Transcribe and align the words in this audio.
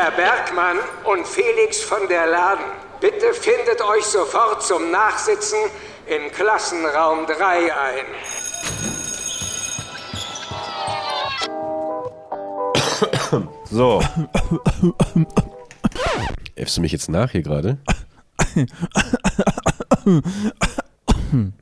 Herr 0.00 0.12
Bergmann 0.12 0.76
und 1.02 1.26
Felix 1.26 1.80
von 1.80 2.06
der 2.08 2.28
Laden, 2.28 2.64
bitte 3.00 3.34
findet 3.34 3.82
euch 3.82 4.04
sofort 4.04 4.62
zum 4.62 4.92
Nachsitzen 4.92 5.58
im 6.06 6.30
Klassenraum 6.30 7.26
3 7.26 7.74
ein. 7.74 8.04
So. 13.68 14.00
Äffst 16.54 16.76
du 16.76 16.80
mich 16.80 16.92
jetzt 16.92 17.08
nach 17.08 17.32
hier 17.32 17.42
gerade? 17.42 17.78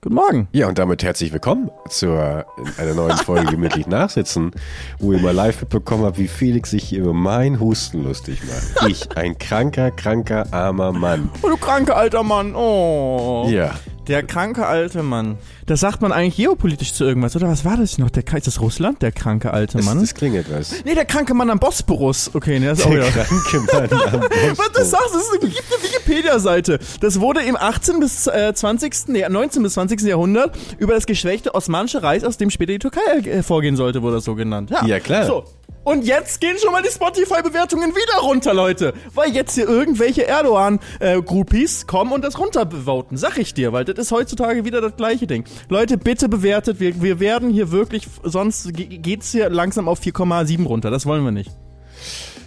Guten 0.00 0.14
Morgen. 0.14 0.46
Ja, 0.52 0.68
und 0.68 0.78
damit 0.78 1.02
herzlich 1.02 1.32
willkommen 1.32 1.72
zu 1.88 2.12
einer 2.12 2.94
neuen 2.94 3.16
Folge 3.24 3.50
Gemütlich 3.50 3.88
Nachsitzen, 3.88 4.52
wo 5.00 5.12
ihr 5.12 5.18
mal 5.18 5.34
live 5.34 5.60
mitbekommen 5.60 6.04
habt, 6.04 6.18
wie 6.18 6.28
Felix 6.28 6.70
sich 6.70 6.92
über 6.92 7.12
mein 7.12 7.58
Husten 7.58 8.04
lustig 8.04 8.40
macht. 8.44 8.88
Ich, 8.88 9.16
ein 9.16 9.36
kranker, 9.38 9.90
kranker, 9.90 10.46
armer 10.52 10.92
Mann. 10.92 11.30
Oh, 11.42 11.48
du 11.48 11.56
kranker 11.56 11.96
alter 11.96 12.22
Mann. 12.22 12.54
Oh. 12.54 13.48
Ja. 13.50 13.74
Der 14.08 14.22
kranke 14.22 14.66
alte 14.66 15.02
Mann. 15.02 15.36
Das 15.66 15.80
sagt 15.80 16.00
man 16.00 16.12
eigentlich 16.12 16.36
geopolitisch 16.36 16.94
zu 16.94 17.04
irgendwas, 17.04 17.36
oder 17.36 17.48
was 17.48 17.64
war 17.64 17.76
das 17.76 17.98
noch? 17.98 18.10
Der, 18.10 18.24
ist 18.34 18.46
das 18.46 18.60
Russland, 18.60 19.02
der 19.02 19.12
kranke 19.12 19.52
alte 19.52 19.76
Das, 19.76 19.86
Mann? 19.86 20.00
das 20.00 20.14
klingt 20.14 20.34
etwas. 20.36 20.82
nee, 20.84 20.94
der 20.94 21.04
kranke 21.04 21.34
Mann 21.34 21.50
am 21.50 21.58
Bosporus. 21.58 22.30
Okay, 22.34 22.58
nee, 22.58 22.66
das 22.66 22.78
ist 22.80 22.86
auch 22.86 22.90
Der 22.90 23.06
wieder. 23.06 23.24
kranke 23.24 23.94
Mann 23.94 24.14
am 24.14 24.20
Was 24.30 24.30
das 24.30 24.56
Bosporus. 24.56 24.90
sagst, 24.90 25.14
das 25.14 25.22
ist 25.22 25.30
eine, 25.42 25.50
gibt 25.50 25.64
eine 25.72 25.82
Wikipedia-Seite. 25.84 26.78
Das 27.00 27.20
wurde 27.20 27.42
im 27.42 27.56
18. 27.56 28.00
bis 28.00 28.26
äh, 28.26 28.52
20. 28.54 29.08
Nee, 29.08 29.28
19. 29.28 29.62
bis 29.62 29.74
20. 29.74 30.00
Jahrhundert 30.02 30.56
über 30.78 30.94
das 30.94 31.06
geschwächte 31.06 31.54
Osmanische 31.54 32.02
Reich, 32.02 32.24
aus 32.24 32.36
dem 32.38 32.50
später 32.50 32.72
die 32.72 32.78
Türkei 32.78 33.00
äh, 33.10 33.22
hervorgehen 33.22 33.76
sollte, 33.76 34.02
wurde 34.02 34.16
das 34.16 34.24
so 34.24 34.34
genannt. 34.34 34.70
Ja, 34.70 34.84
Ja, 34.86 35.00
klar. 35.00 35.26
So. 35.26 35.44
Und 35.84 36.04
jetzt 36.04 36.40
gehen 36.40 36.56
schon 36.62 36.72
mal 36.72 36.82
die 36.82 36.90
Spotify-Bewertungen 36.90 37.90
wieder 37.94 38.18
runter, 38.22 38.52
Leute. 38.52 38.92
Weil 39.14 39.30
jetzt 39.32 39.54
hier 39.54 39.66
irgendwelche 39.68 40.26
Erdogan-Groupies 40.26 41.86
kommen 41.86 42.12
und 42.12 42.24
das 42.24 42.38
runtervoten. 42.38 43.16
Sag 43.16 43.38
ich 43.38 43.54
dir, 43.54 43.72
weil 43.72 43.84
das 43.86 43.96
ist 43.98 44.12
heutzutage 44.12 44.64
wieder 44.64 44.80
das 44.80 44.96
gleiche 44.96 45.26
Ding. 45.26 45.44
Leute, 45.68 45.96
bitte 45.96 46.28
bewertet. 46.28 46.78
Wir, 46.80 47.00
wir 47.00 47.20
werden 47.20 47.50
hier 47.50 47.70
wirklich, 47.70 48.06
sonst 48.22 48.74
ge- 48.74 48.98
geht's 48.98 49.32
hier 49.32 49.48
langsam 49.48 49.88
auf 49.88 50.00
4,7 50.00 50.64
runter. 50.66 50.90
Das 50.90 51.06
wollen 51.06 51.24
wir 51.24 51.30
nicht. 51.30 51.50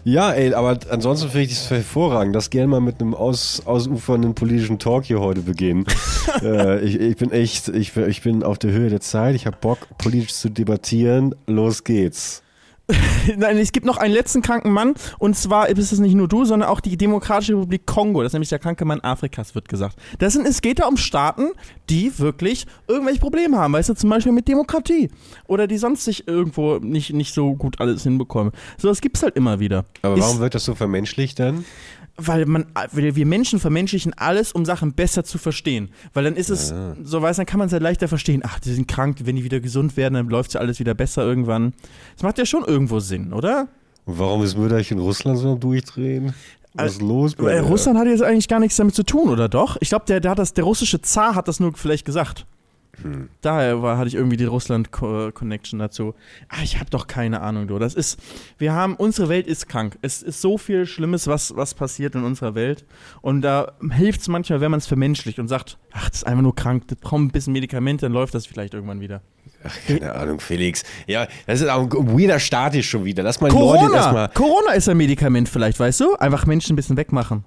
Ja, 0.03 0.31
ey, 0.31 0.53
aber 0.53 0.78
ansonsten 0.89 1.30
finde 1.30 1.44
ich 1.45 1.50
das 1.50 1.69
hervorragend. 1.69 2.36
Das 2.36 2.50
gerne 2.50 2.67
mal 2.67 2.80
mit 2.81 3.02
einem 3.02 3.13
aus, 3.13 3.61
ausufernden 3.66 4.34
politischen 4.36 4.80
Talk 4.80 5.06
hier 5.06 5.19
heute 5.19 5.41
beginnen. 5.41 5.86
äh, 6.44 6.80
ich, 6.81 7.00
ich 7.00 7.17
bin 7.17 7.31
echt, 7.31 7.69
ich, 7.69 7.94
bin- 7.94 8.09
ich 8.09 8.22
bin 8.22 8.44
auf 8.44 8.58
der 8.59 8.72
Höhe 8.72 8.89
der 8.89 9.02
Zeit. 9.02 9.36
Ich 9.36 9.45
habe 9.47 9.58
Bock, 9.59 9.80
politisch 9.97 10.34
zu 10.34 10.50
debattieren. 10.50 11.34
Los 11.47 11.84
geht's. 11.84 12.44
Nein, 13.38 13.58
es 13.58 13.72
gibt 13.72 13.86
noch 13.86 13.97
einen 13.97 14.14
letzten 14.14 14.42
kranken 14.42 14.72
Mann 14.72 14.94
und 15.20 15.36
zwar 15.36 15.70
ist 15.70 15.92
es 15.92 16.00
nicht 16.00 16.16
nur 16.16 16.28
du, 16.28 16.45
sondern 16.45 16.70
auch 16.70 16.80
die 16.80 16.97
Demokratische 16.97 17.53
Republik 17.53 17.86
Kongo. 17.86 18.22
Das 18.22 18.30
ist 18.30 18.34
nämlich 18.34 18.50
der 18.50 18.59
kranke 18.59 18.86
Mann 18.86 19.00
Afrikas, 19.02 19.56
wird 19.56 19.70
gesagt. 19.70 19.97
Das 20.20 20.34
sind, 20.34 20.45
es 20.47 20.61
geht 20.61 20.80
da 20.80 20.88
um 20.88 20.97
Staaten, 20.97 21.50
die 21.89 22.17
wirklich 22.19 22.66
irgendwelche 22.88 23.19
Probleme 23.19 23.58
haben, 23.58 23.73
weißt 23.73 23.89
du, 23.89 23.94
zum 23.95 24.09
Beispiel 24.09 24.31
mit 24.31 24.47
Demokratie 24.47 25.09
oder 25.47 25.67
die 25.67 25.78
sonst 25.78 26.06
sich 26.06 26.28
irgendwo 26.28 26.78
nicht, 26.78 27.14
nicht 27.14 27.34
so 27.34 27.56
gut 27.56 27.80
alles 27.80 28.03
hinbekommen. 28.03 28.52
So, 28.78 28.88
das 28.88 29.02
gibt's 29.02 29.23
halt 29.23 29.36
immer 29.36 29.59
wieder. 29.59 29.86
Aber 30.02 30.16
Ist- 30.16 30.22
warum 30.22 30.39
wird 30.39 30.56
das 30.56 30.66
so 30.66 30.75
vermenschlicht 30.75 31.39
dann? 31.39 31.66
Weil 32.17 32.45
man, 32.45 32.66
weil 32.92 33.16
wir 33.16 33.26
Menschen 33.26 33.59
vermenschlichen 33.59 34.14
alles, 34.16 34.52
um 34.52 34.66
Sachen 34.66 34.94
besser 34.94 35.23
zu 35.23 35.38
verstehen. 35.38 35.90
Weil 36.14 36.23
dann 36.26 36.36
ist 36.36 36.50
es, 36.50 36.73
so 37.03 37.22
weiß, 37.22 37.38
dann 37.38 37.45
kann 37.45 37.58
man 37.59 37.68
es 37.68 37.72
ja 37.72 37.80
leichter 37.80 38.08
verstehen. 38.08 38.42
Ach, 38.45 38.59
die 38.59 38.72
sind 38.73 38.88
krank, 38.88 39.18
wenn 39.23 39.36
die 39.36 39.44
wieder 39.44 39.59
gesund 39.59 39.98
werden, 39.98 40.14
dann 40.16 40.28
läuft 40.30 40.53
ja 40.53 40.59
alles 40.59 40.80
wieder 40.80 40.94
besser 40.94 41.23
irgendwann. 41.23 41.73
Das 42.16 42.23
macht 42.23 42.38
ja 42.38 42.45
schon 42.45 42.64
irgendwo 42.66 43.00
Sinn, 43.00 43.34
oder? 43.34 43.68
Und 44.06 44.20
warum 44.20 44.44
ist 44.44 44.58
Mütterchen 44.58 44.98
in 44.98 45.03
Russland 45.03 45.38
so 45.40 45.56
Durchdrehen? 45.56 46.34
Was 46.73 46.94
ist 46.94 47.02
los? 47.02 47.36
bei 47.36 47.52
Äh? 47.52 47.59
Russland 47.59 48.00
hat 48.00 48.08
jetzt 48.08 48.23
eigentlich 48.23 48.48
gar 48.48 48.59
nichts 48.59 48.78
damit 48.78 48.96
zu 48.96 49.03
tun, 49.03 49.28
oder 49.30 49.50
doch? 49.50 49.78
Ich 49.81 49.90
glaube, 49.90 50.06
der, 50.08 50.20
der, 50.22 50.31
hat 50.31 50.40
das- 50.40 50.53
der 50.53 50.64
russische 50.64 51.02
Zar 51.02 51.36
hat 51.36 51.48
das 51.48 51.59
nur 51.59 51.73
vielleicht 51.73 52.06
gesagt. 52.06 52.46
Hm. 53.03 53.29
Daher 53.41 53.81
war, 53.81 53.97
hatte 53.97 54.07
ich 54.07 54.16
irgendwie 54.16 54.38
die 54.38 54.45
Russland-Connection 54.45 55.79
dazu. 55.79 56.13
Ah, 56.50 56.57
ich 56.63 56.79
habe 56.79 56.89
doch 56.89 57.07
keine 57.07 57.41
Ahnung, 57.41 57.67
du. 57.67 57.79
Das 57.79 57.94
ist, 57.94 58.19
wir 58.57 58.73
haben, 58.73 58.95
unsere 58.95 59.29
Welt 59.29 59.47
ist 59.47 59.67
krank. 59.67 59.97
Es 60.01 60.22
ist 60.22 60.41
so 60.41 60.57
viel 60.57 60.85
Schlimmes, 60.85 61.28
was, 61.28 61.56
was 61.56 61.73
passiert 61.73 62.16
in 62.16 62.23
unserer 62.23 62.56
Welt. 62.56 62.85
Und 63.22 63.41
da 63.41 63.73
hilft 63.91 64.22
es 64.22 64.28
manchmal, 64.28 64.61
wenn 64.61 64.72
man 64.72 64.79
es 64.79 64.88
vermenschlicht 64.88 65.40
und 65.40 65.47
sagt, 65.47 65.78
ach, 65.91 66.09
das 66.09 66.19
ist 66.19 66.28
einfach 66.28 66.44
nur 66.44 66.56
krank, 66.56 66.88
das 66.88 66.97
braucht 67.00 67.22
ein 67.22 67.31
bisschen 67.31 67.53
Medikamente, 67.53 68.06
dann 68.06 68.13
läuft 68.13 68.35
das 68.35 68.45
vielleicht 68.45 68.73
irgendwann 68.73 69.00
wieder. 69.01 69.22
Ach, 69.63 69.75
keine 69.88 70.13
Ahnung, 70.16 70.40
Felix. 70.40 70.84
Ja, 71.07 71.28
das 71.45 71.61
ist 71.61 71.69
auch 71.69 71.84
ein 71.84 71.91
weirder 72.19 72.40
hier 72.72 72.84
schon 72.84 73.06
wieder. 73.06 73.23
Lass 73.23 73.41
mal 73.41 73.50
die 73.50 73.56
Leute 73.56 73.78
Corona! 73.79 73.95
erstmal 73.95 74.29
Corona 74.29 74.72
ist 74.73 74.90
ein 74.90 74.97
Medikament 74.97 75.50
vielleicht, 75.50 75.79
weißt 75.79 76.00
du? 76.00 76.16
Einfach 76.16 76.45
Menschen 76.45 76.73
ein 76.73 76.75
bisschen 76.75 76.97
wegmachen. 76.97 77.44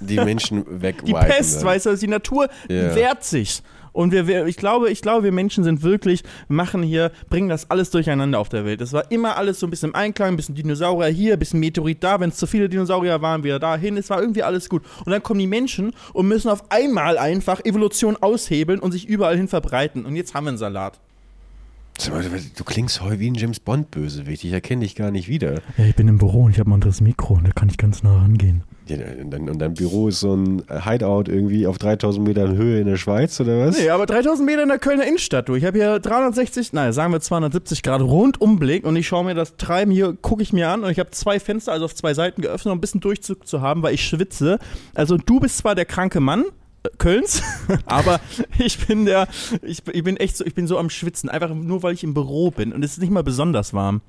die 0.00 0.16
Menschen 0.16 0.64
wegwipen. 0.82 1.06
Die 1.06 1.12
Pest, 1.26 1.58
dann. 1.58 1.66
weißt 1.66 1.86
du, 1.86 1.96
die 1.96 2.08
Natur 2.08 2.48
Ja. 2.68 2.94
wehrt 2.94 3.24
sich. 3.24 3.62
Und 3.92 4.12
wir, 4.12 4.26
wir, 4.26 4.46
ich 4.46 4.56
glaube, 4.56 4.90
ich 4.90 5.02
glaube, 5.02 5.24
wir 5.24 5.32
Menschen 5.32 5.64
sind 5.64 5.82
wirklich, 5.82 6.22
machen 6.48 6.82
hier, 6.82 7.12
bringen 7.28 7.48
das 7.48 7.70
alles 7.70 7.90
durcheinander 7.90 8.38
auf 8.38 8.48
der 8.48 8.64
Welt. 8.64 8.80
Es 8.80 8.92
war 8.92 9.10
immer 9.10 9.36
alles 9.36 9.60
so 9.60 9.66
ein 9.66 9.70
bisschen 9.70 9.90
im 9.90 9.94
Einklang, 9.94 10.30
ein 10.30 10.36
bisschen 10.36 10.54
Dinosaurier 10.54 11.08
hier, 11.08 11.34
ein 11.34 11.38
bisschen 11.38 11.60
Meteorit 11.60 12.02
da, 12.02 12.18
wenn 12.20 12.30
es 12.30 12.36
zu 12.36 12.46
viele 12.46 12.68
Dinosaurier 12.68 13.20
waren, 13.20 13.44
wieder 13.44 13.58
dahin. 13.58 13.96
Es 13.96 14.10
war 14.10 14.20
irgendwie 14.20 14.42
alles 14.42 14.68
gut. 14.68 14.82
Und 15.04 15.12
dann 15.12 15.22
kommen 15.22 15.40
die 15.40 15.46
Menschen 15.46 15.92
und 16.12 16.26
müssen 16.28 16.48
auf 16.48 16.70
einmal 16.70 17.18
einfach 17.18 17.64
Evolution 17.64 18.16
aushebeln 18.16 18.80
und 18.80 18.92
sich 18.92 19.06
überall 19.06 19.36
hin 19.36 19.48
verbreiten. 19.48 20.06
Und 20.06 20.16
jetzt 20.16 20.34
haben 20.34 20.44
wir 20.44 20.50
einen 20.50 20.58
Salat. 20.58 20.98
Du 22.56 22.64
klingst 22.64 23.02
heute 23.02 23.20
wie 23.20 23.30
ein 23.30 23.34
James 23.34 23.60
Bond 23.60 23.90
Bösewicht. 23.90 24.44
Ich 24.44 24.52
erkenne 24.52 24.80
dich 24.80 24.94
gar 24.94 25.10
nicht 25.10 25.28
wieder. 25.28 25.60
Ja, 25.76 25.84
ich 25.84 25.94
bin 25.94 26.08
im 26.08 26.18
Büro 26.18 26.44
und 26.44 26.52
ich 26.52 26.58
habe 26.58 26.70
ein 26.70 26.74
anderes 26.74 27.00
Mikro 27.00 27.34
und 27.34 27.44
da 27.46 27.52
kann 27.52 27.68
ich 27.68 27.76
ganz 27.76 28.02
nah 28.02 28.16
rangehen. 28.16 28.64
Und, 28.90 29.60
dein, 29.60 29.74
Büro 29.74 30.08
ist 30.08 30.20
so 30.20 30.34
ein 30.34 30.64
Hideout 30.68 31.24
irgendwie 31.28 31.66
auf 31.66 31.78
3000 31.78 32.26
Metern 32.26 32.56
Höhe 32.56 32.80
in 32.80 32.86
der 32.86 32.96
Schweiz 32.96 33.38
oder 33.40 33.66
was? 33.66 33.78
Nee, 33.78 33.90
aber 33.90 34.06
3000 34.06 34.44
Meter 34.44 34.62
in 34.64 34.68
der 34.68 34.78
Kölner 34.78 35.06
Innenstadt, 35.06 35.48
du. 35.48 35.54
Ich 35.54 35.64
habe 35.64 35.78
hier 35.78 36.00
360, 36.00 36.72
nein, 36.72 36.92
sagen 36.92 37.12
wir 37.12 37.20
270 37.20 37.82
Grad 37.82 38.00
Rundumblick 38.00 38.84
und 38.84 38.96
ich 38.96 39.06
schaue 39.06 39.24
mir 39.24 39.34
das 39.34 39.56
Treiben 39.56 39.92
hier, 39.92 40.16
gucke 40.20 40.42
ich 40.42 40.52
mir 40.52 40.68
an 40.68 40.82
und 40.82 40.90
ich 40.90 40.98
habe 40.98 41.10
zwei 41.10 41.38
Fenster, 41.38 41.72
also 41.72 41.84
auf 41.84 41.94
zwei 41.94 42.12
Seiten 42.12 42.42
geöffnet, 42.42 42.72
um 42.72 42.78
ein 42.78 42.80
bisschen 42.80 43.00
Durchzug 43.00 43.46
zu 43.46 43.60
haben, 43.60 43.82
weil 43.82 43.94
ich 43.94 44.04
schwitze. 44.04 44.58
Also 44.94 45.16
du 45.16 45.38
bist 45.38 45.58
zwar 45.58 45.76
der 45.76 45.84
kranke 45.84 46.18
Mann, 46.18 46.44
äh, 46.82 46.88
Kölns, 46.98 47.42
aber 47.86 48.20
ich 48.58 48.84
bin 48.86 49.06
der, 49.06 49.28
ich, 49.62 49.82
ich 49.92 50.02
bin 50.02 50.16
echt 50.16 50.36
so, 50.36 50.44
ich 50.44 50.54
bin 50.54 50.66
so 50.66 50.76
am 50.78 50.90
Schwitzen, 50.90 51.30
einfach 51.30 51.54
nur 51.54 51.84
weil 51.84 51.94
ich 51.94 52.02
im 52.02 52.14
Büro 52.14 52.50
bin 52.50 52.72
und 52.72 52.84
es 52.84 52.92
ist 52.92 53.00
nicht 53.00 53.12
mal 53.12 53.22
besonders 53.22 53.72
warm. 53.72 54.00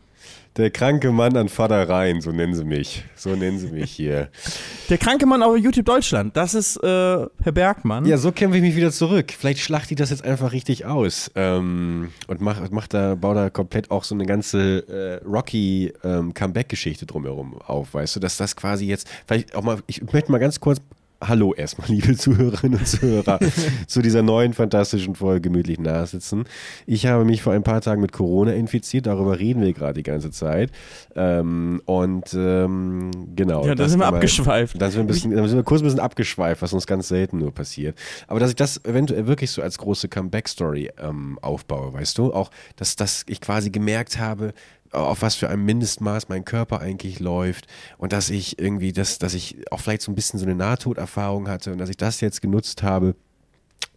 Der 0.56 0.69
kranke 0.69 1.11
Mann 1.11 1.35
an 1.35 1.50
Vatereien, 1.50 2.22
so 2.22 2.31
nennen 2.31 2.53
sie 2.53 2.63
mich. 2.63 3.03
So 3.16 3.35
nennen 3.35 3.57
sie 3.57 3.69
mich 3.69 3.91
hier. 3.91 4.29
Der 4.89 5.00
kranke 5.00 5.25
Mann 5.25 5.41
auf 5.41 5.57
YouTube 5.57 5.85
Deutschland, 5.85 6.38
das 6.38 6.53
ist 6.53 6.78
äh, 6.78 6.88
Herr 6.88 7.51
Bergmann. 7.51 8.06
Ja, 8.06 8.17
so 8.17 8.31
kämpfe 8.31 8.57
ich 8.57 8.63
mich 8.63 8.75
wieder 8.75 8.91
zurück. 8.91 9.33
Vielleicht 9.35 9.62
schlacht 9.62 9.89
die 9.89 9.95
das 9.95 10.12
jetzt 10.12 10.23
einfach 10.23 10.51
richtig 10.51 10.85
aus. 10.85 11.31
Ähm, 11.33 12.09
und 12.28 12.41
macht, 12.41 12.72
macht 12.72 12.94
da, 12.94 13.16
baut 13.16 13.35
da 13.35 13.50
komplett 13.50 13.89
auch 13.89 14.03
so 14.03 14.13
eine 14.13 14.25
ganze 14.28 14.88
äh, 14.88 15.25
Rocky 15.25 15.91
ähm, 16.03 16.35
Comeback-Geschichte 16.35 17.07
drumherum 17.07 17.59
auf, 17.62 17.95
weißt 17.95 18.17
du, 18.17 18.19
dass 18.19 18.38
das 18.38 18.56
quasi 18.56 18.85
jetzt, 18.85 19.09
vielleicht 19.25 19.56
auch 19.56 19.63
mal, 19.63 19.79
ich 19.88 20.03
möchte 20.12 20.31
mal 20.31 20.38
ganz 20.38 20.59
kurz. 20.59 20.79
Hallo 21.28 21.53
erstmal, 21.53 21.88
liebe 21.89 22.16
Zuhörerinnen 22.16 22.79
und 22.79 22.88
Zuhörer, 22.88 23.39
zu 23.88 24.01
dieser 24.01 24.22
neuen 24.22 24.53
fantastischen 24.53 25.16
Folge 25.16 25.41
gemütlich 25.41 25.79
nachsitzen. 25.79 26.44
Ich 26.85 27.06
habe 27.06 27.23
mich 27.23 27.41
vor 27.41 27.53
ein 27.53 27.63
paar 27.63 27.81
Tagen 27.81 28.01
mit 28.01 28.11
Corona 28.11 28.51
infiziert, 28.53 29.06
darüber 29.06 29.39
reden 29.39 29.62
wir 29.62 29.73
gerade 29.73 29.94
die 29.94 30.03
ganze 30.03 30.31
Zeit. 30.31 30.72
Ähm, 31.16 31.81
und 31.85 32.33
ähm, 32.33 33.12
genau. 33.35 33.66
Ja, 33.66 33.75
da 33.75 33.88
sind 33.88 34.00
wir 34.00 34.07
abgeschweift. 34.07 34.81
Dann 34.81 34.91
sind 34.91 35.01
wir, 35.01 35.07
bisschen, 35.07 35.31
sind 35.31 35.56
wir 35.56 35.63
kurz 35.63 35.81
ein 35.81 35.85
bisschen 35.85 36.00
abgeschweift, 36.00 36.62
was 36.62 36.73
uns 36.73 36.88
ganz 36.88 37.07
selten 37.07 37.38
nur 37.38 37.53
passiert. 37.53 37.97
Aber 38.28 38.39
dass 38.39 38.50
ich 38.50 38.56
das 38.56 38.83
eventuell 38.85 39.28
wirklich 39.28 39.51
so 39.51 39.62
als 39.62 39.78
große 39.78 40.09
Comeback-Story 40.09 40.91
ähm, 41.00 41.39
aufbaue, 41.41 41.94
weißt 41.94 42.17
du? 42.17 42.33
Auch, 42.33 42.50
dass, 42.75 42.95
dass 42.95 43.23
ich 43.28 43.39
quasi 43.39 43.69
gemerkt 43.69 44.19
habe, 44.19 44.53
auf 44.93 45.21
was 45.21 45.35
für 45.35 45.49
ein 45.49 45.63
Mindestmaß 45.63 46.29
mein 46.29 46.45
Körper 46.45 46.79
eigentlich 46.79 47.19
läuft 47.19 47.67
und 47.97 48.13
dass 48.13 48.29
ich 48.29 48.59
irgendwie, 48.59 48.94
das, 48.94 49.19
dass 49.19 49.33
ich 49.33 49.57
auch 49.71 49.79
vielleicht 49.79 50.01
so 50.01 50.12
ein 50.12 50.15
bisschen 50.15 50.39
so 50.39 50.45
eine 50.45 50.56
Nahtoderfahrung 50.56 51.47
hatte 51.47 51.71
und 51.71 51.77
dass 51.77 51.89
ich 51.89 51.97
das 51.97 52.21
jetzt 52.21 52.41
genutzt 52.41 52.83
habe, 52.83 53.15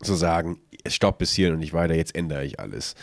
zu 0.03 0.15
sagen, 0.15 0.59
stopp 0.89 1.19
bis 1.19 1.33
hier 1.33 1.53
und 1.53 1.59
nicht 1.59 1.73
weiter, 1.73 1.95
jetzt 1.95 2.15
ändere 2.15 2.45
ich 2.45 2.61
alles. 2.61 2.95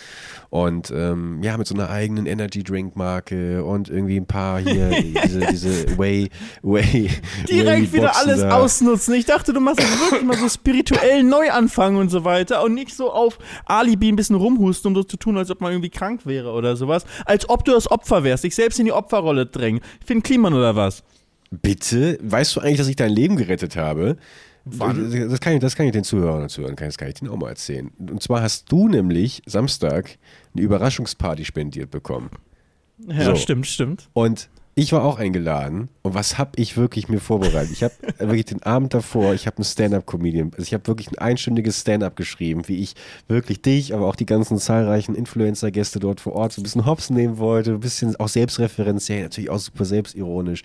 Und 0.50 0.92
ähm, 0.92 1.42
ja, 1.44 1.57
mit 1.57 1.68
so 1.68 1.74
einer 1.74 1.90
eigenen 1.90 2.25
Energy 2.25 2.63
Drink 2.63 2.95
Marke 2.95 3.63
und 3.63 3.90
irgendwie 3.90 4.18
ein 4.18 4.25
paar 4.25 4.60
hier, 4.60 4.90
diese, 5.24 5.40
diese 5.42 5.98
Way, 5.98 6.30
Way. 6.62 7.10
direkt 7.50 7.94
wieder 7.94 8.04
Way-Boxen 8.04 8.30
alles 8.30 8.42
da. 8.42 8.57
ausnutzen. 8.57 9.13
Ich 9.16 9.25
dachte, 9.25 9.54
du 9.54 9.60
machst 9.60 9.80
jetzt 9.80 10.00
wirklich 10.00 10.24
mal 10.24 10.38
so 10.38 10.50
spirituell 10.50 11.24
Neuanfang 11.24 11.95
und 11.95 12.10
so 12.10 12.24
weiter 12.24 12.63
und 12.63 12.74
nicht 12.74 12.95
so 12.95 13.12
auf 13.12 13.38
Alibi 13.66 14.10
ein 14.10 14.16
bisschen 14.16 14.36
rumhusten, 14.36 14.90
um 14.90 14.95
so 14.95 15.04
zu 15.04 15.18
tun, 15.18 15.38
als 15.38 15.50
ob 15.50 15.62
man 15.62 15.72
irgendwie 15.72 15.90
krank 15.90 16.25
wäre 16.25 16.51
oder 16.51 16.75
sowas. 16.75 17.06
Als 17.25 17.50
ob 17.50 17.66
du 17.66 17.72
das 17.72 17.90
Opfer 17.90 18.24
wärst, 18.24 18.44
dich 18.44 18.56
selbst 18.56 18.80
in 18.80 18.86
die 18.86 18.92
Opferrolle 18.92 19.45
drängen. 19.45 19.81
Finn 20.06 20.24
Kliman 20.24 20.54
oder 20.54 20.75
was? 20.75 21.04
Bitte? 21.50 22.18
Weißt 22.22 22.56
du 22.56 22.62
eigentlich, 22.62 22.78
dass 22.78 22.88
ich 22.88 22.95
dein 22.95 23.12
Leben 23.12 23.36
gerettet 23.36 23.75
habe? 23.75 24.18
Wann? 24.65 25.12
Das 25.30 25.39
kann, 25.42 25.54
ich, 25.54 25.60
das 25.60 25.75
kann 25.75 25.86
ich 25.88 25.92
den 25.92 26.04
Zuhörern 26.04 26.44
und 26.44 26.50
Zuhörern, 26.50 26.75
das 26.77 26.98
kann 26.98 27.10
ich 27.10 27.15
denen 27.15 27.30
auch 27.31 27.38
mal 27.38 27.50
erzählen. 27.50 27.92
Und 28.00 28.21
zwar 28.24 28.42
hast 28.42 28.71
du 28.71 28.88
nämlich 28.88 29.42
Samstag 29.45 30.18
eine 30.54 30.62
Überraschungsparty 30.63 31.44
spendiert 31.45 31.92
bekommen. 31.92 32.30
Ja, 33.07 33.25
So. 33.25 33.36
stimmt, 33.36 33.68
stimmt. 33.68 34.10
Und 34.13 34.50
Ich 34.75 34.92
war 34.92 35.04
auch 35.04 35.19
eingeladen 35.19 35.89
und 36.01 36.15
was 36.15 36.39
habe 36.39 36.54
ich 36.56 36.77
wirklich 36.77 37.07
mir 37.07 37.19
vorbereitet? 37.19 37.71
Ich 37.74 37.83
habe 37.83 37.94
wirklich 38.18 38.45
den 38.45 38.63
Abend 38.63 38.94
davor, 38.95 39.36
ich 39.36 39.45
habe 39.45 39.57
einen 39.57 39.65
Stand-up-Comedian, 39.65 40.50
also 40.54 40.63
ich 40.63 40.74
habe 40.74 40.88
wirklich 40.88 41.12
ein 41.12 41.19
einstündiges 41.19 41.81
Stand-up 41.81 42.16
geschrieben, 42.16 42.68
wie 42.68 42.77
ich 42.77 42.95
wirklich 43.27 43.62
dich, 43.62 43.94
aber 43.94 44.07
auch 44.07 44.16
die 44.16 44.25
ganzen 44.25 44.57
zahlreichen 44.57 45.13
Influencer-Gäste 45.13 46.00
dort 46.00 46.21
vor 46.21 46.33
Ort 46.33 46.54
so 46.54 46.62
ein 46.62 46.63
bisschen 46.63 46.88
hops 46.88 47.12
nehmen 47.12 47.38
wollte, 47.38 47.74
ein 47.74 47.81
bisschen 47.81 48.16
auch 48.16 48.30
selbstreferenziell, 48.30 49.21
natürlich 49.21 49.51
auch 49.51 49.59
super 49.59 49.86
selbstironisch. 49.86 50.63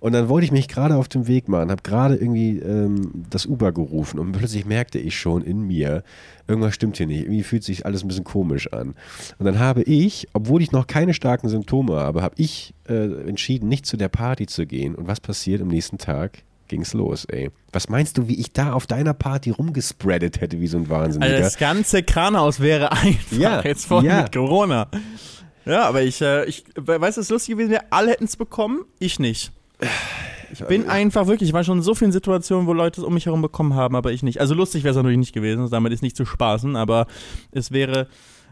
Und 0.00 0.12
dann 0.12 0.28
wollte 0.28 0.44
ich 0.44 0.52
mich 0.52 0.68
gerade 0.68 0.96
auf 0.96 1.08
den 1.08 1.26
Weg 1.26 1.48
machen, 1.48 1.70
habe 1.70 1.82
gerade 1.82 2.16
irgendwie 2.16 2.58
ähm, 2.58 3.24
das 3.30 3.46
Uber 3.46 3.72
gerufen 3.72 4.18
und 4.18 4.32
plötzlich 4.32 4.64
merkte 4.64 4.98
ich 4.98 5.18
schon 5.18 5.42
in 5.42 5.60
mir, 5.60 6.02
irgendwas 6.46 6.74
stimmt 6.74 6.96
hier 6.96 7.06
nicht, 7.06 7.22
irgendwie 7.22 7.42
fühlt 7.42 7.64
sich 7.64 7.86
alles 7.86 8.04
ein 8.04 8.08
bisschen 8.08 8.24
komisch 8.24 8.72
an. 8.72 8.94
Und 9.38 9.46
dann 9.46 9.58
habe 9.58 9.82
ich, 9.82 10.28
obwohl 10.32 10.62
ich 10.62 10.72
noch 10.72 10.86
keine 10.86 11.14
starken 11.14 11.48
Symptome 11.48 11.96
habe, 11.96 12.22
habe 12.22 12.34
ich 12.38 12.74
äh, 12.88 13.28
entschieden, 13.28 13.68
nicht 13.68 13.86
zu 13.86 13.96
der 13.96 14.08
Party 14.08 14.46
zu 14.46 14.66
gehen. 14.66 14.94
Und 14.94 15.06
was 15.06 15.20
passiert 15.20 15.62
am 15.62 15.68
nächsten 15.68 15.98
Tag? 15.98 16.42
Ging's 16.68 16.92
los, 16.92 17.24
ey. 17.24 17.50
Was 17.72 17.88
meinst 17.88 18.18
du, 18.18 18.28
wie 18.28 18.38
ich 18.38 18.52
da 18.52 18.72
auf 18.74 18.86
deiner 18.86 19.14
Party 19.14 19.50
rumgespreadet 19.50 20.40
hätte, 20.40 20.60
wie 20.60 20.66
so 20.66 20.76
ein 20.76 20.88
Wahnsinniger? 20.90 21.32
Also 21.32 21.42
das 21.42 21.56
ganze 21.56 22.02
Kranhaus 22.02 22.60
wäre 22.60 22.92
einfach 22.92 23.36
Ja, 23.36 23.62
jetzt 23.62 23.86
voll 23.86 24.04
ja. 24.04 24.22
mit 24.22 24.32
Corona. 24.32 24.88
Ja, 25.64 25.86
aber 25.86 26.02
ich, 26.02 26.20
äh, 26.20 26.44
ich 26.46 26.64
weißt 26.76 27.16
du, 27.16 27.20
was 27.20 27.28
lustig 27.30 27.54
gewesen 27.54 27.70
wäre? 27.70 27.84
Alle 27.90 28.10
hätten 28.12 28.24
es 28.24 28.36
bekommen, 28.36 28.84
ich 28.98 29.18
nicht. 29.18 29.52
Ich 30.50 30.64
bin 30.64 30.88
einfach 30.88 31.26
wirklich, 31.26 31.50
ich 31.50 31.52
war 31.52 31.62
schon 31.62 31.78
in 31.78 31.84
so 31.84 31.94
vielen 31.94 32.12
Situationen, 32.12 32.66
wo 32.66 32.72
Leute 32.72 33.00
es 33.00 33.06
um 33.06 33.14
mich 33.14 33.26
herum 33.26 33.42
bekommen 33.42 33.74
haben, 33.74 33.94
aber 33.94 34.12
ich 34.12 34.22
nicht. 34.22 34.40
Also 34.40 34.54
lustig 34.54 34.82
wäre 34.82 34.92
es 34.92 34.96
natürlich 34.96 35.18
nicht 35.18 35.34
gewesen, 35.34 35.68
damit 35.70 35.92
ist 35.92 36.02
nicht 36.02 36.16
zu 36.16 36.24
spaßen, 36.24 36.74
aber 36.74 37.06
es 37.52 37.70
wäre, 37.70 38.08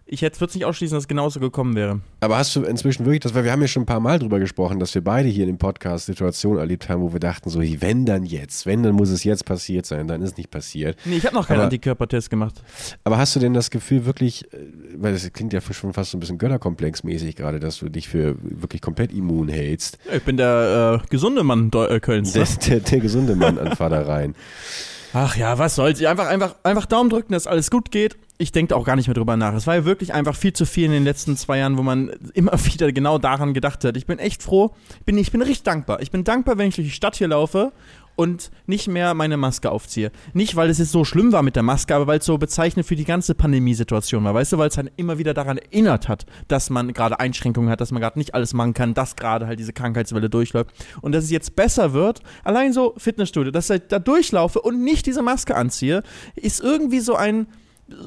ich 0.08 0.23
würde 0.23 0.44
es 0.44 0.55
nicht 0.55 0.64
ausschließen, 0.64 0.94
dass 0.94 1.05
es 1.05 1.08
genauso 1.08 1.41
gekommen 1.41 1.75
wäre. 1.75 2.00
Aber 2.20 2.38
hast 2.38 2.55
du 2.55 2.62
inzwischen 2.62 3.05
wirklich 3.05 3.20
das, 3.20 3.35
weil 3.35 3.43
wir 3.44 3.50
haben 3.50 3.61
ja 3.61 3.67
schon 3.67 3.82
ein 3.82 3.87
paar 3.87 3.99
Mal 3.99 4.19
drüber 4.20 4.38
gesprochen, 4.38 4.79
dass 4.79 4.94
wir 4.94 5.03
beide 5.03 5.29
hier 5.29 5.43
in 5.44 5.49
dem 5.50 5.58
Podcast 5.58 6.06
Situationen 6.06 6.58
erlebt 6.61 6.88
haben, 6.88 7.03
wo 7.03 7.12
wir 7.12 7.19
dachten 7.19 7.50
so, 7.50 7.61
wenn 7.61 8.06
dann 8.06 8.25
jetzt, 8.25 8.67
wenn 8.67 8.85
dann 8.85 8.94
muss 8.94 9.11
es 9.11 9.25
jetzt 9.25 9.44
passiert 9.44 9.85
sein, 9.85 10.06
dann 10.06 10.23
ist 10.23 10.31
es 10.32 10.37
nicht 10.37 10.50
passiert. 10.50 10.97
Nee, 11.05 11.17
ich 11.17 11.26
habe 11.26 11.35
noch 11.35 11.49
keinen 11.49 11.56
Aber- 11.56 11.64
Antikörpertest 11.64 12.31
gemacht. 12.31 12.62
Aber 13.03 13.19
hast 13.19 13.35
du 13.35 13.41
denn 13.41 13.53
das 13.53 13.70
Gefühl 13.70 14.06
wirklich, 14.06 14.44
äh, 14.53 14.58
weil 14.97 15.12
das 15.12 15.32
klingt 15.32 15.53
ja 15.53 15.61
schon 15.61 15.93
fast 15.93 16.12
so 16.12 16.17
ein 16.17 16.20
bisschen 16.20 16.38
Götterkomplexmäßig 16.38 17.35
gerade, 17.35 17.58
dass 17.58 17.79
du 17.79 17.88
dich 17.88 18.08
für 18.08 18.37
wirklich 18.41 18.82
komplett 18.82 19.12
immun 19.12 19.49
hältst? 19.49 19.99
Ja, 20.08 20.17
Ich 20.17 20.23
bin 20.23 20.37
der 20.37 21.00
äh, 21.03 21.06
gesunde 21.08 21.43
Mann 21.43 21.70
Deu 21.73 21.87
äh, 21.87 21.99
Kölns. 22.00 22.32
Der, 22.32 22.44
Ne? 22.44 22.49
der, 22.69 22.81
der 22.81 23.00
gesunde 23.00 23.35
Mann 23.35 23.58
an 23.58 23.73
Vatereien. 23.79 24.35
Ach 25.19 25.35
ja, 25.35 25.57
was 25.57 25.77
soll's. 25.77 26.05
Einfach, 26.05 26.27
einfach, 26.27 26.57
einfach 26.63 26.85
Daumen 26.85 27.09
drücken, 27.09 27.33
dass 27.33 27.47
alles 27.47 27.71
gut 27.71 27.91
geht. 27.91 28.19
Ich 28.37 28.53
denke 28.53 28.77
auch 28.77 28.85
gar 28.85 28.97
nicht 28.97 29.07
mehr 29.07 29.15
drüber 29.15 29.39
nach. 29.39 29.55
Es 29.55 29.67
war 29.67 29.75
ja 29.75 29.85
wirklich 29.87 30.13
einfach 30.13 30.37
viel 30.37 30.53
zu 30.53 30.67
viel 30.67 30.85
in 30.85 30.91
den 30.91 31.05
letzten 31.05 31.39
zwei 31.39 31.57
Jahren, 31.57 31.79
wo 31.79 31.83
man 31.83 32.11
immer 32.35 32.53
wieder 32.67 32.93
genau 32.93 33.17
daran 33.17 33.55
gedacht 33.55 33.83
hat. 33.85 33.97
Ich 33.97 34.05
bin 34.05 34.19
echt 34.19 34.43
froh. 34.43 34.75
Ich 34.99 35.07
bin, 35.07 35.17
ich 35.17 35.33
bin 35.33 35.41
richtig 35.41 35.63
dankbar. 35.63 36.03
Ich 36.03 36.11
bin 36.11 36.23
dankbar, 36.23 36.59
wenn 36.59 36.69
ich 36.69 36.75
durch 36.75 36.89
die 36.89 36.93
Stadt 36.93 37.17
hier 37.17 37.29
laufe 37.29 37.73
und 38.17 38.51
nicht 38.67 38.89
mehr 38.89 39.15
meine 39.15 39.37
Maske 39.37 39.71
aufziehe. 39.71 40.11
Nicht, 40.33 40.57
weil 40.57 40.71
es 40.71 40.79
jetzt 40.79 40.93
so 40.93 41.05
schlimm 41.05 41.33
war 41.33 41.43
mit 41.43 41.55
der 41.55 41.63
Maske, 41.63 41.95
aber 41.95 42.07
weil 42.07 42.19
es 42.19 42.25
so 42.25 42.39
bezeichnend 42.39 42.87
für 42.87 42.97
die 42.97 43.05
ganze 43.05 43.35
Pandemiesituation 43.35 44.25
war. 44.25 44.35
Weißt 44.35 44.53
du, 44.53 44.59
weil 44.59 44.69
es 44.69 44.77
halt 44.77 44.93
immer 44.97 45.19
wieder 45.19 45.35
daran 45.35 45.59
erinnert 45.59 46.09
hat, 46.09 46.27
dass 46.49 46.71
man 46.71 46.93
gerade 46.93 47.21
Einschränkungen 47.21 47.71
hat, 47.71 47.81
dass 47.81 47.93
man 47.93 48.01
gerade 48.01 48.19
nicht 48.19 48.35
alles 48.35 48.55
machen 48.55 48.75
kann, 48.75 48.95
dass 48.95 49.17
gerade 49.17 49.47
halt 49.47 49.61
diese 49.61 49.73
Krankheitswelle 49.73 50.31
durchläuft. 50.31 50.71
Und 51.03 51.13
dass 51.13 51.25
es 51.25 51.31
jetzt 51.31 51.55
besser 51.55 51.93
wird, 51.93 52.21
allein 52.43 52.73
so 52.73 52.95
Fitnessstudio, 52.97 53.53
dass 53.53 53.71
ich 53.71 53.83
da 53.89 53.99
durchlaufe 53.99 54.61
und 54.61 54.83
nicht 54.83 55.07
diese 55.07 55.23
Maske 55.23 55.55
anziehe, 55.55 56.03
ist 56.35 56.61
irgendwie 56.61 57.01
so 57.01 57.15
ein 57.15 57.47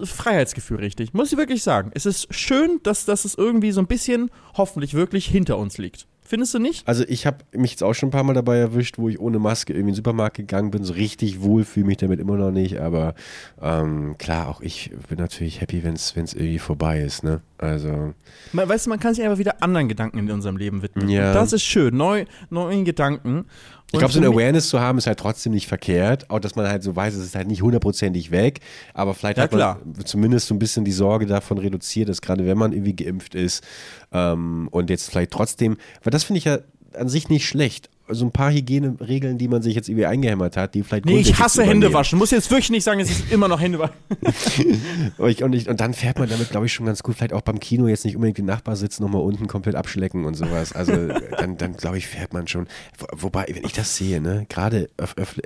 Freiheitsgefühl 0.04 0.80
richtig. 0.80 1.14
Muss 1.14 1.32
ich 1.32 1.38
wirklich 1.38 1.64
sagen. 1.64 1.92
Es 1.94 2.06
ist 2.06 2.34
schön, 2.34 2.80
dass, 2.84 3.06
dass 3.06 3.26
es 3.26 3.36
irgendwie 3.36 3.72
so 3.72 3.80
ein 3.80 3.88
bisschen 3.88 4.30
hoffentlich 4.56 4.94
wirklich 4.94 5.26
hinter 5.26 5.58
uns 5.58 5.78
liegt. 5.78 6.08
Findest 6.30 6.54
du 6.54 6.60
nicht? 6.60 6.88
Also 6.88 7.04
ich 7.08 7.26
habe 7.26 7.38
mich 7.54 7.72
jetzt 7.72 7.84
auch 7.84 7.96
schon 7.96 8.10
ein 8.10 8.12
paar 8.12 8.22
Mal 8.22 8.36
dabei 8.36 8.58
erwischt, 8.58 9.00
wo 9.00 9.10
ich 9.10 9.20
ohne 9.20 9.40
Maske 9.40 9.74
irgendwie 9.74 9.80
in 9.80 9.94
den 9.94 9.96
Supermarkt 9.96 10.38
gegangen 10.38 10.70
bin. 10.70 10.84
So 10.84 10.94
richtig 10.94 11.42
wohl 11.42 11.64
fühle 11.64 11.88
mich 11.88 11.98
damit 11.98 12.20
immer 12.20 12.38
noch 12.38 12.52
nicht. 12.52 12.80
Aber 12.80 13.16
ähm, 13.60 14.16
klar, 14.20 14.48
auch 14.48 14.62
ich 14.62 14.92
bin 15.10 15.18
natürlich 15.18 15.60
happy, 15.60 15.84
wenn 15.84 15.96
es 15.96 16.14
irgendwie 16.16 16.60
vorbei 16.60 17.02
ist. 17.02 17.24
Ne? 17.24 17.42
Also 17.58 18.14
Man, 18.54 18.70
weißt 18.70 18.86
du, 18.86 18.92
man 18.92 19.00
kann 19.00 19.16
sich 19.16 19.24
einfach 19.24 19.40
wieder 19.40 19.64
anderen 19.64 19.90
Gedanken 19.90 20.20
in 20.20 20.30
unserem 20.30 20.58
Leben 20.58 20.84
widmen. 20.84 21.10
Ja. 21.10 21.30
Und 21.30 21.34
das 21.34 21.52
ist 21.52 21.64
schön. 21.64 21.98
Neu, 21.98 22.26
neuen 22.52 22.86
Gedanken. 22.86 23.46
Ich 23.92 23.98
glaube, 24.00 24.14
so 24.14 24.20
eine 24.20 24.28
Awareness 24.28 24.70
zu 24.70 24.80
haben, 24.80 24.98
ist 25.00 25.08
halt 25.08 25.20
trotzdem 25.20 25.54
nicht 25.54 25.68
verkehrt. 25.68 26.30
Auch, 26.30 26.40
dass 26.40 26.56
man 26.56 26.68
halt 26.68 26.84
so 26.84 26.96
weiß, 26.96 27.16
es 27.16 27.26
ist 27.26 27.36
halt 27.36 27.48
nicht 27.48 27.62
hundertprozentig 27.64 28.30
weg. 28.30 28.60
Aber 28.94 29.14
vielleicht 29.16 29.38
Ja, 29.38 29.44
hat 29.44 29.52
man 29.52 29.60
klar. 29.60 29.80
zumindest 30.06 30.48
so 30.48 30.54
ein 30.54 30.60
bisschen 30.60 30.86
die 30.86 30.92
Sorge 30.92 31.26
davon 31.26 31.58
reduziert, 31.58 32.08
dass 32.08 32.22
gerade 32.22 32.46
wenn 32.46 32.58
man 32.58 32.72
irgendwie 32.72 32.96
geimpft 32.96 33.34
ist 33.34 33.64
ähm, 34.12 34.68
und 34.72 34.90
jetzt 34.90 35.10
vielleicht 35.10 35.32
trotzdem, 35.32 35.78
weil 36.04 36.12
das 36.12 36.24
finde 36.24 36.38
ich 36.38 36.46
ja 36.46 36.60
an 36.94 37.10
sich 37.10 37.30
nicht 37.30 37.48
schlecht. 37.48 37.90
So 38.12 38.26
ein 38.26 38.32
paar 38.32 38.52
Hygieneregeln, 38.52 39.38
die 39.38 39.48
man 39.48 39.62
sich 39.62 39.76
jetzt 39.76 39.88
irgendwie 39.90 40.06
eingehämmert 40.06 40.58
hat, 40.58 40.74
die 40.76 40.84
vielleicht 40.84 41.06
Nee, 41.06 41.20
ich 41.20 41.40
hasse. 41.40 41.64
Hände 41.64 41.94
waschen. 41.94 42.18
Muss 42.20 42.32
jetzt 42.32 42.50
wirklich 42.50 42.70
nicht 42.72 42.84
sagen, 42.84 43.00
es 43.00 43.10
ist 43.10 43.32
immer 43.32 43.48
noch 43.48 43.60
Hände 43.62 43.80
waschen. 43.80 43.94
Und, 45.18 45.42
und, 45.42 45.80
dann 45.80 45.94
fährt 45.94 46.20
man 46.20 46.30
damit, 46.30 46.50
glaube 46.50 46.66
ich, 46.66 46.74
schon 46.74 46.86
ganz 46.86 47.04
gut. 47.04 47.16
Vielleicht 47.16 47.34
auch 47.34 47.42
beim 47.42 47.60
Kino 47.60 47.88
jetzt 47.88 48.06
nicht 48.06 48.16
unbedingt 48.16 48.38
den 48.38 48.46
Nachbarsitz 48.46 49.00
nochmal 49.00 49.22
unten 49.22 49.48
komplett 49.48 49.76
abschlecken 49.76 50.26
und 50.26 50.36
sowas. 50.36 50.74
Also 50.74 50.94
dann, 51.38 51.58
dann 51.58 51.74
glaube 51.76 51.98
ich, 51.98 52.08
fährt 52.08 52.34
man 52.34 52.48
schon. 52.48 52.68
Wo- 52.98 53.08
Wobei, 53.30 53.46
wenn 53.52 53.64
ich 53.66 53.74
das 53.74 53.96
sehe, 53.96 54.22
ne, 54.22 54.46
gerade 54.50 54.90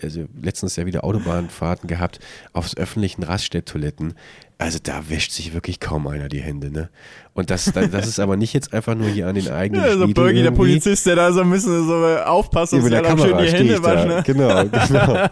also 0.01 0.25
letztens 0.41 0.75
ja 0.75 0.85
wieder 0.85 1.03
Autobahnfahrten 1.03 1.87
gehabt, 1.87 2.19
auf 2.53 2.75
öffentlichen 2.77 3.23
Raststättoiletten. 3.23 4.13
Also 4.57 4.79
da 4.81 5.09
wäscht 5.09 5.31
sich 5.31 5.53
wirklich 5.53 5.79
kaum 5.79 6.07
einer 6.07 6.29
die 6.29 6.39
Hände, 6.41 6.71
ne? 6.71 6.89
Und 7.33 7.49
das, 7.49 7.71
das 7.73 8.07
ist 8.07 8.19
aber 8.19 8.37
nicht 8.37 8.53
jetzt 8.53 8.73
einfach 8.73 8.95
nur 8.95 9.07
hier 9.09 9.27
an 9.27 9.35
den 9.35 9.49
eigenen 9.49 9.83
Ja, 9.83 9.93
so 9.93 10.03
Schniedel 10.03 10.23
Birgi, 10.23 10.43
der. 10.43 10.51
Polizist, 10.51 11.05
der 11.05 11.15
da 11.15 11.31
so 11.33 11.41
ein 11.41 11.49
bisschen 11.49 11.87
so 11.87 11.95
aufpasst, 12.25 12.73
Ja, 12.73 12.77
mit 12.77 12.85
sie 12.85 12.91
der 12.91 13.13
auch 13.13 13.17
schön 13.17 13.37
die 13.39 13.51
Hände 13.51 13.83
waschen. 13.83 14.07
Ne? 14.09 14.23
Genau, 14.25 14.63
genau. 14.87 15.27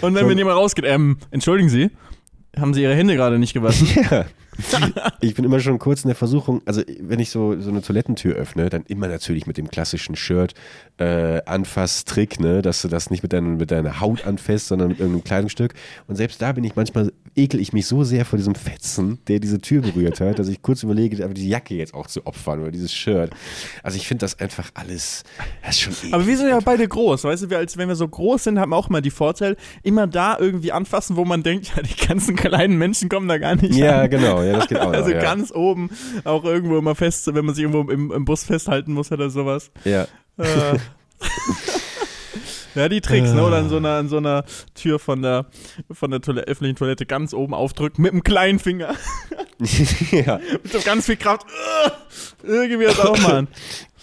Und 0.00 0.14
dann, 0.14 0.28
wenn 0.28 0.36
jemand 0.36 0.56
rausgeht, 0.58 0.84
ähm, 0.86 1.18
entschuldigen 1.30 1.68
Sie, 1.68 1.90
haben 2.58 2.74
Sie 2.74 2.82
Ihre 2.82 2.94
Hände 2.94 3.14
gerade 3.14 3.38
nicht 3.38 3.54
gewaschen? 3.54 3.88
Ja. 4.10 4.26
Ich 5.20 5.34
bin 5.34 5.44
immer 5.44 5.60
schon 5.60 5.78
kurz 5.78 6.04
in 6.04 6.08
der 6.08 6.16
Versuchung, 6.16 6.62
also 6.64 6.82
wenn 7.00 7.18
ich 7.18 7.30
so, 7.30 7.58
so 7.60 7.70
eine 7.70 7.82
Toilettentür 7.82 8.34
öffne, 8.34 8.68
dann 8.68 8.84
immer 8.86 9.08
natürlich 9.08 9.46
mit 9.46 9.56
dem 9.56 9.68
klassischen 9.68 10.16
Shirt 10.16 10.54
äh, 10.98 11.42
Anfasstrick, 11.44 12.40
ne, 12.40 12.62
dass 12.62 12.82
du 12.82 12.88
das 12.88 13.10
nicht 13.10 13.22
mit, 13.22 13.32
dein, 13.32 13.56
mit 13.56 13.70
deiner 13.70 14.00
Haut 14.00 14.26
anfasst, 14.26 14.68
sondern 14.68 14.88
mit 14.88 15.00
irgendeinem 15.00 15.24
Kleidungsstück. 15.24 15.74
Und 16.06 16.16
selbst 16.16 16.40
da 16.40 16.52
bin 16.52 16.64
ich 16.64 16.76
manchmal, 16.76 17.12
ekel 17.34 17.60
ich 17.60 17.72
mich 17.72 17.86
so 17.86 18.04
sehr 18.04 18.24
vor 18.24 18.38
diesem 18.38 18.54
Fetzen, 18.54 19.18
der 19.28 19.40
diese 19.40 19.60
Tür 19.60 19.82
berührt 19.82 20.20
hat, 20.20 20.38
dass 20.38 20.48
ich 20.48 20.62
kurz 20.62 20.82
überlege, 20.82 21.22
aber 21.24 21.34
diese 21.34 21.48
Jacke 21.48 21.74
jetzt 21.74 21.94
auch 21.94 22.06
zu 22.06 22.26
opfern 22.26 22.60
oder 22.60 22.70
dieses 22.70 22.94
Shirt. 22.94 23.30
Also 23.82 23.96
ich 23.96 24.08
finde 24.08 24.22
das 24.22 24.40
einfach 24.40 24.70
alles, 24.74 25.24
das 25.62 25.76
ist 25.76 25.80
schon 25.80 25.92
eklig. 25.92 26.14
Aber 26.14 26.26
wir 26.26 26.36
sind 26.36 26.48
ja 26.48 26.60
beide 26.60 26.88
groß, 26.88 27.24
weißt 27.24 27.44
du, 27.44 27.50
wir, 27.50 27.58
als 27.58 27.76
wenn 27.76 27.88
wir 27.88 27.96
so 27.96 28.08
groß 28.08 28.44
sind, 28.44 28.58
haben 28.58 28.70
wir 28.70 28.76
auch 28.76 28.88
mal 28.88 29.02
die 29.02 29.10
Vorteil, 29.10 29.56
immer 29.82 30.06
da 30.06 30.38
irgendwie 30.38 30.72
anfassen, 30.72 31.16
wo 31.16 31.24
man 31.24 31.42
denkt, 31.42 31.72
ja, 31.76 31.82
die 31.82 32.06
ganzen 32.06 32.36
kleinen 32.36 32.78
Menschen 32.78 33.08
kommen 33.08 33.28
da 33.28 33.38
gar 33.38 33.56
nicht 33.56 33.74
ja, 33.74 34.02
an. 34.02 34.10
genau, 34.10 34.42
ja, 34.46 34.56
das 34.58 34.68
geht 34.68 34.78
auch 34.78 34.86
noch, 34.86 34.92
Also 34.92 35.10
ja. 35.10 35.20
ganz 35.20 35.52
oben, 35.52 35.90
auch 36.24 36.44
irgendwo 36.44 36.78
immer 36.78 36.94
fest, 36.94 37.32
wenn 37.34 37.44
man 37.44 37.54
sich 37.54 37.64
irgendwo 37.64 37.90
im, 37.90 38.10
im 38.12 38.24
Bus 38.24 38.44
festhalten 38.44 38.92
muss 38.92 39.12
oder 39.12 39.30
sowas. 39.30 39.70
ja. 39.84 40.06
Äh. 40.38 40.78
Ja, 42.76 42.90
die 42.90 43.00
Tricks, 43.00 43.32
ne? 43.32 43.42
Oder 43.42 43.56
an 43.56 43.70
so 43.70 43.78
einer, 43.78 43.94
an 43.94 44.08
so 44.08 44.18
einer 44.18 44.44
Tür 44.74 44.98
von 44.98 45.22
der, 45.22 45.46
von 45.90 46.10
der 46.10 46.20
Toilette, 46.20 46.46
öffentlichen 46.46 46.76
Toilette 46.76 47.06
ganz 47.06 47.32
oben 47.32 47.54
aufdrücken 47.54 48.02
mit 48.02 48.12
dem 48.12 48.22
kleinen 48.22 48.58
Finger. 48.58 48.94
ja. 50.10 50.40
mit 50.62 50.70
so 50.70 50.80
ganz 50.80 51.06
viel 51.06 51.16
Kraft. 51.16 51.46
Irgendwie 52.44 52.84
das 52.84 53.00
auch 53.00 53.18
machen. 53.18 53.48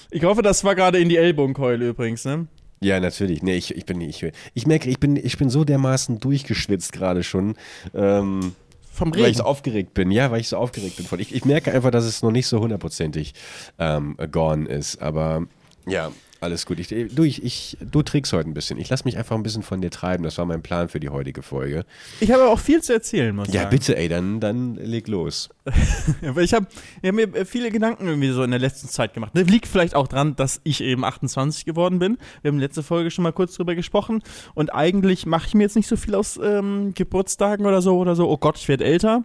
Ich 0.10 0.24
hoffe, 0.24 0.42
das 0.42 0.64
war 0.64 0.74
gerade 0.74 0.98
in 0.98 1.08
die 1.08 1.18
Ellbogenkeule 1.18 1.90
übrigens, 1.90 2.26
ne? 2.26 2.48
Ja, 2.82 3.00
natürlich. 3.00 3.44
Nee, 3.44 3.56
ich, 3.56 3.76
ich 3.76 3.86
bin 3.86 4.02
ich, 4.02 4.26
ich 4.54 4.68
merke, 4.68 4.90
ich 4.90 5.00
bin, 5.00 5.16
ich 5.16 5.38
bin 5.38 5.50
so 5.50 5.64
dermaßen 5.64 6.20
durchgeschwitzt 6.20 6.92
gerade 6.94 7.24
schon. 7.24 7.56
Ähm, 7.94 8.54
Vom 8.94 9.12
Weil 9.12 9.22
ich 9.22 9.26
Regen. 9.26 9.38
so 9.38 9.44
aufgeregt 9.46 9.96
bin, 9.96 10.12
ja, 10.12 10.30
weil 10.30 10.40
ich 10.40 10.48
so 10.50 10.58
aufgeregt 10.58 10.98
bin. 10.98 11.06
Von. 11.08 11.20
Ich, 11.20 11.34
ich 11.34 11.46
merke 11.46 11.72
einfach, 11.72 11.90
dass 11.90 12.04
es 12.06 12.22
noch 12.22 12.32
nicht 12.32 12.46
so 12.46 12.60
hundertprozentig 12.60 13.34
ähm, 13.80 14.16
gone 14.32 14.70
ist. 14.70 15.02
Aber 15.02 15.48
ja, 15.88 16.12
alles 16.44 16.66
gut. 16.66 16.80
Ich, 16.80 16.90
du, 16.90 17.24
ich, 17.24 17.44
ich, 17.44 17.78
du 17.82 18.04
trägst 18.04 18.32
heute 18.34 18.50
ein 18.50 18.54
bisschen. 18.54 18.78
Ich 18.78 18.90
lasse 18.90 19.06
mich 19.06 19.18
einfach 19.18 19.36
ein 19.36 19.42
bisschen 19.44 19.64
von 19.64 19.82
dir 19.82 19.90
treiben. 19.90 20.24
Das 20.24 20.38
war 20.38 20.46
mein 20.46 20.62
Plan 20.62 20.90
für 20.90 21.00
die 21.00 21.10
heutige 21.10 21.42
Folge. 21.42 21.86
Ich 22.20 22.32
habe 22.32 22.46
auch 22.48 22.60
viel 22.60 22.82
zu 22.82 22.94
erzählen, 22.94 23.36
muss 23.36 23.48
ich 23.48 23.54
Ja, 23.56 23.62
sagen. 23.62 23.72
bitte, 23.72 23.98
ey, 23.98 24.08
dann, 24.10 24.40
dann 24.40 24.76
leg 24.76 25.08
los. 25.08 25.50
Ja, 26.22 26.36
ich 26.38 26.54
habe 26.54 26.68
ich 27.02 27.08
hab 27.10 27.16
mir 27.16 27.46
viele 27.46 27.72
Gedanken 27.72 28.06
irgendwie 28.08 28.30
so 28.30 28.44
in 28.44 28.52
der 28.52 28.60
letzten 28.60 28.88
Zeit 28.90 29.14
gemacht. 29.14 29.32
Das 29.34 29.48
liegt 29.48 29.68
vielleicht 29.68 29.96
auch 29.96 30.08
dran, 30.08 30.36
dass 30.36 30.60
ich 30.64 30.82
eben 30.82 31.04
28 31.06 31.66
geworden 31.66 32.00
bin. 32.00 32.18
Wir 32.42 32.52
haben 32.52 32.60
letzte 32.60 32.84
Folge 32.84 33.10
schon 33.12 33.24
mal 33.24 33.32
kurz 33.34 33.56
drüber 33.56 33.74
gesprochen. 33.76 34.22
Und 34.54 34.74
eigentlich 34.74 35.26
mache 35.26 35.48
ich 35.48 35.54
mir 35.54 35.64
jetzt 35.64 35.76
nicht 35.76 35.88
so 35.88 35.96
viel 35.96 36.14
aus 36.16 36.40
ähm, 36.44 36.94
Geburtstagen 36.94 37.66
oder 37.66 37.82
so 37.82 37.98
oder 37.98 38.16
so. 38.16 38.30
Oh 38.30 38.38
Gott, 38.38 38.58
ich 38.58 38.68
werde 38.68 38.84
älter. 38.86 39.24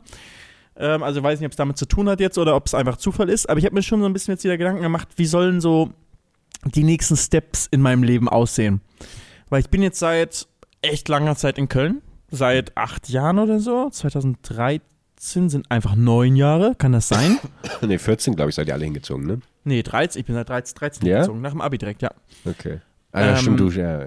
Ähm, 0.77 1.03
also 1.03 1.23
weiß 1.23 1.41
nicht, 1.41 1.47
ob 1.47 1.53
es 1.53 1.57
damit 1.57 1.77
zu 1.77 1.87
tun 1.87 2.09
hat 2.09 2.21
jetzt 2.21 2.39
oder 2.39 2.55
ob 2.55 2.67
es 2.67 2.75
einfach 2.75 2.97
Zufall 2.97 3.29
ist. 3.29 3.49
Aber 3.49 3.59
ich 3.59 3.65
habe 3.65 3.75
mir 3.75 3.83
schon 3.83 4.01
so 4.01 4.07
ein 4.07 4.13
bisschen 4.13 4.35
jetzt 4.35 4.45
wieder 4.45 4.57
Gedanken 4.57 4.83
gemacht, 4.83 5.09
wie 5.17 5.27
sollen 5.27 5.61
so 5.61 5.91
die 6.65 6.85
nächsten 6.85 7.17
Steps 7.17 7.67
in 7.71 7.81
meinem 7.81 8.03
Leben 8.03 8.29
aussehen. 8.29 8.81
Weil 9.49 9.61
ich 9.61 9.71
bin 9.71 9.83
jetzt 9.83 9.99
seit 9.99 10.47
echt 10.83 11.09
langer 11.09 11.37
Zeit 11.37 11.59
in 11.59 11.69
Köln. 11.69 12.03
Seit 12.31 12.77
acht 12.77 13.09
Jahren 13.09 13.39
oder 13.39 13.59
so. 13.59 13.91
14 13.91 15.49
sind 15.49 15.71
einfach 15.71 15.95
neun 15.97 16.37
Jahre, 16.37 16.75
kann 16.77 16.93
das 16.93 17.09
sein? 17.09 17.39
ne, 17.81 17.99
14, 17.99 18.37
glaube 18.37 18.51
ich, 18.51 18.55
seid 18.55 18.69
ihr 18.69 18.75
alle 18.75 18.85
hingezogen, 18.85 19.27
ne? 19.27 19.41
nee, 19.65 19.83
13, 19.83 20.21
ich 20.21 20.27
bin 20.27 20.35
seit 20.35 20.49
13, 20.49 20.75
13 20.77 21.07
Ja? 21.07 21.21
gezogen, 21.21 21.41
nach 21.41 21.51
dem 21.53 21.61
Abi 21.61 21.79
direkt, 21.79 22.03
ja. 22.03 22.11
Okay. 22.45 22.81
Ah, 23.13 23.21
ja, 23.23 23.31
Ähm, 23.31 23.37
stimmt, 23.39 23.61
du, 23.61 23.69
ja. 23.71 24.07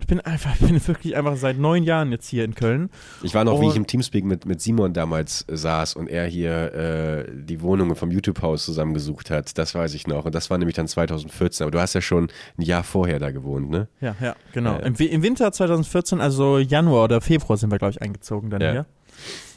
Ich 0.00 0.06
bin 0.06 0.20
einfach, 0.20 0.54
ich 0.60 0.60
bin 0.66 0.86
wirklich 0.88 1.16
einfach 1.16 1.36
seit 1.36 1.58
neun 1.58 1.82
Jahren 1.84 2.10
jetzt 2.12 2.28
hier 2.28 2.44
in 2.44 2.54
Köln. 2.54 2.90
Ich 3.22 3.34
war 3.34 3.44
noch, 3.44 3.60
wie 3.60 3.64
Und- 3.66 3.70
ich 3.70 3.76
im 3.76 3.86
Teamspeak 3.86 4.24
mit, 4.24 4.46
mit 4.46 4.60
Simon 4.60 4.92
damals 4.92 5.44
äh, 5.48 5.56
saß 5.56 5.94
und 5.94 6.08
er 6.08 6.26
hier 6.26 6.72
äh, 6.74 7.24
die 7.32 7.60
Wohnungen 7.62 7.94
vom 7.96 8.10
YouTube-Haus 8.10 8.64
zusammengesucht 8.64 9.30
hat. 9.30 9.56
Das 9.58 9.74
weiß 9.74 9.94
ich 9.94 10.06
noch. 10.06 10.24
Und 10.24 10.34
das 10.34 10.50
war 10.50 10.58
nämlich 10.58 10.76
dann 10.76 10.88
2014. 10.88 11.64
Aber 11.64 11.70
du 11.70 11.80
hast 11.80 11.94
ja 11.94 12.00
schon 12.00 12.28
ein 12.58 12.62
Jahr 12.62 12.82
vorher 12.82 13.18
da 13.18 13.30
gewohnt, 13.30 13.70
ne? 13.70 13.88
Ja, 14.00 14.14
ja, 14.20 14.34
genau. 14.52 14.72
Ja. 14.72 14.78
Im, 14.80 14.94
Im 14.96 15.22
Winter 15.22 15.52
2014, 15.52 16.20
also 16.20 16.58
Januar 16.58 17.04
oder 17.04 17.20
Februar 17.20 17.56
sind 17.56 17.70
wir, 17.70 17.78
glaube 17.78 17.92
ich, 17.92 18.02
eingezogen 18.02 18.50
dann 18.50 18.60
Ja. 18.60 18.72
hier. 18.72 18.86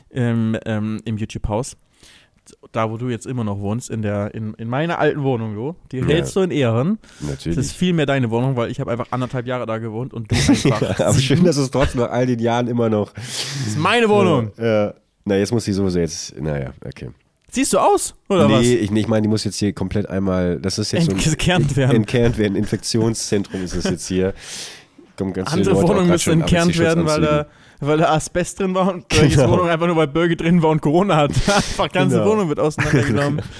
Im, 0.09 0.57
ähm, 0.65 1.01
im 1.03 1.17
YouTube-Haus. 1.17 1.75
Da, 2.71 2.91
wo 2.91 2.97
du 2.97 3.09
jetzt 3.09 3.25
immer 3.25 3.43
noch 3.43 3.59
wohnst, 3.59 3.89
in, 3.89 4.01
der, 4.01 4.33
in, 4.35 4.53
in 4.55 4.67
meiner 4.67 4.99
alten 4.99 5.23
Wohnung, 5.23 5.55
du. 5.55 5.75
Die 5.91 5.97
Ja. 5.97 6.05
hältst 6.05 6.35
du 6.35 6.41
in 6.41 6.51
Ehren. 6.51 6.99
Natürlich. 7.21 7.55
Das 7.55 7.65
ist 7.67 7.71
viel 7.75 7.93
mehr 7.93 8.05
deine 8.05 8.29
Wohnung, 8.29 8.55
weil 8.55 8.69
ich 8.69 8.79
habe 8.79 8.91
einfach 8.91 9.07
anderthalb 9.11 9.47
Jahre 9.47 9.65
da 9.65 9.77
gewohnt 9.77 10.13
und 10.13 10.31
du 10.31 10.35
einfach. 10.47 10.99
aber 10.99 11.17
schön, 11.17 11.43
dass 11.43 11.57
es 11.57 11.71
trotzdem 11.71 12.01
nach 12.01 12.11
all 12.11 12.25
den 12.25 12.39
Jahren 12.39 12.67
immer 12.67 12.89
noch. 12.89 13.13
Das 13.13 13.67
ist 13.67 13.77
meine 13.79 14.09
Wohnung. 14.09 14.51
Ja. 14.57 14.93
Na, 15.23 15.37
jetzt 15.37 15.51
muss 15.51 15.65
die 15.65 15.73
sowieso 15.73 15.99
jetzt. 15.99 16.39
Naja, 16.39 16.73
okay. 16.85 17.09
Siehst 17.49 17.73
du 17.73 17.79
aus? 17.79 18.13
Oder 18.27 18.47
nee, 18.47 18.53
was? 18.53 18.65
ich, 18.65 18.91
nee, 18.91 18.99
ich 18.99 19.07
meine, 19.07 19.21
die 19.23 19.29
muss 19.29 19.43
jetzt 19.43 19.57
hier 19.57 19.71
komplett 19.73 20.09
einmal. 20.09 20.59
Das 20.59 20.77
ist 20.77 20.91
jetzt 20.91 21.05
so 21.05 21.11
ein. 21.11 21.19
Entkernt 21.19 21.75
werden. 21.77 21.95
Entkernt 21.95 22.37
werden. 22.37 22.55
Infektionszentrum 22.55 23.63
ist 23.63 23.73
es 23.75 23.85
jetzt 23.85 24.07
hier. 24.07 24.33
Kommen 25.17 25.33
ganz 25.33 25.53
Andere 25.53 25.73
grad 25.73 26.05
müssen 26.05 26.41
entkernt 26.41 26.77
werden, 26.77 27.05
weil 27.05 27.21
da. 27.21 27.45
Weil 27.87 27.97
da 27.97 28.13
Asbest 28.13 28.59
drin 28.59 28.73
war 28.75 28.93
und 28.93 29.07
Birgis 29.07 29.35
Genau. 29.35 29.51
Wohnung 29.51 29.67
einfach 29.69 29.87
nur, 29.87 29.95
weil 29.95 30.07
Birgit 30.07 30.41
drin 30.41 30.61
war 30.61 30.69
und 30.71 30.81
Corona 30.81 31.15
hat. 31.15 31.31
Einfach 31.47 31.91
ganze 31.91 32.17
Genau. 32.19 32.31
Wohnung 32.31 32.49
wird 32.49 32.59
auseinandergenommen. 32.59 33.41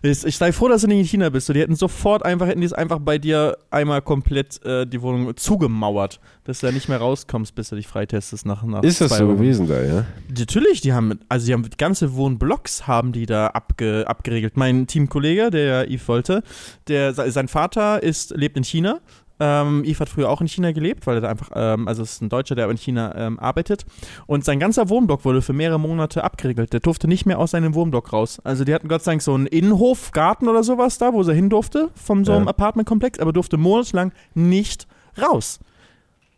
Ich, 0.00 0.24
ich 0.24 0.36
sei 0.36 0.52
froh, 0.52 0.68
dass 0.68 0.82
du 0.82 0.86
nicht 0.86 1.00
in 1.00 1.04
China 1.06 1.28
bist. 1.28 1.48
Die 1.48 1.58
hätten 1.58 1.74
sofort 1.74 2.24
einfach, 2.24 2.46
hätten 2.46 2.60
die 2.60 2.66
es 2.66 2.72
einfach 2.72 3.00
bei 3.00 3.18
dir 3.18 3.56
einmal 3.72 4.00
komplett 4.00 4.64
äh, 4.64 4.86
die 4.86 5.02
Wohnung 5.02 5.36
zugemauert, 5.36 6.20
dass 6.44 6.60
du 6.60 6.66
da 6.66 6.72
nicht 6.72 6.88
mehr 6.88 6.98
rauskommst, 6.98 7.52
bis 7.56 7.70
du 7.70 7.74
dich 7.74 7.88
freitestest 7.88 8.46
nach, 8.46 8.62
nach 8.62 8.84
Ist 8.84 9.00
das 9.00 9.16
so 9.18 9.26
Wochen. 9.26 9.38
gewesen 9.38 9.66
da, 9.66 9.82
ja? 9.82 10.04
Natürlich, 10.38 10.82
die 10.82 10.92
haben, 10.92 11.18
also 11.28 11.46
die 11.46 11.52
haben 11.52 11.68
ganze 11.78 12.14
Wohnblocks 12.14 12.86
haben 12.86 13.10
die 13.10 13.26
da 13.26 13.48
abge, 13.48 14.04
abgeregelt. 14.06 14.56
Mein 14.56 14.86
Teamkollege, 14.86 15.50
der 15.50 15.90
Yves 15.90 16.06
Wolte, 16.06 16.44
der, 16.86 17.12
sein 17.12 17.48
Vater 17.48 18.00
ist, 18.00 18.30
lebt 18.36 18.56
in 18.56 18.62
China. 18.62 19.00
Ähm, 19.40 19.84
Yves 19.84 20.00
hat 20.00 20.08
früher 20.08 20.28
auch 20.30 20.40
in 20.40 20.48
China 20.48 20.72
gelebt, 20.72 21.06
weil 21.06 21.22
er 21.22 21.28
einfach, 21.30 21.50
ähm, 21.54 21.86
also 21.86 22.02
es 22.02 22.12
ist 22.14 22.22
ein 22.22 22.28
Deutscher, 22.28 22.54
der 22.54 22.68
in 22.70 22.76
China 22.76 23.14
ähm, 23.16 23.38
arbeitet. 23.38 23.84
Und 24.26 24.44
sein 24.44 24.58
ganzer 24.58 24.88
Wohnblock 24.88 25.24
wurde 25.24 25.42
für 25.42 25.52
mehrere 25.52 25.78
Monate 25.78 26.24
abgeregelt. 26.24 26.72
Der 26.72 26.80
durfte 26.80 27.06
nicht 27.06 27.24
mehr 27.26 27.38
aus 27.38 27.52
seinem 27.52 27.74
Wohnblock 27.74 28.12
raus. 28.12 28.40
Also 28.44 28.64
die 28.64 28.74
hatten 28.74 28.88
Gott 28.88 29.02
sei 29.04 29.12
Dank 29.12 29.22
so 29.22 29.34
einen 29.34 29.46
Innenhof, 29.46 30.10
Garten 30.12 30.48
oder 30.48 30.64
sowas 30.64 30.98
da, 30.98 31.12
wo 31.12 31.22
er 31.22 31.34
hin 31.34 31.50
durfte, 31.50 31.90
von 31.94 32.24
so 32.24 32.32
Ja. 32.32 32.38
einem 32.38 32.48
Apartmentkomplex, 32.48 33.18
aber 33.20 33.32
durfte 33.32 33.56
monatelang 33.58 34.12
nicht 34.34 34.86
raus. 35.20 35.60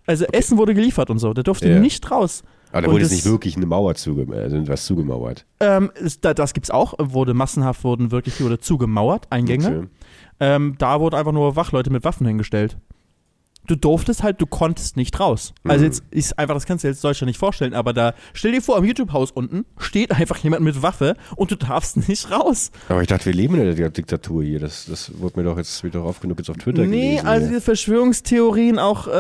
Also 0.07 0.25
Essen 0.33 0.59
wurde 0.59 0.75
geliefert 0.75 1.09
und 1.11 1.19
so, 1.19 1.33
der 1.33 1.45
durfte 1.45 1.71
Ja. 1.71 1.79
nicht 1.79 2.11
raus. 2.11 2.43
Aber 2.73 2.83
da 2.83 2.89
wurde 2.93 3.03
jetzt 3.03 3.11
nicht 3.13 3.25
wirklich 3.27 3.57
eine 3.57 3.67
Mauer 3.67 3.95
zugemauert, 3.97 4.43
also 4.45 4.69
was 4.69 4.85
zugemauert. 4.85 5.45
Ähm, 5.59 5.91
da, 6.21 6.35
das 6.35 6.53
gibt's 6.55 6.71
auch. 6.71 6.95
Wurde 6.99 7.35
massenhaft 7.35 7.83
wurden 7.83 8.11
wirklich 8.13 8.41
wurde 8.41 8.61
zugemauert, 8.61 9.27
Eingänge. 9.31 9.67
Okay. 9.67 9.87
Ähm, 10.39 10.75
da 10.79 11.01
wurden 11.01 11.17
einfach 11.17 11.33
nur 11.33 11.57
Wachleute 11.57 11.91
mit 11.91 12.05
Waffen 12.05 12.27
hingestellt. 12.27 12.77
Du 13.71 13.77
durftest 13.77 14.25
halt, 14.25 14.41
du 14.41 14.47
konntest 14.47 14.97
nicht 14.97 15.21
raus. 15.21 15.55
Also 15.63 15.81
Mhm. 15.85 15.85
jetzt 15.87 16.03
ist 16.11 16.39
einfach, 16.39 16.55
das 16.55 16.67
kannst 16.67 16.83
du 16.83 16.89
dir 16.89 16.93
jetzt 16.93 17.05
Deutschland 17.05 17.29
nicht 17.29 17.39
vorstellen, 17.39 17.73
aber 17.73 17.93
da, 17.93 18.15
stell 18.33 18.51
dir 18.51 18.61
vor, 18.61 18.77
am 18.77 18.85
YouTube-Haus 18.85 19.31
unten 19.31 19.65
steht 19.79 20.11
einfach 20.11 20.39
jemand 20.39 20.63
mit 20.63 20.83
Waffe 20.83 21.15
und 21.37 21.53
du 21.53 21.55
darfst 21.57 21.97
nicht 22.09 22.31
raus. 22.33 22.73
Aber 22.89 23.01
ich 23.01 23.07
dachte, 23.07 23.27
wir 23.27 23.33
leben 23.35 23.55
in 23.55 23.77
der 23.77 23.91
Diktatur 23.91 24.43
hier. 24.43 24.59
Das, 24.59 24.87
das 24.87 25.13
wurde 25.21 25.39
mir 25.39 25.45
doch 25.49 25.57
jetzt 25.57 25.85
doch 25.93 26.05
oft 26.05 26.21
genug 26.21 26.39
jetzt 26.39 26.51
auf 26.51 26.57
Twitter 26.57 26.83
nee, 26.85 27.11
gelesen. 27.11 27.27
also 27.29 27.47
hier. 27.49 27.59
die 27.59 27.65
Verschwörungstheorien 27.65 28.79
auch, 28.79 29.07
äh, 29.07 29.11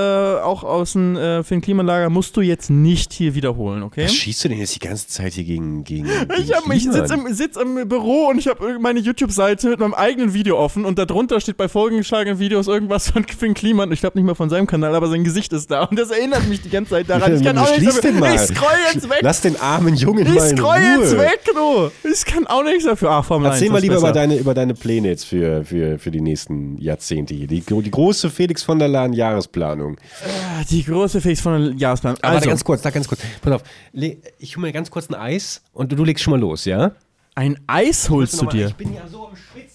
auch 0.40 0.64
aus 0.64 0.92
dem 0.94 1.16
äh, 1.16 1.42
für 1.44 1.54
den 1.54 1.60
Klimalager 1.60 2.10
musst 2.10 2.36
du 2.36 2.40
jetzt 2.40 2.70
nicht 2.70 3.12
hier 3.12 3.34
wiederholen, 3.36 3.82
okay? 3.84 4.04
Was 4.04 4.14
schießt 4.14 4.44
du 4.44 4.48
denn 4.48 4.58
jetzt 4.58 4.74
die 4.74 4.80
ganze 4.80 5.06
Zeit 5.06 5.34
hier 5.34 5.44
gegen 5.44 5.84
gegen, 5.84 6.06
Ich, 6.38 6.52
hab, 6.52 6.66
ich 6.72 6.82
China? 6.82 6.92
sitze 6.94 7.14
im, 7.14 7.32
sitz 7.32 7.56
im 7.56 7.88
Büro 7.88 8.28
und 8.30 8.38
ich 8.38 8.48
habe 8.48 8.78
meine 8.80 9.00
YouTube-Seite 9.00 9.68
mit 9.70 9.78
meinem 9.78 9.94
eigenen 9.94 10.34
Video 10.34 10.58
offen 10.58 10.84
und 10.84 10.98
darunter 10.98 11.40
steht 11.40 11.56
bei 11.56 11.68
vorgeschlagenen 11.68 12.38
Videos 12.40 12.66
irgendwas 12.66 13.10
von 13.10 13.24
Finn 13.24 13.54
Kliman. 13.54 13.92
Ich 13.92 14.00
glaube 14.00 14.18
nicht 14.18 14.26
mal 14.26 14.34
von 14.40 14.48
seinem 14.48 14.66
Kanal, 14.66 14.94
aber 14.94 15.06
sein 15.08 15.22
Gesicht 15.22 15.52
ist 15.52 15.70
da 15.70 15.82
und 15.84 15.98
das 15.98 16.10
erinnert 16.10 16.48
mich 16.48 16.62
die 16.62 16.70
ganze 16.70 16.92
Zeit 16.92 17.10
daran. 17.10 17.36
Ich 17.36 17.44
kann 17.44 17.58
auch 17.58 17.68
nichts 17.76 17.82
Schließ 17.82 18.00
den 18.00 18.20
dafür. 18.20 18.20
mal. 18.20 18.34
Ich 18.36 18.56
scroll 18.56 18.78
jetzt 18.94 19.10
weg. 19.10 19.18
Lass 19.20 19.42
den 19.42 19.60
armen 19.60 19.94
Jungen 19.96 20.24
mal 20.32 20.34
Ich 20.50 20.56
scroll 20.58 20.78
Ruhe. 20.78 21.02
jetzt 21.02 21.18
weg, 21.18 21.40
du. 21.54 22.08
Ich 22.10 22.24
kann 22.24 22.46
auch 22.46 22.64
nichts 22.64 22.84
dafür. 22.84 23.10
Ach, 23.10 23.22
Formel 23.22 23.50
Erzähl 23.50 23.64
1 23.66 23.72
mal 23.72 23.78
lieber 23.82 23.94
besser. 23.96 24.06
über 24.08 24.12
deine, 24.14 24.36
über 24.38 24.54
deine 24.54 24.72
Pläne 24.72 25.08
jetzt 25.08 25.26
für, 25.26 25.62
für, 25.64 25.98
für 25.98 26.10
die 26.10 26.22
nächsten 26.22 26.78
Jahrzehnte 26.78 27.34
hier. 27.34 27.46
Die, 27.46 27.60
die 27.60 27.90
große 27.90 28.30
Felix 28.30 28.62
von 28.62 28.78
der 28.78 28.88
Lahn 28.88 29.12
Jahresplanung. 29.12 29.98
Ah, 30.24 30.64
Die 30.70 30.82
große 30.84 31.20
Face 31.20 31.40
von 31.42 31.62
der 31.62 31.74
Jahresplan. 31.76 32.14
Aber 32.14 32.22
warte, 32.22 32.36
Also, 32.38 32.48
ganz 32.48 32.64
kurz, 32.64 32.80
da 32.80 32.88
ganz 32.88 33.06
kurz. 33.08 33.20
Pass 33.42 33.52
auf, 33.52 33.62
ich 33.92 34.56
hole 34.56 34.66
mir 34.66 34.72
ganz 34.72 34.90
kurz 34.90 35.10
ein 35.10 35.14
Eis 35.16 35.62
und 35.74 35.92
du, 35.92 36.02
legst 36.02 36.24
schon 36.24 36.30
mal 36.30 36.40
los, 36.40 36.64
ja? 36.64 36.92
ein 37.34 37.58
Eis 37.66 38.08
holst 38.10 38.40
du 38.40 38.46
dir. 38.46 38.68
Ich 38.68 38.74
bin 38.74 38.94
ja 38.94 39.02
so 39.06 39.28
am 39.28 39.36
Schwitzen. 39.36 39.69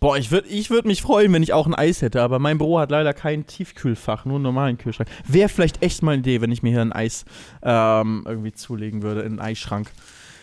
Boah, 0.00 0.16
ich 0.16 0.30
würde 0.30 0.48
ich 0.48 0.70
würd 0.70 0.86
mich 0.86 1.02
freuen, 1.02 1.30
wenn 1.34 1.42
ich 1.42 1.52
auch 1.52 1.66
ein 1.66 1.74
Eis 1.74 2.00
hätte, 2.00 2.22
aber 2.22 2.38
mein 2.38 2.56
Büro 2.56 2.78
hat 2.78 2.90
leider 2.90 3.12
kein 3.12 3.46
Tiefkühlfach, 3.46 4.24
nur 4.24 4.36
einen 4.36 4.44
normalen 4.44 4.78
Kühlschrank. 4.78 5.10
Wäre 5.26 5.50
vielleicht 5.50 5.82
echt 5.82 6.02
mal 6.02 6.12
eine 6.12 6.20
Idee, 6.20 6.40
wenn 6.40 6.50
ich 6.50 6.62
mir 6.62 6.70
hier 6.70 6.80
ein 6.80 6.92
Eis 6.92 7.26
ähm, 7.62 8.24
irgendwie 8.26 8.52
zulegen 8.52 9.02
würde, 9.02 9.20
in 9.20 9.32
einen 9.32 9.40
Eisschrank. 9.40 9.90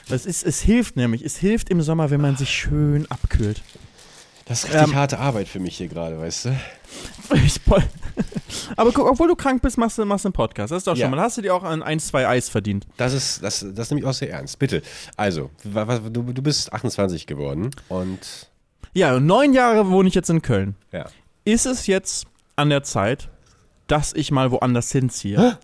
Das 0.09 0.25
ist, 0.27 0.45
es 0.45 0.61
hilft 0.61 0.95
nämlich, 0.95 1.23
es 1.23 1.37
hilft 1.37 1.69
im 1.69 1.81
Sommer, 1.81 2.11
wenn 2.11 2.21
man 2.21 2.37
sich 2.37 2.49
schön 2.49 3.09
abkühlt. 3.09 3.61
Das 4.45 4.63
ist 4.63 4.69
richtig 4.73 4.89
Ähm, 4.89 4.95
harte 4.95 5.19
Arbeit 5.19 5.47
für 5.49 5.59
mich 5.59 5.75
hier 5.75 5.87
gerade, 5.89 6.17
weißt 6.19 6.45
du? 6.45 6.49
Aber 8.77 8.91
guck, 8.91 9.09
obwohl 9.09 9.27
du 9.27 9.35
krank 9.35 9.61
bist, 9.61 9.77
machst 9.77 9.97
du, 9.97 10.05
machst 10.05 10.25
einen 10.25 10.33
Podcast. 10.33 10.71
Das 10.71 10.77
ist 10.77 10.87
doch 10.87 10.93
schon 10.95 11.01
Ja. 11.01 11.09
mal. 11.09 11.19
Hast 11.19 11.37
du 11.37 11.41
dir 11.41 11.53
auch 11.53 11.63
ein, 11.63 11.83
ein, 11.83 11.99
zwei 11.99 12.27
Eis 12.27 12.47
verdient. 12.47 12.85
Das 12.97 13.13
ist, 13.13 13.43
das, 13.43 13.65
das 13.73 13.89
nehme 13.89 14.01
ich 14.01 14.07
auch 14.07 14.13
sehr 14.13 14.31
ernst. 14.31 14.57
Bitte. 14.59 14.81
Also, 15.17 15.49
du, 15.65 16.23
du 16.23 16.41
bist 16.41 16.71
28 16.71 17.27
geworden 17.27 17.71
und 17.89 18.47
Ja, 18.97 19.15
und 19.15 19.27
neun 19.27 19.53
Jahre 19.53 19.91
wohne 19.91 20.09
ich 20.09 20.15
jetzt 20.15 20.31
in 20.31 20.41
Köln. 20.41 20.75
ja. 20.91 21.05
Ist 21.45 21.67
es 21.67 21.85
jetzt 21.85 22.25
an 22.55 22.69
der 22.71 22.81
Zeit, 22.81 23.29
dass 23.85 24.11
ich 24.11 24.31
mal 24.31 24.49
woanders 24.51 24.91
hinziehe? 24.91 25.59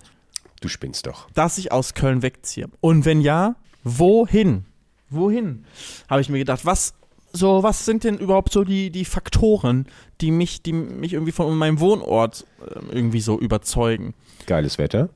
Du 0.62 0.68
spinnst 0.68 1.08
doch. 1.08 1.28
dass 1.34 1.58
ich 1.58 1.72
aus 1.72 1.96
Köln 1.96 2.22
wegziehe? 2.22 2.70
Und 2.80 3.06
wenn 3.06 3.22
ja, 3.22 3.56
wohin? 3.84 4.66
Wohin? 5.10 5.66
Habe 6.08 6.22
ich 6.22 6.30
mir 6.30 6.38
gedacht, 6.38 6.64
was 6.64 6.94
so, 7.34 7.64
was 7.64 7.86
sind 7.86 8.04
denn 8.04 8.20
überhaupt 8.20 8.54
so 8.54 8.64
die, 8.64 8.92
die 8.92 9.04
Faktoren, 9.04 9.88
die 10.22 10.30
mich, 10.30 10.62
die 10.62 10.72
mich 10.72 11.14
irgendwie 11.14 11.32
von 11.32 11.58
meinem 11.58 11.80
Wohnort 11.80 12.46
äh, 12.62 12.80
irgendwie 12.92 13.20
so 13.20 13.40
überzeugen? 13.40 14.14
Geiles 14.46 14.78
Wetter. 14.78 15.10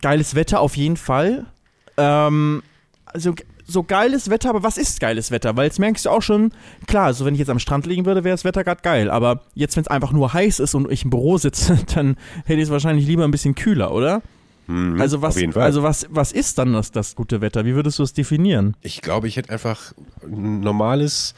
Geiles 0.00 0.36
Wetter 0.36 0.60
auf 0.60 0.76
jeden 0.76 0.96
Fall. 0.96 1.46
Ähm, 1.96 2.62
also 3.06 3.34
so 3.66 3.82
geiles 3.82 4.30
Wetter, 4.30 4.50
aber 4.50 4.62
was 4.62 4.78
ist 4.78 5.00
geiles 5.00 5.30
Wetter? 5.30 5.56
Weil 5.56 5.64
jetzt 5.64 5.78
merkst 5.78 6.06
du 6.06 6.10
auch 6.10 6.22
schon, 6.22 6.52
klar, 6.86 7.12
so 7.14 7.24
wenn 7.24 7.34
ich 7.34 7.40
jetzt 7.40 7.50
am 7.50 7.58
Strand 7.58 7.84
liegen 7.86 8.06
würde, 8.06 8.22
wäre 8.24 8.34
das 8.34 8.44
Wetter 8.44 8.62
gerade 8.64 8.80
geil. 8.82 9.10
Aber 9.10 9.42
jetzt, 9.54 9.76
wenn 9.76 9.82
es 9.82 9.88
einfach 9.88 10.12
nur 10.12 10.32
heiß 10.32 10.60
ist 10.60 10.74
und 10.74 10.90
ich 10.90 11.04
im 11.04 11.10
Büro 11.10 11.36
sitze, 11.38 11.76
dann 11.94 12.16
hätte 12.44 12.60
ich 12.60 12.66
es 12.66 12.70
wahrscheinlich 12.70 13.06
lieber 13.06 13.24
ein 13.24 13.30
bisschen 13.32 13.54
kühler, 13.56 13.92
oder? 13.92 14.22
Mhm, 14.68 15.00
Also 15.00 15.22
was, 15.22 15.36
also 15.56 15.82
was, 15.82 16.06
was 16.10 16.32
ist 16.32 16.58
dann 16.58 16.72
das, 16.72 16.90
das 16.92 17.14
gute 17.16 17.40
Wetter? 17.40 17.64
Wie 17.64 17.74
würdest 17.74 17.98
du 17.98 18.02
es 18.02 18.12
definieren? 18.12 18.76
ich 18.82 19.00
glaube, 19.02 19.28
ich 19.28 19.36
hätte 19.36 19.50
einfach 19.50 19.92
ein 20.24 20.60
normales 20.60 21.34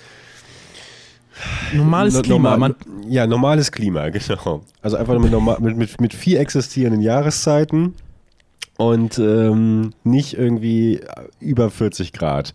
Normales 1.73 2.15
no- 2.15 2.23
Klima. 2.23 2.51
normal- 2.53 2.75
ja, 3.09 3.27
normales 3.27 3.71
Klima, 3.71 4.09
genau. 4.11 4.63
Also 4.83 4.97
einfach 4.97 5.19
mit, 5.19 5.31
normal, 5.31 5.59
mit, 5.61 5.77
mit, 5.77 6.01
mit 6.01 6.15
vier 6.15 6.41
existierenden 6.41 7.01
Jahreszeiten 7.01 7.95
und 8.79 9.19
ähm, 9.19 9.93
nicht 10.05 10.35
irgendwie 10.39 11.01
über 11.41 11.69
40 11.69 12.13
Grad. 12.15 12.55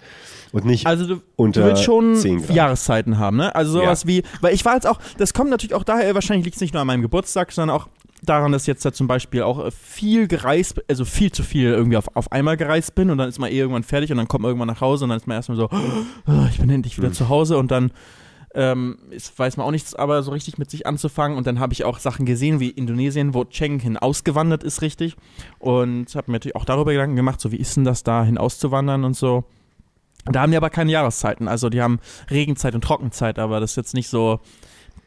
Und 0.53 0.65
nicht 0.65 0.87
also 0.87 1.05
du, 1.05 1.21
unter 1.35 1.61
du 1.61 1.67
willst 1.67 1.83
schon 1.83 2.15
10 2.15 2.39
Grad. 2.45 2.55
Jahreszeiten 2.55 3.19
haben, 3.19 3.37
ne? 3.37 3.53
Also 3.53 3.73
sowas 3.73 4.07
wie, 4.07 4.23
weil 4.41 4.53
ich 4.55 4.63
war 4.65 4.73
jetzt 4.75 4.87
auch, 4.87 4.99
das 5.17 5.33
kommt 5.33 5.49
natürlich 5.51 5.73
auch 5.75 5.83
daher, 5.83 6.15
wahrscheinlich 6.15 6.45
liegt 6.45 6.55
es 6.55 6.61
nicht 6.61 6.73
nur 6.73 6.81
an 6.81 6.87
meinem 6.87 7.01
Geburtstag, 7.01 7.51
sondern 7.51 7.75
auch 7.75 7.87
daran, 8.21 8.53
dass 8.53 8.67
jetzt 8.67 8.85
da 8.85 8.93
zum 8.93 9.07
Beispiel 9.07 9.41
auch 9.41 9.69
viel 9.73 10.27
gereist, 10.29 10.81
also 10.87 11.03
viel 11.03 11.31
zu 11.33 11.43
viel 11.43 11.65
irgendwie 11.73 11.97
auf, 11.97 12.05
auf 12.15 12.31
einmal 12.31 12.55
gereist 12.55 12.95
bin 12.95 13.09
und 13.09 13.17
dann 13.17 13.27
ist 13.27 13.37
man 13.37 13.51
eh 13.51 13.57
irgendwann 13.57 13.83
fertig 13.83 14.11
und 14.11 14.17
dann 14.17 14.29
kommt 14.29 14.43
man 14.43 14.49
irgendwann 14.49 14.69
nach 14.69 14.79
Hause 14.79 15.03
und 15.03 15.09
dann 15.09 15.17
ist 15.17 15.27
man 15.27 15.35
erstmal 15.35 15.57
so, 15.57 15.67
oh, 15.69 16.45
ich 16.49 16.57
bin 16.59 16.69
endlich 16.69 16.97
wieder 16.97 17.09
Mhm. 17.09 17.13
zu 17.13 17.27
Hause 17.27 17.57
und 17.57 17.69
dann 17.69 17.91
ähm, 18.55 18.97
weiß 19.35 19.57
man 19.57 19.65
auch 19.65 19.71
nichts, 19.71 19.95
aber 19.95 20.21
so 20.23 20.31
richtig 20.31 20.57
mit 20.57 20.69
sich 20.69 20.85
anzufangen. 20.85 21.37
Und 21.37 21.47
dann 21.47 21.59
habe 21.59 21.73
ich 21.73 21.85
auch 21.85 21.99
Sachen 21.99 22.25
gesehen 22.25 22.59
wie 22.59 22.69
Indonesien, 22.69 23.33
wo 23.33 23.45
Cheng 23.45 23.79
hin 23.79 23.97
ausgewandert 23.97 24.63
ist, 24.63 24.81
richtig. 24.81 25.15
Und 25.59 26.13
habe 26.15 26.31
mir 26.31 26.35
natürlich 26.35 26.55
auch 26.55 26.65
darüber 26.65 26.91
Gedanken 26.91 27.15
gemacht, 27.15 27.41
so 27.41 27.51
wie 27.51 27.57
ist 27.57 27.75
denn 27.75 27.83
das 27.83 28.03
da 28.03 28.23
hin 28.23 28.37
auszuwandern 28.37 29.03
und 29.03 29.15
so. 29.15 29.43
Da 30.25 30.41
haben 30.41 30.51
die 30.51 30.57
aber 30.57 30.69
keine 30.69 30.91
Jahreszeiten. 30.91 31.47
Also 31.47 31.69
die 31.69 31.81
haben 31.81 31.99
Regenzeit 32.29 32.75
und 32.75 32.83
Trockenzeit, 32.83 33.39
aber 33.39 33.59
das 33.59 33.71
ist 33.71 33.77
jetzt 33.77 33.93
nicht 33.93 34.09
so. 34.09 34.39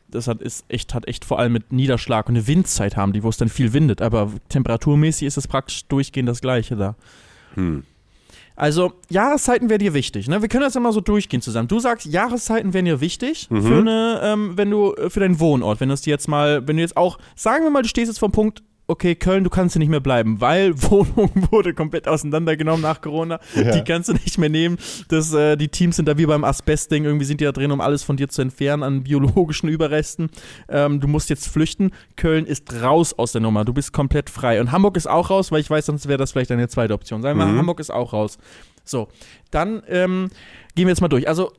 Das 0.08 0.28
hat, 0.28 0.40
ist 0.40 0.64
echt, 0.68 0.94
hat 0.94 1.08
echt 1.08 1.24
vor 1.24 1.38
allem 1.40 1.52
mit 1.52 1.72
Niederschlag 1.72 2.28
und 2.28 2.36
eine 2.36 2.46
Windzeit 2.46 2.96
haben 2.96 3.12
die, 3.12 3.24
wo 3.24 3.28
es 3.28 3.38
dann 3.38 3.48
viel 3.48 3.72
windet. 3.72 4.02
Aber 4.02 4.30
temperaturmäßig 4.48 5.26
ist 5.26 5.36
es 5.36 5.48
praktisch 5.48 5.86
durchgehend 5.86 6.28
das 6.28 6.40
Gleiche 6.40 6.76
da. 6.76 6.94
Hm. 7.54 7.84
Also, 8.56 8.92
Jahreszeiten 9.10 9.68
wäre 9.68 9.78
dir 9.78 9.92
wichtig. 9.94 10.28
Ne? 10.28 10.40
Wir 10.40 10.48
können 10.48 10.62
das 10.64 10.74
ja 10.74 10.80
mal 10.80 10.92
so 10.92 11.00
durchgehen 11.02 11.42
zusammen. 11.42 11.68
Du 11.68 11.78
sagst, 11.78 12.06
Jahreszeiten 12.06 12.72
wären 12.72 12.86
dir 12.86 13.00
wichtig 13.00 13.48
Mhm. 13.50 13.62
für 13.62 13.78
eine, 13.78 14.20
ähm, 14.22 14.52
wenn 14.56 14.70
du, 14.70 14.94
für 15.08 15.20
deinen 15.20 15.38
Wohnort. 15.40 15.80
Wenn 15.80 15.88
du 15.88 15.94
es 15.94 16.00
dir 16.00 16.10
jetzt 16.10 16.26
mal, 16.26 16.66
wenn 16.66 16.76
du 16.76 16.82
jetzt 16.82 16.96
auch, 16.96 17.18
sagen 17.34 17.64
wir 17.64 17.70
mal, 17.70 17.82
du 17.82 17.88
stehst 17.88 18.08
jetzt 18.08 18.18
vom 18.18 18.32
Punkt, 18.32 18.62
okay, 18.88 19.14
Köln, 19.14 19.44
du 19.44 19.50
kannst 19.50 19.72
hier 19.74 19.80
nicht 19.80 19.88
mehr 19.88 20.00
bleiben, 20.00 20.40
weil 20.40 20.80
Wohnung 20.90 21.30
wurde 21.50 21.74
komplett 21.74 22.06
auseinandergenommen 22.08 22.82
nach 22.82 23.00
Corona. 23.00 23.40
Ja. 23.54 23.72
Die 23.72 23.82
kannst 23.82 24.08
du 24.08 24.12
nicht 24.12 24.38
mehr 24.38 24.48
nehmen. 24.48 24.78
Das, 25.08 25.32
äh, 25.32 25.56
die 25.56 25.68
Teams 25.68 25.96
sind 25.96 26.06
da 26.06 26.16
wie 26.18 26.26
beim 26.26 26.44
Asbest-Ding, 26.44 27.04
irgendwie 27.04 27.24
sind 27.24 27.40
die 27.40 27.44
da 27.44 27.52
drin, 27.52 27.72
um 27.72 27.80
alles 27.80 28.02
von 28.02 28.16
dir 28.16 28.28
zu 28.28 28.42
entfernen 28.42 28.82
an 28.82 29.02
biologischen 29.02 29.68
Überresten. 29.68 30.30
Ähm, 30.68 31.00
du 31.00 31.08
musst 31.08 31.30
jetzt 31.30 31.48
flüchten. 31.48 31.90
Köln 32.16 32.46
ist 32.46 32.72
raus 32.82 33.12
aus 33.14 33.32
der 33.32 33.40
Nummer. 33.40 33.64
Du 33.64 33.72
bist 33.72 33.92
komplett 33.92 34.30
frei. 34.30 34.60
Und 34.60 34.72
Hamburg 34.72 34.96
ist 34.96 35.08
auch 35.08 35.30
raus, 35.30 35.50
weil 35.52 35.60
ich 35.60 35.70
weiß, 35.70 35.86
sonst 35.86 36.06
wäre 36.08 36.18
das 36.18 36.32
vielleicht 36.32 36.52
eine 36.52 36.68
zweite 36.68 36.94
Option. 36.94 37.22
Sagen 37.22 37.38
wir 37.38 37.44
mal, 37.44 37.52
Mhm. 37.52 37.58
Hamburg 37.58 37.80
ist 37.80 37.90
auch 37.90 38.12
raus. 38.12 38.38
So, 38.84 39.08
dann 39.50 39.82
ähm, 39.88 40.28
gehen 40.74 40.86
wir 40.86 40.90
jetzt 40.90 41.00
mal 41.00 41.08
durch. 41.08 41.26
Also 41.28 41.52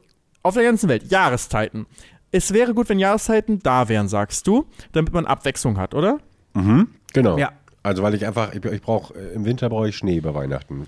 auf 0.44 0.54
der 0.54 0.64
ganzen 0.64 0.88
Welt, 0.88 1.12
Jahreszeiten. 1.12 1.86
Es 2.32 2.54
wäre 2.54 2.74
gut, 2.74 2.88
wenn 2.90 3.00
Jahreszeiten 3.00 3.60
da 3.60 3.90
wären, 3.90 4.08
sagst 4.08 4.48
du, 4.48 4.66
damit 4.94 5.14
man 5.14 5.26
Abwechslung 5.26 5.78
hat, 5.78 5.94
oder? 5.94 6.20
Mhm. 6.54 6.88
Genau. 7.18 7.38
Ja. 7.38 7.52
Also 7.84 8.04
weil 8.04 8.14
ich 8.16 8.26
einfach, 8.26 8.54
ich, 8.54 8.64
ich 8.66 8.82
brauche, 8.82 9.14
im 9.14 9.46
Winter 9.46 9.70
brauche 9.70 9.90
ich 9.90 9.96
Schnee 9.96 10.20
bei 10.20 10.34
Weihnachten. 10.34 10.88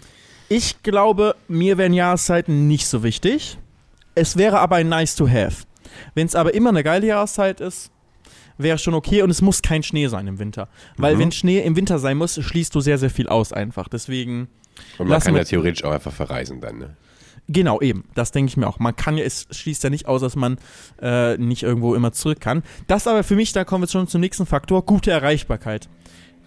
Ich 0.49 0.81
glaube, 0.83 1.35
mir 1.47 1.77
wären 1.77 1.93
Jahreszeiten 1.93 2.67
nicht 2.67 2.87
so 2.87 3.03
wichtig. 3.03 3.57
Es 4.15 4.35
wäre 4.35 4.59
aber 4.59 4.77
ein 4.77 4.89
nice 4.89 5.15
to 5.15 5.27
have. 5.29 5.63
Wenn 6.15 6.25
es 6.25 6.35
aber 6.35 6.53
immer 6.53 6.69
eine 6.69 6.83
geile 6.83 7.07
Jahreszeit 7.07 7.61
ist, 7.61 7.91
wäre 8.57 8.77
schon 8.77 8.93
okay 8.93 9.21
und 9.21 9.29
es 9.29 9.41
muss 9.41 9.61
kein 9.61 9.83
Schnee 9.83 10.07
sein 10.07 10.27
im 10.27 10.39
Winter. 10.39 10.67
Weil 10.97 11.15
Mhm. 11.15 11.19
wenn 11.19 11.31
Schnee 11.31 11.59
im 11.59 11.75
Winter 11.75 11.99
sein 11.99 12.17
muss, 12.17 12.35
schließt 12.41 12.73
du 12.75 12.81
sehr, 12.81 12.97
sehr 12.97 13.09
viel 13.09 13.29
aus 13.29 13.53
einfach. 13.53 13.87
Deswegen, 13.87 14.49
Und 14.97 15.07
man 15.07 15.21
kann 15.21 15.35
ja 15.35 15.43
theoretisch 15.43 15.83
auch 15.83 15.91
einfach 15.91 16.11
verreisen 16.13 16.59
dann, 16.59 16.77
ne? 16.79 16.95
genau 17.51 17.81
eben, 17.81 18.03
das 18.13 18.31
denke 18.31 18.49
ich 18.49 18.57
mir 18.57 18.67
auch. 18.67 18.77
Man 18.79 18.95
kann 18.95 19.17
ja, 19.17 19.23
es 19.23 19.47
schließt 19.49 19.83
ja 19.83 19.89
nicht 19.89 20.07
aus, 20.07 20.21
dass 20.21 20.35
man 20.35 20.57
äh, 21.01 21.35
nicht 21.37 21.63
irgendwo 21.63 21.95
immer 21.95 22.11
zurück 22.11 22.39
kann. 22.41 22.63
Das 22.87 23.07
aber 23.07 23.23
für 23.23 23.35
mich, 23.35 23.53
da 23.53 23.63
kommen 23.63 23.83
wir 23.83 23.87
schon 23.87 24.07
zum 24.07 24.21
nächsten 24.21 24.45
Faktor, 24.45 24.85
gute 24.85 25.09
Erreichbarkeit. 25.11 25.89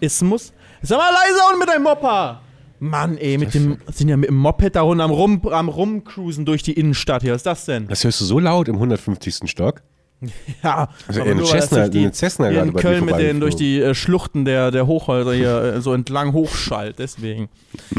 Es 0.02 0.20
muss, 0.20 0.52
sag 0.82 0.98
mal 0.98 1.12
leise 1.12 1.38
und 1.52 1.60
mit 1.60 1.68
deinem 1.68 1.84
Mopper! 1.84 2.40
Mann, 2.80 3.16
ey, 3.18 3.38
mit 3.38 3.54
dem, 3.54 3.78
sind 3.92 4.08
ja 4.08 4.16
mit 4.16 4.28
dem 4.28 4.34
Moped 4.34 4.74
da 4.74 4.82
unten 4.82 5.00
am, 5.00 5.12
rum, 5.12 5.46
am 5.46 5.68
rumcruisen 5.68 6.44
durch 6.44 6.64
die 6.64 6.72
Innenstadt 6.72 7.22
hier. 7.22 7.32
Was 7.32 7.42
ist 7.42 7.46
das 7.46 7.64
denn? 7.66 7.86
Das 7.86 8.02
hörst 8.02 8.20
du 8.20 8.24
so 8.24 8.40
laut 8.40 8.66
im 8.66 8.74
150. 8.74 9.48
Stock? 9.48 9.82
Ja, 10.62 10.88
Also 11.06 11.22
eine 11.22 11.36
nur, 11.36 11.46
Cessna, 11.46 11.88
die, 11.88 12.00
eine 12.00 12.12
Cessna 12.12 12.50
gerade 12.50 12.68
in 12.68 12.72
bei 12.74 12.80
Köln 12.80 13.04
mit 13.04 13.18
den 13.18 13.38
durch 13.40 13.54
die 13.54 13.80
äh, 13.80 13.94
Schluchten 13.94 14.44
der, 14.44 14.72
der 14.72 14.88
Hochhäuser 14.88 15.34
hier 15.34 15.62
äh, 15.62 15.80
so 15.80 15.92
entlang 15.94 16.32
hochschallt, 16.32 16.98
deswegen. 16.98 17.48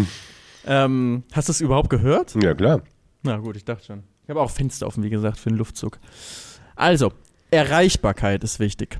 ähm, 0.65 1.23
hast 1.31 1.47
du 1.47 1.51
es 1.53 1.61
überhaupt 1.61 1.89
gehört? 1.89 2.35
Ja, 2.41 2.53
klar. 2.53 2.81
Na 3.23 3.37
gut, 3.37 3.55
ich 3.55 3.63
dachte 3.63 3.85
schon. 3.85 4.03
Ich 4.23 4.29
habe 4.29 4.41
auch 4.41 4.51
Fenster 4.51 4.87
offen, 4.87 5.03
wie 5.03 5.09
gesagt, 5.09 5.37
für 5.37 5.49
den 5.49 5.57
Luftzug. 5.57 5.99
Also, 6.75 7.13
Erreichbarkeit 7.51 8.43
ist 8.43 8.59
wichtig. 8.59 8.99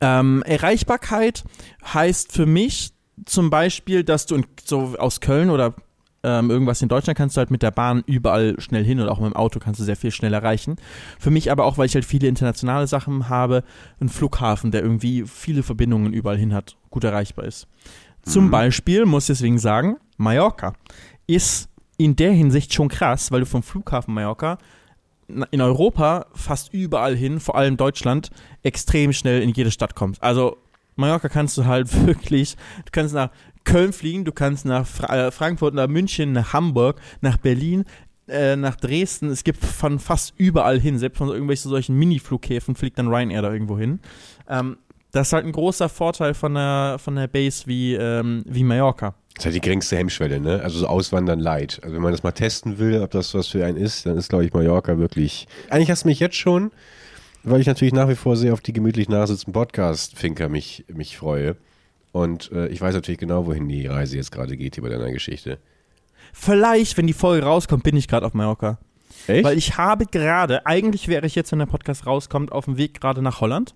Ähm, 0.00 0.42
Erreichbarkeit 0.44 1.44
heißt 1.92 2.32
für 2.32 2.46
mich 2.46 2.92
zum 3.24 3.50
Beispiel, 3.50 4.04
dass 4.04 4.26
du 4.26 4.36
in, 4.36 4.46
so 4.64 4.94
aus 4.98 5.20
Köln 5.20 5.50
oder 5.50 5.74
ähm, 6.22 6.50
irgendwas 6.50 6.82
in 6.82 6.88
Deutschland 6.88 7.16
kannst 7.16 7.36
du 7.36 7.38
halt 7.38 7.50
mit 7.50 7.62
der 7.62 7.70
Bahn 7.70 8.02
überall 8.06 8.60
schnell 8.60 8.84
hin 8.84 9.00
oder 9.00 9.12
auch 9.12 9.20
mit 9.20 9.30
dem 9.30 9.36
Auto 9.36 9.60
kannst 9.60 9.80
du 9.80 9.84
sehr 9.84 9.96
viel 9.96 10.10
schnell 10.10 10.34
erreichen. 10.34 10.76
Für 11.18 11.30
mich 11.30 11.50
aber 11.50 11.64
auch, 11.64 11.78
weil 11.78 11.86
ich 11.86 11.94
halt 11.94 12.04
viele 12.04 12.28
internationale 12.28 12.86
Sachen 12.86 13.28
habe, 13.28 13.62
ein 14.00 14.08
Flughafen, 14.08 14.70
der 14.70 14.82
irgendwie 14.82 15.24
viele 15.26 15.62
Verbindungen 15.62 16.12
überall 16.12 16.36
hin 16.36 16.54
hat, 16.54 16.76
gut 16.90 17.04
erreichbar 17.04 17.44
ist. 17.44 17.66
Zum 18.22 18.46
Mhm. 18.46 18.50
Beispiel 18.50 19.06
muss 19.06 19.24
ich 19.24 19.38
deswegen 19.38 19.58
sagen, 19.58 19.96
Mallorca 20.16 20.74
ist 21.26 21.68
in 21.96 22.16
der 22.16 22.32
Hinsicht 22.32 22.74
schon 22.74 22.88
krass, 22.88 23.30
weil 23.30 23.40
du 23.40 23.46
vom 23.46 23.62
Flughafen 23.62 24.14
Mallorca 24.14 24.58
in 25.28 25.60
Europa 25.60 26.26
fast 26.34 26.72
überall 26.72 27.14
hin, 27.14 27.40
vor 27.40 27.56
allem 27.56 27.76
Deutschland, 27.76 28.30
extrem 28.62 29.12
schnell 29.12 29.42
in 29.42 29.50
jede 29.50 29.70
Stadt 29.70 29.94
kommst. 29.94 30.22
Also 30.22 30.56
Mallorca 30.96 31.28
kannst 31.28 31.56
du 31.58 31.66
halt 31.66 32.06
wirklich, 32.06 32.56
du 32.84 32.90
kannst 32.90 33.14
nach 33.14 33.30
Köln 33.64 33.92
fliegen, 33.92 34.24
du 34.24 34.32
kannst 34.32 34.64
nach 34.64 34.86
Fra 34.86 35.26
äh, 35.26 35.30
Frankfurt, 35.30 35.74
nach 35.74 35.88
München, 35.88 36.32
nach 36.32 36.52
Hamburg, 36.52 37.00
nach 37.20 37.36
Berlin, 37.36 37.84
äh, 38.26 38.56
nach 38.56 38.76
Dresden. 38.76 39.28
Es 39.28 39.44
gibt 39.44 39.64
von 39.64 39.98
fast 39.98 40.34
überall 40.38 40.80
hin, 40.80 40.98
selbst 40.98 41.18
von 41.18 41.28
irgendwelchen 41.28 41.70
solchen 41.70 41.96
Mini-Flughäfen 41.96 42.74
fliegt 42.74 42.98
dann 42.98 43.08
Ryanair 43.08 43.42
da 43.42 43.52
irgendwo 43.52 43.78
hin. 43.78 44.00
Ähm, 44.48 44.78
das 45.12 45.28
ist 45.28 45.32
halt 45.32 45.46
ein 45.46 45.52
großer 45.52 45.88
Vorteil 45.88 46.34
von 46.34 46.54
der, 46.54 46.96
von 46.98 47.16
der 47.16 47.26
Base 47.26 47.66
wie, 47.66 47.94
ähm, 47.94 48.42
wie 48.46 48.64
Mallorca. 48.64 49.14
Das 49.34 49.42
ist 49.42 49.44
halt 49.46 49.54
die 49.54 49.60
geringste 49.60 49.96
Hemmschwelle, 49.96 50.40
ne? 50.40 50.60
Also 50.62 50.80
so 50.80 50.86
Auswandern 50.86 51.38
light. 51.38 51.80
Also 51.82 51.94
wenn 51.94 52.02
man 52.02 52.12
das 52.12 52.22
mal 52.22 52.32
testen 52.32 52.78
will, 52.78 53.00
ob 53.02 53.10
das 53.12 53.34
was 53.34 53.48
für 53.48 53.64
einen 53.64 53.78
ist, 53.78 54.04
dann 54.04 54.16
ist, 54.16 54.28
glaube 54.28 54.44
ich, 54.44 54.52
Mallorca 54.52 54.98
wirklich. 54.98 55.46
Eigentlich 55.70 55.90
hast 55.90 56.04
du 56.04 56.08
mich 56.08 56.18
jetzt 56.18 56.36
schon, 56.36 56.72
weil 57.44 57.60
ich 57.60 57.66
natürlich 57.66 57.94
nach 57.94 58.08
wie 58.08 58.16
vor 58.16 58.36
sehr 58.36 58.52
auf 58.52 58.60
die 58.60 58.72
gemütlich 58.72 59.08
nachsitzenden 59.08 59.52
Podcast-Finker 59.52 60.48
mich, 60.48 60.84
mich 60.92 61.16
freue. 61.16 61.56
Und 62.12 62.50
äh, 62.52 62.66
ich 62.68 62.80
weiß 62.80 62.94
natürlich 62.94 63.20
genau, 63.20 63.46
wohin 63.46 63.68
die 63.68 63.86
Reise 63.86 64.16
jetzt 64.16 64.32
gerade 64.32 64.56
geht 64.56 64.74
hier 64.74 64.82
bei 64.82 64.90
deiner 64.90 65.12
Geschichte. 65.12 65.58
Vielleicht, 66.32 66.96
wenn 66.96 67.06
die 67.06 67.12
Folge 67.12 67.46
rauskommt, 67.46 67.84
bin 67.84 67.96
ich 67.96 68.08
gerade 68.08 68.26
auf 68.26 68.34
Mallorca. 68.34 68.78
Echt? 69.26 69.44
Weil 69.44 69.58
ich 69.58 69.76
habe 69.76 70.06
gerade, 70.06 70.66
eigentlich 70.66 71.08
wäre 71.08 71.26
ich 71.26 71.34
jetzt, 71.34 71.52
wenn 71.52 71.58
der 71.58 71.66
Podcast 71.66 72.06
rauskommt, 72.06 72.52
auf 72.52 72.64
dem 72.64 72.76
Weg 72.76 73.00
gerade 73.00 73.22
nach 73.22 73.40
Holland. 73.40 73.74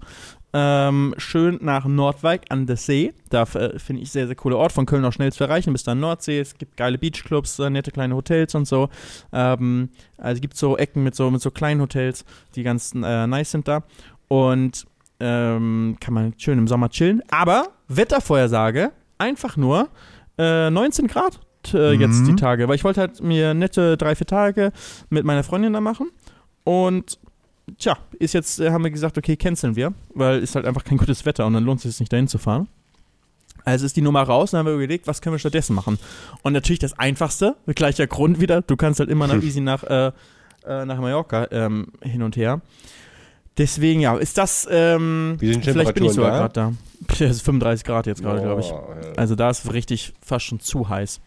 Ähm, 0.55 1.15
schön 1.17 1.59
nach 1.63 1.87
Nordwijk 1.87 2.43
an 2.51 2.67
der 2.67 2.77
See. 2.77 3.15
Da 3.31 3.45
äh, 3.45 3.79
finde 3.79 4.03
ich 4.03 4.11
sehr, 4.13 4.27
sehr 4.27 4.37
cooler 4.37 4.59
Ort. 4.59 4.73
Von 4.73 4.85
Köln 4.87 5.05
auch 5.05 5.13
schnell 5.13 5.33
zu 5.33 5.45
erreichen. 5.45 5.73
Bis 5.73 5.83
dann 5.85 6.01
Nordsee. 6.01 6.41
Es 6.41 6.59
gibt 6.59 6.77
geile 6.77 6.99
Beachclubs, 6.99 7.59
äh, 7.59 7.71
nette 7.71 7.91
kleine 7.91 8.15
Hotels 8.15 8.55
und 8.55 8.67
so. 8.67 8.91
Ähm, 9.33 9.89
also 10.19 10.35
es 10.35 10.41
gibt 10.43 10.57
so 10.57 10.77
Ecken 10.77 11.03
mit 11.03 11.15
so, 11.15 11.31
mit 11.31 11.41
so 11.41 11.51
kleinen 11.51 11.81
Hotels, 11.81 12.25
die 12.55 12.63
ganz 12.63 12.93
äh, 12.95 13.27
nice 13.27 13.51
sind 13.51 13.67
da. 13.67 13.83
Und 14.29 14.87
ähm, 15.21 15.97
kann 16.01 16.15
man 16.15 16.35
schön 16.37 16.59
im 16.59 16.69
Sommer 16.69 16.91
chillen. 16.91 17.23
Aber 17.31 17.69
Wettervorhersage, 17.89 18.93
einfach 19.19 19.57
nur 19.57 19.89
äh, 20.37 20.69
19 20.69 21.07
Grad 21.07 21.41
äh, 21.73 21.93
jetzt 21.93 22.21
Mhm. 22.23 22.27
die 22.27 22.37
Tage. 22.37 22.69
Weil 22.69 22.75
ich 22.75 22.85
wollte 22.85 23.01
halt 23.01 23.23
mir 23.23 23.55
nette 23.55 23.97
drei, 23.97 24.15
vier 24.15 24.27
Tage 24.27 24.73
mit 25.09 25.25
meiner 25.25 25.45
Freundin 25.45 25.73
da 25.73 25.81
machen. 25.81 26.11
Und 26.65 27.19
tja, 27.79 27.97
ist 28.19 28.35
jetzt, 28.35 28.61
äh, 28.61 28.71
haben 28.71 28.85
wir 28.85 28.91
gesagt, 28.91 29.19
okay, 29.19 29.37
canceln 29.37 29.77
wir, 29.77 29.93
weil 30.15 30.41
ist 30.41 30.55
halt 30.55 30.67
einfach 30.67 30.85
kein 30.85 30.99
gutes 30.99 31.25
Wetter 31.25 31.47
und 31.47 31.55
dann 31.55 31.65
lohnt 31.65 31.85
es 31.85 31.91
sich 31.91 32.01
nicht 32.01 32.13
dahin 32.13 32.29
zu 32.29 32.39
fahren. 32.39 32.69
Also 33.65 33.87
ist 33.87 33.97
die 33.97 34.03
Nummer 34.03 34.23
raus 34.23 34.53
und 34.53 34.59
dann 34.59 34.67
haben 34.67 34.73
wir 34.73 34.85
überlegt, 34.85 35.07
was 35.07 35.21
können 35.21 35.35
wir 35.35 35.39
stattdessen 35.39 35.75
machen. 35.75 35.99
Und 36.43 36.53
natürlich 36.53 36.81
das 36.81 36.99
Einfachste, 36.99 37.57
mit 37.67 37.77
gleicher 37.77 38.07
Grund 38.07 38.41
wieder, 38.41 38.63
du 38.63 38.77
kannst 38.77 39.01
halt 39.01 39.09
immer 39.09 39.27
nach 39.27 39.43
easy 39.43 39.61
nach, 39.61 39.85
äh, 39.85 40.13
äh, 40.67 40.85
nach 40.85 40.99
Mallorca 40.99 41.47
ähm, 41.51 41.89
hin 42.03 42.23
und 42.23 42.37
her. 42.37 42.61
Deswegen, 43.59 44.01
ja, 44.01 44.17
ist 44.17 44.39
das, 44.39 44.67
ähm, 44.71 45.37
Wie 45.39 45.53
sind 45.53 45.65
vielleicht 45.65 45.95
bin 45.95 46.05
ich 46.07 46.13
sogar 46.13 46.31
da? 46.31 46.39
gerade 46.39 46.53
da. 46.55 46.73
Es 47.25 47.37
ist 47.37 47.43
35 47.43 47.85
Grad 47.85 48.07
jetzt 48.07 48.23
gerade, 48.23 48.41
glaube 48.41 48.63
ich. 48.63 48.73
Oh. 48.73 48.83
Also 49.17 49.35
da 49.35 49.51
ist 49.51 49.73
richtig 49.73 50.15
fast 50.23 50.47
schon 50.47 50.61
zu 50.61 50.89
heiß. 50.89 51.21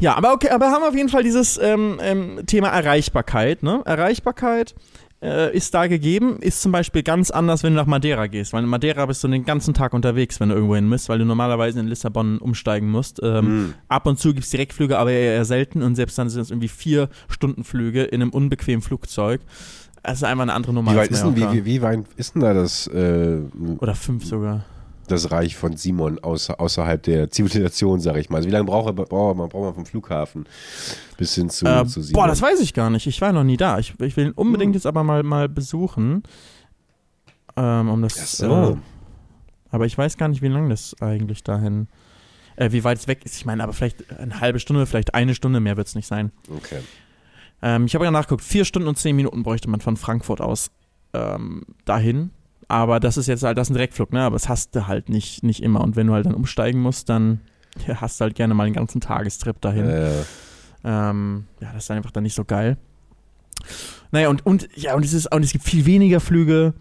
Ja, 0.00 0.16
aber 0.16 0.32
okay, 0.32 0.48
aber 0.48 0.70
haben 0.70 0.82
wir 0.82 0.88
auf 0.88 0.96
jeden 0.96 1.10
Fall 1.10 1.22
dieses 1.22 1.58
ähm, 1.62 1.98
ähm, 2.02 2.40
Thema 2.46 2.68
Erreichbarkeit. 2.68 3.62
Ne? 3.62 3.82
Erreichbarkeit 3.84 4.74
äh, 5.22 5.54
ist 5.54 5.74
da 5.74 5.88
gegeben, 5.88 6.38
ist 6.40 6.62
zum 6.62 6.72
Beispiel 6.72 7.02
ganz 7.02 7.30
anders, 7.30 7.62
wenn 7.62 7.74
du 7.74 7.76
nach 7.80 7.86
Madeira 7.86 8.26
gehst. 8.26 8.54
Weil 8.54 8.62
in 8.62 8.68
Madeira 8.70 9.04
bist 9.04 9.22
du 9.22 9.28
den 9.28 9.44
ganzen 9.44 9.74
Tag 9.74 9.92
unterwegs, 9.92 10.40
wenn 10.40 10.48
du 10.48 10.54
irgendwo 10.54 10.74
hin 10.74 10.88
musst, 10.88 11.10
weil 11.10 11.18
du 11.18 11.26
normalerweise 11.26 11.80
in 11.80 11.86
Lissabon 11.86 12.38
umsteigen 12.38 12.90
musst. 12.90 13.20
Ähm, 13.22 13.46
Hm. 13.50 13.74
Ab 13.88 14.06
und 14.06 14.18
zu 14.18 14.32
gibt 14.32 14.44
es 14.44 14.50
Direktflüge, 14.50 14.96
aber 14.98 15.10
eher, 15.10 15.34
eher 15.34 15.44
selten 15.44 15.82
und 15.82 15.96
selbst 15.96 16.16
dann 16.18 16.30
sind 16.30 16.40
es 16.42 16.50
irgendwie 16.50 16.68
vier 16.68 17.08
Stundenflüge 17.28 18.04
in 18.04 18.22
einem 18.22 18.30
unbequemen 18.30 18.80
Flugzeug. 18.80 19.42
Das 20.02 20.14
ist 20.14 20.24
einfach 20.24 20.42
eine 20.42 20.54
andere 20.54 20.72
Nummer 20.72 20.92
Wie 20.92 20.96
weit, 20.96 21.10
ist 21.10 21.22
denn, 21.22 21.36
wie, 21.36 21.52
wie, 21.52 21.64
wie 21.66 21.82
weit 21.82 22.00
ist 22.16 22.34
denn 22.34 22.40
da 22.40 22.54
das, 22.54 22.86
äh, 22.86 23.38
Oder 23.78 23.94
fünf 23.94 24.24
sogar. 24.24 24.64
Das 25.10 25.30
Reich 25.30 25.56
von 25.56 25.76
Simon 25.76 26.18
außer, 26.18 26.60
außerhalb 26.60 27.02
der 27.02 27.30
Zivilisation, 27.30 28.00
sag 28.00 28.16
ich 28.16 28.30
mal? 28.30 28.38
Also 28.38 28.48
wie 28.48 28.52
lange 28.52 28.64
braucht, 28.64 28.94
braucht, 28.94 29.36
man, 29.36 29.48
braucht 29.48 29.64
man 29.64 29.74
vom 29.74 29.86
Flughafen 29.86 30.44
bis 31.16 31.34
hin 31.34 31.50
zu, 31.50 31.66
Äh, 31.66 31.84
zu 31.86 32.02
Simon? 32.02 32.22
boah, 32.22 32.28
das 32.28 32.40
weiß 32.42 32.60
ich 32.60 32.74
gar 32.74 32.90
nicht. 32.90 33.06
Ich 33.06 33.20
war 33.20 33.32
noch 33.32 33.44
nie 33.44 33.56
da. 33.56 33.78
Ich, 33.78 33.94
ich 34.00 34.16
will 34.16 34.26
ihn 34.26 34.32
unbedingt 34.32 34.70
Hm. 34.70 34.74
jetzt 34.74 34.86
aber 34.86 35.04
mal, 35.04 35.22
mal 35.22 35.48
besuchen. 35.48 36.22
Ähm, 37.56 37.88
um 37.88 38.02
das, 38.02 38.18
Ach 38.18 38.26
so. 38.26 38.70
äh, 38.72 38.76
aber 39.70 39.86
ich 39.86 39.96
weiß 39.98 40.16
gar 40.16 40.28
nicht, 40.28 40.42
wie 40.42 40.48
lange 40.48 40.70
das 40.70 40.94
eigentlich 41.00 41.42
dahin, 41.42 41.88
äh, 42.56 42.72
wie 42.72 42.84
weit 42.84 42.98
es 42.98 43.08
weg 43.08 43.24
ist. 43.24 43.36
Ich 43.36 43.44
meine, 43.44 43.62
aber 43.62 43.72
vielleicht 43.72 44.18
eine 44.18 44.40
halbe 44.40 44.60
Stunde, 44.60 44.86
vielleicht 44.86 45.14
eine 45.14 45.34
Stunde 45.34 45.60
mehr 45.60 45.76
wird 45.76 45.86
es 45.88 45.94
nicht 45.94 46.06
sein. 46.06 46.32
Okay. 46.48 46.80
Ähm, 47.62 47.84
ich 47.86 47.94
habe 47.94 48.04
ja 48.04 48.10
nachgeguckt, 48.10 48.42
vier 48.44 48.64
Stunden 48.64 48.88
und 48.88 48.96
zehn 48.98 49.14
Minuten 49.16 49.42
bräuchte 49.42 49.68
man 49.68 49.80
von 49.80 49.96
Frankfurt 49.96 50.40
aus 50.40 50.70
ähm, 51.12 51.64
dahin. 51.84 52.30
Aber 52.70 53.00
das 53.00 53.16
ist 53.16 53.26
jetzt 53.26 53.42
halt, 53.42 53.58
das 53.58 53.66
ist 53.66 53.70
ein 53.70 53.74
Direktflug, 53.74 54.12
ne? 54.12 54.22
Aber 54.22 54.36
das 54.36 54.48
hast 54.48 54.74
du 54.74 54.86
halt 54.86 55.08
nicht, 55.08 55.42
nicht 55.42 55.62
immer. 55.62 55.80
Und 55.80 55.96
wenn 55.96 56.06
du 56.06 56.12
halt 56.12 56.26
dann 56.26 56.34
umsteigen 56.34 56.80
musst, 56.80 57.08
dann 57.08 57.40
hast 57.94 58.20
du 58.20 58.24
halt 58.24 58.34
gerne 58.34 58.54
mal 58.54 58.64
einen 58.64 58.74
ganzen 58.74 59.00
Tagestrip 59.00 59.60
dahin. 59.60 59.88
Äh, 59.88 60.10
Ähm, 60.82 61.44
ja, 61.60 61.72
das 61.74 61.84
ist 61.84 61.90
einfach 61.90 62.10
dann 62.10 62.22
nicht 62.22 62.34
so 62.34 62.44
geil. 62.44 62.78
Naja, 64.12 64.28
und, 64.30 64.46
und 64.46 64.68
ja, 64.74 64.94
und 64.94 65.04
es 65.04 65.12
ist 65.12 65.32
und 65.32 65.44
es 65.44 65.52
gibt 65.52 65.64
viel 65.64 65.84
weniger 65.84 66.20
Flüge 66.20 66.72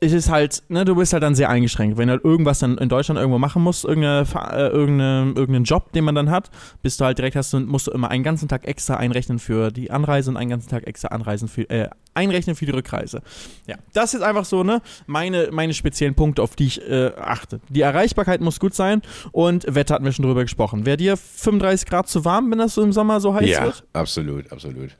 es 0.00 0.12
ist 0.12 0.28
halt, 0.28 0.62
ne, 0.68 0.84
du 0.84 0.94
bist 0.94 1.12
halt 1.12 1.22
dann 1.22 1.34
sehr 1.34 1.48
eingeschränkt. 1.48 1.96
Wenn 1.96 2.08
du 2.08 2.12
halt 2.12 2.24
irgendwas 2.24 2.58
dann 2.58 2.76
in 2.78 2.88
Deutschland 2.88 3.18
irgendwo 3.18 3.38
machen 3.38 3.62
musst, 3.62 3.84
irgendeine, 3.84 4.26
äh, 4.52 4.68
irgendeine, 4.68 5.32
irgendeinen 5.34 5.64
Job, 5.64 5.92
den 5.92 6.04
man 6.04 6.14
dann 6.14 6.30
hat, 6.30 6.50
bist 6.82 7.00
du 7.00 7.04
halt 7.04 7.18
direkt 7.18 7.36
hast 7.36 7.52
du, 7.52 7.60
musst 7.60 7.86
du 7.86 7.92
immer 7.92 8.10
einen 8.10 8.22
ganzen 8.22 8.48
Tag 8.48 8.66
extra 8.66 8.96
einrechnen 8.96 9.38
für 9.38 9.70
die 9.70 9.90
Anreise 9.90 10.30
und 10.30 10.36
einen 10.36 10.50
ganzen 10.50 10.68
Tag 10.68 10.86
extra 10.86 11.08
anreisen 11.08 11.48
für, 11.48 11.68
äh, 11.70 11.88
einrechnen 12.16 12.56
für 12.56 12.66
die 12.66 12.72
Rückreise. 12.72 13.22
Ja, 13.66 13.76
das 13.92 14.14
ist 14.14 14.22
einfach 14.22 14.44
so, 14.44 14.64
ne, 14.64 14.82
meine, 15.06 15.50
meine 15.52 15.74
speziellen 15.74 16.14
Punkte, 16.14 16.42
auf 16.42 16.56
die 16.56 16.66
ich 16.66 16.88
äh, 16.88 17.12
achte. 17.16 17.60
Die 17.68 17.82
Erreichbarkeit 17.82 18.40
muss 18.40 18.58
gut 18.58 18.74
sein 18.74 19.02
und 19.32 19.66
Wetter 19.74 19.94
hatten 19.94 20.04
wir 20.04 20.12
schon 20.12 20.24
drüber 20.24 20.42
gesprochen. 20.42 20.86
Wäre 20.86 20.96
dir 20.96 21.16
35 21.16 21.86
Grad 21.88 22.08
zu 22.08 22.24
warm, 22.24 22.50
wenn 22.50 22.58
das 22.58 22.74
so 22.74 22.82
im 22.82 22.92
Sommer 22.92 23.20
so 23.20 23.34
heiß 23.34 23.48
Ja, 23.48 23.64
wird? 23.64 23.84
absolut, 23.92 24.50
absolut. 24.52 24.90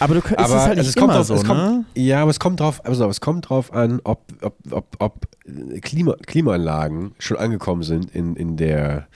Aber 0.00 0.14
du 0.14 0.20
es 0.20 0.32
Aber 0.36 0.44
ist 0.44 0.50
halt 0.52 0.68
also 0.70 0.80
nicht 0.80 0.88
es 0.88 0.96
kommt 0.96 1.14
drauf, 1.14 1.26
so, 1.26 1.34
es 1.34 1.42
ne? 1.42 1.48
kommt, 1.48 1.86
ja, 1.94 2.20
aber 2.22 2.30
es 2.30 2.40
kommt 2.40 2.60
drauf, 2.60 2.84
also 2.84 3.08
es 3.08 3.20
kommt 3.20 3.48
drauf 3.48 3.72
an, 3.72 4.00
ob, 4.04 4.22
ob, 4.42 4.56
ob, 4.70 4.96
ob 4.98 5.26
äh, 5.46 5.80
Klima, 5.80 6.14
Klimaanlagen 6.26 7.14
schon 7.18 7.36
angekommen 7.36 7.82
sind 7.82 8.14
in, 8.14 8.36
in 8.36 8.56
der. 8.56 9.06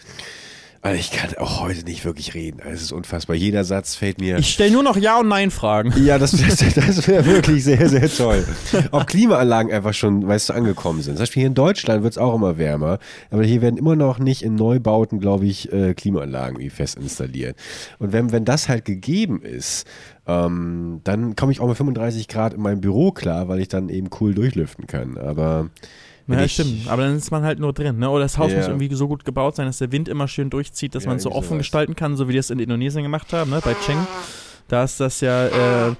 Also 0.81 1.01
ich 1.01 1.11
kann 1.11 1.35
auch 1.38 1.61
heute 1.61 1.83
nicht 1.85 2.05
wirklich 2.05 2.35
reden. 2.35 2.61
Es 2.64 2.83
ist 2.83 2.93
unfassbar. 2.93 3.35
Jeder 3.35 3.64
Satz 3.64 3.97
fällt 3.97 4.21
mir. 4.21 4.38
Ich 4.38 4.53
stelle 4.53 4.71
nur 4.71 4.85
noch 4.85 4.97
Ja 4.97 5.19
und 5.19 5.27
Nein 5.29 5.51
Fragen. 5.51 5.93
ja, 6.05 6.19
das, 6.19 6.31
das, 6.59 6.75
das 6.75 7.09
wäre 7.09 7.27
wirklich 7.27 7.64
sehr, 7.64 7.88
sehr 7.88 8.09
toll. 8.09 8.47
Ob 8.93 9.09
Klimaanlagen 9.09 9.73
einfach 9.73 9.93
schon, 9.93 10.27
weißt 10.27 10.51
du, 10.51 10.53
angekommen 10.53 11.03
sind. 11.03 11.17
Zum 11.17 11.23
Beispiel 11.23 11.41
hier 11.41 11.49
in 11.49 11.55
Deutschland 11.55 12.05
wird 12.05 12.12
es 12.12 12.19
auch 12.19 12.35
immer 12.35 12.59
wärmer, 12.59 12.99
aber 13.31 13.43
hier 13.43 13.61
werden 13.61 13.77
immer 13.77 13.97
noch 13.97 14.21
nicht 14.21 14.43
in 14.43 14.55
Neubauten, 14.55 15.19
glaube 15.19 15.47
ich, 15.47 15.73
äh, 15.73 15.95
Klimaanlagen 15.95 16.61
wie 16.61 16.71
fest 16.71 16.97
installiert. 16.97 17.57
Und 17.99 18.12
wenn, 18.12 18.31
wenn 18.31 18.45
das 18.45 18.69
halt 18.69 18.85
gegeben 18.85 19.43
ist, 19.43 19.85
ähm, 20.29 21.01
dann 21.03 21.35
komme 21.35 21.51
ich 21.51 21.61
auch 21.61 21.67
mit 21.67 21.77
35 21.77 22.29
Grad 22.29 22.55
in 22.55 22.61
meinem 22.61 22.81
Büro 22.81 23.11
klar, 23.11 23.49
weil 23.49 23.61
ich 23.61 23.69
dann 23.69 23.88
eben 23.88 24.11
cool 24.21 24.33
durchlüften 24.33 24.87
kann. 24.87 25.19
Aber 25.19 25.71
Ja, 26.37 26.45
ich, 26.45 26.53
stimmt. 26.53 26.88
Aber 26.88 27.03
dann 27.03 27.17
ist 27.17 27.31
man 27.31 27.43
halt 27.43 27.59
nur 27.59 27.73
drin, 27.73 27.99
ne? 27.99 28.11
Oder 28.11 28.25
das 28.25 28.37
Haus 28.38 28.51
Ja. 28.53 28.59
muss 28.59 28.67
irgendwie 28.69 28.95
so 28.95 29.09
gut 29.09 29.25
gebaut 29.25 29.57
sein, 29.57 29.67
dass 29.67 29.79
der 29.79 29.91
Wind 29.93 30.09
immer 30.09 30.29
schön 30.29 30.51
durchzieht, 30.51 30.95
dass 30.95 31.05
Ja, 31.05 31.09
man 31.11 31.17
es 31.17 31.23
so 31.23 31.33
offen 31.33 31.49
sowas. 31.49 31.59
gestalten 31.59 31.95
kann, 31.97 32.17
so 32.17 32.29
wie 32.29 32.33
die 32.33 32.38
es 32.38 32.51
in 32.51 32.59
Indonesien 32.59 33.03
gemacht 33.03 33.33
haben, 33.33 33.51
ne? 33.51 33.61
Bei 33.64 33.75
Cheng. 33.75 33.99
Da 34.69 34.85
ist 34.85 35.01
das 35.01 35.23
ja, 35.23 35.47
äh, 35.47 35.95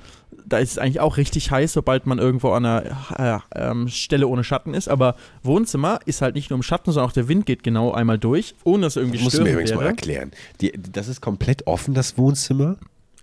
da 0.47 0.59
ist 0.59 0.73
es 0.73 0.79
eigentlich 0.79 1.01
auch 1.01 1.17
richtig 1.17 1.51
heiß, 1.51 1.73
sobald 1.73 2.07
man 2.07 2.19
irgendwo 2.19 2.51
an 2.51 2.67
einer 2.67 3.43
äh, 3.55 3.61
ähm, 3.71 3.89
Stelle 3.89 4.27
ohne 4.29 4.45
Schatten 4.45 4.75
ist. 4.75 4.89
Aber 4.89 5.15
Wohnzimmer 5.43 6.01
ist 6.05 6.21
halt 6.21 6.35
nicht 6.35 6.51
nur 6.51 6.59
im 6.59 6.63
Schatten, 6.63 6.93
sondern 6.93 7.09
auch 7.09 7.15
der 7.15 7.29
Wind 7.29 7.47
geht 7.47 7.63
genau 7.63 7.93
einmal 7.93 8.19
durch, 8.19 8.55
ohne 8.65 8.83
dass 8.83 8.97
irgendwie 8.97 9.17
Das 9.19 9.25
musst 9.25 9.39
du 9.39 9.43
mir 9.43 9.53
übrigens 9.53 9.71
mal 9.73 9.79
wäre. 9.81 9.89
erklären. 9.91 10.33
Die, 10.61 10.73
das 10.93 11.09
ist 11.09 11.23
komplett 11.23 11.67
offen, 11.67 11.95
das 11.95 12.19
Wohnzimmer? 12.19 12.77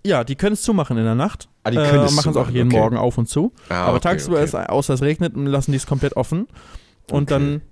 Ja, 0.04 0.22
die 0.24 0.34
können 0.36 0.52
es 0.54 0.62
zumachen 0.62 0.96
in 0.98 1.04
der 1.04 1.14
Nacht. 1.16 1.48
Ah, 1.64 1.70
die 1.70 1.76
können 1.76 2.02
äh, 2.02 2.06
es 2.06 2.12
machen 2.14 2.30
es 2.30 2.36
auch 2.36 2.48
jeden 2.48 2.68
okay. 2.70 2.78
Morgen 2.78 2.96
auf 2.96 3.18
und 3.18 3.28
zu. 3.28 3.52
Ah, 3.68 3.84
Aber 3.86 3.96
okay, 3.96 4.08
tagsüber 4.10 4.36
okay. 4.36 4.44
ist, 4.44 4.54
außer 4.54 4.94
es 4.94 5.02
regnet, 5.02 5.32
lassen 5.36 5.72
die 5.72 5.76
es 5.78 5.86
komplett 5.86 6.16
offen. 6.16 6.46
Und 7.10 7.24
Okay. 7.30 7.34
dann 7.34 7.62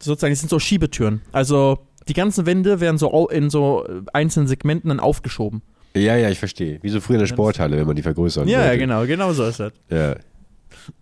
sozusagen, 0.00 0.32
es 0.32 0.40
sind 0.40 0.48
so 0.48 0.58
Schiebetüren. 0.58 1.20
Also 1.32 1.78
die 2.08 2.12
ganzen 2.14 2.46
Wände 2.46 2.80
werden 2.80 2.98
so 2.98 3.28
in 3.28 3.50
so 3.50 3.86
äh, 3.86 4.02
einzelnen 4.12 4.46
Segmenten 4.46 4.88
dann 4.90 5.00
aufgeschoben. 5.00 5.62
Ja, 5.96 6.16
ja, 6.16 6.28
ich 6.28 6.38
verstehe. 6.38 6.78
Wie 6.82 6.88
so 6.88 7.00
früher 7.00 7.16
in 7.16 7.20
der 7.20 7.26
Sporthalle, 7.26 7.76
wenn 7.76 7.86
man 7.86 7.96
die 7.96 8.02
vergrößern 8.02 8.48
Ja, 8.48 8.64
ja, 8.64 8.76
genau, 8.76 9.06
genau 9.06 9.32
so 9.32 9.44
ist 9.44 9.60
das. 9.60 9.72
Ja. 9.88 10.16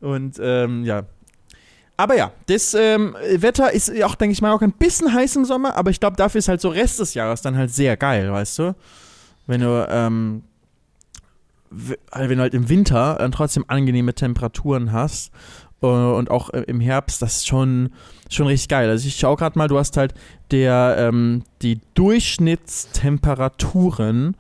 Und 0.01 0.39
ähm, 0.41 0.85
ja. 0.85 1.05
Aber 1.97 2.17
ja, 2.17 2.33
das 2.47 2.75
ähm, 2.75 3.17
Wetter 3.37 3.73
ist 3.73 3.91
auch, 4.03 4.15
denke 4.15 4.33
ich 4.33 4.43
mal, 4.43 4.53
auch 4.53 4.61
ein 4.61 4.73
bisschen 4.73 5.13
heiß 5.13 5.37
im 5.37 5.45
Sommer, 5.45 5.77
aber 5.77 5.91
ich 5.91 6.01
glaube, 6.01 6.17
dafür 6.17 6.39
ist 6.41 6.49
halt 6.49 6.61
so 6.61 6.69
Rest 6.69 7.01
des 7.01 7.15
Jahres 7.15 7.43
dann 7.43 7.57
halt 7.57 7.71
sehr 7.71 7.97
geil, 7.97 8.31
weißt 8.33 8.59
du? 8.59 8.75
Wenn 9.47 9.61
du, 9.61 9.87
ähm, 9.91 10.43
wenn 11.71 12.37
du 12.37 12.43
halt 12.43 12.55
im 12.55 12.69
Winter 12.69 13.17
dann 13.19 13.33
trotzdem 13.33 13.65
angenehme 13.69 14.15
Temperaturen 14.15 14.93
hast 14.93 15.29
äh, 15.31 15.33
und 15.89 16.31
auch 16.31 16.51
äh, 16.51 16.61
im 16.63 16.81
Herbst, 16.81 17.23
das 17.23 17.37
ist 17.37 17.47
schon, 17.47 17.91
schon 18.31 18.47
richtig 18.47 18.69
geil. 18.69 18.89
Also 18.89 19.09
ich 19.09 19.17
schau 19.17 19.37
gerade 19.37 19.59
mal, 19.59 19.69
du 19.69 19.79
hast 19.79 19.97
halt 19.97 20.15
der, 20.51 20.97
ähm, 20.99 21.45
die 21.63 21.81
Durchschnittstemperaturen 21.95 24.37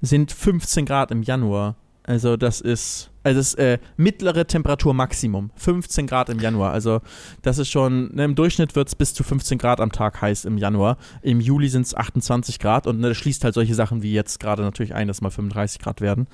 sind 0.00 0.32
15 0.32 0.86
Grad 0.86 1.10
im 1.10 1.22
Januar. 1.22 1.76
Also 2.04 2.36
das 2.36 2.60
ist, 2.60 3.10
also 3.22 3.38
das 3.38 3.54
äh, 3.54 3.78
mittlere 3.96 4.44
Temperatur 4.46 4.92
Maximum. 4.92 5.52
15 5.54 6.08
Grad 6.08 6.28
im 6.28 6.40
Januar. 6.40 6.72
Also 6.72 7.00
das 7.42 7.58
ist 7.58 7.70
schon, 7.70 8.12
ne, 8.14 8.24
im 8.24 8.34
Durchschnitt 8.34 8.74
wird 8.74 8.88
es 8.88 8.96
bis 8.96 9.14
zu 9.14 9.22
15 9.22 9.58
Grad 9.58 9.80
am 9.80 9.92
Tag 9.92 10.20
heiß 10.20 10.44
im 10.44 10.58
Januar. 10.58 10.96
Im 11.22 11.40
Juli 11.40 11.68
sind 11.68 11.86
es 11.86 11.94
28 11.94 12.58
Grad 12.58 12.88
und 12.88 12.98
ne, 12.98 13.10
das 13.10 13.18
schließt 13.18 13.44
halt 13.44 13.54
solche 13.54 13.76
Sachen 13.76 14.02
wie 14.02 14.12
jetzt 14.12 14.40
gerade 14.40 14.62
natürlich 14.62 14.94
ein, 14.94 15.06
dass 15.06 15.20
mal 15.20 15.30
35 15.30 15.80
Grad 15.80 16.00
werden. 16.00 16.26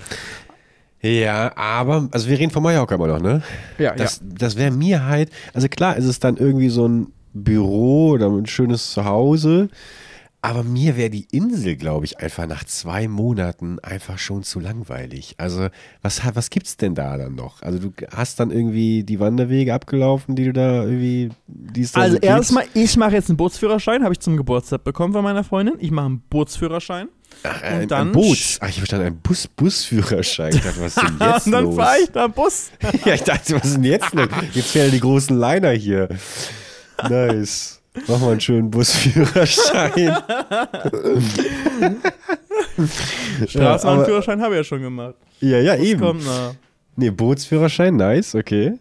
Ja, 1.01 1.57
aber, 1.57 2.09
also 2.11 2.29
wir 2.29 2.39
reden 2.39 2.51
von 2.51 2.63
Mallorca 2.63 2.95
immer 2.97 3.07
noch, 3.07 3.21
ne? 3.21 3.43
Ja, 3.79 3.95
Das, 3.95 4.21
das 4.25 4.57
wäre 4.57 4.71
mir 4.73 5.05
halt, 5.07 5.31
also 5.55 5.69
klar 5.69 5.97
ist 5.97 6.07
es 6.07 6.19
dann 6.19 6.37
irgendwie 6.37 6.71
so 6.71 6.89
ein 6.89 7.13
Büro 7.35 8.11
oder 8.11 8.27
ein 8.29 8.47
schönes 8.47 8.91
Zuhause, 8.91 9.69
aber 10.41 10.63
mir 10.63 10.97
wäre 10.97 11.11
die 11.11 11.27
Insel, 11.33 11.77
glaube 11.77 12.05
ich, 12.05 12.21
einfach 12.21 12.47
nach 12.47 12.65
zwei 12.65 13.09
Monaten 13.09 13.79
einfach 13.81 14.19
schon 14.19 14.45
zu 14.45 14.61
langweilig. 14.61 15.35
Also, 15.39 15.69
was, 16.01 16.21
was 16.35 16.51
gibt's 16.51 16.77
denn 16.77 16.95
da 16.95 17.17
dann 17.17 17.35
noch? 17.35 17.63
Also, 17.63 17.79
du 17.79 17.93
hast 18.15 18.39
dann 18.39 18.51
irgendwie 18.51 19.03
die 19.03 19.19
Wanderwege 19.19 19.75
abgelaufen, 19.75 20.37
die 20.37 20.45
du 20.45 20.53
da 20.53 20.85
irgendwie, 20.85 21.31
die 21.47 21.83
es 21.83 21.93
da 21.93 22.03
Also 22.03 22.17
so 22.17 22.23
erstmal, 22.23 22.65
ich 22.75 22.97
mache 22.97 23.13
jetzt 23.13 23.29
einen 23.31 23.37
Bootsführerschein, 23.37 24.05
habe 24.05 24.15
ich 24.15 24.21
zum 24.21 24.37
Geburtstag 24.37 24.85
bekommen 24.85 25.13
von 25.13 25.25
meiner 25.25 25.43
Freundin. 25.43 25.75
Ich 25.81 25.91
mache 25.91 26.07
einen 26.07 26.21
Bootsführerschein. 26.31 27.09
Ach, 27.43 27.63
ein, 27.63 27.83
und 27.83 27.91
dann 27.91 28.09
ein 28.09 28.13
Boots. 28.13 28.59
Ach, 28.61 28.69
ich 28.69 28.77
verstand, 28.77 29.05
ein 29.05 29.21
Bus, 29.21 29.47
Busführerschein. 29.49 30.55
Ich 30.55 30.63
dachte, 30.63 30.81
was 30.81 30.97
ist 30.97 31.03
denn 31.03 31.19
jetzt 31.21 31.47
und 31.47 31.53
dann 31.53 31.73
fahre 31.73 31.99
ich 32.03 32.11
da 32.11 32.27
Bus. 32.27 32.71
Ja, 33.05 33.15
ich 33.15 33.23
dachte, 33.23 33.55
was 33.55 33.65
ist 33.65 33.75
denn 33.75 33.85
jetzt 33.85 34.13
los? 34.13 34.29
Jetzt 34.53 34.71
fehlen 34.71 34.91
die 34.91 35.01
großen 35.01 35.39
Liner 35.39 35.71
hier. 35.71 36.09
Nice. 37.09 37.78
Mach 38.07 38.21
mal 38.21 38.31
einen 38.33 38.41
schönen 38.41 38.71
Busführerschein. 38.71 40.17
Straßenbahnführerschein 43.47 44.41
habe 44.41 44.55
ich 44.55 44.59
ja 44.59 44.65
schon 44.65 44.83
gemacht. 44.83 45.15
Ja, 45.41 45.59
ja, 45.59 45.77
Bus 45.77 45.87
eben. 45.87 46.01
kommt 46.01 46.25
noch. 46.25 46.55
Nee, 46.97 47.11
Bootsführerschein, 47.11 47.97
nice, 47.97 48.35
okay. 48.35 48.75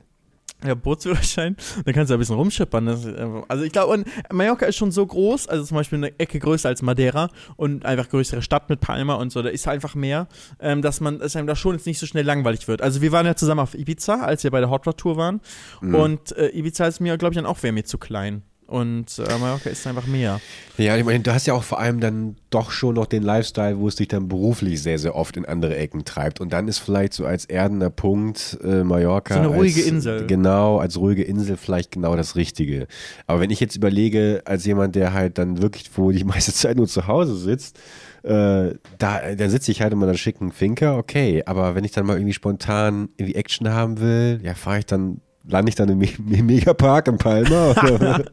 Ja, 0.65 0.73
Bootsführerschein, 0.73 1.55
dann 1.85 1.93
kannst 1.93 2.09
du 2.09 2.15
ein 2.15 2.19
bisschen 2.19 2.35
rumschippern. 2.35 2.87
Einfach- 2.87 3.43
also 3.47 3.63
ich 3.63 3.71
glaube, 3.71 4.03
Mallorca 4.31 4.65
ist 4.65 4.75
schon 4.75 4.89
so 4.91 5.05
groß, 5.05 5.47
also 5.47 5.63
zum 5.63 5.77
Beispiel 5.77 5.97
eine 5.99 6.19
Ecke 6.19 6.39
größer 6.39 6.67
als 6.69 6.81
Madeira 6.81 7.29
und 7.57 7.85
einfach 7.85 8.09
größere 8.09 8.41
Stadt 8.41 8.67
mit 8.67 8.79
Palma 8.79 9.13
und 9.15 9.31
so, 9.31 9.43
da 9.43 9.49
ist 9.49 9.67
einfach 9.67 9.93
mehr, 9.93 10.27
ähm, 10.59 10.81
dass 10.81 10.99
man, 10.99 11.19
dass 11.19 11.35
einem 11.35 11.45
da 11.45 11.55
schon 11.55 11.75
jetzt 11.75 11.85
nicht 11.85 11.99
so 11.99 12.07
schnell 12.07 12.25
langweilig 12.25 12.67
wird. 12.67 12.81
Also 12.81 13.01
wir 13.03 13.11
waren 13.11 13.27
ja 13.27 13.35
zusammen 13.35 13.59
auf 13.59 13.75
Ibiza, 13.75 14.15
als 14.21 14.43
wir 14.43 14.49
bei 14.49 14.59
der 14.59 14.71
Hot 14.71 14.87
Rod 14.87 14.97
Tour 14.97 15.15
waren 15.15 15.41
und 15.81 16.35
äh, 16.35 16.47
Ibiza 16.57 16.87
ist 16.87 17.01
mir, 17.01 17.15
glaube 17.19 17.33
ich, 17.33 17.37
dann 17.37 17.45
auch 17.45 17.61
wäre 17.61 17.71
mir 17.73 17.83
zu 17.83 17.99
klein. 17.99 18.41
Und 18.67 19.17
äh, 19.17 19.37
Mallorca 19.39 19.69
ist 19.69 19.87
einfach 19.87 20.07
mehr. 20.07 20.41
Ja, 20.77 20.97
ich 20.97 21.05
meine, 21.05 21.21
du 21.21 21.33
hast 21.33 21.47
ja 21.47 21.53
auch 21.53 21.63
vor 21.63 21.79
allem 21.79 22.01
dann 22.01 22.35
doch 22.49 22.69
schon 22.69 22.95
noch 22.95 23.05
den 23.05 23.23
Lifestyle, 23.23 23.79
wo 23.79 23.87
es 23.87 23.95
dich 23.95 24.09
dann 24.09 24.27
beruflich 24.27 24.81
sehr, 24.81 24.99
sehr 24.99 25.15
oft 25.15 25.37
in 25.37 25.45
andere 25.45 25.77
Ecken 25.77 26.03
treibt. 26.03 26.41
Und 26.41 26.51
dann 26.51 26.67
ist 26.67 26.79
vielleicht 26.79 27.13
so 27.13 27.25
als 27.25 27.45
erdender 27.45 27.89
Punkt 27.89 28.57
äh, 28.63 28.83
Mallorca. 28.83 29.35
So 29.35 29.39
eine 29.39 29.49
ruhige 29.49 29.79
als, 29.79 29.89
Insel. 29.89 30.27
Genau, 30.27 30.79
als 30.79 30.97
ruhige 30.97 31.23
Insel 31.23 31.55
vielleicht 31.55 31.93
genau 31.93 32.17
das 32.17 32.35
Richtige. 32.35 32.87
Aber 33.25 33.39
wenn 33.39 33.51
ich 33.51 33.61
jetzt 33.61 33.77
überlege, 33.77 34.41
als 34.43 34.65
jemand, 34.65 34.95
der 34.95 35.13
halt 35.13 35.37
dann 35.37 35.61
wirklich, 35.61 35.89
wo 35.95 36.11
die 36.11 36.23
meiste 36.25 36.51
Zeit 36.53 36.75
nur 36.75 36.87
zu 36.87 37.07
Hause 37.07 37.37
sitzt, 37.37 37.79
äh, 38.23 38.75
da, 38.97 39.35
dann 39.35 39.49
sitze 39.49 39.71
ich 39.71 39.81
halt 39.81 39.93
in 39.93 39.99
meiner 39.99 40.17
schicken 40.17 40.51
Finker, 40.51 40.97
okay. 40.97 41.43
Aber 41.45 41.75
wenn 41.75 41.85
ich 41.85 41.93
dann 41.93 42.05
mal 42.05 42.17
irgendwie 42.17 42.33
spontan 42.33 43.07
irgendwie 43.15 43.35
Action 43.35 43.69
haben 43.69 44.01
will, 44.01 44.41
ja, 44.43 44.53
fahre 44.53 44.79
ich 44.79 44.85
dann, 44.85 45.21
lande 45.47 45.69
ich 45.69 45.75
dann 45.75 45.89
im, 45.89 46.01
im 46.01 46.45
Megapark 46.45 47.07
in 47.07 47.17
Palma? 47.17 47.73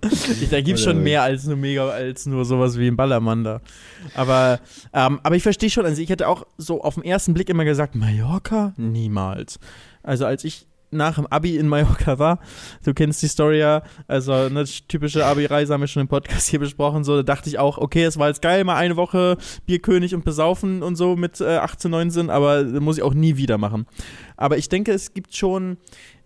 Da 0.51 0.61
gibt 0.61 0.79
es 0.79 0.85
schon 0.85 1.03
mehr 1.03 1.23
als 1.23 1.45
nur 1.45 1.57
mega, 1.57 1.89
als 1.89 2.27
nur 2.27 2.45
sowas 2.45 2.79
wie 2.79 2.89
ein 2.89 2.97
Ballermann 2.97 3.45
da. 3.45 3.61
Aber, 4.15 4.61
ähm, 4.93 5.21
aber 5.23 5.37
ich 5.37 5.43
verstehe 5.43 5.71
schon, 5.71 5.85
also 5.85 6.01
ich 6.01 6.11
hätte 6.11 6.29
auch 6.29 6.47
so 6.59 6.83
auf 6.83 6.95
den 6.95 7.05
ersten 7.05 7.35
Blick 7.35 7.49
immer 7.49 7.65
gesagt, 7.65 7.95
Mallorca? 7.95 8.75
Niemals. 8.77 9.59
Also 10.03 10.27
als 10.27 10.45
ich 10.45 10.67
nach 10.95 11.17
dem 11.17 11.27
Abi 11.27 11.57
in 11.57 11.69
Mallorca 11.69 12.19
war, 12.19 12.39
du 12.85 12.95
kennst 12.95 13.23
die 13.23 13.29
Story 13.29 13.59
ja, 13.59 13.83
also 14.07 14.33
eine 14.33 14.65
typische 14.65 15.25
Abi-Reise 15.25 15.73
haben 15.73 15.81
wir 15.81 15.89
schon 15.89 16.03
im 16.03 16.09
Podcast 16.09 16.49
hier 16.49 16.61
besprochen, 16.61 17.05
so 17.05 17.17
da 17.17 17.23
dachte 17.23 17.49
ich 17.49 17.59
auch, 17.59 17.79
okay, 17.79 18.05
es 18.05 18.19
war 18.19 18.29
jetzt 18.29 18.43
geil, 18.43 18.65
mal 18.65 18.77
eine 18.77 18.97
Woche 18.97 19.37
Bierkönig 19.67 20.15
und 20.15 20.25
besaufen 20.25 20.83
und 20.83 20.97
so 20.97 21.17
mit 21.17 21.41
äh, 21.41 21.57
18, 21.57 21.91
19, 21.91 22.31
aber 22.31 22.65
muss 22.65 22.97
ich 22.97 23.03
auch 23.03 23.15
nie 23.15 23.37
wieder 23.37 23.59
machen. 23.59 23.87
Aber 24.37 24.59
ich 24.59 24.69
denke, 24.69 24.93
es 24.93 25.15
gibt 25.15 25.35
schon, 25.35 25.77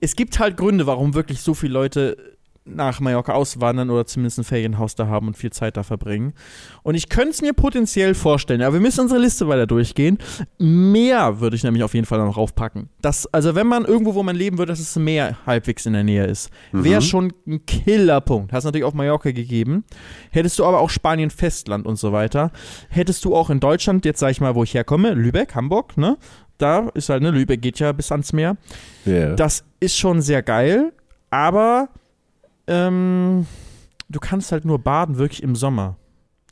es 0.00 0.16
gibt 0.16 0.38
halt 0.38 0.56
Gründe, 0.56 0.86
warum 0.86 1.14
wirklich 1.14 1.40
so 1.40 1.54
viele 1.54 1.74
Leute 1.74 2.37
nach 2.74 3.00
Mallorca 3.00 3.32
auswandern 3.32 3.90
oder 3.90 4.06
zumindest 4.06 4.38
ein 4.38 4.44
Ferienhaus 4.44 4.94
da 4.94 5.06
haben 5.06 5.28
und 5.28 5.36
viel 5.36 5.50
Zeit 5.50 5.76
da 5.76 5.82
verbringen. 5.82 6.34
Und 6.82 6.94
ich 6.94 7.08
könnte 7.08 7.30
es 7.30 7.42
mir 7.42 7.52
potenziell 7.52 8.14
vorstellen, 8.14 8.62
aber 8.62 8.74
wir 8.74 8.80
müssen 8.80 9.02
unsere 9.02 9.20
Liste 9.20 9.48
weiter 9.48 9.66
durchgehen. 9.66 10.18
Meer 10.58 11.40
würde 11.40 11.56
ich 11.56 11.64
nämlich 11.64 11.82
auf 11.82 11.94
jeden 11.94 12.06
Fall 12.06 12.18
noch 12.18 12.36
raufpacken. 12.36 12.88
Das, 13.00 13.26
also 13.32 13.54
wenn 13.54 13.66
man 13.66 13.84
irgendwo, 13.84 14.14
wo 14.14 14.22
man 14.22 14.36
leben 14.36 14.58
würde, 14.58 14.72
dass 14.72 14.80
es 14.80 14.96
Meer 14.96 15.36
halbwegs 15.46 15.86
in 15.86 15.92
der 15.92 16.04
Nähe 16.04 16.26
ist, 16.26 16.50
wäre 16.72 17.02
schon 17.02 17.32
ein 17.46 17.64
Killerpunkt. 17.66 18.52
Hast 18.52 18.64
natürlich 18.64 18.84
auf 18.84 18.94
Mallorca 18.94 19.30
gegeben. 19.30 19.84
Hättest 20.30 20.58
du 20.58 20.64
aber 20.64 20.80
auch 20.80 20.90
Spanien, 20.90 21.30
Festland 21.30 21.86
und 21.86 21.96
so 21.96 22.12
weiter. 22.12 22.50
Hättest 22.88 23.24
du 23.24 23.34
auch 23.34 23.50
in 23.50 23.60
Deutschland, 23.60 24.04
jetzt 24.04 24.20
sag 24.20 24.30
ich 24.30 24.40
mal, 24.40 24.54
wo 24.54 24.62
ich 24.62 24.74
herkomme, 24.74 25.14
Lübeck, 25.14 25.54
Hamburg, 25.54 25.96
ne? 25.96 26.16
Da 26.58 26.88
ist 26.94 27.08
halt, 27.08 27.22
ne, 27.22 27.30
Lübeck 27.30 27.62
geht 27.62 27.78
ja 27.78 27.92
bis 27.92 28.10
ans 28.10 28.32
Meer. 28.32 28.56
Ja. 29.04 29.34
Das 29.36 29.64
ist 29.78 29.96
schon 29.96 30.20
sehr 30.20 30.42
geil, 30.42 30.92
aber 31.30 31.88
ähm, 32.68 33.46
du 34.08 34.20
kannst 34.20 34.52
halt 34.52 34.64
nur 34.64 34.78
baden, 34.78 35.18
wirklich 35.18 35.42
im 35.42 35.56
Sommer. 35.56 35.96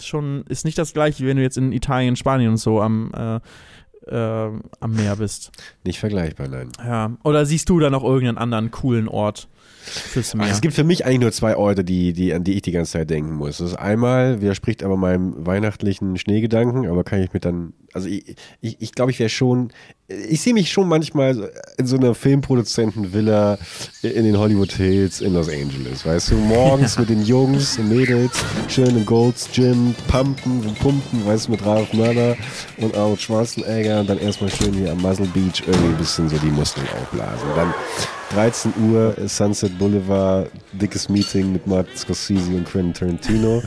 Schon 0.01 0.45
ist 0.49 0.65
nicht 0.65 0.79
das 0.79 0.93
gleiche, 0.93 1.23
wie 1.23 1.29
wenn 1.29 1.37
du 1.37 1.43
jetzt 1.43 1.57
in 1.57 1.73
Italien, 1.73 2.17
Spanien 2.17 2.51
und 2.51 2.57
so 2.59 2.83
am, 2.83 3.13
äh, 3.15 3.41
äh, 4.09 4.51
am 4.81 4.93
Meer 4.93 5.17
bist. 5.17 5.53
Nicht 5.85 5.99
vergleichbar, 5.99 6.49
nein. 6.49 6.71
Ja. 6.79 7.17
Oder 7.25 7.47
siehst 7.47 7.69
du 7.69 7.79
da 7.79 7.91
noch 7.91 8.05
irgendeinen 8.05 8.39
anderen 8.39 8.71
coolen 8.71 9.09
Ort 9.09 9.49
fürs 9.83 10.35
Meer? 10.35 10.47
Ach, 10.49 10.53
es 10.53 10.61
gibt 10.61 10.75
für 10.75 10.85
mich 10.85 11.05
eigentlich 11.05 11.21
nur 11.21 11.33
zwei 11.33 11.57
Orte, 11.57 11.83
die, 11.83 12.13
die, 12.13 12.35
an 12.35 12.45
die 12.45 12.55
ich 12.55 12.63
die 12.63 12.73
ganze 12.73 12.93
Zeit 12.93 13.11
denken 13.11 13.35
muss. 13.35 13.59
Das 13.59 13.71
ist 13.71 13.77
einmal, 13.77 14.41
widerspricht 14.41 14.83
aber 14.83 14.97
meinem 14.97 15.47
weihnachtlichen 15.47 16.17
Schneegedanken, 16.19 16.87
aber 16.87 17.05
kann 17.05 17.23
ich 17.23 17.33
mir 17.33 17.41
dann, 17.41 17.73
also 17.97 18.09
ich 18.09 18.25
glaube, 18.25 18.37
ich, 18.61 18.77
ich, 18.81 18.93
glaub, 18.93 19.11
ich 19.11 19.19
wäre 19.19 19.31
schon, 19.31 19.73
ich 20.07 20.43
sehe 20.43 20.53
mich 20.53 20.71
schon 20.71 20.87
manchmal 20.87 21.51
in 21.79 21.87
so 21.87 21.97
einer 21.97 22.15
Filmproduzentenvilla 22.15 23.59
in 24.03 24.25
den 24.25 24.39
Hollywood 24.39 24.73
Hills 24.73 25.23
in 25.23 25.33
Los 25.33 25.49
Angeles, 25.49 26.05
weißt 26.05 26.33
du, 26.33 26.35
morgens 26.35 26.99
mit 26.99 27.09
den 27.09 27.25
Jungs 27.25 27.79
und 27.79 27.89
Mädels, 27.89 28.45
schön 28.69 28.95
im 28.97 29.07
Golds 29.07 29.49
Gym, 29.51 29.95
pumpen 30.09 30.61
und 30.61 30.79
pumpen, 30.79 31.27
weißt 31.27 31.47
du, 31.47 31.53
mit 31.53 31.65
Ralph 31.65 31.93
Mörder 31.95 32.37
und 32.77 32.95
Arnold 32.95 33.21
Schwarzenegger 33.21 34.01
und 34.01 34.11
dann 34.11 34.19
erstmal 34.19 34.51
schön 34.51 34.75
hier 34.75 34.93
am 34.93 34.99
Muzzle 34.99 35.27
Beach 35.29 35.63
irgendwie 35.67 35.89
ein 35.89 35.97
bisschen 35.97 36.29
so 36.29 36.37
die 36.37 36.51
Muskeln 36.51 36.87
aufblasen. 37.01 37.49
Dann 37.57 37.73
13 38.31 38.73
Uhr 38.91 39.15
Sunset 39.27 39.79
Boulevard, 39.79 40.51
dickes 40.73 41.09
Meeting 41.09 41.53
mit 41.53 41.67
Martin 41.67 41.97
Scorsese 41.97 42.51
und 42.51 42.65
Quentin 42.65 42.93
Tarantino. 42.93 43.63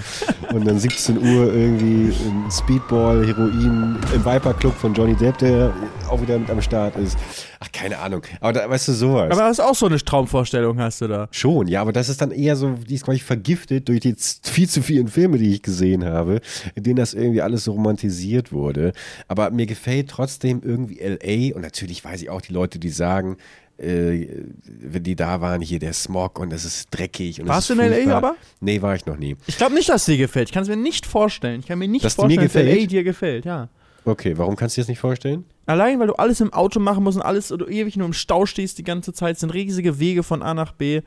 und 0.53 0.65
dann 0.67 0.79
17 0.79 1.17
Uhr 1.17 1.53
irgendwie 1.53 2.13
Speedball, 2.51 3.25
Heroin 3.25 3.97
im 4.19 4.25
Viper 4.25 4.53
Club 4.53 4.75
von 4.75 4.93
Johnny 4.93 5.15
Depp, 5.15 5.37
der 5.37 5.73
auch 6.09 6.21
wieder 6.21 6.37
mit 6.37 6.49
am 6.49 6.61
Start 6.61 6.95
ist. 6.97 7.17
Ach, 7.59 7.71
keine 7.71 7.99
Ahnung. 7.99 8.21
Aber 8.41 8.53
da, 8.53 8.69
weißt 8.69 8.89
du, 8.89 8.93
sowas. 8.93 9.31
Aber 9.31 9.41
das 9.43 9.59
ist 9.59 9.59
auch 9.61 9.75
so 9.75 9.85
eine 9.85 9.97
Traumvorstellung, 9.97 10.77
hast 10.79 11.01
du 11.01 11.07
da. 11.07 11.27
Schon, 11.31 11.67
ja, 11.67 11.81
aber 11.81 11.93
das 11.93 12.09
ist 12.09 12.21
dann 12.21 12.31
eher 12.31 12.55
so, 12.57 12.71
die 12.71 12.95
ist, 12.95 13.05
glaube 13.05 13.15
ich, 13.15 13.23
vergiftet 13.23 13.87
durch 13.87 14.01
die 14.01 14.15
viel 14.43 14.67
zu 14.67 14.81
vielen 14.81 15.07
Filme, 15.07 15.37
die 15.37 15.53
ich 15.53 15.61
gesehen 15.61 16.03
habe, 16.03 16.41
in 16.75 16.83
denen 16.83 16.97
das 16.97 17.13
irgendwie 17.13 17.41
alles 17.41 17.63
so 17.63 17.71
romantisiert 17.71 18.51
wurde. 18.51 18.91
Aber 19.29 19.51
mir 19.51 19.65
gefällt 19.65 20.09
trotzdem 20.09 20.61
irgendwie 20.65 20.99
L.A. 20.99 21.55
und 21.55 21.61
natürlich 21.61 22.03
weiß 22.03 22.21
ich 22.21 22.29
auch 22.29 22.41
die 22.41 22.51
Leute, 22.53 22.77
die 22.77 22.89
sagen, 22.89 23.37
äh, 23.77 24.27
wenn 24.65 25.03
die 25.03 25.15
da 25.15 25.39
waren, 25.39 25.61
hier 25.61 25.79
der 25.79 25.93
Smog 25.93 26.39
und 26.39 26.51
es 26.51 26.65
ist 26.65 26.89
dreckig. 26.91 27.39
Und 27.39 27.47
Warst 27.47 27.69
du 27.69 27.73
in 27.73 27.79
L.A. 27.79 28.17
aber? 28.17 28.35
Nee, 28.59 28.81
war 28.81 28.95
ich 28.95 29.05
noch 29.05 29.17
nie. 29.17 29.37
Ich 29.47 29.55
glaube 29.55 29.75
nicht, 29.75 29.87
dass 29.87 30.03
dir 30.05 30.17
gefällt. 30.17 30.49
Ich 30.49 30.53
kann 30.53 30.63
es 30.63 30.69
mir 30.69 30.75
nicht 30.75 31.05
vorstellen. 31.05 31.61
Ich 31.61 31.67
kann 31.67 31.79
mir 31.79 31.87
nicht 31.87 32.03
Dass 32.03 32.15
vorstellen, 32.15 32.41
mir 32.41 32.47
dass 32.47 32.55
L.A. 32.55 32.85
dir 32.85 33.03
gefällt, 33.05 33.45
ja. 33.45 33.69
Okay, 34.05 34.37
warum 34.37 34.55
kannst 34.55 34.75
du 34.75 34.79
dir 34.79 34.83
das 34.83 34.89
nicht 34.89 34.99
vorstellen? 34.99 35.45
Allein, 35.65 35.99
weil 35.99 36.07
du 36.07 36.13
alles 36.15 36.41
im 36.41 36.51
Auto 36.53 36.79
machen 36.79 37.03
musst 37.03 37.17
und 37.17 37.23
alles 37.23 37.51
oder 37.51 37.67
ewig 37.67 37.95
nur 37.97 38.07
im 38.07 38.13
Stau 38.13 38.45
stehst 38.45 38.77
die 38.77 38.83
ganze 38.83 39.13
Zeit, 39.13 39.35
Es 39.35 39.41
sind 39.41 39.51
riesige 39.53 39.99
Wege 39.99 40.23
von 40.23 40.41
A 40.41 40.53
nach 40.53 40.71
B. 40.71 41.01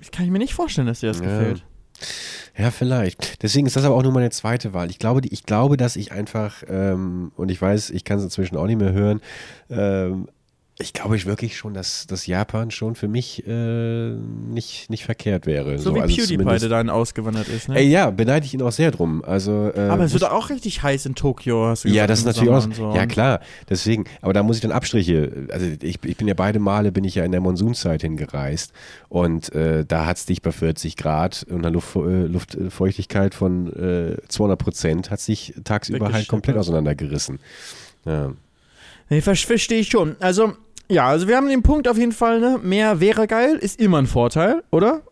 Ich 0.00 0.10
kann 0.10 0.28
mir 0.28 0.38
nicht 0.38 0.54
vorstellen, 0.54 0.86
dass 0.86 1.00
dir 1.00 1.06
das 1.08 1.18
Ja. 1.20 1.24
gefällt. 1.24 1.64
Ja, 2.58 2.70
vielleicht. 2.70 3.42
Deswegen 3.42 3.66
ist 3.66 3.76
das 3.76 3.84
aber 3.84 3.94
auch 3.94 4.02
nur 4.02 4.12
meine 4.12 4.30
zweite 4.30 4.74
Wahl. 4.74 4.90
Ich 4.90 4.98
glaube, 4.98 5.20
ich 5.24 5.44
glaube, 5.44 5.76
dass 5.76 5.96
ich 5.96 6.12
einfach, 6.12 6.62
ähm, 6.68 7.32
und 7.36 7.50
ich 7.50 7.62
weiß, 7.62 7.90
ich 7.90 8.04
kann 8.04 8.18
es 8.18 8.24
inzwischen 8.24 8.56
auch 8.56 8.66
nicht 8.66 8.78
mehr 8.80 8.92
hören, 8.92 9.20
ähm, 9.70 10.28
ich 10.78 10.94
glaube 10.94 11.16
ich 11.16 11.26
wirklich 11.26 11.56
schon, 11.56 11.74
dass, 11.74 12.06
dass 12.06 12.26
Japan 12.26 12.70
schon 12.70 12.94
für 12.94 13.06
mich 13.06 13.46
äh, 13.46 14.10
nicht, 14.10 14.88
nicht 14.88 15.04
verkehrt 15.04 15.46
wäre. 15.46 15.78
So, 15.78 15.94
wie 15.94 16.00
also 16.00 16.16
PewDiePie, 16.16 16.58
der 16.58 16.68
dahin 16.70 16.88
ausgewandert 16.88 17.48
ist, 17.48 17.68
ne? 17.68 17.76
Ey, 17.76 17.88
ja, 17.88 18.10
beneide 18.10 18.46
ich 18.46 18.54
ihn 18.54 18.62
auch 18.62 18.72
sehr 18.72 18.90
drum. 18.90 19.22
Also, 19.22 19.70
äh, 19.74 19.88
aber 19.88 20.04
es 20.04 20.14
wird 20.14 20.24
auch 20.24 20.48
richtig 20.48 20.82
heiß 20.82 21.04
in 21.04 21.14
Tokio, 21.14 21.66
hast 21.66 21.84
du 21.84 21.88
Ja, 21.88 22.06
gesagt, 22.06 22.10
das 22.10 22.18
ist 22.20 22.24
natürlich 22.24 22.50
auch. 22.50 22.72
So. 22.74 22.94
Ja, 22.94 23.06
klar. 23.06 23.40
Deswegen. 23.68 24.04
Aber 24.22 24.32
da 24.32 24.42
muss 24.42 24.56
ich 24.56 24.62
dann 24.62 24.72
Abstriche. 24.72 25.46
Also 25.52 25.66
ich, 25.82 25.98
ich 26.02 26.16
bin 26.16 26.26
ja 26.26 26.34
beide 26.34 26.58
Male 26.58 26.90
bin 26.90 27.04
ich 27.04 27.16
ja 27.16 27.24
in 27.24 27.32
der 27.32 27.40
Monsunzeit 27.42 28.00
hingereist 28.00 28.72
und 29.10 29.52
äh, 29.54 29.84
da 29.84 30.06
hat 30.06 30.16
es 30.16 30.26
dich 30.26 30.40
bei 30.40 30.52
40 30.52 30.96
Grad 30.96 31.44
und 31.50 31.58
einer 31.58 31.70
Luft, 31.70 31.96
äh, 31.96 32.24
Luftfeuchtigkeit 32.26 33.34
von 33.34 33.72
äh, 33.74 34.16
200 34.28 34.58
Prozent 34.58 35.10
hat 35.10 35.20
sich 35.20 35.54
tagsüber 35.64 36.12
halt 36.12 36.28
komplett 36.28 36.56
auseinandergerissen. 36.56 37.40
Ja. 38.06 38.32
Nee, 39.12 39.20
ver 39.20 39.36
verstehe 39.36 39.80
ich 39.80 39.88
schon. 39.88 40.16
Also, 40.20 40.54
ja, 40.88 41.06
also 41.06 41.28
wir 41.28 41.36
haben 41.36 41.46
den 41.46 41.62
Punkt 41.62 41.86
auf 41.86 41.98
jeden 41.98 42.12
Fall, 42.12 42.40
ne? 42.40 42.58
Mehr 42.62 42.98
wäre 42.98 43.26
geil, 43.26 43.56
ist 43.56 43.78
immer 43.78 43.98
ein 43.98 44.06
Vorteil, 44.06 44.62
oder? 44.70 45.02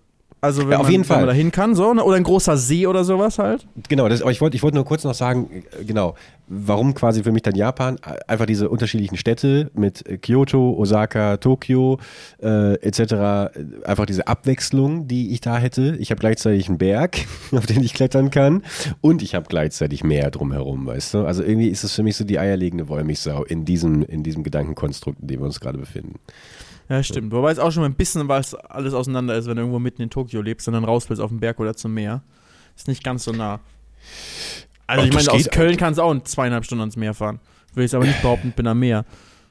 Also 0.42 0.62
wenn, 0.62 0.72
Ja, 0.72 0.78
auf 0.78 0.84
man, 0.84 0.92
jeden 0.92 1.04
Fall. 1.04 1.18
man 1.18 1.26
da 1.26 1.32
hin 1.32 1.50
kann, 1.50 1.74
so, 1.74 1.92
ne? 1.92 2.02
Oder 2.02 2.16
ein 2.16 2.22
großer 2.22 2.56
See 2.56 2.86
oder 2.86 3.04
sowas 3.04 3.38
halt. 3.38 3.66
Genau, 3.88 4.08
das, 4.08 4.22
aber 4.22 4.30
ich 4.30 4.40
wollte 4.40 4.56
ich 4.56 4.62
wollte 4.62 4.76
nur 4.76 4.84
kurz 4.86 5.04
noch 5.04 5.14
sagen, 5.14 5.50
äh, 5.78 5.84
genau, 5.84 6.14
warum 6.48 6.94
quasi 6.94 7.22
für 7.22 7.30
mich 7.30 7.42
dann 7.42 7.54
Japan, 7.54 7.98
einfach 8.26 8.46
diese 8.46 8.68
unterschiedlichen 8.70 9.16
Städte 9.16 9.70
mit 9.74 10.06
äh, 10.08 10.16
Kyoto, 10.16 10.74
Osaka, 10.78 11.36
Tokio 11.36 11.98
äh, 12.42 12.74
etc., 12.76 13.00
äh, 13.00 13.48
einfach 13.84 14.06
diese 14.06 14.26
Abwechslung, 14.26 15.06
die 15.06 15.32
ich 15.32 15.40
da 15.40 15.58
hätte. 15.58 15.96
Ich 15.98 16.10
habe 16.10 16.20
gleichzeitig 16.20 16.68
einen 16.68 16.78
Berg, 16.78 17.18
auf 17.52 17.66
den 17.66 17.82
ich 17.82 17.92
klettern 17.92 18.30
kann 18.30 18.62
und 19.02 19.22
ich 19.22 19.34
habe 19.34 19.46
gleichzeitig 19.48 20.04
Meer 20.04 20.30
drumherum, 20.30 20.86
weißt 20.86 21.14
du? 21.14 21.18
Also 21.26 21.42
irgendwie 21.42 21.68
ist 21.68 21.84
es 21.84 21.94
für 21.94 22.02
mich 22.02 22.16
so 22.16 22.24
die 22.24 22.38
eierlegende 22.38 22.88
Wollmilchsau 22.88 23.44
in 23.44 23.64
diesem, 23.66 24.02
in 24.04 24.22
diesem 24.22 24.42
Gedankenkonstrukt, 24.42 25.20
in 25.20 25.28
dem 25.28 25.40
wir 25.40 25.46
uns 25.46 25.60
gerade 25.60 25.78
befinden. 25.78 26.14
Ja, 26.90 27.04
stimmt. 27.04 27.32
Wobei 27.32 27.52
es 27.52 27.60
auch 27.60 27.70
schon 27.70 27.82
mal 27.82 27.88
ein 27.88 27.94
bisschen 27.94 28.26
was 28.26 28.52
alles 28.54 28.94
auseinander 28.94 29.36
ist, 29.36 29.46
wenn 29.46 29.54
du 29.54 29.62
irgendwo 29.62 29.78
mitten 29.78 30.02
in 30.02 30.10
Tokio 30.10 30.42
lebst 30.42 30.66
und 30.66 30.74
dann 30.74 30.84
raus 30.84 31.08
willst 31.08 31.22
auf 31.22 31.30
den 31.30 31.38
Berg 31.38 31.60
oder 31.60 31.76
zum 31.76 31.94
Meer. 31.94 32.22
Ist 32.76 32.88
nicht 32.88 33.04
ganz 33.04 33.22
so 33.24 33.30
nah. 33.30 33.60
Also 34.88 35.02
Ach, 35.02 35.06
ich 35.06 35.14
meine, 35.14 35.30
aus 35.30 35.48
Köln 35.50 35.76
kannst 35.76 35.98
du 35.98 36.02
auch 36.02 36.10
in 36.10 36.24
zweieinhalb 36.24 36.64
Stunden 36.64 36.80
ans 36.80 36.96
Meer 36.96 37.14
fahren. 37.14 37.38
Will 37.74 37.84
ich 37.84 37.94
aber 37.94 38.04
nicht 38.04 38.20
behaupten, 38.22 38.50
bin 38.50 38.66
am 38.66 38.80
Meer. 38.80 39.04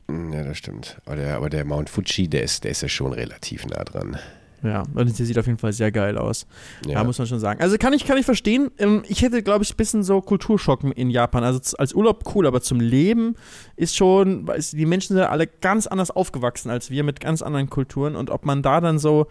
Ja, 0.10 0.44
das 0.44 0.58
stimmt. 0.58 0.98
Aber 1.06 1.16
der, 1.16 1.38
aber 1.38 1.50
der 1.50 1.64
Mount 1.64 1.90
Fuji, 1.90 2.28
der 2.28 2.44
ist, 2.44 2.66
der 2.66 2.72
ist 2.72 2.82
ja 2.82 2.90
schon 2.90 3.14
relativ 3.14 3.66
nah 3.68 3.86
dran. 3.86 4.18
Ja, 4.64 4.84
und 4.94 5.18
der 5.20 5.26
sieht 5.26 5.38
auf 5.40 5.46
jeden 5.48 5.58
Fall 5.58 5.72
sehr 5.74 5.92
geil 5.92 6.18
aus. 6.18 6.46
Ja, 6.86 6.94
Ja. 6.96 7.04
muss 7.04 7.18
man 7.18 7.28
schon 7.28 7.40
sagen. 7.40 7.62
Also 7.62 7.78
kann 7.78 7.94
ich, 7.94 8.06
kann 8.06 8.18
ich 8.18 8.26
verstehen. 8.26 8.72
Ähm, 8.78 9.04
Ich 9.08 9.22
hätte, 9.22 9.42
glaube 9.42 9.64
ich, 9.64 9.74
ein 9.74 9.78
bisschen 9.78 10.04
so 10.04 10.20
Kulturschock 10.22 10.84
in 10.96 11.10
Japan. 11.10 11.44
Also 11.44 11.78
als 11.78 11.94
Urlaub 11.94 12.36
cool, 12.36 12.46
aber 12.46 12.62
zum 12.62 12.80
Leben 12.80 13.36
ist 13.78 13.96
schon, 13.96 14.46
weiß, 14.48 14.72
die 14.72 14.86
Menschen 14.86 15.16
sind 15.16 15.24
alle 15.26 15.48
ganz 15.48 15.88
anders 15.88 16.12
aufgewachsen 16.12 16.70
als 16.70 16.90
wir 16.92 17.04
mit 17.04 17.20
ganz 17.20 17.42
anderen 17.42 17.70
Kulturen. 17.70 18.16
Und 18.16 18.30
ob 18.30 18.46
man 18.46 18.62
da 18.62 18.82
dann 18.82 19.00
so, 19.00 19.28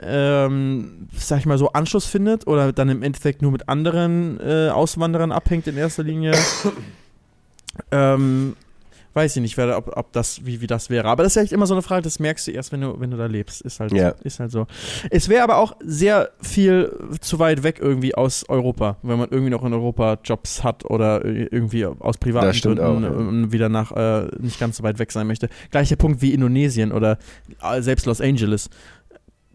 ähm, 0.00 1.08
sag 1.16 1.40
ich 1.40 1.46
mal, 1.46 1.58
so 1.58 1.70
Anschluss 1.72 2.06
findet 2.06 2.46
oder 2.46 2.72
dann 2.72 2.88
im 2.88 3.02
Endeffekt 3.02 3.42
nur 3.42 3.50
mit 3.52 3.68
anderen 3.68 4.38
äh, 4.40 4.68
Auswanderern 4.70 5.32
abhängt 5.32 5.66
in 5.66 5.76
erster 5.76 6.02
Linie, 6.02 6.32
ähm, 7.90 8.56
weiß 9.14 9.36
ich 9.36 9.42
nicht, 9.42 9.58
ob, 9.58 9.96
ob 9.96 10.12
das, 10.12 10.44
wie, 10.44 10.60
wie 10.60 10.66
das 10.66 10.90
wäre. 10.90 11.08
Aber 11.08 11.22
das 11.22 11.36
ist 11.36 11.42
echt 11.42 11.52
immer 11.52 11.66
so 11.66 11.74
eine 11.74 11.82
Frage, 11.82 12.02
das 12.02 12.18
merkst 12.18 12.46
du 12.46 12.50
erst, 12.52 12.72
wenn 12.72 12.80
du, 12.80 12.98
wenn 13.00 13.10
du 13.10 13.16
da 13.16 13.26
lebst. 13.26 13.60
Ist 13.62 13.80
halt, 13.80 13.92
Ja. 13.92 14.10
ist 14.22 14.40
halt 14.40 14.50
so. 14.50 14.66
Es 15.10 15.28
wäre 15.28 15.42
aber 15.42 15.56
auch 15.56 15.76
sehr 15.80 16.30
viel 16.40 16.92
zu 17.20 17.38
weit 17.38 17.62
weg 17.62 17.78
irgendwie 17.80 18.14
aus 18.14 18.48
Europa, 18.48 18.96
wenn 19.02 19.18
man 19.18 19.28
irgendwie 19.30 19.50
noch 19.50 19.64
in 19.64 19.72
Europa 19.72 20.18
Jobs 20.24 20.64
hat 20.64 20.84
oder 20.84 21.24
irgendwie 21.24 21.84
aus 21.86 22.18
privaten 22.18 22.58
Gründen 22.58 22.84
auch, 22.84 23.00
ja. 23.00 23.08
ähm, 23.08 23.52
wieder 23.52 23.68
nach 23.68 23.92
äh, 23.92 24.28
nicht 24.38 24.58
ganz 24.58 24.76
so 24.78 24.82
weit 24.82 24.98
weg 24.98 25.12
sein 25.12 25.26
möchte. 25.26 25.48
Gleicher 25.70 25.96
Punkt 25.96 26.22
wie 26.22 26.32
Indonesien 26.32 26.92
oder 26.92 27.18
äh, 27.62 27.82
selbst 27.82 28.06
Los 28.06 28.20
Angeles. 28.20 28.70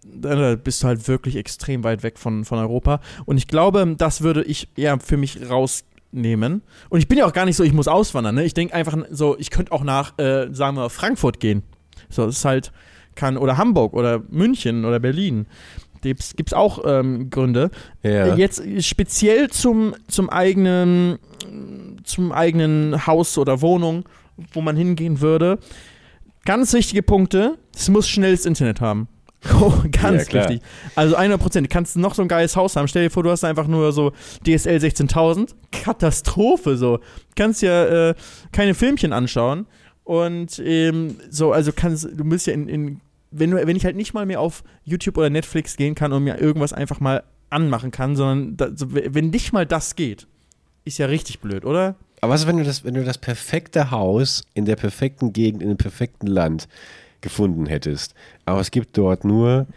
Da 0.03 0.55
bist 0.55 0.83
du 0.83 0.87
halt 0.87 1.07
wirklich 1.07 1.35
extrem 1.35 1.83
weit 1.83 2.01
weg 2.01 2.17
von, 2.17 2.45
von 2.45 2.59
Europa. 2.59 3.01
Und 3.25 3.37
ich 3.37 3.47
glaube, 3.47 3.95
das 3.97 4.21
würde 4.21 4.43
ich 4.43 4.69
eher 4.77 4.99
für 4.99 5.17
mich 5.17 5.49
rausnehmen. 6.13 6.61
Und 6.89 6.99
ich 6.99 7.07
bin 7.07 7.17
ja 7.17 7.25
auch 7.25 7.33
gar 7.33 7.45
nicht 7.45 7.55
so, 7.55 7.63
ich 7.63 7.73
muss 7.73 7.87
auswandern. 7.87 8.35
Ne? 8.35 8.43
Ich 8.43 8.53
denke 8.53 8.73
einfach 8.73 8.97
so, 9.11 9.37
ich 9.37 9.49
könnte 9.49 9.71
auch 9.71 9.83
nach, 9.83 10.17
äh, 10.17 10.47
sagen 10.51 10.77
wir, 10.77 10.89
Frankfurt 10.89 11.39
gehen. 11.39 11.63
So, 12.09 12.25
das 12.25 12.37
ist 12.37 12.45
halt, 12.45 12.71
kann, 13.15 13.37
oder 13.37 13.57
Hamburg 13.57 13.93
oder 13.93 14.21
München 14.29 14.85
oder 14.85 14.99
Berlin. 14.99 15.47
Gibt 16.01 16.21
es 16.21 16.53
auch 16.53 16.83
ähm, 16.85 17.29
Gründe. 17.29 17.69
Ja. 18.03 18.35
Jetzt 18.35 18.61
speziell 18.85 19.49
zum, 19.49 19.95
zum 20.07 20.29
eigenen, 20.29 21.17
zum 22.03 22.31
eigenen 22.31 23.07
Haus 23.07 23.37
oder 23.37 23.61
Wohnung, 23.61 24.07
wo 24.53 24.61
man 24.61 24.77
hingehen 24.77 25.19
würde. 25.19 25.57
Ganz 26.45 26.71
wichtige 26.71 27.03
Punkte. 27.03 27.57
Es 27.75 27.89
muss 27.89 28.07
schnelles 28.07 28.45
Internet 28.45 28.79
haben. 28.79 29.09
Oh, 29.61 29.71
ganz 29.91 30.23
Ja, 30.23 30.25
klar. 30.29 30.49
wichtig. 30.49 30.61
Also 30.95 31.15
100 31.15 31.39
Prozent. 31.39 31.67
Du 31.67 31.69
kannst 31.69 31.95
noch 31.95 32.15
so 32.15 32.21
ein 32.21 32.27
geiles 32.27 32.55
Haus 32.55 32.75
haben. 32.75 32.87
Stell 32.87 33.03
dir 33.03 33.09
vor, 33.09 33.23
du 33.23 33.29
hast 33.31 33.43
einfach 33.43 33.67
nur 33.67 33.91
so 33.91 34.11
DSL 34.45 34.79
16000. 34.79 35.55
Katastrophe 35.71 36.77
so. 36.77 36.99
Kannst 37.35 37.61
ja 37.61 38.09
äh, 38.09 38.15
keine 38.51 38.73
Filmchen 38.73 39.13
anschauen. 39.13 39.67
Und 40.03 40.59
ähm, 40.59 41.17
so, 41.29 41.51
also 41.51 41.71
kannst 41.73 42.07
du 42.15 42.23
musst 42.23 42.47
ja 42.47 42.53
in, 42.53 42.67
in 42.69 43.01
wenn, 43.31 43.51
du, 43.51 43.67
wenn 43.67 43.75
ich 43.75 43.85
halt 43.85 43.95
nicht 43.95 44.13
mal 44.13 44.25
mehr 44.25 44.39
auf 44.39 44.63
YouTube 44.85 45.17
oder 45.17 45.29
Netflix 45.29 45.75
gehen 45.75 45.95
kann 45.95 46.13
und 46.13 46.23
mir 46.23 46.39
irgendwas 46.39 46.73
einfach 46.73 46.99
mal 46.99 47.23
anmachen 47.49 47.91
kann, 47.91 48.15
sondern 48.15 48.57
da, 48.57 48.69
so, 48.73 48.93
wenn 48.93 49.29
nicht 49.29 49.53
mal 49.53 49.65
das 49.65 49.95
geht, 49.95 50.27
ist 50.85 50.97
ja 50.97 51.07
richtig 51.07 51.39
blöd, 51.39 51.65
oder? 51.65 51.95
Aber 52.21 52.33
was 52.33 52.41
ist, 52.41 52.47
wenn 52.47 52.57
du 52.57 52.63
das, 52.63 52.83
wenn 52.83 52.93
du 52.93 53.03
das 53.03 53.17
perfekte 53.17 53.91
Haus 53.91 54.43
in 54.53 54.65
der 54.65 54.75
perfekten 54.77 55.33
Gegend, 55.33 55.61
in 55.61 55.67
dem 55.67 55.77
perfekten 55.77 56.27
Land 56.27 56.67
gefunden 57.21 57.65
hättest, 57.65 58.13
aber 58.45 58.59
es 58.61 58.71
gibt 58.71 58.97
dort 58.97 59.23
nur 59.25 59.67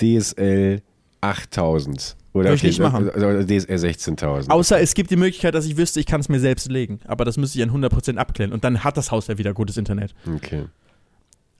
DSL 0.00 0.80
8000 1.20 2.16
oder 2.32 2.44
Würde 2.50 2.54
ich 2.56 2.62
nicht 2.64 2.80
machen. 2.80 3.08
oder 3.08 3.44
DSL 3.46 3.78
16000. 3.78 4.50
Außer 4.52 4.80
es 4.80 4.92
gibt 4.94 5.10
die 5.10 5.16
Möglichkeit, 5.16 5.54
dass 5.54 5.64
ich 5.64 5.76
wüsste, 5.78 6.00
ich 6.00 6.06
kann 6.06 6.20
es 6.20 6.28
mir 6.28 6.38
selbst 6.38 6.70
legen. 6.70 7.00
Aber 7.06 7.24
das 7.24 7.38
müsste 7.38 7.58
ich 7.58 7.64
an 7.64 7.70
100% 7.70 8.16
abklären. 8.18 8.52
Und 8.52 8.62
dann 8.62 8.84
hat 8.84 8.96
das 8.98 9.10
Haus 9.10 9.26
ja 9.28 9.38
wieder 9.38 9.54
gutes 9.54 9.78
Internet. 9.78 10.14
Okay. 10.34 10.64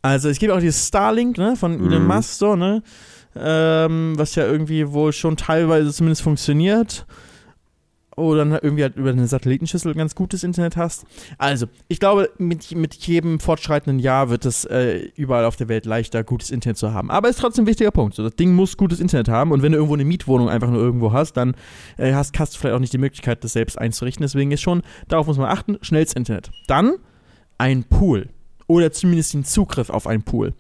Also 0.03 0.29
es 0.29 0.39
gibt 0.39 0.53
auch 0.53 0.61
dieses 0.61 0.87
Starlink, 0.87 1.39
ne, 1.39 1.57
von 1.57 1.73
Elon 1.81 2.03
Mhm. 2.03 2.07
Musk, 2.09 2.35
so, 2.35 2.57
ne? 2.57 2.83
Ähm, 3.35 4.15
was 4.17 4.35
ja 4.35 4.47
irgendwie 4.47 4.87
wohl 4.93 5.13
schon 5.13 5.37
teilweise 5.37 5.93
zumindest 5.93 6.23
funktioniert. 6.23 7.07
Oder 8.17 8.47
dann 8.47 8.53
irgendwie 8.53 8.83
halt 8.83 8.97
über 8.97 9.11
eine 9.11 9.27
Satellitenschüssel 9.27 9.95
ganz 9.95 10.15
gutes 10.15 10.43
Internet 10.43 10.77
hast. 10.77 11.05
Also, 11.37 11.67
ich 11.87 12.01
glaube, 12.01 12.31
mit, 12.39 12.75
mit 12.75 12.95
jedem 12.95 13.39
fortschreitenden 13.39 13.99
Jahr 13.99 14.31
wird 14.31 14.47
es 14.47 14.65
äh, 14.65 15.11
überall 15.17 15.45
auf 15.45 15.57
der 15.57 15.69
Welt 15.69 15.85
leichter, 15.85 16.25
gutes 16.25 16.51
Internet 16.51 16.79
zu 16.79 16.95
haben. 16.95 17.11
Aber 17.11 17.29
ist 17.29 17.41
trotzdem 17.41 17.65
ein 17.65 17.69
wichtiger 17.69 17.91
Punkt. 17.91 18.15
So, 18.15 18.23
das 18.23 18.35
Ding 18.35 18.55
muss 18.55 18.79
gutes 18.79 19.01
Internet 19.01 19.29
haben. 19.29 19.53
Und 19.53 19.63
wenn 19.63 19.73
du 19.73 19.77
irgendwo 19.77 19.95
eine 19.95 20.07
Mietwohnung 20.07 20.49
einfach 20.49 20.71
nur 20.71 20.81
irgendwo 20.81 21.13
hast, 21.13 21.35
dann 21.35 21.55
äh, 21.99 22.15
hast, 22.15 22.39
hast 22.39 22.55
du 22.55 22.59
vielleicht 22.59 22.75
auch 22.75 22.81
nicht 22.81 22.95
die 22.95 22.99
Möglichkeit, 22.99 23.45
das 23.45 23.53
selbst 23.53 23.79
einzurichten. 23.79 24.23
Deswegen 24.23 24.51
ist 24.51 24.63
schon, 24.63 24.83
darauf 25.09 25.27
muss 25.27 25.37
man 25.37 25.51
achten, 25.51 25.77
schnelles 25.83 26.15
Internet. 26.15 26.51
Dann 26.69 26.95
ein 27.59 27.85
Pool. 27.85 28.31
Oder 28.67 28.93
zumindest 28.93 29.35
den 29.35 29.45
Zugriff 29.45 29.91
auf 29.91 30.07
einen 30.07 30.23
Pool. 30.23 30.55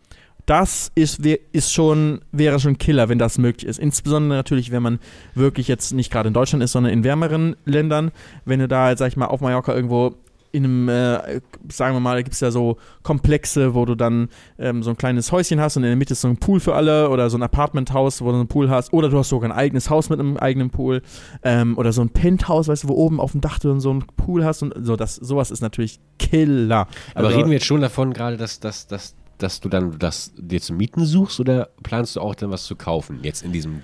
Das 0.47 0.93
ist, 0.95 1.21
ist 1.27 1.73
schon, 1.73 2.21
wäre 2.31 2.61
schon 2.61 2.79
Killer, 2.79 3.09
wenn 3.09 3.19
das 3.19 3.37
möglich 3.39 3.67
ist. 3.67 3.79
Insbesondere 3.79 4.39
natürlich, 4.39 4.71
wenn 4.71 4.83
man 4.83 5.01
wirklich 5.35 5.67
jetzt 5.67 5.93
nicht 5.93 6.13
gerade 6.13 6.29
in 6.29 6.35
Deutschland 6.35 6.63
ist, 6.63 6.73
sondern 6.73 6.93
in 6.93 7.03
wärmeren 7.05 7.57
Ländern. 7.65 8.13
Wenn 8.45 8.61
du 8.61 8.69
da, 8.69 8.97
sag 8.97 9.09
ich 9.09 9.17
mal, 9.17 9.27
auf 9.27 9.41
Mallorca 9.41 9.75
irgendwo 9.75 10.15
in 10.53 10.65
einem, 10.65 10.89
äh, 10.89 11.41
sagen 11.71 11.95
wir 11.97 12.01
mal, 12.01 12.15
da 12.15 12.23
gibt 12.23 12.33
es 12.35 12.41
ja 12.41 12.51
so 12.53 12.79
Komplexe, 13.03 13.75
wo 13.75 13.85
du 13.85 13.95
dann 13.95 14.29
ähm, 14.59 14.83
so 14.83 14.91
ein 14.91 14.97
kleines 14.97 15.31
Häuschen 15.33 15.61
hast 15.61 15.77
und 15.77 15.83
in 15.83 15.91
der 15.91 15.97
Mitte 15.97 16.13
ist 16.13 16.21
so 16.23 16.29
ein 16.29 16.39
Pool 16.39 16.61
für 16.61 16.75
alle 16.77 17.11
oder 17.11 17.29
so 17.29 17.37
ein 17.37 17.43
Apartmenthaus, 17.43 18.23
wo 18.23 18.31
du 18.31 18.37
einen 18.39 18.49
Pool 18.49 18.71
hast. 18.71 18.93
Oder 18.93 19.09
du 19.11 19.19
hast 19.19 19.29
sogar 19.29 19.51
ein 19.51 19.57
eigenes 19.57 19.91
Haus 19.91 20.09
mit 20.09 20.19
einem 20.21 20.37
eigenen 20.39 20.71
Pool. 20.71 21.03
Ähm, 21.43 21.77
oder 21.77 21.93
so 21.93 22.01
ein 22.01 22.09
Penthouse, 22.11 22.69
weißt 22.69 22.85
du, 22.85 22.89
wo 22.89 22.95
oben 22.95 23.21
auf 23.21 23.33
dem 23.33 23.41
Dach 23.43 23.59
du 23.59 23.69
dann 23.69 23.81
so 23.81 23.91
einen 23.91 24.07
Pool 24.17 24.45
hast 24.45 24.63
und 24.63 24.73
so. 24.81 24.95
Das, 24.97 25.17
sowas 25.17 25.51
ist 25.51 25.61
natürlich 25.61 25.99
Killer. 26.21 26.87
Aber 27.15 27.27
Also- 27.27 27.37
reden 27.39 27.51
wir 27.51 27.57
jetzt 27.57 27.67
schon 27.67 27.81
davon 27.81 28.13
gerade, 28.15 28.37
dass, 28.37 28.61
dass, 28.61 28.87
dass, 28.87 29.15
dass 29.39 29.61
du 29.61 29.69
dann 29.69 29.99
das 29.99 30.33
dir 30.37 30.61
zum 30.61 30.77
Mieten 30.77 31.05
suchst 31.05 31.41
oder 31.41 31.71
planst 31.83 32.17
du 32.17 32.21
auch 32.21 32.35
dann 32.35 32.51
was 32.51 32.65
zu 32.65 32.77
kaufen? 32.77 33.21
Jetzt 33.23 33.43
in 33.43 33.53
diesem. 33.53 33.83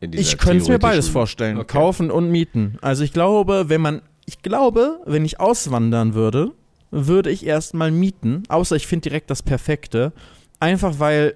In 0.00 0.12
Ich 0.12 0.38
könnte 0.38 0.62
es 0.62 0.68
mir 0.68 0.78
beides 0.78 1.08
vorstellen. 1.08 1.58
Okay. 1.58 1.78
Kaufen 1.78 2.10
und 2.10 2.30
mieten. 2.30 2.78
Also 2.80 3.02
ich 3.02 3.12
glaube, 3.12 3.68
wenn 3.68 3.80
man, 3.80 4.02
ich 4.26 4.42
glaube, 4.42 5.00
wenn 5.06 5.24
ich 5.24 5.40
auswandern 5.40 6.14
würde, 6.14 6.52
würde 6.90 7.30
ich 7.30 7.44
erstmal 7.44 7.90
mieten. 7.90 8.44
Außer 8.48 8.76
ich 8.76 8.86
finde 8.86 9.08
direkt 9.08 9.30
das 9.30 9.42
Perfekte. 9.42 10.12
Einfach 10.60 10.98
weil 10.98 11.34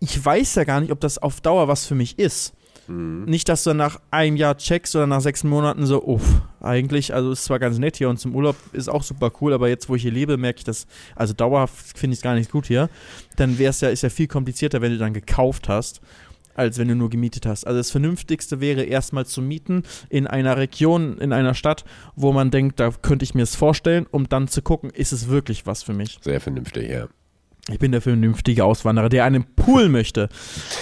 ich 0.00 0.24
weiß 0.24 0.56
ja 0.56 0.64
gar 0.64 0.80
nicht, 0.80 0.90
ob 0.90 1.00
das 1.00 1.18
auf 1.18 1.40
Dauer 1.40 1.68
was 1.68 1.86
für 1.86 1.94
mich 1.94 2.18
ist. 2.18 2.54
Mhm. 2.88 3.24
Nicht, 3.24 3.48
dass 3.48 3.64
du 3.64 3.70
dann 3.70 3.76
nach 3.78 4.00
einem 4.10 4.36
Jahr 4.36 4.56
checkst 4.56 4.94
oder 4.96 5.06
nach 5.06 5.20
sechs 5.20 5.44
Monaten 5.44 5.86
so, 5.86 6.02
uff, 6.04 6.42
eigentlich, 6.60 7.14
also 7.14 7.32
ist 7.32 7.44
zwar 7.44 7.58
ganz 7.58 7.78
nett 7.78 7.96
hier 7.96 8.08
und 8.08 8.18
zum 8.18 8.34
Urlaub 8.34 8.56
ist 8.72 8.88
auch 8.88 9.02
super 9.02 9.30
cool, 9.40 9.52
aber 9.52 9.68
jetzt, 9.68 9.88
wo 9.88 9.94
ich 9.94 10.02
hier 10.02 10.12
lebe, 10.12 10.36
merke 10.36 10.58
ich 10.58 10.64
das, 10.64 10.86
also 11.16 11.34
dauerhaft 11.34 11.98
finde 11.98 12.14
ich 12.14 12.18
es 12.18 12.22
gar 12.22 12.34
nicht 12.34 12.50
gut 12.50 12.66
hier. 12.66 12.88
Dann 13.36 13.58
wäre 13.58 13.70
es 13.70 13.80
ja, 13.80 13.88
ist 13.88 14.02
ja 14.02 14.10
viel 14.10 14.26
komplizierter, 14.26 14.80
wenn 14.80 14.92
du 14.92 14.98
dann 14.98 15.12
gekauft 15.14 15.68
hast, 15.68 16.00
als 16.54 16.78
wenn 16.78 16.88
du 16.88 16.94
nur 16.94 17.10
gemietet 17.10 17.46
hast. 17.46 17.66
Also 17.66 17.78
das 17.78 17.90
Vernünftigste 17.90 18.60
wäre 18.60 18.82
erstmal 18.82 19.26
zu 19.26 19.40
mieten 19.40 19.84
in 20.10 20.26
einer 20.26 20.56
Region, 20.56 21.18
in 21.18 21.32
einer 21.32 21.54
Stadt, 21.54 21.84
wo 22.14 22.32
man 22.32 22.50
denkt, 22.50 22.80
da 22.80 22.90
könnte 22.90 23.24
ich 23.24 23.34
mir 23.34 23.42
es 23.42 23.56
vorstellen, 23.56 24.06
um 24.10 24.28
dann 24.28 24.48
zu 24.48 24.62
gucken, 24.62 24.90
ist 24.90 25.12
es 25.12 25.28
wirklich 25.28 25.66
was 25.66 25.82
für 25.82 25.94
mich. 25.94 26.18
Sehr 26.20 26.40
vernünftig, 26.40 26.90
ja. 26.90 27.08
Ich 27.68 27.78
bin 27.78 27.92
der 27.92 28.00
vernünftige 28.00 28.64
Auswanderer, 28.64 29.08
der 29.08 29.24
einen 29.24 29.44
Pool 29.44 29.88
möchte. 29.88 30.28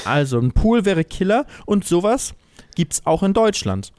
Also 0.04 0.38
ein 0.38 0.52
Pool 0.52 0.84
wäre 0.84 1.04
Killer 1.04 1.46
und 1.66 1.84
sowas 1.84 2.34
gibt 2.74 2.94
es 2.94 3.06
auch 3.06 3.22
in 3.22 3.34
Deutschland. 3.34 3.92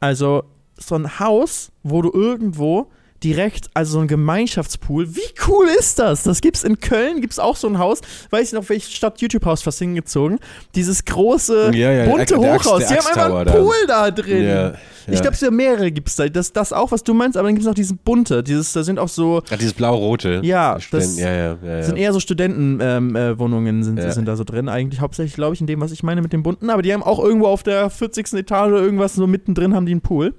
Also 0.00 0.44
so 0.76 0.96
ein 0.96 1.20
Haus, 1.20 1.70
wo 1.82 2.02
du 2.02 2.10
irgendwo 2.12 2.90
direkt, 3.22 3.70
also 3.74 3.92
so 3.92 4.00
ein 4.00 4.08
Gemeinschaftspool, 4.08 5.14
wie 5.16 5.20
cool 5.48 5.66
ist 5.78 5.98
das? 5.98 6.24
Das 6.24 6.40
gibt's 6.40 6.62
in 6.64 6.80
Köln, 6.80 7.20
gibt's 7.20 7.38
auch 7.38 7.56
so 7.56 7.66
ein 7.68 7.78
Haus, 7.78 8.00
weiß 8.30 8.48
ich 8.48 8.52
noch, 8.52 8.68
welche 8.68 8.90
Stadt 8.90 9.20
YouTube-Haus 9.20 9.62
fast 9.62 9.78
hingezogen. 9.78 10.38
Dieses 10.74 11.04
große, 11.04 11.70
Ja, 11.74 11.90
ja, 11.92 12.04
der 12.04 12.10
bunte 12.10 12.38
der 12.38 12.52
Axt- 12.54 12.66
Hochhaus, 12.66 12.78
der 12.80 12.88
die 12.88 12.94
haben 12.96 13.06
einfach 13.06 13.34
einen 13.36 13.44
da. 13.46 13.52
Pool 13.52 13.74
da 13.86 14.10
drin. 14.10 14.44
Ja, 14.44 14.72
Ich 15.06 15.20
glaube, 15.20 15.34
es 15.34 15.40
ja 15.40 15.50
mehrere 15.50 15.90
gibt's 15.90 16.16
da. 16.16 16.28
Das, 16.28 16.52
das 16.52 16.72
auch, 16.72 16.90
was 16.92 17.02
du 17.04 17.14
meinst, 17.14 17.36
aber 17.36 17.48
dann 17.48 17.54
gibt's 17.54 17.66
noch 17.66 17.74
diesen 17.74 17.96
bunte, 17.98 18.42
dieses, 18.42 18.72
da 18.72 18.82
sind 18.82 18.98
auch 18.98 19.08
so, 19.08 19.42
Ach, 19.50 19.56
dieses 19.58 19.72
blau-rote. 19.74 20.40
Ja, 20.42 20.78
das 20.90 21.16
sind 21.16 21.96
eher 21.96 22.12
so 22.12 22.20
Studentenwohnungen 22.20 23.76
ähm, 23.76 23.80
äh, 23.80 23.84
sind, 23.84 24.12
sind 24.12 24.26
da 24.28 24.36
so 24.36 24.44
drin. 24.44 24.68
Eigentlich 24.68 25.00
hauptsächlich, 25.00 25.34
glaube 25.34 25.54
ich, 25.54 25.60
in 25.60 25.66
dem, 25.66 25.80
was 25.80 25.92
ich 25.92 26.02
meine 26.02 26.22
mit 26.22 26.32
dem 26.32 26.42
bunten. 26.42 26.70
Aber 26.70 26.82
die 26.82 26.92
haben 26.92 27.02
auch 27.02 27.18
irgendwo 27.22 27.46
auf 27.46 27.62
der 27.62 27.90
40. 27.90 28.34
Etage 28.34 28.72
irgendwas 28.72 29.14
so 29.14 29.26
mittendrin 29.26 29.74
haben 29.74 29.86
die 29.86 29.92
einen 29.92 30.00
Pool. 30.00 30.34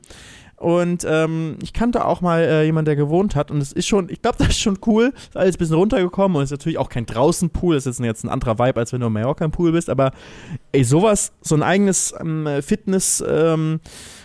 Und 0.66 1.06
ähm, 1.08 1.58
ich 1.62 1.74
kannte 1.74 2.06
auch 2.06 2.22
mal 2.22 2.42
äh, 2.42 2.64
jemanden, 2.64 2.86
der 2.86 2.96
gewohnt 2.96 3.36
hat. 3.36 3.52
Und 3.52 3.62
es 3.62 3.72
ist 3.72 3.86
schon, 3.86 4.10
ich 4.10 4.24
glaube, 4.24 4.38
das 4.40 4.48
ist 4.48 4.60
schon 4.60 4.80
cool. 4.88 5.14
Ist 5.16 5.38
alles 5.38 5.58
ein 5.58 5.60
bisschen 5.60 5.76
runtergekommen. 5.76 6.38
Und 6.38 6.42
es 6.42 6.48
ist 6.48 6.58
natürlich 6.58 6.80
auch 6.80 6.90
kein 6.90 7.06
Draußen-Pool. 7.06 7.76
Das 7.76 7.86
ist 7.86 8.00
jetzt 8.00 8.24
ein 8.24 8.30
anderer 8.30 8.58
Vibe, 8.58 8.80
als 8.80 8.92
wenn 8.92 9.00
du 9.00 9.06
in 9.06 9.14
Mallorca 9.14 9.46
im 9.46 9.52
Pool 9.52 9.74
bist. 9.74 9.92
Aber 9.92 10.12
ey, 10.72 10.84
sowas, 10.84 11.34
so 11.42 11.54
ein 11.54 11.62
eigenes 11.62 12.16
ähm, 12.20 12.50
Fitness, 12.64 13.24
ähm, 13.28 13.80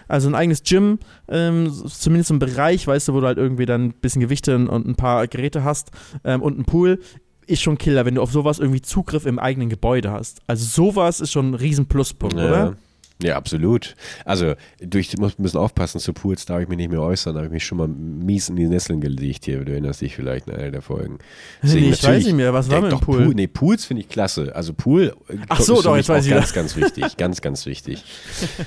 also 0.08 0.30
ein 0.30 0.34
eigenes 0.34 0.62
Gym, 0.62 0.98
ähm, 1.28 1.70
zumindest 1.70 2.28
so 2.28 2.34
ein 2.34 2.38
Bereich, 2.38 2.86
weißt 2.86 3.08
du, 3.08 3.12
wo 3.12 3.20
du 3.20 3.26
halt 3.26 3.36
irgendwie 3.36 3.66
dann 3.66 3.88
ein 3.88 3.92
bisschen 3.92 4.22
Gewichte 4.22 4.56
und 4.56 4.88
ein 4.88 4.96
paar 4.96 5.26
Geräte 5.26 5.62
hast 5.62 5.90
ähm, 6.24 6.40
und 6.40 6.58
ein 6.58 6.64
Pool, 6.64 7.00
ist 7.46 7.60
schon 7.60 7.76
Killer, 7.76 8.06
wenn 8.06 8.14
du 8.14 8.22
auf 8.22 8.32
sowas 8.32 8.60
irgendwie 8.60 8.80
Zugriff 8.80 9.26
im 9.26 9.38
eigenen 9.38 9.68
Gebäude 9.68 10.10
hast. 10.10 10.40
Also 10.46 10.64
sowas 10.64 11.20
ist 11.20 11.32
schon 11.32 11.50
ein 11.50 11.54
riesen 11.54 11.84
Pluspunkt, 11.84 12.36
ja. 12.36 12.48
oder? 12.48 12.76
Ja, 13.22 13.36
absolut. 13.36 13.94
Also, 14.24 14.54
durch, 14.80 15.16
muss 15.18 15.38
ein 15.38 15.42
bisschen 15.42 15.60
aufpassen, 15.60 16.00
zu 16.00 16.12
Pools 16.12 16.44
darf 16.46 16.62
ich 16.62 16.68
mich 16.68 16.78
nicht 16.78 16.90
mehr 16.90 17.02
äußern, 17.02 17.34
da 17.34 17.40
habe 17.40 17.46
ich 17.46 17.52
mich 17.52 17.64
schon 17.64 17.78
mal 17.78 17.88
mies 17.88 18.48
in 18.48 18.56
die 18.56 18.66
Nesseln 18.66 19.00
gelegt 19.00 19.44
hier. 19.44 19.64
Du 19.64 19.72
erinnerst 19.72 20.00
dich 20.00 20.16
vielleicht 20.16 20.48
an 20.48 20.56
eine 20.56 20.70
der 20.70 20.82
Folgen. 20.82 21.18
Nee, 21.62 21.90
ich 21.90 22.02
weiß 22.02 22.24
nicht 22.24 22.34
mehr, 22.34 22.52
was 22.52 22.70
war 22.70 22.80
mit 22.80 22.92
dem 22.92 23.00
Pool? 23.00 23.28
Nee, 23.34 23.46
Pools 23.46 23.84
finde 23.84 24.02
ich 24.02 24.08
klasse. 24.08 24.54
Also 24.54 24.72
Pool 24.72 25.14
Ach 25.48 25.60
so, 25.60 25.76
ist 25.76 25.86
doch, 25.86 25.96
jetzt 25.96 26.08
weiß 26.08 26.26
ich 26.26 26.30
ganz, 26.30 26.52
ganz 26.52 26.76
wichtig. 26.76 27.16
Ganz, 27.16 27.40
ganz 27.40 27.66
wichtig. 27.66 28.02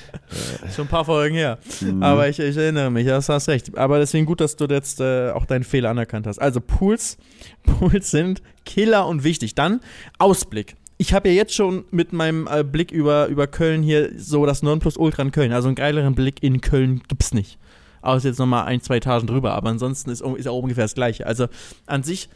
Schon 0.75 0.85
ein 0.85 0.89
paar 0.89 1.05
Folgen 1.05 1.35
her. 1.35 1.59
Mhm. 1.81 2.01
Aber 2.01 2.29
ich, 2.29 2.39
ich 2.39 2.55
erinnere 2.55 2.91
mich, 2.91 3.05
ja, 3.05 3.15
das 3.15 3.29
hast 3.29 3.49
recht. 3.49 3.77
Aber 3.77 3.99
deswegen 3.99 4.25
gut, 4.25 4.41
dass 4.41 4.55
du 4.55 4.65
jetzt 4.65 4.99
äh, 4.99 5.31
auch 5.31 5.45
deinen 5.45 5.63
Fehler 5.63 5.89
anerkannt 5.89 6.27
hast. 6.27 6.39
Also 6.39 6.61
Pools, 6.61 7.17
Pools 7.63 8.11
sind 8.11 8.41
Killer 8.65 9.07
und 9.07 9.23
wichtig. 9.23 9.55
Dann 9.55 9.81
Ausblick. 10.19 10.75
Ich 11.03 11.13
habe 11.13 11.27
ja 11.27 11.35
jetzt 11.35 11.53
schon 11.53 11.83
mit 11.91 12.13
meinem 12.13 12.47
äh, 12.49 12.63
Blick 12.63 12.89
über, 12.89 13.27
über 13.27 13.45
Köln 13.45 13.83
hier 13.83 14.17
so 14.17 14.45
das 14.45 14.63
Nonplusultra 14.63 15.21
in 15.21 15.33
Köln. 15.33 15.51
Also 15.51 15.67
einen 15.67 15.75
geileren 15.75 16.15
Blick 16.15 16.41
in 16.41 16.61
Köln 16.61 17.03
gibt's 17.09 17.33
nicht. 17.33 17.59
Außer 18.01 18.29
jetzt 18.29 18.39
nochmal 18.39 18.67
ein, 18.67 18.79
zwei 18.79 18.95
Etagen 18.95 19.27
drüber. 19.27 19.53
Aber 19.53 19.69
ansonsten 19.69 20.11
ist, 20.11 20.21
ist 20.21 20.47
auch 20.47 20.61
ungefähr 20.61 20.85
das 20.85 20.95
Gleiche. 20.95 21.27
Also 21.27 21.47
an 21.87 22.03
sich, 22.03 22.29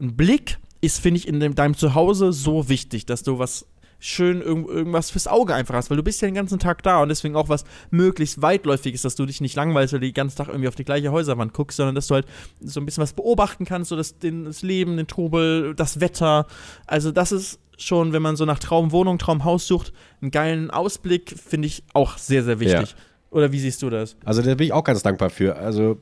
ein 0.00 0.14
Blick 0.14 0.58
ist, 0.80 1.00
finde 1.00 1.18
ich, 1.18 1.26
in 1.26 1.40
dem, 1.40 1.56
deinem 1.56 1.76
Zuhause 1.76 2.32
so 2.32 2.68
wichtig, 2.68 3.04
dass 3.04 3.24
du 3.24 3.40
was 3.40 3.66
schön 3.98 4.42
irgend, 4.42 4.68
irgendwas 4.68 5.10
fürs 5.10 5.26
Auge 5.26 5.52
einfach 5.52 5.74
hast, 5.74 5.90
weil 5.90 5.96
du 5.96 6.04
bist 6.04 6.22
ja 6.22 6.28
den 6.28 6.34
ganzen 6.36 6.60
Tag 6.60 6.84
da 6.84 7.02
und 7.02 7.08
deswegen 7.08 7.34
auch 7.34 7.48
was 7.48 7.64
möglichst 7.90 8.42
weitläufiges, 8.42 9.02
dass 9.02 9.16
du 9.16 9.26
dich 9.26 9.40
nicht 9.40 9.56
langweilst, 9.56 9.92
weil 9.92 10.00
du 10.00 10.06
den 10.06 10.14
ganzen 10.14 10.36
Tag 10.36 10.48
irgendwie 10.48 10.68
auf 10.68 10.76
die 10.76 10.84
gleiche 10.84 11.10
Häuserwand 11.10 11.52
guckst, 11.52 11.78
sondern 11.78 11.96
dass 11.96 12.06
du 12.06 12.14
halt 12.14 12.26
so 12.60 12.78
ein 12.78 12.86
bisschen 12.86 13.02
was 13.02 13.14
beobachten 13.14 13.64
kannst, 13.64 13.88
so 13.88 13.96
das, 13.96 14.20
den, 14.20 14.44
das 14.44 14.62
Leben, 14.62 14.98
den 14.98 15.08
Trubel, 15.08 15.74
das 15.74 15.98
Wetter. 15.98 16.46
Also 16.86 17.10
das 17.10 17.32
ist 17.32 17.58
schon, 17.76 18.12
wenn 18.12 18.22
man 18.22 18.36
so 18.36 18.44
nach 18.44 18.58
Traumwohnung, 18.58 19.18
Traumhaus 19.18 19.66
sucht, 19.66 19.92
einen 20.20 20.30
geilen 20.30 20.70
Ausblick, 20.70 21.34
finde 21.38 21.66
ich 21.66 21.82
auch 21.92 22.18
sehr, 22.18 22.42
sehr 22.44 22.60
wichtig. 22.60 22.94
Oder 23.30 23.50
wie 23.52 23.58
siehst 23.58 23.82
du 23.82 23.90
das? 23.90 24.16
Also 24.24 24.42
da 24.42 24.54
bin 24.54 24.66
ich 24.66 24.72
auch 24.72 24.84
ganz 24.84 25.02
dankbar 25.02 25.30
für. 25.30 25.56
Also 25.56 26.00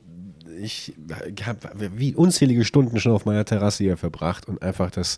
ich 0.61 0.93
habe 1.43 1.59
wie 1.95 2.15
unzählige 2.15 2.63
Stunden 2.63 2.99
schon 2.99 3.11
auf 3.11 3.25
meiner 3.25 3.43
Terrasse 3.43 3.83
hier 3.83 3.97
verbracht 3.97 4.47
und 4.47 4.61
einfach 4.61 4.91
das 4.91 5.17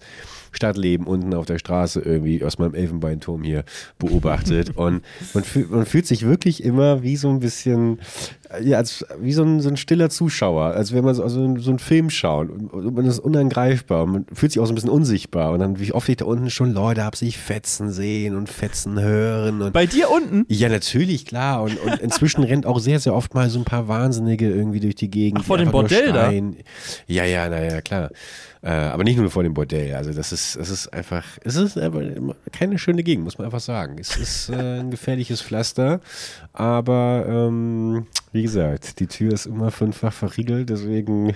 Stadtleben 0.56 1.08
unten 1.08 1.34
auf 1.34 1.46
der 1.46 1.60
Straße 1.60 2.02
irgendwie 2.02 2.44
aus 2.44 2.58
meinem 2.58 2.74
Elfenbeinturm 2.74 3.44
hier 3.44 3.64
beobachtet. 4.00 4.72
und 4.76 5.04
man, 5.34 5.44
fühl, 5.44 5.68
man 5.70 5.86
fühlt 5.86 6.08
sich 6.08 6.26
wirklich 6.26 6.64
immer 6.64 7.04
wie 7.04 7.16
so 7.18 7.30
ein 7.30 7.40
bisschen, 7.40 8.00
äh, 8.50 8.64
ja, 8.64 8.78
als, 8.78 9.06
wie 9.20 9.34
so 9.34 9.44
ein, 9.44 9.62
so 9.62 9.70
ein 9.70 9.78
stiller 9.78 10.10
Zuschauer, 10.10 10.66
als 10.74 10.94
wenn 10.94 11.04
man 11.04 11.16
so, 11.16 11.28
so, 11.28 11.58
so 11.58 11.70
einen 11.70 11.80
Film 11.80 12.10
schaut. 12.10 12.50
Und, 12.50 12.74
und 12.74 12.96
man 12.96 13.06
ist 13.06 13.20
unangreifbar 13.20 14.04
und 14.04 14.12
man 14.12 14.26
fühlt 14.34 14.52
sich 14.52 14.62
auch 14.62 14.66
so 14.66 14.72
ein 14.72 14.76
bisschen 14.76 14.90
unsichtbar. 14.90 15.52
Und 15.52 15.60
dann, 15.60 15.80
wie 15.80 15.92
oft 15.92 16.10
ich 16.10 16.18
da 16.18 16.26
unten 16.26 16.50
schon 16.50 16.74
Leute 16.74 17.04
habe 17.04 17.18
sich 17.18 17.38
fetzen 17.38 17.92
sehen 17.92 18.36
und 18.36 18.50
fetzen 18.50 19.00
hören. 19.00 19.62
Und 19.62 19.74
Bei 19.74 19.86
dir 19.86 20.10
unten? 20.10 20.46
ja, 20.50 20.70
natürlich, 20.70 21.26
klar. 21.26 21.64
Und, 21.64 21.78
und 21.80 22.00
inzwischen 22.00 22.44
rennt 22.46 22.66
auch 22.66 22.80
sehr, 22.80 23.00
sehr 23.00 23.14
oft 23.14 23.34
mal 23.34 23.50
so 23.50 23.60
ein 23.60 23.66
paar 23.66 23.88
Wahnsinnige 23.88 24.50
irgendwie 24.50 24.80
durch 24.80 24.96
die 24.96 25.10
Gegend. 25.10 25.42
Ach, 25.42 25.46
vor 25.46 25.58
dem 25.58 25.72
Bordell 25.72 26.12
da? 26.12 26.32
Ja, 27.08 27.26
ja, 27.26 27.50
naja, 27.50 27.82
klar. 27.82 28.10
Äh, 28.66 28.72
aber 28.72 29.04
nicht 29.04 29.16
nur 29.16 29.30
vor 29.30 29.44
dem 29.44 29.54
Bordell. 29.54 29.94
Also 29.94 30.12
das 30.12 30.32
ist, 30.32 30.56
es 30.56 30.72
ist 30.72 30.92
einfach, 30.92 31.24
es 31.44 31.56
ist 31.56 31.78
einfach 31.78 32.02
keine 32.52 32.80
schöne 32.80 33.04
Gegend, 33.04 33.24
muss 33.24 33.38
man 33.38 33.46
einfach 33.46 33.60
sagen. 33.60 33.98
Es 34.00 34.18
ist 34.18 34.50
äh, 34.50 34.80
ein 34.80 34.90
gefährliches 34.90 35.40
Pflaster. 35.44 36.02
Aber 36.52 37.26
ähm, 37.30 38.08
wie 38.32 38.42
gesagt, 38.42 39.00
die 39.00 39.06
Tür 39.06 39.34
ist 39.34 39.46
immer 39.46 39.70
fünffach 39.70 40.12
verriegelt, 40.12 40.72
deswegen 40.72 41.36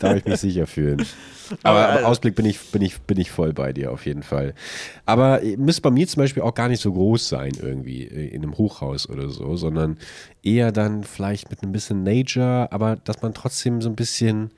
darf 0.00 0.18
ich 0.18 0.26
mich 0.26 0.38
sicher 0.38 0.66
fühlen. 0.66 1.06
Aber, 1.62 2.00
äh, 2.00 2.04
Ausblick 2.04 2.34
bin 2.34 2.44
ich, 2.44 2.60
bin, 2.72 2.82
ich, 2.82 3.00
bin 3.00 3.18
ich 3.18 3.30
voll 3.30 3.54
bei 3.54 3.72
dir 3.72 3.90
auf 3.90 4.04
jeden 4.04 4.22
Fall. 4.22 4.52
Aber 5.06 5.42
äh, 5.42 5.56
müsste 5.56 5.80
bei 5.80 5.90
mir 5.90 6.06
zum 6.06 6.20
Beispiel 6.20 6.42
auch 6.42 6.54
gar 6.54 6.68
nicht 6.68 6.82
so 6.82 6.92
groß 6.92 7.26
sein, 7.26 7.52
irgendwie 7.58 8.02
äh, 8.02 8.28
in 8.28 8.42
einem 8.42 8.58
Hochhaus 8.58 9.08
oder 9.08 9.30
so, 9.30 9.56
sondern 9.56 9.96
eher 10.42 10.72
dann 10.72 11.04
vielleicht 11.04 11.48
mit 11.48 11.62
ein 11.62 11.72
bisschen 11.72 12.02
Nature, 12.02 12.70
aber 12.70 12.96
dass 12.96 13.22
man 13.22 13.32
trotzdem 13.32 13.80
so 13.80 13.88
ein 13.88 13.96
bisschen 13.96 14.50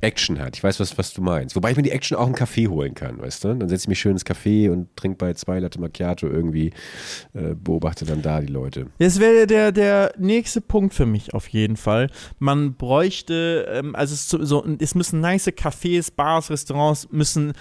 Action 0.00 0.38
hat. 0.38 0.56
Ich 0.56 0.62
weiß, 0.62 0.80
was, 0.80 0.96
was 0.98 1.12
du 1.12 1.22
meinst. 1.22 1.56
Wobei 1.56 1.70
ich 1.70 1.76
mir 1.76 1.82
die 1.82 1.90
Action 1.90 2.16
auch 2.16 2.26
im 2.26 2.34
Café 2.34 2.68
holen 2.68 2.94
kann, 2.94 3.20
weißt 3.20 3.44
du? 3.44 3.54
Dann 3.54 3.68
setze 3.68 3.84
ich 3.84 3.88
mich 3.88 3.98
schön 3.98 4.12
ins 4.12 4.26
Café 4.26 4.70
und 4.70 4.94
trinke 4.96 5.16
bei 5.16 5.32
zwei 5.34 5.58
Latte 5.58 5.80
Macchiato 5.80 6.26
irgendwie, 6.26 6.72
äh, 7.32 7.54
beobachte 7.54 8.04
dann 8.04 8.22
da 8.22 8.40
die 8.40 8.52
Leute. 8.52 8.86
Das 8.98 9.18
wäre 9.18 9.46
der, 9.46 9.72
der 9.72 10.12
nächste 10.18 10.60
Punkt 10.60 10.94
für 10.94 11.06
mich 11.06 11.34
auf 11.34 11.48
jeden 11.48 11.76
Fall. 11.76 12.10
Man 12.38 12.74
bräuchte, 12.74 13.66
ähm, 13.70 13.94
also 13.94 14.14
es, 14.14 14.28
so, 14.28 14.64
es 14.78 14.94
müssen 14.94 15.20
nice 15.20 15.48
Cafés, 15.48 16.12
Bars, 16.14 16.50
Restaurants 16.50 17.08
müssen 17.10 17.52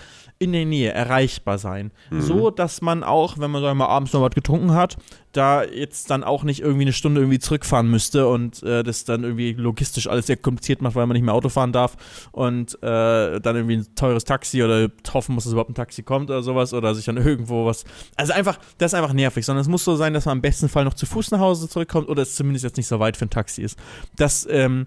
in 0.44 0.52
der 0.52 0.66
Nähe 0.66 0.92
erreichbar 0.92 1.58
sein. 1.58 1.92
Mhm. 2.10 2.22
So, 2.22 2.50
dass 2.50 2.82
man 2.82 3.04
auch, 3.04 3.38
wenn 3.38 3.52
man 3.52 3.62
wir 3.62 3.74
mal 3.74 3.88
abends 3.88 4.14
noch 4.14 4.22
was 4.22 4.32
getrunken 4.32 4.74
hat, 4.74 4.98
da 5.34 5.64
jetzt 5.64 6.10
dann 6.12 6.24
auch 6.24 6.44
nicht 6.44 6.62
irgendwie 6.62 6.84
eine 6.84 6.94
Stunde 6.94 7.22
irgendwie 7.22 7.40
zurückfahren 7.40 7.90
müsste 7.90 8.28
und 8.28 8.62
äh, 8.64 8.84
das 8.84 9.04
dann 9.04 9.24
irgendwie 9.24 9.54
logistisch 9.54 10.08
alles 10.08 10.28
sehr 10.28 10.38
kompliziert 10.38 10.82
macht, 10.82 10.96
weil 10.96 11.08
man 11.08 11.16
nicht 11.16 11.24
mehr 11.24 11.34
Auto 11.34 11.50
fahren 11.50 11.72
darf 11.72 11.98
und 12.32 12.76
äh, 12.84 13.40
dann 13.40 13.56
irgendwie 13.56 13.78
ein 13.78 13.96
teures 13.96 14.26
Taxi 14.26 14.64
oder 14.64 14.90
hoffen 15.12 15.34
muss, 15.34 15.46
dass 15.46 15.54
überhaupt 15.54 15.72
ein 15.72 15.76
Taxi 15.76 16.04
kommt 16.04 16.30
oder 16.30 16.44
sowas 16.44 16.74
oder 16.74 16.94
sich 16.94 17.06
dann 17.06 17.18
irgendwo 17.18 17.66
was. 17.66 17.84
Also 18.16 18.34
einfach, 18.34 18.60
das 18.78 18.94
ist 18.94 19.00
einfach 19.00 19.14
nervig, 19.14 19.46
sondern 19.46 19.62
es 19.62 19.68
muss 19.68 19.84
so 19.84 19.96
sein, 19.96 20.14
dass 20.14 20.26
man 20.26 20.38
im 20.38 20.42
besten 20.42 20.70
Fall 20.70 20.86
noch 20.86 20.94
zu 20.94 21.06
Fuß 21.06 21.32
nach 21.32 21.40
Hause 21.40 21.68
zurückkommt 21.68 22.10
oder 22.10 22.22
es 22.22 22.36
zumindest 22.36 22.64
jetzt 22.64 22.78
nicht 22.78 22.88
so 22.88 23.00
weit 23.00 23.18
für 23.18 23.26
ein 23.26 23.32
Taxi 23.32 23.64
ist. 23.64 23.78
Das, 24.16 24.48
ähm, 24.50 24.86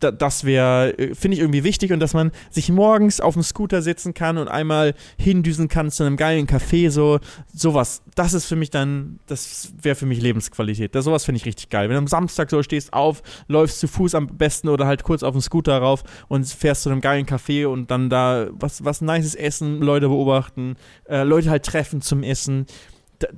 da, 0.00 0.10
das 0.10 0.44
wäre, 0.44 0.94
finde 1.14 1.36
ich 1.36 1.40
irgendwie 1.40 1.64
wichtig 1.64 1.92
und 1.92 2.00
dass 2.00 2.14
man 2.14 2.32
sich 2.50 2.70
morgens 2.70 3.20
auf 3.20 3.34
dem 3.34 3.42
Scooter 3.42 3.82
sitzen 3.82 4.14
kann 4.14 4.38
und 4.38 4.48
einmal 4.48 4.94
hindüsen 5.18 5.68
kann 5.68 5.90
zu 5.90 6.04
einem 6.04 6.16
geilen 6.16 6.46
Café, 6.46 6.90
so 6.90 7.18
sowas. 7.52 8.02
Das 8.14 8.34
ist 8.34 8.46
für 8.46 8.56
mich 8.56 8.70
dann, 8.70 9.20
das 9.26 9.72
wäre 9.80 9.94
für 9.94 10.06
mich 10.06 10.20
Lebensqualität. 10.20 10.94
Das, 10.94 11.04
sowas 11.04 11.24
finde 11.24 11.38
ich 11.38 11.46
richtig 11.46 11.68
geil. 11.68 11.88
Wenn 11.88 11.94
du 11.94 11.98
am 11.98 12.06
Samstag 12.06 12.50
so 12.50 12.62
stehst 12.62 12.92
auf, 12.92 13.22
läufst 13.46 13.80
zu 13.80 13.88
Fuß 13.88 14.14
am 14.14 14.26
besten 14.26 14.68
oder 14.68 14.86
halt 14.86 15.02
kurz 15.02 15.22
auf 15.22 15.32
dem 15.32 15.40
Scooter 15.40 15.78
rauf 15.78 16.02
und 16.28 16.46
fährst 16.46 16.82
zu 16.82 16.90
einem 16.90 17.00
geilen 17.00 17.26
Café 17.26 17.66
und 17.66 17.90
dann 17.90 18.10
da 18.10 18.48
was, 18.52 18.84
was 18.84 19.00
Nices 19.00 19.34
essen, 19.34 19.80
Leute 19.80 20.08
beobachten, 20.08 20.76
äh, 21.08 21.22
Leute 21.22 21.50
halt 21.50 21.64
treffen 21.64 22.02
zum 22.02 22.22
Essen. 22.22 22.66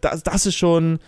das, 0.00 0.22
das 0.22 0.46
ist 0.46 0.56
schon, 0.56 0.98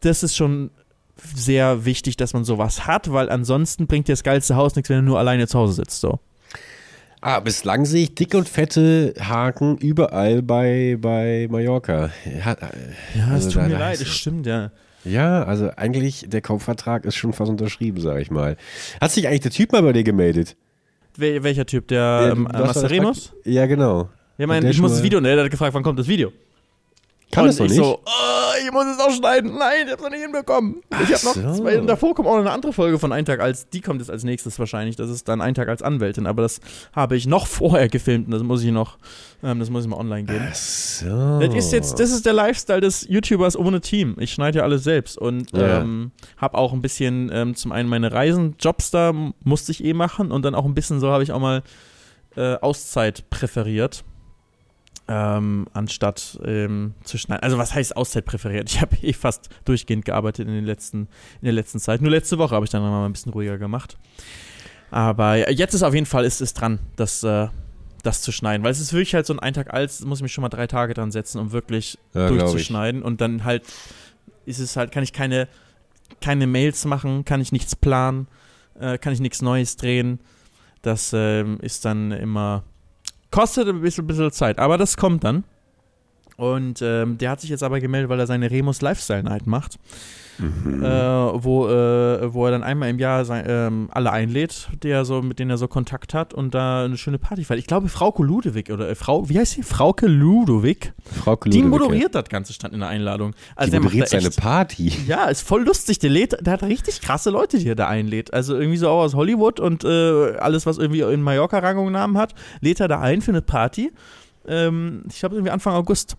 das 0.00 0.22
ist 0.22 0.36
schon 0.36 0.70
sehr 1.16 1.84
wichtig, 1.84 2.16
dass 2.16 2.32
man 2.32 2.44
sowas 2.44 2.86
hat, 2.86 3.12
weil 3.12 3.30
ansonsten 3.30 3.86
bringt 3.86 4.08
dir 4.08 4.12
das 4.12 4.22
geilste 4.22 4.56
Haus 4.56 4.76
nichts, 4.76 4.90
wenn 4.90 4.98
du 4.98 5.02
nur 5.02 5.18
alleine 5.18 5.46
zu 5.46 5.58
Hause 5.58 5.74
sitzt. 5.74 6.00
So. 6.00 6.20
Ah, 7.20 7.40
bislang 7.40 7.86
sehe 7.86 8.04
ich 8.04 8.14
dicke 8.14 8.36
und 8.36 8.48
fette 8.48 9.14
Haken 9.18 9.78
überall 9.78 10.42
bei, 10.42 10.98
bei 11.00 11.48
Mallorca. 11.50 12.10
Ja, 12.26 12.56
ja 13.14 13.26
es 13.28 13.30
also 13.30 13.50
tut 13.50 13.62
da, 13.62 13.68
mir 13.68 13.78
leid, 13.78 14.00
das 14.00 14.08
stimmt, 14.08 14.46
ja. 14.46 14.70
Ja, 15.04 15.42
also 15.44 15.70
eigentlich, 15.76 16.26
der 16.28 16.40
Kaufvertrag 16.40 17.04
ist 17.04 17.16
schon 17.16 17.32
fast 17.32 17.50
unterschrieben, 17.50 18.00
sag 18.00 18.20
ich 18.20 18.30
mal. 18.30 18.56
Hat 19.00 19.10
sich 19.10 19.28
eigentlich 19.28 19.40
der 19.40 19.50
Typ 19.50 19.72
mal 19.72 19.82
bei 19.82 19.92
dir 19.92 20.04
gemeldet? 20.04 20.56
Wel 21.16 21.42
welcher 21.42 21.66
Typ? 21.66 21.88
Der, 21.88 22.22
der 22.22 22.32
ähm, 22.32 22.42
Massaremus? 22.42 23.32
Ja, 23.44 23.66
genau. 23.66 24.08
Ja, 24.38 24.46
mein, 24.46 24.66
ich 24.66 24.80
muss 24.80 24.92
das 24.92 25.02
Video, 25.02 25.20
ne, 25.20 25.34
der 25.34 25.44
hat 25.44 25.50
gefragt, 25.50 25.74
wann 25.74 25.82
kommt 25.82 25.98
das 25.98 26.08
Video? 26.08 26.32
Kann 27.34 27.46
es 27.46 27.56
doch 27.56 27.64
nicht? 27.64 27.74
So, 27.74 28.00
oh, 28.04 28.64
ich 28.64 28.72
muss 28.72 28.86
es 28.86 28.98
auch 28.98 29.10
schneiden. 29.10 29.56
Nein, 29.58 29.86
ich 29.86 29.92
hab's 29.92 30.02
noch 30.02 30.10
nicht 30.10 30.22
hinbekommen. 30.22 30.82
Ich 31.02 31.12
hab 31.12 31.24
noch 31.24 31.34
so. 31.34 31.62
zwei, 31.62 31.76
davor 31.78 32.14
kommt 32.14 32.28
auch 32.28 32.34
noch 32.34 32.40
eine 32.40 32.52
andere 32.52 32.72
Folge 32.72 32.98
von 32.98 33.12
Ein 33.12 33.24
Tag 33.24 33.40
als, 33.40 33.68
die 33.68 33.80
kommt 33.80 34.00
jetzt 34.00 34.10
als 34.10 34.24
nächstes 34.24 34.58
wahrscheinlich. 34.58 34.96
Das 34.96 35.10
ist 35.10 35.28
dann 35.28 35.40
Ein 35.40 35.54
Tag 35.54 35.68
als 35.68 35.82
Anwältin, 35.82 36.26
aber 36.26 36.42
das 36.42 36.60
habe 36.94 37.16
ich 37.16 37.26
noch 37.26 37.46
vorher 37.48 37.88
gefilmt 37.88 38.26
und 38.26 38.32
das 38.32 38.42
muss 38.42 38.62
ich 38.62 38.70
noch, 38.70 38.98
ähm, 39.42 39.58
das 39.58 39.70
muss 39.70 39.84
ich 39.84 39.90
mal 39.90 39.96
online 39.96 40.24
geben. 40.24 40.48
Ach 40.50 40.54
so. 40.54 41.40
Das 41.40 41.54
ist 41.54 41.72
jetzt, 41.72 41.98
das 41.98 42.10
ist 42.10 42.24
der 42.24 42.32
Lifestyle 42.32 42.80
des 42.80 43.06
YouTubers 43.08 43.56
ohne 43.56 43.80
Team. 43.80 44.16
Ich 44.18 44.32
schneide 44.32 44.58
ja 44.58 44.64
alles 44.64 44.84
selbst 44.84 45.18
und 45.18 45.52
ja. 45.52 45.80
ähm, 45.80 46.12
habe 46.36 46.56
auch 46.56 46.72
ein 46.72 46.82
bisschen 46.82 47.30
ähm, 47.32 47.54
zum 47.56 47.72
einen 47.72 47.88
meine 47.88 48.12
Reisen, 48.12 48.56
Jobs 48.60 48.90
da 48.90 49.12
musste 49.42 49.72
ich 49.72 49.84
eh 49.84 49.92
machen 49.92 50.30
und 50.30 50.44
dann 50.44 50.54
auch 50.54 50.64
ein 50.64 50.74
bisschen 50.74 51.00
so 51.00 51.10
habe 51.10 51.22
ich 51.22 51.32
auch 51.32 51.40
mal 51.40 51.62
äh, 52.36 52.56
Auszeit 52.56 53.28
präferiert 53.30 54.04
ähm, 55.06 55.66
anstatt 55.72 56.38
ähm, 56.44 56.94
zu 57.04 57.18
schneiden. 57.18 57.42
Also 57.42 57.58
was 57.58 57.74
heißt 57.74 57.96
Auszeit 57.96 58.24
präferiert? 58.24 58.70
Ich 58.70 58.80
habe 58.80 58.96
eh 59.02 59.12
fast 59.12 59.48
durchgehend 59.64 60.04
gearbeitet 60.04 60.48
in, 60.48 60.54
den 60.54 60.64
letzten, 60.64 61.08
in 61.40 61.44
der 61.44 61.52
letzten 61.52 61.78
Zeit. 61.78 62.00
Nur 62.00 62.10
letzte 62.10 62.38
Woche 62.38 62.54
habe 62.54 62.64
ich 62.64 62.70
dann 62.70 62.82
mal 62.82 63.04
ein 63.04 63.12
bisschen 63.12 63.32
ruhiger 63.32 63.58
gemacht. 63.58 63.98
Aber 64.90 65.50
jetzt 65.50 65.74
ist 65.74 65.82
auf 65.82 65.94
jeden 65.94 66.06
Fall 66.06 66.24
ist 66.24 66.40
es 66.40 66.54
dran, 66.54 66.78
das, 66.96 67.22
äh, 67.22 67.48
das 68.02 68.22
zu 68.22 68.32
schneiden. 68.32 68.64
Weil 68.64 68.70
es 68.70 68.80
ist 68.80 68.92
wirklich 68.92 69.14
halt 69.14 69.26
so 69.26 69.34
ein 69.34 69.40
Eintag 69.40 69.74
alt, 69.74 69.92
muss 70.04 70.18
ich 70.18 70.22
mich 70.22 70.32
schon 70.32 70.42
mal 70.42 70.48
drei 70.48 70.66
Tage 70.66 70.94
dran 70.94 71.10
setzen, 71.10 71.40
um 71.40 71.52
wirklich 71.52 71.98
ja, 72.14 72.28
durchzuschneiden. 72.28 73.02
Und 73.02 73.20
dann 73.20 73.44
halt 73.44 73.64
ist 74.46 74.58
es 74.58 74.76
halt, 74.76 74.92
kann 74.92 75.02
ich 75.02 75.12
keine, 75.12 75.48
keine 76.20 76.46
Mails 76.46 76.84
machen, 76.84 77.24
kann 77.24 77.40
ich 77.40 77.50
nichts 77.50 77.74
planen, 77.76 78.28
äh, 78.78 78.98
kann 78.98 79.12
ich 79.12 79.20
nichts 79.20 79.42
Neues 79.42 79.76
drehen. 79.76 80.20
Das 80.82 81.12
äh, 81.12 81.44
ist 81.56 81.84
dann 81.84 82.12
immer 82.12 82.62
Kostet 83.34 83.66
ein 83.66 83.80
bisschen, 83.80 84.06
bisschen 84.06 84.30
Zeit, 84.30 84.60
aber 84.60 84.78
das 84.78 84.96
kommt 84.96 85.24
dann. 85.24 85.42
Und 86.36 86.82
ähm, 86.82 87.18
der 87.18 87.30
hat 87.30 87.40
sich 87.40 87.50
jetzt 87.50 87.62
aber 87.62 87.80
gemeldet, 87.80 88.08
weil 88.08 88.18
er 88.18 88.26
seine 88.26 88.50
Remus 88.50 88.80
Lifestyle 88.80 89.22
Night 89.22 89.46
macht. 89.46 89.78
Mhm. 90.38 90.82
Äh, 90.82 90.88
wo, 91.44 91.68
äh, 91.68 92.32
wo 92.32 92.44
er 92.44 92.50
dann 92.50 92.62
einmal 92.62 92.90
im 92.90 92.98
Jahr 92.98 93.24
sein, 93.24 93.44
ähm, 93.46 93.88
alle 93.92 94.10
einlädt, 94.10 94.68
der 94.82 95.04
so, 95.04 95.22
mit 95.22 95.38
denen 95.38 95.50
er 95.50 95.58
so 95.58 95.68
Kontakt 95.68 96.12
hat 96.12 96.34
und 96.34 96.54
da 96.54 96.84
eine 96.84 96.96
schöne 96.96 97.18
Party 97.18 97.44
feiert. 97.44 97.60
Ich 97.60 97.66
glaube, 97.66 97.88
Frauke 97.88 98.22
Ludewig 98.24 98.70
oder 98.72 98.88
äh, 98.88 98.94
Frau, 98.94 99.28
wie 99.28 99.38
heißt 99.38 99.52
sie? 99.52 99.62
Frauke 99.62 100.06
Ludewig. 100.06 100.92
Frauke 101.04 101.48
Ludewig. 101.48 101.62
Die 101.62 101.68
moderiert 101.68 102.14
ja. 102.14 102.22
das 102.22 102.28
Ganze 102.28 102.52
stand 102.52 102.74
in 102.74 102.80
der 102.80 102.88
Einladung. 102.88 103.34
Also 103.54 103.72
die 103.72 103.78
moderiert 103.78 104.08
seine 104.08 104.30
Party. 104.30 104.92
Ja, 105.06 105.26
ist 105.26 105.46
voll 105.46 105.62
lustig. 105.62 106.00
Der, 106.00 106.10
lädt, 106.10 106.44
der 106.44 106.54
hat 106.54 106.62
richtig 106.64 107.00
krasse 107.00 107.30
Leute, 107.30 107.58
die 107.58 107.68
er 107.68 107.76
da 107.76 107.86
einlädt. 107.86 108.34
Also 108.34 108.56
irgendwie 108.56 108.78
so 108.78 108.88
auch 108.88 109.02
aus 109.02 109.14
Hollywood 109.14 109.60
und 109.60 109.84
äh, 109.84 110.36
alles, 110.38 110.66
was 110.66 110.78
irgendwie 110.78 111.02
in 111.02 111.22
Mallorca-Rangung 111.22 111.92
Namen 111.92 112.18
hat, 112.18 112.34
lädt 112.60 112.80
er 112.80 112.88
da 112.88 113.00
ein 113.00 113.22
für 113.22 113.30
eine 113.30 113.42
Party. 113.42 113.92
Ähm, 114.46 115.04
ich 115.08 115.18
glaube, 115.18 115.36
irgendwie 115.36 115.50
Anfang 115.50 115.74
August. 115.74 116.16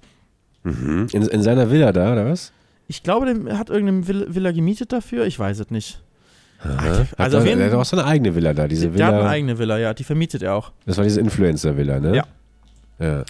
Mhm. 0.64 1.08
In, 1.12 1.24
in 1.24 1.42
seiner 1.44 1.70
Villa 1.70 1.92
da, 1.92 2.14
oder 2.14 2.26
was? 2.26 2.52
Ich 2.88 3.04
glaube, 3.04 3.34
der 3.34 3.58
hat 3.58 3.70
irgendeine 3.70 4.34
Villa 4.34 4.52
gemietet 4.52 4.92
dafür. 4.92 5.26
Ich 5.26 5.40
weiß 5.40 5.60
es 5.60 5.70
nicht. 5.70 6.02
Aha. 6.64 7.06
Also 7.18 7.38
er, 7.38 7.60
er 7.60 7.66
hat 7.68 7.74
auch 7.74 7.86
so 7.86 7.98
eine 7.98 8.06
eigene 8.06 8.36
Villa 8.36 8.54
da. 8.54 8.68
Diese 8.68 8.94
Villa, 8.94 9.08
der 9.08 9.16
hat 9.16 9.22
eine 9.22 9.30
eigene 9.30 9.58
Villa, 9.58 9.78
ja. 9.78 9.94
Die 9.94 10.04
vermietet 10.04 10.42
er 10.42 10.56
auch. 10.56 10.72
Das 10.86 10.98
war 10.98 11.04
diese 11.04 11.20
Influencer-Villa, 11.20 12.00
ne? 12.00 12.16
Ja. 12.16 12.24
Ja. 13.00 13.24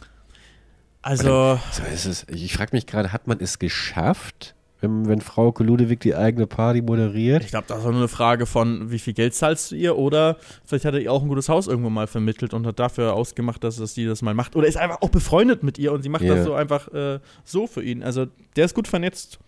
Also. 1.02 1.60
So 1.72 1.84
ist 1.94 2.06
es. 2.06 2.26
Ich 2.30 2.54
frage 2.54 2.76
mich 2.76 2.88
gerade, 2.88 3.12
hat 3.14 3.28
man 3.28 3.40
es 3.40 3.60
geschafft, 3.60 4.55
wenn, 4.86 5.08
wenn 5.08 5.22
Frau 5.22 5.54
Ludewig 5.58 6.00
die 6.00 6.16
eigene 6.16 6.48
Party 6.48 6.82
moderiert? 6.82 7.44
Ich 7.44 7.50
glaube, 7.50 7.66
das 7.68 7.84
war 7.84 7.92
nur 7.92 8.02
eine 8.02 8.08
Frage 8.08 8.46
von, 8.46 8.92
wie 8.92 9.00
viel 9.00 9.14
Geld 9.14 9.34
zahlst 9.34 9.72
du 9.72 9.76
ihr? 9.76 9.98
Oder 9.98 10.38
vielleicht 10.66 10.86
hat 10.86 10.94
er 10.94 11.02
ihr 11.02 11.12
auch 11.12 11.22
ein 11.22 11.28
gutes 11.28 11.50
Haus 11.50 11.68
irgendwo 11.68 11.90
mal 11.90 12.08
vermittelt 12.08 12.54
und 12.54 12.66
hat 12.66 12.80
dafür 12.80 13.14
ausgemacht, 13.14 13.64
dass 13.64 13.80
es 13.80 13.94
die 13.94 14.06
das 14.06 14.22
mal 14.22 14.34
macht. 14.34 14.56
Oder 14.56 14.68
ist 14.68 14.78
einfach 14.78 15.02
auch 15.02 15.10
befreundet 15.10 15.64
mit 15.64 15.78
ihr 15.78 15.92
und 15.92 16.04
sie 16.04 16.10
macht 16.10 16.24
yeah. 16.24 16.36
das 16.36 16.46
so 16.46 16.54
einfach 16.54 16.88
äh, 16.94 17.20
so 17.44 17.68
für 17.68 17.84
ihn. 17.84 18.04
Also, 18.04 18.28
der 18.56 18.66
ist 18.66 18.74
gut 18.74 18.88
vernetzt. 18.88 19.40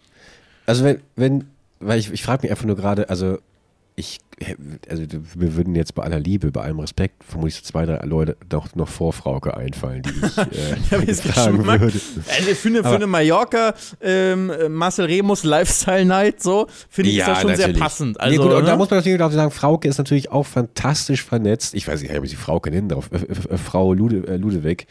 Also 0.65 0.83
wenn, 0.83 1.01
wenn, 1.15 1.45
weil 1.79 1.99
ich, 1.99 2.11
ich 2.11 2.23
frage 2.23 2.43
mich 2.43 2.51
einfach 2.51 2.65
nur 2.65 2.75
gerade, 2.75 3.09
also 3.09 3.37
ich, 3.95 4.19
also 4.87 5.03
wir 5.35 5.55
würden 5.55 5.73
jetzt 5.75 5.95
bei 5.95 6.03
aller 6.03 6.19
Liebe, 6.19 6.51
bei 6.51 6.61
allem 6.61 6.79
Respekt, 6.79 7.23
vermutlich 7.23 7.55
so 7.55 7.63
zwei, 7.63 7.85
drei 7.85 8.05
Leute 8.05 8.37
noch, 8.51 8.75
noch 8.75 8.87
vor 8.87 9.11
Frauke 9.11 9.57
einfallen, 9.57 10.03
die 10.03 10.11
ich 10.11 10.37
äh, 10.91 11.05
ja, 11.07 11.13
fragen 11.15 11.65
würde. 11.65 11.83
Also 11.83 12.53
für 12.53 12.67
eine, 12.67 12.83
für 12.83 12.95
eine 12.95 13.07
Mallorca 13.07 13.73
ähm, 13.99 14.51
Marcel 14.69 15.05
Remus 15.05 15.43
Lifestyle 15.43 16.05
Night, 16.05 16.43
so, 16.43 16.67
finde 16.89 17.09
ich 17.09 17.17
ja, 17.17 17.27
das 17.27 17.41
schon 17.41 17.51
natürlich. 17.51 17.75
sehr 17.75 17.83
passend. 17.83 18.19
Also, 18.19 18.31
nee, 18.31 18.37
gut, 18.37 18.53
und 18.53 18.63
ne? 18.63 18.69
da 18.69 18.77
muss 18.77 18.89
man 18.91 18.99
natürlich 18.99 19.21
auch 19.21 19.31
sagen, 19.31 19.51
Frauke 19.51 19.87
ist 19.87 19.97
natürlich 19.97 20.31
auch 20.31 20.45
fantastisch 20.45 21.23
vernetzt. 21.23 21.73
Ich 21.73 21.87
weiß 21.87 22.01
nicht, 22.01 22.11
ich 22.11 22.15
habe 22.15 22.27
sie 22.27 22.35
Frauke 22.35 22.69
nennen 22.69 22.89
drauf, 22.89 23.09
äh, 23.11 23.17
äh, 23.17 23.57
Frau 23.57 23.93
Lude, 23.93 24.27
äh, 24.27 24.37
Ludewig. 24.37 24.85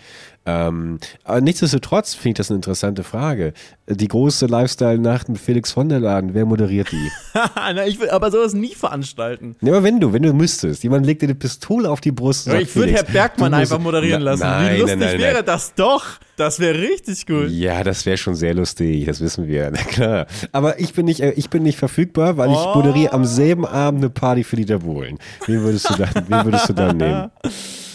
Ähm, 0.48 0.98
aber 1.24 1.40
nichtsdestotrotz 1.40 2.14
finde 2.14 2.28
ich 2.28 2.34
das 2.36 2.50
eine 2.50 2.56
interessante 2.56 3.02
Frage. 3.02 3.52
Die 3.88 4.06
große 4.06 4.46
Lifestyle-Nacht 4.46 5.28
mit 5.28 5.38
Felix 5.38 5.72
von 5.72 5.88
der 5.88 5.98
Laden, 5.98 6.34
wer 6.34 6.46
moderiert 6.46 6.92
die? 6.92 7.10
Na, 7.56 7.84
ich 7.84 7.98
will 7.98 8.10
aber 8.10 8.30
sowas 8.30 8.54
nie 8.54 8.74
veranstalten. 8.74 9.35
Ja, 9.60 9.72
aber 9.72 9.82
wenn 9.82 10.00
du, 10.00 10.12
wenn 10.12 10.22
du 10.22 10.32
müsstest, 10.32 10.82
jemand 10.82 11.06
legt 11.06 11.22
dir 11.22 11.26
eine 11.26 11.34
Pistole 11.34 11.90
auf 11.90 12.00
die 12.00 12.12
Brust. 12.12 12.46
Ja, 12.46 12.58
ich 12.58 12.74
würde 12.74 12.92
Herr 12.92 13.04
Bergmann 13.04 13.54
einfach 13.54 13.78
moderieren 13.78 14.22
na, 14.22 14.32
lassen. 14.32 14.42
Nein, 14.42 14.74
Wie 14.74 14.80
lustig 14.80 14.98
nein, 14.98 15.08
nein, 15.12 15.20
wäre 15.20 15.44
das 15.44 15.74
doch? 15.74 16.04
Das 16.36 16.60
wäre 16.60 16.78
richtig 16.78 17.26
gut. 17.26 17.48
Ja, 17.50 17.82
das 17.82 18.04
wäre 18.04 18.16
schon 18.16 18.34
sehr 18.34 18.54
lustig, 18.54 19.06
das 19.06 19.20
wissen 19.20 19.46
wir. 19.46 19.70
Na 19.74 19.78
klar. 19.78 20.26
Aber 20.52 20.78
ich 20.78 20.92
bin 20.92 21.06
nicht, 21.06 21.20
äh, 21.20 21.32
ich 21.32 21.50
bin 21.50 21.62
nicht 21.62 21.78
verfügbar, 21.78 22.36
weil 22.36 22.48
oh. 22.48 22.52
ich 22.52 22.74
moderiere 22.74 23.12
am 23.12 23.24
selben 23.24 23.64
Abend 23.64 24.00
eine 24.02 24.10
Party 24.10 24.44
für 24.44 24.56
die 24.56 24.66
Dabolen. 24.66 25.18
Wen 25.46 25.62
würdest 25.62 25.90
du 25.90 25.94
dann, 25.94 26.10
wen 26.28 26.44
würdest 26.44 26.68
du 26.68 26.72
dann 26.72 26.96
nehmen? 26.96 27.30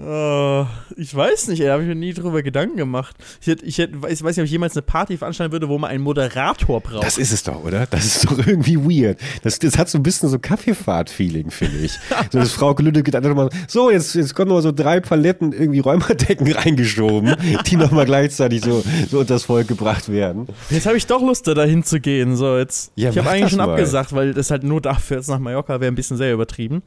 Uh, 0.00 0.64
ich 0.96 1.12
weiß 1.12 1.48
nicht, 1.48 1.60
da 1.60 1.72
habe 1.72 1.82
ich 1.82 1.88
mir 1.88 1.96
nie 1.96 2.12
drüber 2.12 2.44
Gedanken 2.44 2.76
gemacht. 2.76 3.16
Ich, 3.40 3.48
hätte, 3.48 3.64
ich, 3.64 3.78
hätte, 3.78 3.96
ich 4.08 4.22
weiß 4.22 4.36
nicht, 4.36 4.38
ob 4.38 4.44
ich 4.44 4.50
jemals 4.52 4.74
eine 4.74 4.82
Party 4.82 5.16
veranstalten 5.16 5.50
würde, 5.50 5.68
wo 5.68 5.76
man 5.76 5.90
einen 5.90 6.04
Moderator 6.04 6.80
braucht. 6.80 7.02
Das 7.02 7.18
ist 7.18 7.32
es 7.32 7.42
doch, 7.42 7.64
oder? 7.64 7.84
Das 7.86 8.04
ist 8.04 8.24
doch 8.24 8.38
irgendwie 8.46 8.76
weird. 8.76 9.18
Das, 9.42 9.58
das 9.58 9.76
hat 9.76 9.88
so 9.88 9.98
ein 9.98 10.04
bisschen 10.04 10.28
so 10.28 10.38
Kaffeefahrt-Feeling, 10.38 11.50
finde 11.50 11.78
ich. 11.78 11.98
so, 12.30 12.38
dass 12.38 12.52
Frau 12.52 12.76
Lüde 12.78 13.02
geht 13.02 13.16
einfach 13.16 13.34
mal, 13.34 13.50
so, 13.66 13.90
jetzt, 13.90 14.14
jetzt 14.14 14.36
kommen 14.36 14.50
noch 14.50 14.60
so 14.60 14.70
drei 14.70 15.00
Paletten 15.00 15.52
irgendwie 15.52 15.80
Räumerdecken 15.80 16.52
reingeschoben, 16.52 17.34
die 17.66 17.76
nochmal 17.76 18.04
gleichzeitig 18.04 18.62
so, 18.62 18.84
so 19.10 19.18
unter 19.18 19.34
das 19.34 19.44
Volk 19.44 19.66
gebracht 19.66 20.12
werden. 20.12 20.46
Jetzt 20.70 20.86
habe 20.86 20.96
ich 20.96 21.08
doch 21.08 21.22
Lust, 21.22 21.48
da 21.48 21.64
hinzugehen. 21.64 22.36
So, 22.36 22.56
jetzt, 22.56 22.92
ja, 22.94 23.10
ich 23.10 23.18
habe 23.18 23.30
eigentlich 23.30 23.50
schon 23.50 23.58
mal. 23.58 23.70
abgesagt, 23.70 24.12
weil 24.12 24.32
das 24.32 24.52
halt 24.52 24.62
nur 24.62 24.80
dafür 24.80 25.16
jetzt 25.16 25.28
nach 25.28 25.40
Mallorca 25.40 25.80
wäre 25.80 25.90
ein 25.90 25.96
bisschen 25.96 26.16
sehr 26.16 26.32
übertrieben. 26.32 26.82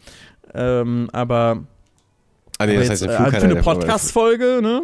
Ähm, 0.53 1.09
aber 1.11 1.65
Ah, 2.61 2.65
nee, 2.65 2.75
das 2.75 2.87
jetzt, 2.87 2.91
heißt, 2.91 3.01
den 3.03 3.09
äh, 3.09 3.15
Flug 3.15 3.27
für 3.27 3.39
kann 3.39 3.51
eine 3.51 3.61
Podcast-Folge, 3.61 4.59
ne? 4.61 4.83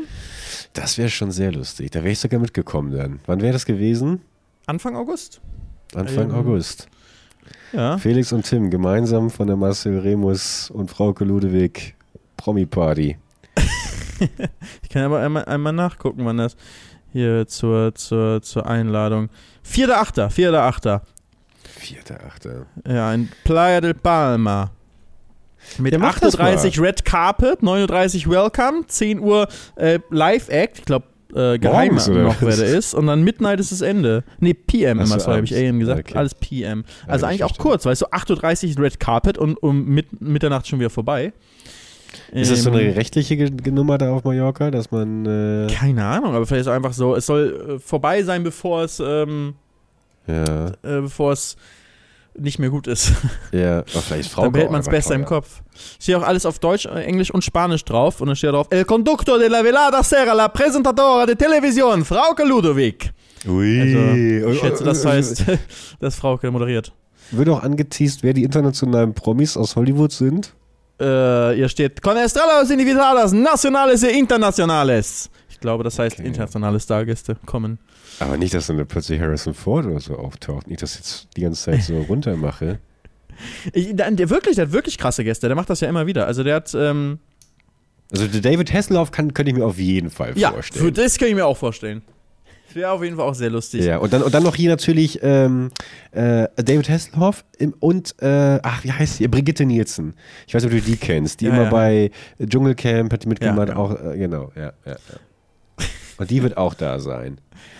Das 0.73 0.97
wäre 0.97 1.09
schon 1.09 1.31
sehr 1.31 1.51
lustig. 1.51 1.91
Da 1.91 1.99
wäre 1.99 2.11
ich 2.11 2.19
sogar 2.19 2.39
mitgekommen 2.39 2.95
dann. 2.95 3.19
Wann 3.25 3.41
wäre 3.41 3.53
das 3.53 3.65
gewesen? 3.65 4.21
Anfang 4.65 4.95
August. 4.95 5.41
Anfang 5.95 6.29
Ähm, 6.29 6.35
August. 6.35 6.87
Ja. 7.73 7.97
Felix 7.97 8.31
und 8.31 8.43
Tim 8.43 8.69
gemeinsam 8.69 9.29
von 9.29 9.47
der 9.47 9.55
Marcel 9.55 9.99
Remus 9.99 10.69
und 10.69 10.89
Frauke 10.89 11.23
Ludewig 11.23 11.95
Promi-Party. 12.37 13.17
Ich 14.81 14.89
kann 14.89 15.03
aber 15.03 15.19
einmal, 15.19 15.45
einmal 15.45 15.73
nachgucken, 15.73 16.25
wann 16.25 16.37
das 16.37 16.57
hier 17.11 17.45
zur, 17.45 17.93
zur, 17.93 18.41
zur 18.41 18.65
Einladung. 18.65 19.29
4.8. 19.63 20.31
4.8. 20.31 21.01
Vierter, 21.77 22.25
achter. 22.25 22.65
Ja, 22.87 23.13
in 23.13 23.29
Playa 23.43 23.79
del 23.79 23.93
Palma. 23.93 24.71
Mit 25.77 25.93
Ja, 25.93 25.99
mach 25.99 26.19
das 26.19 26.35
38 26.35 26.79
Red 26.79 27.05
Carpet, 27.05 27.63
39 27.63 28.29
Welcome, 28.29 28.85
10 28.87 29.19
Uhr 29.19 29.47
äh, 29.75 29.99
Live 30.09 30.49
Act, 30.49 30.79
ich 30.79 30.85
glaube 30.85 31.05
äh, 31.33 31.59
geheim 31.59 31.95
Morgens, 31.95 32.07
noch, 32.07 32.41
wer 32.41 32.55
der 32.55 32.67
ist. 32.67 32.93
Und 32.93 33.07
dann 33.07 33.23
Midnight 33.23 33.59
ist 33.59 33.71
das 33.71 33.81
Ende. 33.81 34.23
Nee, 34.39 34.53
PM 34.53 34.97
so, 34.99 35.03
immer, 35.03 35.19
sorry, 35.19 35.35
habe 35.35 35.45
ich. 35.45 35.55
AM 35.55 35.79
gesagt. 35.79 36.09
Okay. 36.09 36.17
Alles 36.17 36.35
PM. 36.35 36.83
Ja, 36.87 37.13
Also 37.13 37.25
ich 37.25 37.29
eigentlich 37.31 37.43
auch 37.43 37.57
kurz, 37.57 37.85
weißt 37.85 38.01
du, 38.01 38.05
8.30 38.07 38.77
Uhr 38.77 38.83
Red 38.83 38.99
Carpet 38.99 39.37
und 39.37 39.61
um 39.61 39.85
mit, 39.85 40.21
Mitternacht 40.21 40.67
schon 40.67 40.79
wieder 40.79 40.89
vorbei. 40.89 41.33
Ist 42.31 42.51
das 42.51 42.63
so 42.63 42.71
eine 42.71 42.81
Ähm, 42.81 42.93
rechtliche 42.93 43.35
Nummer 43.69 43.97
da 43.97 44.11
auf 44.11 44.23
Mallorca, 44.23 44.71
dass 44.71 44.91
man. 44.91 45.25
Äh, 45.25 45.67
Keine 45.73 46.05
Ahnung, 46.05 46.33
aber 46.33 46.45
vielleicht 46.45 46.61
ist 46.61 46.67
es 46.67 46.73
einfach 46.73 46.93
so, 46.93 47.15
es 47.15 47.25
soll 47.25 47.75
äh, 47.75 47.79
vorbei 47.79 48.23
sein, 48.23 48.43
bevor 48.43 48.83
es, 48.83 49.01
ähm, 49.01 49.55
ja, 50.25 50.67
äh, 50.67 51.01
bevor 51.01 51.33
es 51.33 51.57
nicht 52.39 52.59
mehr 52.59 52.69
gut 52.69 52.87
ist. 52.87 53.11
ja. 53.51 53.83
Vielleicht 53.85 54.31
Frau 54.31 54.41
Dann 54.43 54.51
behält 54.51 54.71
man 54.71 54.81
es 54.81 54.87
besser 54.89 55.15
im 55.15 55.25
Kopf. 55.25 55.61
Steht 55.99 56.15
auch 56.15 56.23
alles 56.23 56.45
auf 56.45 56.59
Deutsch, 56.59 56.85
äh, 56.85 57.03
Englisch 57.03 57.31
und 57.31 57.43
Spanisch 57.43 57.83
drauf. 57.85 58.21
Und 58.21 58.27
dann 58.27 58.35
steht 58.35 58.51
drauf: 58.51 58.67
El 58.69 58.85
conductor 58.85 59.37
de 59.39 59.47
la 59.47 59.63
velada 59.63 60.03
serra, 60.03 60.33
la 60.33 60.47
presentadora 60.49 61.25
de 61.25 61.35
televisión, 61.35 62.03
Frauke 62.05 62.43
Ludovic. 62.43 63.11
Ui. 63.47 63.81
Also, 63.81 64.49
ich 64.51 64.59
schätze, 64.59 64.83
das 64.83 65.05
heißt, 65.05 65.43
dass 65.99 66.15
Frauke 66.15 66.49
moderiert. 66.51 66.91
Wird 67.31 67.49
auch 67.49 67.61
angeteased, 67.61 68.23
wer 68.23 68.33
die 68.33 68.43
internationalen 68.43 69.13
Promis 69.13 69.57
aus 69.57 69.75
Hollywood 69.75 70.11
sind? 70.11 70.53
Äh, 70.99 71.53
hier 71.53 71.69
steht: 71.69 72.01
Con 72.01 72.17
estrados 72.17 72.69
invitadas 72.71 73.31
nacionales 73.33 74.03
e 74.03 74.09
internacionales. 74.17 75.29
Ich 75.49 75.59
glaube, 75.59 75.83
das 75.83 75.97
heißt, 75.99 76.19
Okay. 76.19 76.27
internationale 76.27 76.79
Stargäste 76.79 77.35
kommen. 77.45 77.79
Aber 78.19 78.37
nicht, 78.37 78.53
dass 78.53 78.67
dann 78.67 78.85
plötzlich 78.87 79.19
Harrison 79.21 79.53
Ford 79.53 79.85
oder 79.85 79.99
so 79.99 80.17
auftaucht. 80.17 80.67
Nicht, 80.67 80.81
dass 80.81 80.93
ich 80.93 80.97
jetzt 80.99 81.27
die 81.35 81.41
ganze 81.41 81.63
Zeit 81.63 81.83
so 81.83 81.97
runtermache. 82.09 82.79
Ich, 83.73 83.95
der, 83.95 84.09
der, 84.11 84.29
wirklich, 84.29 84.55
der 84.55 84.65
hat 84.65 84.71
wirklich 84.73 84.97
krasse 84.97 85.23
Gäste. 85.23 85.47
Der 85.47 85.55
macht 85.55 85.69
das 85.69 85.81
ja 85.81 85.89
immer 85.89 86.07
wieder. 86.07 86.25
Also, 86.25 86.43
der 86.43 86.55
hat. 86.55 86.73
Ähm, 86.73 87.19
Also 88.11 88.27
der 88.27 88.41
David 88.41 88.73
Hasselhoff 88.73 89.11
kann, 89.11 89.33
könnte 89.33 89.51
ich 89.51 89.57
mir 89.57 89.65
auf 89.65 89.77
jeden 89.77 90.09
Fall 90.09 90.33
ja, 90.37 90.51
vorstellen. 90.51 90.85
für 90.85 90.91
das 90.91 91.17
kann 91.17 91.27
ich 91.27 91.35
mir 91.35 91.45
auch 91.45 91.57
vorstellen. 91.57 92.01
Wäre 92.73 92.91
auf 92.91 93.03
jeden 93.03 93.15
Fall 93.15 93.25
auch 93.25 93.33
sehr 93.33 93.49
lustig. 93.49 93.85
Ja, 93.85 93.97
und 93.97 94.11
dann, 94.13 94.21
und 94.21 94.33
dann 94.33 94.43
noch 94.43 94.55
hier 94.55 94.69
natürlich 94.69 95.19
ähm, 95.23 95.71
äh, 96.11 96.47
David 96.57 96.89
Hasselhoff 96.89 97.43
im, 97.57 97.73
und, 97.79 98.13
äh, 98.21 98.59
ach, 98.61 98.83
wie 98.83 98.91
heißt 98.91 99.17
sie? 99.17 99.27
Brigitte 99.27 99.65
Nielsen. 99.65 100.13
Ich 100.47 100.53
weiß 100.53 100.63
nicht, 100.63 100.73
ob 100.73 100.79
du 100.79 100.85
die 100.91 100.97
kennst. 100.97 101.41
Die 101.41 101.45
Ja, 101.45 101.53
immer 101.53 101.63
ja. 101.63 101.69
bei 101.69 102.11
Dschungelcamp 102.45 103.13
hat 103.13 103.23
die 103.23 103.29
mitgemacht, 103.29 103.69
Ja, 103.69 103.73
ja. 103.75 103.79
auch, 103.79 103.91
äh, 103.99 104.17
genau, 104.17 104.51
ja, 104.55 104.73
ja, 104.85 104.91
ja. 104.91 104.97
Und 106.17 106.29
die 106.31 106.41
wird 106.43 106.57
auch 106.57 106.73
da 106.73 106.99
sein. 106.99 107.37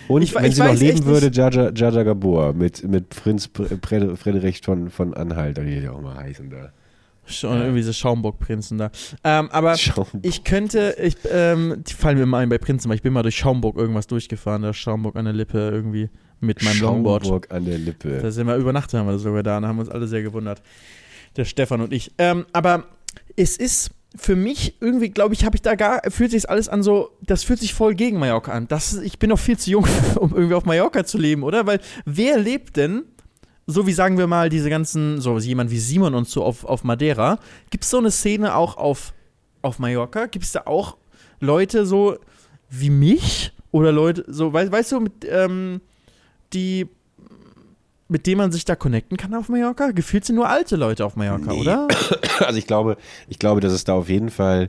Und 0.07 0.21
Ich 0.21 0.33
we- 0.33 0.39
wenn 0.39 0.45
ich 0.45 0.55
sie 0.55 0.63
noch 0.63 0.73
leben 0.75 1.05
würde, 1.05 1.29
Jaja, 1.33 1.71
Jaja 1.75 2.03
Gabor 2.03 2.53
mit, 2.53 2.83
mit 2.87 3.09
Prinz 3.09 3.47
Pr- 3.47 3.79
Pr- 3.79 4.15
Friedrich 4.15 4.61
von, 4.63 4.89
von 4.89 5.13
Anhalt, 5.13 5.57
wie 5.63 5.79
die 5.81 5.87
auch 5.89 6.01
mal 6.01 6.15
heißen 6.15 6.49
da. 6.49 6.71
Schon 7.25 7.59
irgendwie 7.59 7.81
so 7.81 7.91
Schaumburg-Prinzen 7.91 8.77
da. 8.77 8.89
Ähm, 9.25 9.49
aber 9.51 9.75
Schau. 9.77 10.07
ich 10.21 10.45
könnte, 10.45 10.95
ich, 11.01 11.17
ähm, 11.29 11.83
die 11.85 11.93
fallen 11.93 12.15
mir 12.17 12.23
immer 12.23 12.37
ein 12.37 12.47
bei 12.47 12.57
Prinzen, 12.57 12.87
weil 12.89 12.95
ich 12.95 13.01
bin 13.01 13.11
mal 13.11 13.23
durch 13.23 13.35
Schaumburg 13.35 13.75
irgendwas 13.75 14.07
durchgefahren, 14.07 14.61
da 14.61 14.73
Schaumburg 14.73 15.17
an 15.17 15.25
der 15.25 15.33
Lippe 15.33 15.57
irgendwie 15.59 16.09
mit 16.39 16.63
meinem 16.63 16.79
Longboard. 16.79 17.23
Schaumburg 17.23 17.51
an 17.51 17.65
der 17.65 17.77
Lippe. 17.79 18.19
Da 18.21 18.31
sind 18.31 18.47
wir 18.47 18.55
übernachtet, 18.55 18.99
haben 18.99 19.07
wir 19.07 19.17
sogar 19.17 19.43
da, 19.43 19.57
und 19.57 19.65
haben 19.67 19.79
uns 19.79 19.89
alle 19.89 20.07
sehr 20.07 20.21
gewundert. 20.23 20.61
Der 21.35 21.43
Stefan 21.43 21.81
und 21.81 21.91
ich. 21.91 22.11
Ähm, 22.17 22.45
aber 22.53 22.85
es 23.35 23.57
ist 23.57 23.89
für 24.15 24.35
mich 24.35 24.77
irgendwie, 24.81 25.09
glaube 25.09 25.33
ich, 25.33 25.45
habe 25.45 25.55
ich 25.55 25.61
da 25.61 25.75
gar, 25.75 26.01
fühlt 26.09 26.31
sich 26.31 26.49
alles 26.49 26.69
an 26.69 26.81
so, 26.81 27.11
das 27.21 27.43
fühlt 27.43 27.59
sich 27.59 27.73
voll 27.73 27.93
gegen 27.93 28.19
Mallorca 28.19 28.51
an. 28.51 28.67
Das, 28.67 28.95
ich 28.95 29.19
bin 29.19 29.29
noch 29.29 29.39
viel 29.39 29.57
zu 29.57 29.69
jung, 29.69 29.87
um 30.19 30.33
irgendwie 30.33 30.55
auf 30.55 30.65
Mallorca 30.65 31.05
zu 31.05 31.17
leben, 31.17 31.43
oder? 31.43 31.67
Weil 31.67 31.79
wer 32.05 32.37
lebt 32.37 32.77
denn, 32.77 33.03
so 33.67 33.85
wie 33.85 33.93
sagen 33.93 34.17
wir 34.17 34.27
mal, 34.27 34.49
diese 34.49 34.69
ganzen, 34.69 35.19
so 35.19 35.37
jemand 35.37 35.71
wie 35.71 35.79
Simon 35.79 36.15
und 36.15 36.27
so 36.27 36.43
auf, 36.43 36.63
auf 36.63 36.83
Madeira, 36.83 37.39
gibt 37.69 37.83
es 37.83 37.89
so 37.89 37.97
eine 37.97 38.11
Szene 38.11 38.55
auch 38.55 38.77
auf, 38.77 39.13
auf 39.61 39.77
Mallorca? 39.79 40.27
Gibt 40.27 40.45
es 40.45 40.53
da 40.53 40.61
auch 40.65 40.97
Leute 41.39 41.85
so 41.85 42.17
wie 42.69 42.89
mich? 42.89 43.51
Oder 43.71 43.91
Leute, 43.91 44.23
so, 44.27 44.53
weißt, 44.53 44.71
weißt 44.71 44.91
du, 44.93 44.99
mit, 45.01 45.27
ähm, 45.29 45.81
die 46.53 46.87
mit 48.09 48.25
denen 48.25 48.37
man 48.37 48.51
sich 48.51 48.63
da 48.65 48.75
connecten 48.75 49.17
kann 49.17 49.33
auf 49.33 49.49
Mallorca? 49.49 49.91
Gefühlt 49.91 50.23
sind 50.25 50.35
nur 50.37 50.47
alte 50.49 50.75
Leute 50.75 51.05
auf 51.05 51.15
Mallorca, 51.15 51.51
Nee. 51.51 51.59
oder? 51.61 51.87
Also 52.39 52.59
ich 52.59 52.67
glaube, 52.67 52.97
ich 53.27 53.39
glaube, 53.39 53.61
dass 53.61 53.73
es 53.73 53.83
da 53.83 53.93
auf 53.93 54.09
jeden 54.09 54.29
Fall 54.29 54.67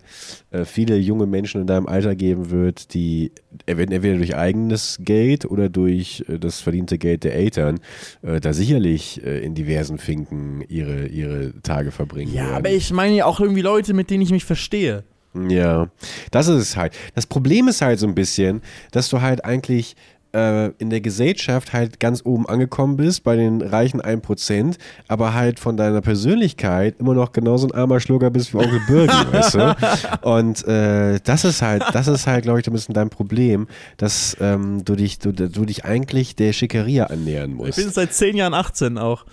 äh, 0.51 0.65
viele 0.65 0.97
junge 0.97 1.27
Menschen 1.27 1.61
in 1.61 1.67
deinem 1.67 1.87
Alter 1.87 2.15
geben 2.17 2.51
wird, 2.51 2.95
die 2.95 3.31
entweder 3.67 4.17
durch 4.17 4.35
eigenes 4.35 4.97
Geld 5.01 5.45
oder 5.45 5.69
durch 5.69 6.25
äh, 6.29 6.39
das 6.39 6.61
verdiente 6.61 6.97
Geld 6.99 7.25
der 7.25 7.35
Eltern 7.35 7.81
äh, 8.23 8.41
da 8.41 8.53
sicherlich 8.53 9.23
in 9.23 9.55
diversen 9.55 9.99
Finken 9.99 10.63
ihre, 10.69 11.07
ihre 11.07 11.53
Tage 11.63 11.91
verbringen 11.91 12.33
Ja, 12.33 12.45
werden. 12.45 12.55
aber 12.57 12.71
ich 12.71 12.91
meine 12.93 13.15
ja 13.17 13.27
auch 13.27 13.41
irgendwie 13.41 13.61
Leute, 13.63 13.93
mit 13.95 14.11
denen 14.11 14.23
ich 14.23 14.31
mich 14.31 14.45
verstehe. 14.45 15.05
Ja, 15.49 15.91
das 16.31 16.49
ist 16.49 16.57
es 16.61 16.77
halt. 16.77 16.95
Das 17.15 17.27
Problem 17.27 17.69
ist 17.69 17.83
halt 17.83 17.99
so 17.99 18.07
ein 18.07 18.15
bisschen, 18.15 18.63
dass 18.93 19.09
du 19.11 19.21
halt 19.21 19.45
eigentlich 19.45 19.95
äh, 20.35 20.69
in 20.79 20.91
der 20.91 21.01
Gesellschaft 21.01 21.73
halt 21.73 22.01
ganz 22.01 22.23
oben 22.25 22.49
angekommen 22.49 22.97
bist, 22.97 23.25
bei 23.25 23.37
den 23.37 23.61
reichen 23.63 24.01
1%, 24.03 24.77
aber 25.09 25.35
halt 25.35 25.59
von 25.61 25.77
deiner 25.77 26.01
Persönlichkeit 26.01 26.97
immer 26.99 27.15
noch 27.15 27.33
genauso 27.33 27.67
ein 27.69 27.73
armer 27.75 28.01
Schlucker 28.01 28.31
bist 28.31 28.53
wie 28.53 28.59
Onkel 28.59 28.81
Birgi, 28.87 29.13
weißt 29.33 29.55
du? 29.55 29.77
Und 30.23 30.67
äh, 30.67 31.19
das 31.25 31.45
ist 31.45 31.63
halt, 31.63 31.83
das 31.93 32.09
ist 32.09 32.27
halt, 32.27 32.43
glaube 32.45 32.61
ich, 32.61 32.67
ein 32.67 32.73
bisschen 32.73 32.95
dein 32.95 33.11
Problem, 33.11 33.67
dass 33.97 34.37
ähm, 34.41 34.85
du, 34.85 34.97
dich, 34.97 35.19
du, 35.19 35.33
du 35.33 35.65
dich 35.65 35.85
eigentlich 35.85 36.37
der 36.37 36.53
Schickeria 36.53 37.05
annähern 37.07 37.51
Ich 37.53 37.57
musst. 37.57 37.77
bin 37.79 37.91
seit 37.91 38.13
zehn 38.13 38.37
Jahren 38.37 38.55
18 38.55 38.99
auch. 38.99 39.25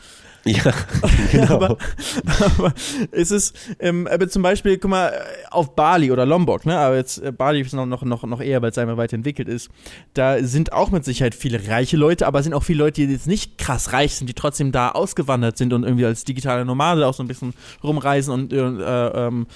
Ja, 0.45 0.73
genau. 1.31 1.55
aber, 1.55 1.77
aber 2.57 2.73
es 3.11 3.31
ist, 3.31 3.55
ähm, 3.79 4.07
aber 4.07 4.29
zum 4.29 4.43
Beispiel, 4.43 4.77
guck 4.77 4.91
mal, 4.91 5.11
auf 5.49 5.75
Bali 5.75 6.11
oder 6.11 6.25
Lombok, 6.25 6.65
ne? 6.67 6.77
Aber 6.77 6.95
jetzt 6.95 7.17
äh, 7.17 7.31
Bali 7.31 7.61
ist 7.61 7.73
noch, 7.73 7.87
noch, 7.87 8.03
noch, 8.03 8.23
noch 8.23 8.41
eher, 8.41 8.61
weil 8.61 8.69
es 8.69 8.77
einmal 8.77 8.97
weiterentwickelt 8.97 9.47
ist. 9.47 9.69
Da 10.13 10.43
sind 10.43 10.71
auch 10.71 10.91
mit 10.91 11.03
Sicherheit 11.03 11.33
viele 11.33 11.67
reiche 11.67 11.97
Leute, 11.97 12.27
aber 12.27 12.43
sind 12.43 12.53
auch 12.53 12.63
viele 12.63 12.79
Leute, 12.79 13.05
die 13.05 13.11
jetzt 13.11 13.27
nicht 13.27 13.57
krass 13.57 13.91
reich 13.91 14.15
sind, 14.15 14.27
die 14.27 14.35
trotzdem 14.35 14.71
da 14.71 14.89
ausgewandert 14.89 15.57
sind 15.57 15.73
und 15.73 15.83
irgendwie 15.83 16.05
als 16.05 16.25
digitale 16.25 16.63
Nomade 16.63 17.07
auch 17.07 17.15
so 17.15 17.23
ein 17.23 17.27
bisschen 17.27 17.55
rumreisen 17.83 18.31
und 18.31 18.53
äh, 18.53 18.57
äh, 18.57 19.27
ähm, 19.27 19.47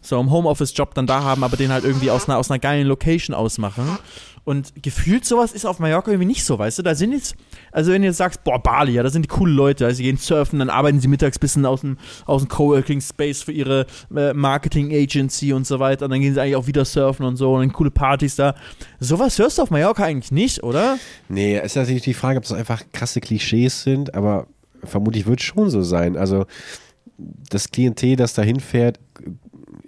so 0.00 0.20
einen 0.20 0.30
Homeoffice-Job 0.30 0.94
dann 0.94 1.08
da 1.08 1.24
haben, 1.24 1.42
aber 1.42 1.56
den 1.56 1.72
halt 1.72 1.84
irgendwie 1.84 2.10
aus 2.10 2.28
einer, 2.28 2.38
aus 2.38 2.50
einer 2.50 2.60
geilen 2.60 2.86
Location 2.86 3.34
ausmachen. 3.34 3.98
Und 4.46 4.80
gefühlt 4.80 5.24
sowas 5.24 5.50
ist 5.50 5.66
auf 5.66 5.80
Mallorca 5.80 6.12
irgendwie 6.12 6.28
nicht 6.28 6.44
so, 6.44 6.56
weißt 6.56 6.78
du? 6.78 6.84
Da 6.84 6.94
sind 6.94 7.10
jetzt, 7.10 7.34
also 7.72 7.90
wenn 7.90 8.02
du 8.02 8.06
jetzt 8.06 8.18
sagst, 8.18 8.44
boah, 8.44 8.62
Bali, 8.62 8.92
ja, 8.92 9.02
da 9.02 9.10
sind 9.10 9.22
die 9.22 9.28
coole 9.28 9.52
Leute, 9.52 9.84
also 9.84 9.96
sie 9.96 10.04
gehen 10.04 10.18
surfen, 10.18 10.60
dann 10.60 10.70
arbeiten 10.70 11.00
sie 11.00 11.08
mittags 11.08 11.36
bisschen 11.36 11.66
aus 11.66 11.80
dem, 11.80 11.98
aus 12.26 12.42
dem 12.42 12.48
Coworking 12.48 13.00
Space 13.00 13.42
für 13.42 13.50
ihre 13.50 13.86
äh, 14.14 14.32
Marketing 14.34 14.94
Agency 14.94 15.52
und 15.52 15.66
so 15.66 15.80
weiter. 15.80 16.04
Und 16.04 16.12
dann 16.12 16.20
gehen 16.20 16.32
sie 16.32 16.40
eigentlich 16.40 16.54
auch 16.54 16.68
wieder 16.68 16.84
surfen 16.84 17.26
und 17.26 17.34
so 17.34 17.54
und 17.54 17.62
dann 17.62 17.72
coole 17.72 17.90
Partys 17.90 18.36
da. 18.36 18.54
Sowas 19.00 19.36
hörst 19.36 19.58
du 19.58 19.62
auf 19.62 19.70
Mallorca 19.70 20.04
eigentlich 20.04 20.30
nicht, 20.30 20.62
oder? 20.62 20.96
Nee, 21.28 21.56
es 21.56 21.72
ist 21.72 21.76
natürlich 21.76 22.02
die 22.02 22.14
Frage, 22.14 22.38
ob 22.38 22.44
das 22.44 22.52
einfach 22.52 22.84
krasse 22.92 23.20
Klischees 23.20 23.82
sind, 23.82 24.14
aber 24.14 24.46
vermutlich 24.84 25.26
wird 25.26 25.40
es 25.40 25.44
schon 25.44 25.70
so 25.70 25.82
sein. 25.82 26.16
Also 26.16 26.46
das 27.50 27.72
Klientel, 27.72 28.14
das 28.14 28.34
da 28.34 28.42
hinfährt, 28.42 29.00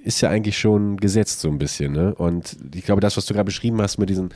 ist 0.08 0.22
ja 0.22 0.30
eigentlich 0.30 0.58
schon 0.58 0.96
gesetzt 0.96 1.40
so 1.40 1.48
ein 1.48 1.58
bisschen. 1.58 1.92
Ne? 1.92 2.14
Und 2.14 2.56
ich 2.74 2.84
glaube, 2.84 3.02
das, 3.02 3.18
was 3.18 3.26
du 3.26 3.34
gerade 3.34 3.44
beschrieben 3.44 3.80
hast 3.82 3.98
mit 3.98 4.08
diesen 4.08 4.30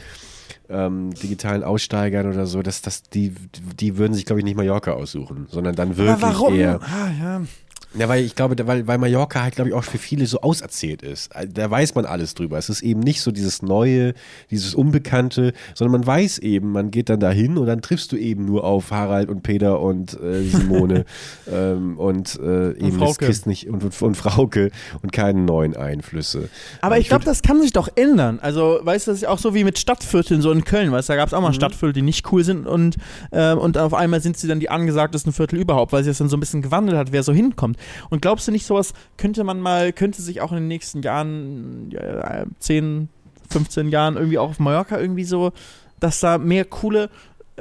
ähm, 0.69 1.15
digitalen 1.15 1.65
Aussteigern 1.65 2.31
oder 2.31 2.45
so, 2.45 2.61
dass 2.61 2.83
das, 2.83 3.03
die, 3.05 3.33
die 3.81 3.97
würden 3.97 4.13
sich, 4.13 4.27
glaube 4.27 4.41
ich, 4.41 4.45
nicht 4.45 4.55
Mallorca 4.55 4.93
aussuchen, 4.93 5.47
sondern 5.49 5.75
dann 5.75 5.97
wirklich 5.97 6.59
eher. 6.59 6.79
Ah, 6.83 7.11
ja. 7.19 7.43
Ja, 7.95 8.09
weil 8.09 8.25
ich 8.25 8.35
glaube, 8.35 8.57
weil, 8.67 8.87
weil 8.87 8.97
Mallorca 8.97 9.43
halt, 9.43 9.55
glaube 9.55 9.69
ich, 9.69 9.75
auch 9.75 9.85
für 9.85 9.99
viele 9.99 10.25
so 10.27 10.41
auserzählt 10.41 11.03
ist. 11.03 11.31
Da 11.53 11.71
weiß 11.71 11.95
man 11.95 12.07
alles 12.07 12.33
drüber. 12.35 12.57
Es 12.57 12.71
ist 12.71 12.81
eben 12.83 13.01
nicht 13.01 13.21
so 13.21 13.31
dieses 13.33 13.61
Neue, 13.61 14.15
dieses 14.51 14.75
Unbekannte, 14.75 15.53
sondern 15.75 16.01
man 16.01 16.07
weiß 16.07 16.39
eben, 16.39 16.73
man 16.73 16.91
geht 16.91 17.11
dann 17.11 17.21
dahin 17.21 17.59
und 17.59 17.67
dann 17.67 17.83
triffst 17.83 18.11
du 18.13 18.17
eben 18.17 18.47
nur 18.47 18.65
auf 18.65 18.91
Harald 18.91 19.29
und 19.29 19.43
Peter 19.43 19.81
und 19.81 20.19
äh, 20.21 20.43
Simone 20.43 21.05
ähm, 21.53 21.99
und 21.99 22.39
äh, 22.41 22.71
eben 22.79 22.99
das 22.99 23.11
Frauke. 23.11 23.27
kriegst 23.27 23.47
nicht 23.47 23.69
und, 23.69 23.85
und, 23.85 24.01
und 24.03 24.17
Frauke 24.17 24.71
und 25.03 25.13
keine 25.13 25.41
neuen 25.41 25.77
Einflüsse. 25.77 26.49
Aber 26.81 26.99
ich 26.99 27.09
glaube, 27.09 27.25
würd- 27.25 27.27
das 27.27 27.43
kann 27.43 27.61
sich 27.61 27.73
doch 27.73 27.89
ändern. 27.95 28.39
Also, 28.41 28.81
weißt 28.83 29.07
du, 29.07 29.11
das 29.11 29.19
ist 29.19 29.23
ja 29.25 29.29
auch 29.29 29.39
so 29.39 29.55
wie 29.55 29.65
mit 29.65 29.79
Stadtvierteln, 29.79 30.41
so 30.41 30.51
in 30.51 30.65
Köln, 30.65 30.91
weißt 30.93 31.11
du, 31.11 31.13
da 31.13 31.17
gab 31.19 31.29
es 31.29 31.35
auch 31.35 31.43
mal 31.43 31.53
Stadtviertel, 31.53 31.93
die 31.93 32.03
nicht 32.03 32.33
cool 32.33 32.43
sind 32.43 32.67
und, 32.67 32.97
ähm, 33.33 33.59
und 33.59 33.77
auf 33.77 33.93
einmal 33.93 34.23
sind 34.23 34.39
sie 34.39 34.49
dann 34.49 34.61
die 34.61 34.71
angesagtesten 34.71 35.35
Viertel 35.35 35.59
überhaupt, 35.59 35.93
weil 35.93 36.03
sich 36.05 36.11
das 36.13 36.19
dann 36.19 36.31
so 36.31 36.39
ein 36.39 36.41
bisschen 36.41 36.63
gewandelt 36.63 36.97
hat, 36.97 37.13
wer 37.13 37.23
so 37.23 37.35
hinkommt. 37.35 37.77
Und 38.11 38.23
glaubst 38.23 38.49
du 38.49 38.53
nicht, 38.53 38.67
sowas 38.67 38.93
könnte 39.17 39.45
man 39.45 39.61
mal, 39.61 39.93
könnte 39.93 40.23
sich 40.23 40.41
auch 40.41 40.53
in 40.53 40.59
den 40.59 40.69
nächsten 40.69 41.03
Jahren, 41.03 41.91
ja, 41.91 42.45
10, 42.59 43.09
15 43.51 43.89
Jahren 43.89 44.17
irgendwie 44.17 44.39
auch 44.39 44.51
auf 44.51 44.59
Mallorca 44.59 44.99
irgendwie 44.99 45.25
so, 45.25 45.53
dass 46.01 46.21
da 46.21 46.39
mehr 46.39 46.65
coole 46.65 47.11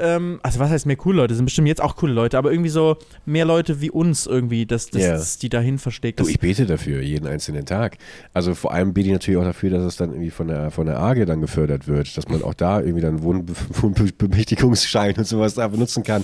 ähm, 0.01 0.39
also 0.43 0.59
was 0.59 0.69
heißt 0.69 0.85
mehr 0.85 0.95
coole 0.95 1.17
Leute, 1.17 1.35
sind 1.35 1.45
bestimmt 1.45 1.67
jetzt 1.67 1.81
auch 1.81 1.95
coole 1.95 2.13
Leute, 2.13 2.37
aber 2.37 2.51
irgendwie 2.51 2.69
so 2.69 2.97
mehr 3.25 3.45
Leute 3.45 3.81
wie 3.81 3.89
uns 3.89 4.25
irgendwie, 4.25 4.65
dass, 4.65 4.87
dass, 4.89 5.01
Ja. 5.01 5.11
dass 5.13 5.37
die 5.37 5.49
dahin 5.49 5.77
versteckt. 5.79 6.19
Du, 6.19 6.27
ich 6.27 6.39
bete 6.39 6.65
dafür, 6.65 7.01
jeden 7.01 7.27
einzelnen 7.27 7.65
Tag. 7.65 7.97
Also 8.33 8.55
vor 8.55 8.73
allem 8.73 8.93
bete 8.93 9.07
ich 9.07 9.13
natürlich 9.13 9.39
auch 9.39 9.43
dafür, 9.45 9.69
dass 9.69 9.83
es 9.83 9.95
dann 9.97 10.09
irgendwie 10.11 10.31
von 10.31 10.47
der, 10.47 10.71
von 10.71 10.85
der 10.87 10.99
AGE 10.99 11.25
dann 11.25 11.41
gefördert 11.41 11.87
wird, 11.87 12.17
dass 12.17 12.27
man 12.27 12.43
auch 12.43 12.53
da 12.53 12.79
irgendwie 12.79 13.01
dann 13.01 13.21
Wohnbe 13.23 13.53
Wohnbesichtigungsschein 13.81 15.15
und 15.17 15.25
sowas 15.27 15.53
da 15.55 15.67
benutzen 15.67 16.03
kann, 16.03 16.23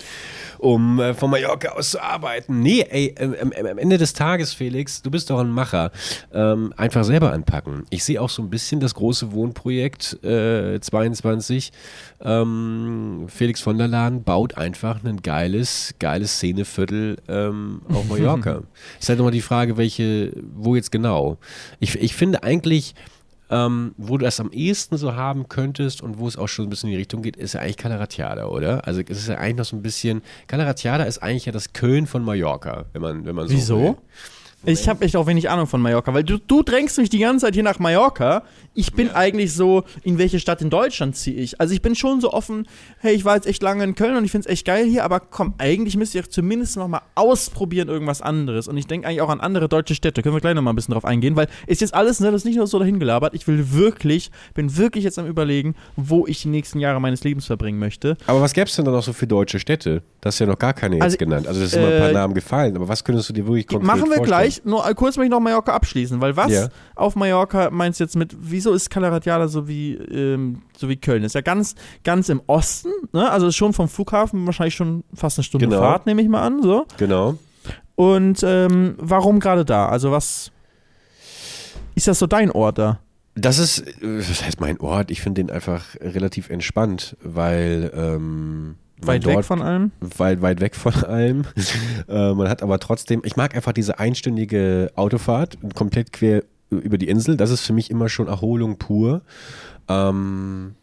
um 0.58 1.00
äh, 1.00 1.14
von 1.14 1.30
Mallorca 1.30 1.70
aus 1.70 1.92
zu 1.92 2.02
arbeiten. 2.02 2.62
Nee, 2.62 2.86
ey, 2.90 3.14
ähm, 3.20 3.36
ähm, 3.56 3.66
am 3.66 3.78
Ende 3.78 3.98
des 3.98 4.14
Tages, 4.14 4.54
Felix, 4.54 5.02
du 5.02 5.12
bist 5.12 5.30
doch 5.30 5.40
ein 5.40 5.50
Macher. 5.50 5.92
Ähm, 6.34 6.74
einfach 6.78 7.04
selber 7.04 7.32
anpacken. 7.34 7.86
Ich 7.90 8.04
sehe 8.04 8.22
auch 8.22 8.30
so 8.30 8.42
ein 8.42 8.50
bisschen 8.50 8.80
das 8.80 8.94
große 8.96 9.32
Wohnprojekt 9.32 10.24
äh, 10.24 10.80
22. 10.80 11.72
Ähm, 12.22 13.26
Felix 13.28 13.62
von 13.68 13.78
der 13.78 13.90
Laden 13.90 14.24
baut 14.24 14.56
einfach 14.56 15.04
ein 15.04 15.22
geiles, 15.22 15.94
geiles 16.00 16.38
Szeneviertel 16.38 17.18
ähm, 17.28 17.82
auf 17.92 18.06
Mallorca. 18.10 18.62
ist 18.98 19.10
halt 19.10 19.20
nochmal 19.20 19.34
die 19.34 19.42
Frage, 19.42 19.76
welche, 19.76 20.32
wo 20.56 20.78
jetzt 20.78 20.90
genau. 20.90 21.38
Ich, 21.82 22.00
ich 22.00 22.16
finde 22.16 22.44
eigentlich, 22.44 22.96
ähm, 23.50 23.94
wo 23.98 24.18
du 24.18 24.24
das 24.24 24.40
am 24.40 24.52
ehesten 24.52 24.96
so 24.96 25.18
haben 25.18 25.50
könntest 25.50 26.02
und 26.02 26.18
wo 26.18 26.30
es 26.30 26.38
auch 26.38 26.48
schon 26.48 26.68
ein 26.68 26.70
bisschen 26.70 26.88
in 26.88 26.94
die 26.94 27.00
Richtung 27.00 27.22
geht, 27.22 27.36
ist 27.36 27.56
ja 27.56 27.60
eigentlich 27.60 27.76
Calaratiada, 27.76 28.46
oder? 28.46 28.88
Also 28.88 29.02
es 29.02 29.18
ist 29.18 29.28
ja 29.28 29.36
eigentlich 29.36 29.58
noch 29.58 29.66
so 29.66 29.76
ein 29.76 29.82
bisschen, 29.82 30.22
Calaratiada 30.48 31.04
ist 31.04 31.22
eigentlich 31.22 31.46
ja 31.46 31.52
das 31.52 31.74
Köln 31.74 32.08
von 32.08 32.24
Mallorca, 32.24 32.86
wenn 32.94 33.02
man, 33.02 33.26
wenn 33.26 33.36
man 33.36 33.50
so 33.50 33.54
Wieso? 33.54 33.82
will. 33.82 33.96
Ich 34.66 34.90
habe 34.90 35.06
echt 35.06 35.16
auch 35.16 35.28
wenig 35.28 35.50
Ahnung 35.50 35.68
von 35.68 35.82
Mallorca, 35.82 36.14
weil 36.14 36.24
du, 36.24 36.38
du 36.40 36.64
drängst 36.64 36.98
mich 36.98 37.10
die 37.10 37.20
ganze 37.20 37.46
Zeit 37.46 37.54
hier 37.54 37.64
nach 37.64 37.80
Mallorca. 37.80 38.44
Ich 38.80 38.94
bin 38.94 39.10
eigentlich 39.10 39.54
so, 39.54 39.84
in 40.04 40.20
welche 40.20 40.40
Stadt 40.40 40.62
in 40.62 40.70
Deutschland 40.70 41.16
ziehe 41.16 41.36
ich? 41.42 41.60
Also 41.60 41.74
ich 41.74 41.82
bin 41.82 41.96
schon 41.96 42.22
so 42.22 42.32
offen, 42.32 42.68
hey, 43.00 43.16
ich 43.16 43.26
war 43.26 43.34
jetzt 43.36 43.48
echt 43.48 43.64
lange 43.64 43.84
in 43.84 43.96
Köln 43.96 44.16
und 44.16 44.24
ich 44.24 44.30
finde 44.30 44.48
es 44.48 44.54
echt 44.54 44.66
geil 44.68 44.86
hier, 44.86 45.04
aber 45.04 45.20
komm, 45.20 45.56
eigentlich 45.58 45.98
müsste 45.98 46.20
ich 46.20 46.30
zumindest 46.30 46.78
noch 46.78 46.88
mal 46.88 47.02
ausprobieren 47.16 47.88
irgendwas 47.88 48.22
anderes. 48.22 48.68
Und 48.68 48.78
ich 48.78 48.86
denke 48.86 49.08
eigentlich 49.08 49.22
auch 49.22 49.30
an 49.30 49.40
andere 49.40 49.68
deutsche 49.68 49.96
Städte. 49.96 50.22
Können 50.22 50.36
wir 50.36 50.42
gleich 50.42 50.54
noch 50.54 50.62
mal 50.62 50.72
ein 50.74 50.76
bisschen 50.76 50.94
drauf 50.94 51.06
eingehen, 51.06 51.36
weil 51.36 51.48
ist 51.66 51.82
jetzt 51.82 51.96
alles, 51.96 52.20
ne, 52.20 52.28
das 52.32 52.42
ist 52.42 52.46
nicht 52.46 52.58
nur 52.58 52.68
so 52.68 52.78
dahin 52.78 53.00
gelabert. 53.00 53.34
Ich 53.34 53.48
will 53.48 53.72
wirklich, 53.74 54.30
bin 54.54 54.78
wirklich 54.78 55.04
jetzt 55.04 55.18
am 55.18 55.26
überlegen, 55.26 55.74
wo 55.96 56.28
ich 56.28 56.44
die 56.44 56.50
nächsten 56.50 56.80
Jahre 56.80 57.02
meines 57.02 57.24
Lebens 57.24 57.48
verbringen 57.48 57.80
möchte. 57.80 58.16
Aber 58.28 58.42
was 58.42 58.54
gäbe 58.54 58.68
es 58.68 58.76
denn 58.76 58.86
da 58.86 58.92
noch 58.92 59.02
so 59.04 59.12
für 59.12 59.26
deutsche 59.26 59.60
Städte? 59.60 60.04
Das 60.22 60.36
ist 60.36 60.40
ja 60.40 60.46
noch 60.46 60.60
gar 60.60 60.74
keine 60.74 60.98
jetzt 60.98 61.04
Also, 61.04 61.18
genannt. 61.18 61.48
Also 61.48 61.62
das 61.62 61.72
sind 61.72 61.82
mal 61.82 61.92
ein 61.94 62.00
paar 62.00 62.10
äh, 62.10 62.14
Namen 62.14 62.34
gefallen, 62.36 62.76
aber 62.76 62.88
was 62.88 63.04
könntest 63.04 63.30
du 63.30 63.34
dir 63.34 63.48
wirklich 63.48 63.66
konkret 63.66 63.88
Machen 63.88 64.02
wir 64.02 64.18
vorstellen? 64.18 64.26
gleich. 64.28 64.62
Nur 64.66 64.88
äh, 64.88 64.94
kurz 64.94 65.18
möchte 65.18 65.26
ich 65.28 65.32
noch 65.32 65.40
Mallorca 65.40 65.74
abschließen, 65.74 66.22
weil 66.22 66.36
was 66.38 66.52
Ja. 66.52 66.68
auf 66.96 67.16
Mallorca 67.16 67.70
meinst 67.72 68.00
du 68.00 68.04
jetzt 68.04 68.16
mit, 68.16 68.36
wieso 68.68 68.76
ist 68.76 68.90
Calaratiada 68.90 69.48
so 69.48 69.68
wie, 69.68 69.94
ähm, 69.94 70.62
so 70.76 70.90
wie 70.90 70.98
Köln? 70.98 71.24
Ist 71.24 71.36
ja 71.36 71.42
ganz, 71.42 71.76
ganz 72.04 72.30
im 72.30 72.42
Osten, 72.48 72.90
ne? 73.14 73.30
Also 73.32 73.52
schon 73.52 73.74
vom 73.74 73.88
Flughafen 73.88 74.46
wahrscheinlich 74.46 74.76
schon 74.76 75.04
fast 75.14 75.38
eine 75.38 75.44
Stunde 75.44 75.68
Genau. 75.68 75.80
Fahrt, 75.80 76.06
nehme 76.06 76.22
ich 76.22 76.28
mal 76.28 76.42
an, 76.46 76.62
so. 76.62 76.86
Genau. 76.98 77.36
Und 77.96 78.44
ähm, 78.44 78.96
warum 78.98 79.40
gerade 79.40 79.64
da? 79.66 79.88
Also 79.90 80.12
was 80.12 80.52
ist 81.96 82.08
das 82.08 82.20
so 82.20 82.28
dein 82.28 82.52
Ort 82.52 82.78
da? 82.78 83.00
Das 83.36 83.58
ist, 83.60 83.84
was 84.02 84.44
heißt 84.44 84.60
mein 84.60 84.80
Ort? 84.80 85.12
Ich 85.12 85.22
finde 85.22 85.44
den 85.44 85.52
einfach 85.52 85.96
relativ 86.02 86.50
entspannt, 86.50 87.16
weil 87.22 87.92
ähm, 87.96 88.76
Weit 89.02 89.26
weg 89.26 89.36
dort- 89.36 89.46
von 89.46 89.62
allem? 89.62 89.92
weit, 90.00 90.42
weit 90.42 90.60
weg 90.60 90.76
von 90.76 90.94
allem. 91.04 91.44
äh, 92.10 92.34
man 92.34 92.50
hat 92.50 92.64
aber 92.64 92.80
trotzdem, 92.80 93.22
ich 93.24 93.36
mag 93.36 93.56
einfach 93.56 93.74
diese 93.74 94.00
einstündige 94.00 94.92
Autofahrt, 94.96 95.58
komplett 95.76 96.12
quer 96.14 96.44
über 96.70 96.98
die 96.98 97.08
Insel. 97.08 97.38
Das 97.38 97.50
ist 97.52 97.62
für 97.62 97.74
mich 97.74 97.90
immer 97.90 98.10
schon 98.10 98.28
Erholung 98.28 98.78
pur. 98.78 99.22
Ähm, 99.88 100.76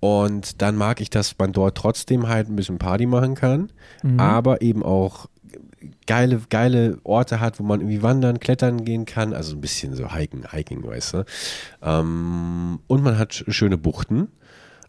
und 0.00 0.62
dann 0.62 0.76
mag 0.76 1.00
ich, 1.00 1.10
dass 1.10 1.36
man 1.38 1.52
dort 1.52 1.76
trotzdem 1.76 2.28
halt 2.28 2.48
ein 2.48 2.56
bisschen 2.56 2.78
Party 2.78 3.06
machen 3.06 3.34
kann, 3.34 3.70
Mhm. 4.02 4.20
aber 4.20 4.62
eben 4.62 4.82
auch 4.84 5.26
geile, 6.06 6.40
geile 6.50 6.98
Orte 7.04 7.40
hat, 7.40 7.58
wo 7.58 7.64
man 7.64 7.80
irgendwie 7.80 8.02
wandern, 8.02 8.38
klettern 8.40 8.84
gehen 8.84 9.06
kann, 9.06 9.32
also 9.32 9.56
ein 9.56 9.60
bisschen 9.60 9.94
so 9.94 10.12
hiken, 10.14 10.44
hiking, 10.50 10.84
weißt 10.84 11.14
du. 11.14 11.24
Ähm, 11.82 12.78
und 12.86 13.02
man 13.02 13.18
hat 13.18 13.32
sch- 13.32 13.50
schöne 13.52 13.76
Buchten. 13.78 14.28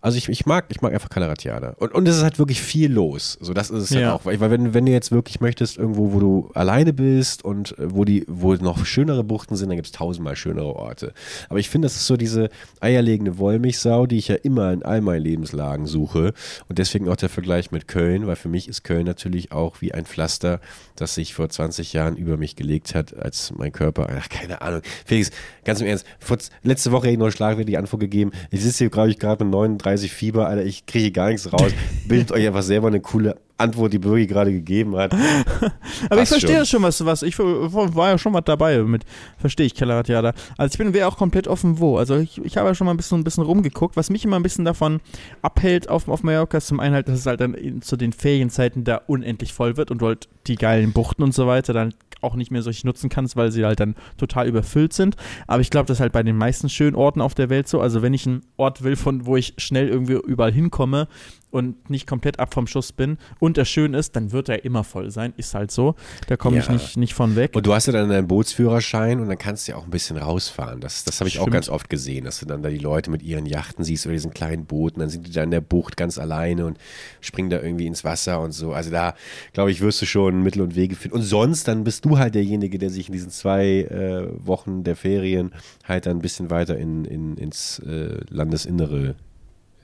Also 0.01 0.17
ich, 0.17 0.29
ich 0.29 0.45
mag, 0.45 0.65
ich 0.69 0.81
mag 0.81 0.93
einfach 0.93 1.09
Calaratiada. 1.09 1.73
Und, 1.77 1.93
und 1.93 2.07
es 2.07 2.17
ist 2.17 2.23
halt 2.23 2.39
wirklich 2.39 2.61
viel 2.61 2.91
los. 2.91 3.37
So, 3.41 3.53
das 3.53 3.69
ist 3.69 3.83
es 3.83 3.89
Ja. 3.89 3.99
ja 3.99 4.13
auch. 4.13 4.23
Weil, 4.25 4.39
wenn, 4.39 4.73
wenn 4.73 4.85
du 4.85 4.91
jetzt 4.93 5.11
wirklich 5.11 5.41
möchtest, 5.41 5.77
irgendwo, 5.77 6.13
wo 6.13 6.19
du 6.19 6.51
alleine 6.53 6.93
bist 6.93 7.43
und 7.43 7.77
äh, 7.77 7.93
wo 7.93 8.05
die, 8.05 8.25
wo 8.29 8.53
noch 8.53 8.85
schönere 8.85 9.23
Buchten 9.25 9.57
sind, 9.57 9.67
dann 9.69 9.75
gibt 9.75 9.87
es 9.87 9.91
tausendmal 9.91 10.37
schönere 10.37 10.73
Orte. 10.75 11.13
Aber 11.49 11.59
ich 11.59 11.69
finde, 11.69 11.87
das 11.87 11.95
ist 11.97 12.07
so 12.07 12.15
diese 12.15 12.49
eierlegende 12.79 13.37
Wollmilchsau, 13.37 14.05
die 14.05 14.17
ich 14.17 14.29
ja 14.29 14.35
immer 14.35 14.71
in 14.71 14.83
all 14.83 15.01
meinen 15.01 15.21
Lebenslagen 15.23 15.85
suche. 15.85 16.33
Und 16.69 16.77
deswegen 16.79 17.09
auch 17.09 17.17
der 17.17 17.29
Vergleich 17.29 17.71
mit 17.71 17.87
Köln, 17.89 18.25
weil 18.25 18.37
für 18.37 18.49
mich 18.49 18.69
ist 18.69 18.83
Köln 18.83 19.05
natürlich 19.05 19.51
auch 19.51 19.81
wie 19.81 19.93
ein 19.93 20.05
Pflaster, 20.05 20.61
das 20.95 21.15
sich 21.15 21.33
vor 21.33 21.49
20 21.49 21.91
Jahren 21.91 22.15
über 22.15 22.37
mich 22.37 22.55
gelegt 22.55 22.95
hat, 22.95 23.15
als 23.17 23.51
mein 23.57 23.71
Körper, 23.73 24.07
ach, 24.17 24.29
keine 24.29 24.61
Ahnung. 24.61 24.81
Felix, 25.05 25.31
ganz 25.65 25.81
im 25.81 25.87
Ernst, 25.87 26.05
vor, 26.19 26.37
letzte 26.63 26.91
Woche 26.93 27.07
hätte 27.07 27.13
ich 27.13 27.19
noch 27.19 27.31
Schlagwerte 27.31 27.65
die 27.65 27.77
Antwort 27.77 27.99
gegeben. 27.99 28.31
Ich 28.49 28.61
sitze 28.63 28.79
hier, 28.79 28.89
glaube 28.89 29.09
ich, 29.09 29.19
gerade 29.19 29.43
mit 29.43 29.51
39 29.53 29.88
Fieber, 29.97 30.47
Alter, 30.47 30.63
ich 30.63 30.85
kriege 30.85 31.11
gar 31.11 31.29
nichts 31.29 31.51
raus. 31.51 31.71
Bildet 32.07 32.31
euch 32.33 32.45
einfach 32.45 32.63
selber 32.63 32.87
eine 32.87 33.01
coole 33.01 33.35
Antwort, 33.59 33.93
die 33.93 33.99
Birgi 33.99 34.27
gerade 34.27 34.51
gegeben 34.51 34.95
hat. 34.95 35.13
Aber 36.09 36.21
ich 36.21 36.29
verstehe 36.29 36.57
schon. 36.57 36.65
schon, 36.65 36.83
was, 36.83 37.05
was 37.05 37.23
ich 37.23 37.37
war 37.39 38.09
ja 38.09 38.17
schon 38.17 38.31
mal 38.31 38.41
dabei 38.41 38.79
mit, 38.79 39.05
verstehe 39.37 39.65
ich, 39.65 39.75
Calaratiada. 39.75 40.33
Also 40.57 40.73
ich 40.73 40.77
bin 40.77 40.93
wäre 40.93 41.07
auch 41.07 41.17
komplett 41.17 41.47
offen 41.47 41.79
wo. 41.79 41.97
Also 41.97 42.17
ich, 42.17 42.43
ich 42.43 42.57
habe 42.57 42.69
ja 42.69 42.75
schon 42.75 42.85
mal 42.85 42.93
ein 42.93 42.97
bisschen, 42.97 43.19
ein 43.19 43.23
bisschen 43.23 43.43
rumgeguckt. 43.43 43.95
Was 43.97 44.09
mich 44.09 44.25
immer 44.25 44.37
ein 44.37 44.43
bisschen 44.43 44.65
davon 44.65 44.99
abhält 45.41 45.89
auf, 45.89 46.07
auf 46.07 46.23
Mallorca 46.23 46.57
ist 46.57 46.67
zum 46.67 46.79
einen 46.79 46.95
halt, 46.95 47.07
dass 47.07 47.19
es 47.19 47.25
halt 47.25 47.41
dann 47.41 47.53
in, 47.53 47.81
zu 47.81 47.97
den 47.97 48.13
Ferienzeiten 48.13 48.83
da 48.83 49.01
unendlich 49.07 49.53
voll 49.53 49.77
wird 49.77 49.91
und 49.91 50.01
du 50.01 50.07
halt 50.07 50.29
die 50.47 50.55
geilen 50.55 50.93
Buchten 50.93 51.23
und 51.23 51.33
so 51.33 51.47
weiter 51.47 51.73
dann 51.73 51.93
auch 52.21 52.35
nicht 52.35 52.51
mehr 52.51 52.61
so 52.61 52.69
richtig 52.69 52.85
nutzen 52.85 53.09
kannst, 53.09 53.35
weil 53.35 53.51
sie 53.51 53.65
halt 53.65 53.79
dann 53.79 53.95
total 54.17 54.47
überfüllt 54.47 54.93
sind. 54.93 55.15
Aber 55.47 55.61
ich 55.61 55.69
glaube, 55.69 55.87
das 55.87 55.97
ist 55.97 56.01
halt 56.01 56.11
bei 56.11 56.23
den 56.23 56.37
meisten 56.37 56.69
schönen 56.69 56.95
Orten 56.95 57.21
auf 57.21 57.33
der 57.33 57.49
Welt 57.49 57.67
so. 57.67 57.79
Also 57.79 58.01
wenn 58.01 58.13
ich 58.13 58.27
einen 58.27 58.41
Ort 58.57 58.83
will, 58.83 58.95
von 58.95 59.25
wo 59.25 59.37
ich 59.37 59.53
schnell 59.57 59.87
irgendwie 59.87 60.13
überall 60.13 60.51
hinkomme 60.51 61.07
und 61.51 61.89
nicht 61.89 62.07
komplett 62.07 62.39
ab 62.39 62.53
vom 62.53 62.67
Schuss 62.67 62.91
bin 62.91 63.17
und 63.39 63.48
er 63.57 63.65
schön 63.65 63.93
ist, 63.93 64.15
dann 64.15 64.31
wird 64.31 64.49
er 64.49 64.63
immer 64.65 64.83
voll 64.83 65.11
sein. 65.11 65.33
Ist 65.37 65.53
halt 65.53 65.71
so. 65.71 65.95
Da 66.27 66.37
komme 66.37 66.59
ich 66.59 66.67
Ja. 66.67 66.73
nicht, 66.73 66.97
nicht 66.97 67.13
von 67.13 67.35
weg. 67.35 67.55
Und 67.55 67.65
du 67.65 67.73
hast 67.73 67.87
ja 67.87 67.93
dann 67.93 68.09
deinen 68.09 68.27
Bootsführerschein 68.27 69.19
und 69.19 69.27
dann 69.29 69.37
kannst 69.37 69.67
du 69.67 69.71
ja 69.71 69.77
auch 69.77 69.83
ein 69.85 69.89
bisschen 69.89 70.17
rausfahren. 70.17 70.79
Das, 70.81 71.03
das 71.03 71.19
habe 71.19 71.27
ich 71.27 71.39
auch 71.39 71.49
ganz 71.49 71.69
oft 71.69 71.89
gesehen, 71.89 72.25
dass 72.25 72.39
du 72.39 72.45
dann 72.45 72.61
da 72.61 72.69
die 72.69 72.77
Leute 72.77 73.09
mit 73.11 73.23
ihren 73.23 73.45
Yachten 73.45 73.83
siehst 73.83 74.05
oder 74.05 74.13
diesen 74.13 74.31
kleinen 74.33 74.65
Booten, 74.65 74.99
dann 74.99 75.09
sind 75.09 75.27
die 75.27 75.31
da 75.31 75.43
in 75.43 75.51
der 75.51 75.61
Bucht 75.61 75.97
ganz 75.97 76.17
alleine 76.17 76.65
und 76.65 76.77
springen 77.21 77.49
da 77.49 77.61
irgendwie 77.61 77.87
ins 77.87 78.03
Wasser 78.03 78.41
und 78.41 78.51
so. 78.51 78.73
Also 78.73 78.91
da, 78.91 79.15
glaube 79.53 79.71
ich, 79.71 79.81
wirst 79.81 80.01
du 80.01 80.05
schon 80.05 80.43
Mittel 80.43 80.61
und 80.61 80.75
Wege 80.75 80.95
finden. 80.95 81.17
Und 81.17 81.23
sonst, 81.23 81.67
dann 81.67 81.83
bist 81.83 82.05
du 82.05 82.17
halt 82.17 82.35
derjenige, 82.35 82.77
der 82.77 82.89
sich 82.89 83.07
in 83.07 83.13
diesen 83.13 83.29
zwei 83.31 83.81
äh, 83.81 84.27
Wochen 84.45 84.83
der 84.83 84.95
Ferien 84.95 85.51
halt 85.83 86.05
dann 86.05 86.17
ein 86.17 86.21
bisschen 86.21 86.49
weiter 86.49 86.77
in, 86.77 87.05
in, 87.05 87.37
ins 87.37 87.79
äh, 87.79 88.17
Landesinnere 88.29 89.15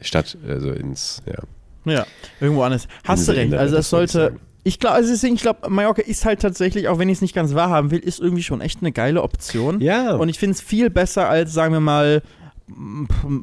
Stadt, 0.01 0.37
also 0.47 0.71
ins, 0.71 1.21
ja. 1.25 1.41
Ja, 1.85 2.05
irgendwo 2.39 2.63
anders. 2.63 2.87
Hast 3.03 3.27
du 3.27 3.31
recht. 3.33 3.53
Also 3.53 3.75
das 3.75 3.85
ich 3.85 3.89
sollte. 3.89 4.11
sagen. 4.11 4.39
Ich 4.67 4.79
glaube, 4.79 4.95
also 4.95 5.11
deswegen, 5.11 5.35
ich 5.35 5.43
glaube, 5.43 5.69
Mallorca 5.69 6.01
ist 6.01 6.25
halt 6.25 6.41
tatsächlich, 6.41 6.87
auch 6.87 6.97
wenn 6.97 7.07
ich 7.07 7.19
es 7.19 7.21
nicht 7.21 7.35
ganz 7.35 7.53
wahrhaben 7.53 7.91
will, 7.91 7.99
ist 7.99 8.19
irgendwie 8.19 8.41
schon 8.41 8.61
echt 8.61 8.81
eine 8.81 8.91
geile 8.91 9.21
Option. 9.21 9.79
Ja. 9.79 10.15
Und 10.15 10.27
ich 10.27 10.39
finde 10.39 10.55
es 10.55 10.61
viel 10.61 10.89
besser 10.89 11.29
als, 11.29 11.53
sagen 11.53 11.71
wir 11.71 11.81
mal, 11.81 12.23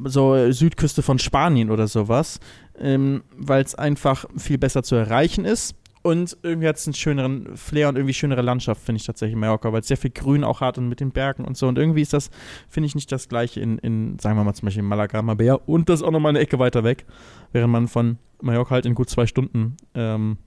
so 0.05 0.51
Südküste 0.51 1.01
von 1.01 1.19
Spanien 1.19 1.71
oder 1.71 1.87
sowas, 1.87 2.41
ähm, 2.77 3.23
weil 3.37 3.63
es 3.63 3.73
einfach 3.73 4.25
viel 4.35 4.57
besser 4.57 4.83
zu 4.83 4.95
erreichen 4.95 5.45
ist. 5.45 5.75
Und 6.03 6.37
irgendwie 6.43 6.67
hat 6.67 6.75
es 6.75 6.85
einen 6.85 6.93
schöneren 6.93 7.55
Flair 7.55 7.87
und 7.87 7.95
irgendwie 7.95 8.13
schönere 8.13 8.41
Landschaft, 8.41 8.83
finde 8.83 8.97
ich 8.97 9.05
tatsächlich 9.05 9.33
in 9.33 9.39
Mallorca, 9.39 9.71
weil 9.71 9.79
es 9.79 9.87
sehr 9.87 9.97
viel 9.97 10.11
Grün 10.11 10.43
auch 10.43 10.59
hat 10.59 10.77
und 10.77 10.89
mit 10.89 10.99
den 10.99 11.11
Bergen 11.11 11.45
und 11.45 11.57
so. 11.57 11.65
Und 11.67 11.77
irgendwie 11.77 12.01
ist 12.01 12.11
das, 12.11 12.29
finde 12.67 12.87
ich, 12.87 12.93
nicht 12.93 13.09
das 13.09 13.29
gleiche 13.29 13.61
in, 13.61 13.77
in, 13.77 14.19
sagen 14.19 14.37
wir 14.37 14.43
mal 14.43 14.53
zum 14.53 14.65
Beispiel 14.65 14.83
Malaga, 14.83 15.21
Marbella 15.21 15.55
und 15.65 15.87
das 15.87 16.03
auch 16.03 16.11
nochmal 16.11 16.31
eine 16.31 16.39
Ecke 16.39 16.59
weiter 16.59 16.83
weg, 16.83 17.05
während 17.53 17.71
man 17.71 17.87
von 17.87 18.17
Mallorca 18.41 18.71
halt 18.71 18.85
in 18.85 18.95
gut 18.95 19.09
zwei 19.09 19.27
Stunden 19.27 19.77
ähm, 19.95 20.37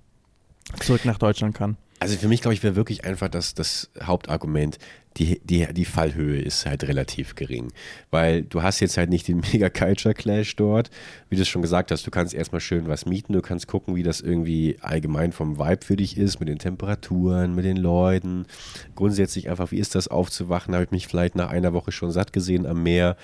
zurück 0.80 1.07
nach 1.07 1.18
Deutschland 1.18 1.54
kann. 1.54 1.78
Also 2.00 2.18
für 2.18 2.28
mich, 2.28 2.42
glaube 2.42 2.52
ich, 2.52 2.62
wäre 2.62 2.76
wirklich 2.76 3.07
einfach 3.07 3.28
das, 3.28 3.54
das 3.54 3.90
Hauptargument 4.02 4.78
die, 5.16 5.40
die, 5.44 5.66
die 5.72 5.84
Fallhöhe 5.84 6.40
ist 6.40 6.66
halt 6.66 6.84
relativ 6.84 7.34
gering. 7.34 7.72
Weil 8.10 8.42
du 8.42 8.62
hast 8.62 8.80
jetzt 8.80 8.96
halt 8.96 9.10
nicht 9.10 9.28
den 9.28 9.42
Mega 9.52 9.70
Culture 9.70 10.14
Clash 10.14 10.56
dort. 10.56 10.90
Wie 11.28 11.36
du 11.36 11.42
es 11.42 11.48
schon 11.48 11.62
gesagt 11.62 11.90
hast, 11.90 12.06
du 12.06 12.10
kannst 12.10 12.34
erstmal 12.34 12.60
schön 12.60 12.88
was 12.88 13.06
mieten, 13.06 13.32
du 13.32 13.40
kannst 13.40 13.66
gucken, 13.66 13.96
wie 13.96 14.02
das 14.02 14.20
irgendwie 14.20 14.76
allgemein 14.80 15.32
vom 15.32 15.58
Vibe 15.58 15.84
für 15.84 15.96
dich 15.96 16.16
ist, 16.18 16.40
mit 16.40 16.48
den 16.48 16.58
Temperaturen, 16.58 17.54
mit 17.54 17.64
den 17.64 17.76
Leuten. 17.76 18.46
Grundsätzlich 18.94 19.48
einfach, 19.48 19.70
wie 19.70 19.78
ist 19.78 19.94
das 19.94 20.08
aufzuwachen? 20.08 20.74
Habe 20.74 20.84
ich 20.84 20.90
mich 20.90 21.06
vielleicht 21.06 21.34
nach 21.34 21.50
einer 21.50 21.72
Woche 21.72 21.92
schon 21.92 22.10
satt 22.10 22.32
gesehen 22.32 22.66
am 22.66 22.82
Meer? 22.82 23.16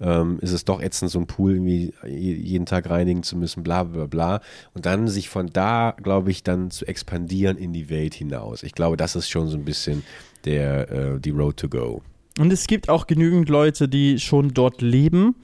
Ähm, 0.00 0.38
ist 0.40 0.52
es 0.52 0.64
doch 0.64 0.80
ätzend, 0.82 1.10
so 1.10 1.18
einen 1.18 1.26
Pool 1.26 1.52
irgendwie 1.52 1.94
jeden 2.06 2.66
Tag 2.66 2.90
reinigen 2.90 3.22
zu 3.22 3.36
müssen, 3.36 3.62
bla 3.62 3.84
bla 3.84 4.06
bla. 4.06 4.40
Und 4.74 4.86
dann 4.86 5.08
sich 5.08 5.28
von 5.28 5.48
da, 5.48 5.94
glaube 6.02 6.30
ich, 6.30 6.42
dann 6.42 6.70
zu 6.70 6.86
expandieren 6.86 7.56
in 7.56 7.72
die 7.72 7.88
Welt 7.88 8.14
hinaus. 8.14 8.62
Ich 8.62 8.72
glaube, 8.72 8.96
das 8.96 9.16
ist 9.16 9.28
schon 9.28 9.48
so 9.48 9.56
ein 9.56 9.64
bisschen 9.64 10.02
der, 10.48 10.90
äh, 10.90 11.20
die 11.20 11.30
Road 11.30 11.58
to 11.58 11.68
Go. 11.68 12.02
Und 12.38 12.52
es 12.52 12.66
gibt 12.66 12.88
auch 12.88 13.06
genügend 13.06 13.48
Leute, 13.48 13.88
die 13.88 14.18
schon 14.18 14.54
dort 14.54 14.80
leben. 14.80 15.34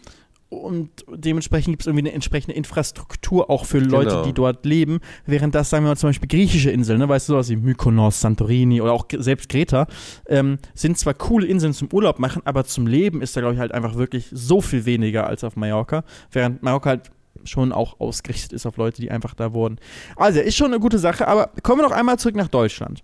Und 0.49 0.91
dementsprechend 1.13 1.73
gibt 1.73 1.83
es 1.83 1.89
irgendwie 1.89 2.05
eine 2.05 2.13
entsprechende 2.13 2.55
Infrastruktur 2.57 3.51
auch 3.51 3.65
für 3.65 3.81
Leute, 3.81 4.11
Genau. 4.11 4.25
die 4.25 4.33
dort 4.33 4.65
leben. 4.65 5.01
Während 5.27 5.53
das, 5.55 5.69
sagen 5.71 5.85
wir 5.85 5.89
mal 5.91 5.97
zum 5.97 6.11
Beispiel 6.11 6.29
griechische 6.29 6.71
Inseln, 6.71 7.01
ne, 7.01 7.09
weißt 7.09 7.29
du, 7.29 7.33
sowas 7.33 7.49
wie 7.49 7.57
Mykonos, 7.57 8.21
Santorini 8.21 8.81
oder 8.81 8.93
auch 8.93 9.07
selbst 9.19 9.49
Kreta, 9.49 9.89
ähm, 10.29 10.59
sind 10.75 10.97
zwar 10.97 11.15
coole 11.15 11.47
Inseln 11.49 11.73
zum 11.73 11.89
Urlaub 11.93 12.21
machen, 12.21 12.43
aber 12.45 12.65
zum 12.65 12.87
Leben 12.87 13.21
ist 13.21 13.37
da, 13.37 13.41
glaube 13.41 13.55
ich, 13.55 13.61
halt 13.61 13.73
einfach 13.73 13.97
wirklich 13.97 14.29
so 14.31 14.61
viel 14.61 14.85
weniger 14.85 15.27
als 15.27 15.43
auf 15.43 15.57
Mallorca. 15.57 16.05
Während 16.31 16.63
Mallorca 16.63 16.91
halt 16.91 17.11
schon 17.43 17.73
auch 17.73 17.99
ausgerichtet 17.99 18.53
ist 18.53 18.65
auf 18.65 18.77
Leute, 18.77 19.03
die 19.03 19.11
einfach 19.11 19.35
da 19.35 19.53
wohnen. 19.53 19.79
Also, 20.15 20.39
ist 20.41 20.57
schon 20.57 20.69
eine 20.69 20.79
gute 20.79 20.99
Sache, 20.99 21.27
aber 21.27 21.51
kommen 21.65 21.81
wir 21.81 21.89
noch 21.89 21.97
einmal 21.97 22.17
zurück 22.19 22.37
nach 22.37 22.49
Deutschland. 22.49 23.03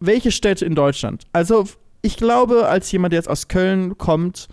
Welche 0.00 0.30
Städte 0.30 0.64
in 0.64 0.74
Deutschland? 0.74 1.24
Also, 1.32 1.64
ich 2.02 2.16
glaube, 2.16 2.68
als 2.68 2.90
jemand, 2.92 3.12
der 3.12 3.18
jetzt 3.18 3.28
aus 3.28 3.48
Köln 3.48 3.98
kommt, 3.98 4.48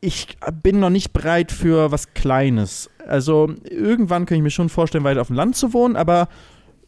ich 0.00 0.36
bin 0.62 0.80
noch 0.80 0.90
nicht 0.90 1.12
bereit 1.12 1.52
für 1.52 1.90
was 1.90 2.14
Kleines. 2.14 2.90
Also, 3.06 3.52
irgendwann 3.64 4.26
kann 4.26 4.36
ich 4.36 4.42
mir 4.42 4.50
schon 4.50 4.68
vorstellen, 4.68 5.04
weiter 5.04 5.20
auf 5.20 5.26
dem 5.28 5.36
Land 5.36 5.56
zu 5.56 5.72
wohnen, 5.72 5.96
aber 5.96 6.28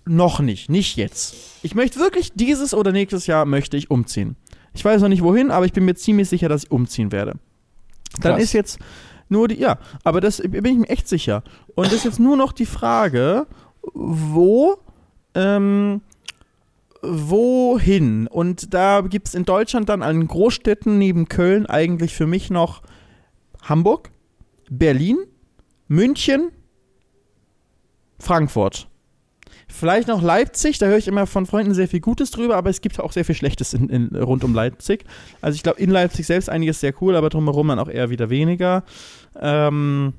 noch 0.04 0.40
nicht, 0.40 0.70
nicht 0.70 0.96
jetzt. 0.96 1.34
Ich 1.62 1.74
möchte 1.74 1.98
wirklich 1.98 2.32
dieses 2.34 2.72
oder 2.72 2.92
nächstes 2.92 3.26
Jahr 3.26 3.44
möchte 3.44 3.76
ich 3.76 3.90
umziehen. 3.90 4.36
Ich 4.72 4.84
weiß 4.84 5.02
noch 5.02 5.08
nicht 5.08 5.22
wohin, 5.22 5.50
aber 5.50 5.66
ich 5.66 5.72
bin 5.72 5.84
mir 5.84 5.94
ziemlich 5.94 6.28
sicher, 6.28 6.48
dass 6.48 6.64
ich 6.64 6.70
umziehen 6.70 7.12
werde. 7.12 7.34
Dann 8.20 8.34
Krass. 8.34 8.42
ist 8.42 8.52
jetzt 8.52 8.78
nur 9.28 9.48
die, 9.48 9.56
ja, 9.56 9.78
aber 10.04 10.20
das 10.20 10.38
bin 10.38 10.64
ich 10.64 10.78
mir 10.78 10.88
echt 10.88 11.08
sicher. 11.08 11.42
Und 11.74 11.88
das 11.88 11.94
ist 11.94 12.04
jetzt 12.04 12.20
nur 12.20 12.36
noch 12.36 12.52
die 12.52 12.66
Frage, 12.66 13.46
wo, 13.82 14.78
ähm, 15.34 16.00
wohin? 17.02 18.26
Und 18.26 18.74
da 18.74 19.00
gibt 19.02 19.28
es 19.28 19.34
in 19.34 19.44
Deutschland 19.44 19.88
dann 19.88 20.02
an 20.02 20.26
Großstädten 20.26 20.98
neben 20.98 21.28
Köln 21.28 21.66
eigentlich 21.66 22.14
für 22.14 22.26
mich 22.26 22.50
noch 22.50 22.82
Hamburg, 23.62 24.10
Berlin, 24.70 25.18
München, 25.88 26.50
Frankfurt. 28.18 28.88
Vielleicht 29.70 30.08
noch 30.08 30.22
Leipzig, 30.22 30.78
da 30.78 30.86
höre 30.86 30.96
ich 30.96 31.08
immer 31.08 31.26
von 31.26 31.44
Freunden 31.44 31.74
sehr 31.74 31.88
viel 31.88 32.00
Gutes 32.00 32.30
drüber, 32.30 32.56
aber 32.56 32.70
es 32.70 32.80
gibt 32.80 32.98
auch 32.98 33.12
sehr 33.12 33.24
viel 33.24 33.34
Schlechtes 33.34 33.74
in, 33.74 33.90
in, 33.90 34.16
rund 34.16 34.42
um 34.42 34.54
Leipzig. 34.54 35.04
Also 35.42 35.56
ich 35.56 35.62
glaube, 35.62 35.80
in 35.80 35.90
Leipzig 35.90 36.26
selbst 36.26 36.48
einiges 36.48 36.80
sehr 36.80 36.94
cool, 37.02 37.14
aber 37.16 37.28
drumherum 37.28 37.68
dann 37.68 37.78
auch 37.78 37.88
eher 37.88 38.08
wieder 38.08 38.30
weniger. 38.30 38.82
Ähm, 39.38 40.14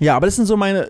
ja, 0.00 0.16
aber 0.16 0.26
das 0.26 0.36
sind 0.36 0.46
so 0.46 0.56
meine, 0.56 0.88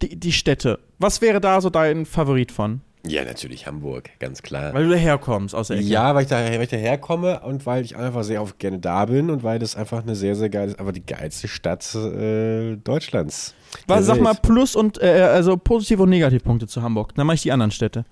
die, 0.00 0.14
die 0.16 0.32
Städte. 0.32 0.78
Was 0.98 1.20
wäre 1.20 1.40
da 1.40 1.60
so 1.60 1.70
dein 1.70 2.06
Favorit 2.06 2.52
von? 2.52 2.82
Ja, 3.06 3.24
natürlich 3.24 3.66
Hamburg, 3.66 4.10
ganz 4.18 4.42
klar. 4.42 4.74
Weil 4.74 4.84
du 4.84 4.90
daherkommst 4.90 5.54
aus 5.54 5.68
der 5.68 5.78
Ecke. 5.78 5.86
Ja, 5.86 6.14
weil 6.14 6.22
ich, 6.22 6.28
da, 6.28 6.36
weil 6.44 6.62
ich 6.62 6.68
daherkomme 6.68 7.40
und 7.40 7.64
weil 7.64 7.84
ich 7.84 7.96
einfach 7.96 8.24
sehr 8.24 8.42
oft 8.42 8.58
gerne 8.58 8.78
da 8.78 9.04
bin 9.06 9.30
und 9.30 9.42
weil 9.42 9.58
das 9.58 9.76
einfach 9.76 10.02
eine 10.02 10.16
sehr, 10.16 10.34
sehr 10.34 10.48
geile, 10.50 10.78
aber 10.78 10.92
die 10.92 11.04
geilste 11.06 11.46
Stadt 11.48 11.94
äh, 11.94 12.76
Deutschlands. 12.76 13.54
Was, 13.86 14.06
sag 14.06 14.16
Welt. 14.16 14.24
mal 14.24 14.34
Plus- 14.34 14.74
und, 14.76 15.00
äh, 15.00 15.22
also 15.22 15.56
Positiv- 15.56 16.00
und 16.00 16.10
Negativpunkte 16.10 16.66
zu 16.66 16.82
Hamburg. 16.82 17.14
Dann 17.14 17.26
mache 17.26 17.36
ich 17.36 17.42
die 17.42 17.52
anderen 17.52 17.70
Städte. 17.70 18.04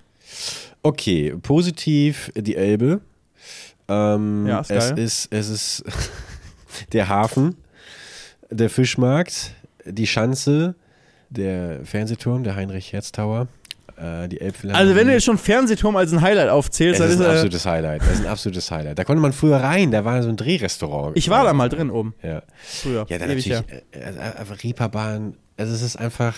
Okay, 0.82 1.34
positiv 1.42 2.30
die 2.36 2.54
Elbe. 2.56 3.00
Ähm, 3.88 4.46
Ja, 4.46 4.60
ist 4.60 4.70
es 4.70 4.88
geil. 4.90 4.98
ist 4.98 5.28
Es 5.32 5.48
ist 5.48 5.84
der 6.92 7.08
Hafen, 7.08 7.56
der 8.50 8.70
Fischmarkt, 8.70 9.52
die 9.84 10.06
Schanze, 10.06 10.74
der 11.30 11.84
Fernsehturm, 11.84 12.44
der 12.44 12.54
Heinrich-Herz-Tower, 12.56 13.48
äh, 13.96 14.28
die 14.28 14.40
Elbphilharmonie. 14.40 14.84
Also 14.88 14.94
wenn 14.98 15.06
du 15.06 15.12
jetzt 15.12 15.24
schon 15.24 15.38
Fernsehturm 15.38 15.96
als 15.96 16.12
ein 16.12 16.20
Highlight 16.20 16.48
aufzählst, 16.48 17.00
das 17.00 17.08
dann 17.08 17.14
ist 17.14 17.20
ist 17.20 17.26
ein 17.26 17.30
äh, 17.30 17.34
absolutes 17.34 17.66
Highlight. 17.66 18.02
Das 18.02 18.10
ist 18.10 18.20
ein 18.20 18.26
absolutes 18.26 18.70
Highlight. 18.70 18.98
Da 18.98 19.04
konnte 19.04 19.20
man 19.22 19.32
früher 19.32 19.56
rein, 19.56 19.90
da 19.90 20.04
war 20.04 20.22
so 20.22 20.28
ein 20.28 20.36
Drehrestaurant. 20.36 21.16
Ich 21.16 21.28
war 21.30 21.44
da 21.44 21.52
mal 21.52 21.68
drin 21.68 21.90
oben. 21.90 22.14
Ja. 22.22 22.42
Früher. 22.64 23.06
Ja, 23.08 23.18
dann 23.18 23.30
Ewig 23.30 23.46
natürlich 23.48 23.70
her. 23.70 23.82
äh, 23.92 24.14
äh, 24.16 24.38
einfach 24.40 24.62
Reeperbahn. 24.62 25.36
Also 25.56 25.72
es 25.74 25.82
ist 25.82 25.96
einfach 25.96 26.34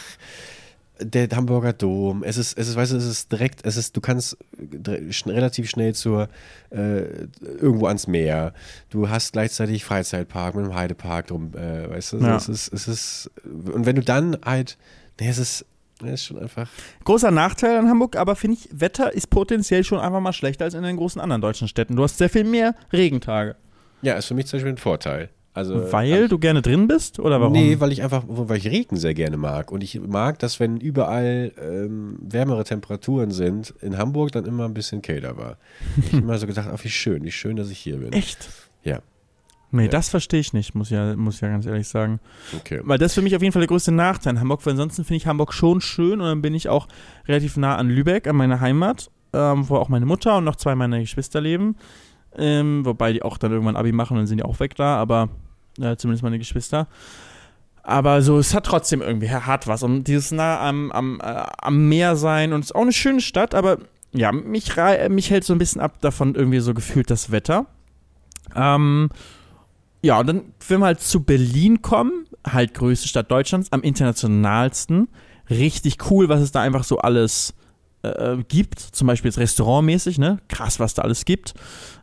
der 1.01 1.29
Hamburger 1.29 1.73
Dom. 1.73 2.25
Es 2.25 2.37
ist, 2.37 2.59
es 2.59 2.69
ist, 2.69 2.77
weißt 2.77 2.93
du, 2.93 2.97
es 2.97 3.05
ist 3.05 3.31
direkt, 3.31 3.65
es 3.65 3.77
ist, 3.77 3.97
du 3.97 4.01
kannst 4.01 4.37
schn 5.11 5.31
relativ 5.31 5.71
schnell 5.71 5.95
zur 5.95 6.29
äh, 6.71 7.03
irgendwo 7.41 7.87
ans 7.87 8.09
Meer. 8.09 8.53
Du 8.91 9.09
hast 9.09 9.33
gleichzeitig 9.33 9.85
Freizeitpark 9.85 10.57
mit 10.57 10.65
einem 10.65 10.75
Heidepark 10.75 11.29
drum, 11.29 11.53
äh, 11.55 11.89
weißt 11.89 12.15
du, 12.15 12.19
Ja. 12.19 12.37
es 12.37 12.49
ist, 12.49 12.73
es 12.73 12.89
ist, 12.89 13.31
und 13.45 13.87
wenn 13.87 13.95
du 13.97 14.03
dann 14.03 14.37
halt, 14.45 14.77
nee, 15.21 15.29
es 15.29 15.39
ist, 15.39 15.65
es 16.03 16.13
ist 16.15 16.25
schon 16.25 16.39
einfach. 16.39 16.69
Großer 17.05 17.31
Nachteil 17.31 17.77
an 17.77 17.89
Hamburg, 17.89 18.17
aber 18.17 18.37
finde 18.37 18.59
ich, 18.61 18.69
Wetter 18.73 19.13
ist 19.13 19.31
potenziell 19.31 19.85
schon 19.85 19.99
einfach 19.99 20.21
mal 20.21 20.33
schlechter 20.33 20.65
als 20.65 20.75
in 20.75 20.83
den 20.83 20.97
großen 20.97 21.21
anderen 21.21 21.43
deutschen 21.43 21.69
Städten. 21.69 21.97
Du 21.97 22.03
hast 22.03 22.19
sehr 22.19 22.31
viel 22.31 22.45
mehr 22.45 22.75
Regentage. 22.93 23.57
Ja, 24.03 24.15
ist 24.15 24.27
für 24.27 24.35
mich 24.35 24.47
zum 24.47 24.59
Beispiel 24.59 24.73
ein 24.73 24.79
Vorteil. 24.79 25.31
Also, 25.59 25.93
Weil 25.93 26.29
du 26.29 26.39
gerne 26.39 26.63
drin 26.63 26.87
bist? 26.87 27.19
Oder 27.19 27.41
warum? 27.41 27.53
Nee, 27.53 27.81
weil 27.81 27.91
ich 27.91 28.05
einfach, 28.05 28.23
weil 28.29 28.59
ich 28.59 28.69
Regen 28.69 28.97
sehr 28.97 29.13
gerne 29.15 29.37
mag. 29.37 29.73
Und 29.73 29.83
ich 29.83 29.99
mag, 30.01 30.39
dass 30.39 30.61
wenn 30.61 30.77
überall 30.77 31.51
ähm, 31.61 32.17
wärmere 32.21 32.63
Temperaturen 32.63 33.33
sind, 33.33 33.75
in 33.81 33.99
Hamburg 33.99 34.31
dann 34.31 34.45
immer 34.45 34.67
ein 34.67 34.75
bisschen 34.75 35.03
kälter 35.03 35.37
war. 35.37 35.57
ich 35.97 36.07
habe 36.13 36.23
immer 36.23 36.39
so 36.39 36.47
gedacht, 36.47 36.69
ach, 36.73 36.85
wie 36.85 36.91
schön, 36.91 37.25
wie 37.25 37.33
schön, 37.33 37.57
dass 37.57 37.71
ich 37.71 37.79
hier 37.79 37.97
bin. 37.97 38.13
Echt? 38.13 38.49
Ja. 38.85 39.01
Nee, 39.71 39.85
Ja. 39.85 39.89
das 39.89 40.09
verstehe 40.09 40.41
ich 40.41 40.53
nicht, 40.55 40.75
muss 40.75 40.89
ja, 40.91 41.15
muss 41.15 41.41
ja 41.41 41.49
ganz 41.49 41.67
ehrlich 41.67 41.89
sagen. 41.89 42.21
Okay. 42.57 42.81
Weil 42.85 42.97
das 42.99 43.13
ist 43.13 43.15
für 43.15 43.23
mich 43.23 43.37
auf 43.37 43.43
jeden 43.43 43.53
Fall 43.53 43.61
der 43.61 43.69
größte 43.69 43.93
Nachteil 43.93 44.35
in 44.35 44.41
Hamburg, 44.41 44.65
weil 44.65 44.73
ansonsten 44.73 45.05
finde 45.05 45.17
ich 45.19 45.27
Hamburg 45.27 45.53
schon 45.53 45.81
schön 45.81 46.21
und 46.21 46.27
dann 46.27 46.41
bin 46.43 46.55
ich 46.55 46.69
auch 46.69 46.89
relativ 47.27 47.57
nah 47.57 47.77
an 47.77 47.89
Lübeck, 47.91 48.27
an 48.27 48.37
meiner 48.37 48.61
Heimat, 48.61 49.11
ähm, 49.35 49.69
wo 49.69 49.77
auch 49.77 49.89
meine 49.91 50.07
Mutter 50.07 50.39
und 50.39 50.45
noch 50.45 50.57
zwei 50.57 50.75
meiner 50.75 51.01
Geschwister 51.01 51.41
leben. 51.41 51.77
Ähm, 52.37 52.85
wobei 52.85 53.13
die 53.13 53.23
auch 53.23 53.37
dann 53.37 53.53
irgendwann 53.53 53.77
Abi 53.77 53.93
machen 53.93 54.15
und 54.15 54.21
dann 54.21 54.27
sind 54.27 54.39
die 54.39 54.45
auch 54.45 54.61
weg 54.61 54.75
da, 54.77 54.97
aber 54.97 55.29
äh, 55.81 55.97
zumindest 55.97 56.23
meine 56.23 56.39
Geschwister. 56.39 56.87
Aber 57.83 58.21
so, 58.23 58.39
es 58.39 58.55
hat 58.55 58.67
trotzdem 58.67 59.01
irgendwie 59.01 59.31
hat 59.31 59.67
was. 59.67 59.83
Und 59.83 60.05
dieses 60.05 60.31
nah 60.31 60.61
am, 60.61 60.93
am, 60.93 61.21
äh, 61.21 61.45
am 61.63 61.89
Meer 61.89 62.17
sein 62.17 62.53
und 62.53 62.61
es 62.61 62.67
ist 62.67 62.75
auch 62.75 62.83
eine 62.83 62.93
schöne 62.93 63.21
Stadt, 63.21 63.55
aber 63.55 63.79
ja, 64.13 64.33
mich, 64.33 64.73
mich 65.11 65.31
hält 65.31 65.45
so 65.45 65.53
ein 65.55 65.59
bisschen 65.59 65.81
ab 65.83 66.01
davon 66.01 66.35
irgendwie 66.35 66.61
so 66.61 66.73
gefühlt 66.75 67.11
das 67.11 67.31
Wetter. 67.31 67.67
Ähm, 68.55 69.11
ja, 70.03 70.21
und 70.21 70.27
dann, 70.27 70.53
wenn 70.69 70.81
wir 70.81 70.87
halt 70.87 71.01
zu 71.01 71.23
Berlin 71.23 71.83
kommen, 71.83 72.27
halt 72.47 72.75
größte 72.75 73.09
Stadt 73.09 73.31
Deutschlands, 73.31 73.73
am 73.73 73.83
internationalsten. 73.83 75.09
Richtig 75.51 76.11
cool, 76.11 76.29
was 76.29 76.41
es 76.41 76.53
da 76.53 76.61
einfach 76.61 76.85
so 76.85 76.99
alles 76.99 77.55
äh, 78.03 78.37
gibt. 78.49 78.79
Zum 78.79 79.07
Beispiel 79.07 79.31
jetzt 79.31 79.39
restaurantmäßig, 79.39 80.19
ne? 80.19 80.39
Krass, 80.49 80.79
was 80.81 80.95
da 80.95 81.03
alles 81.03 81.25
gibt. 81.25 81.55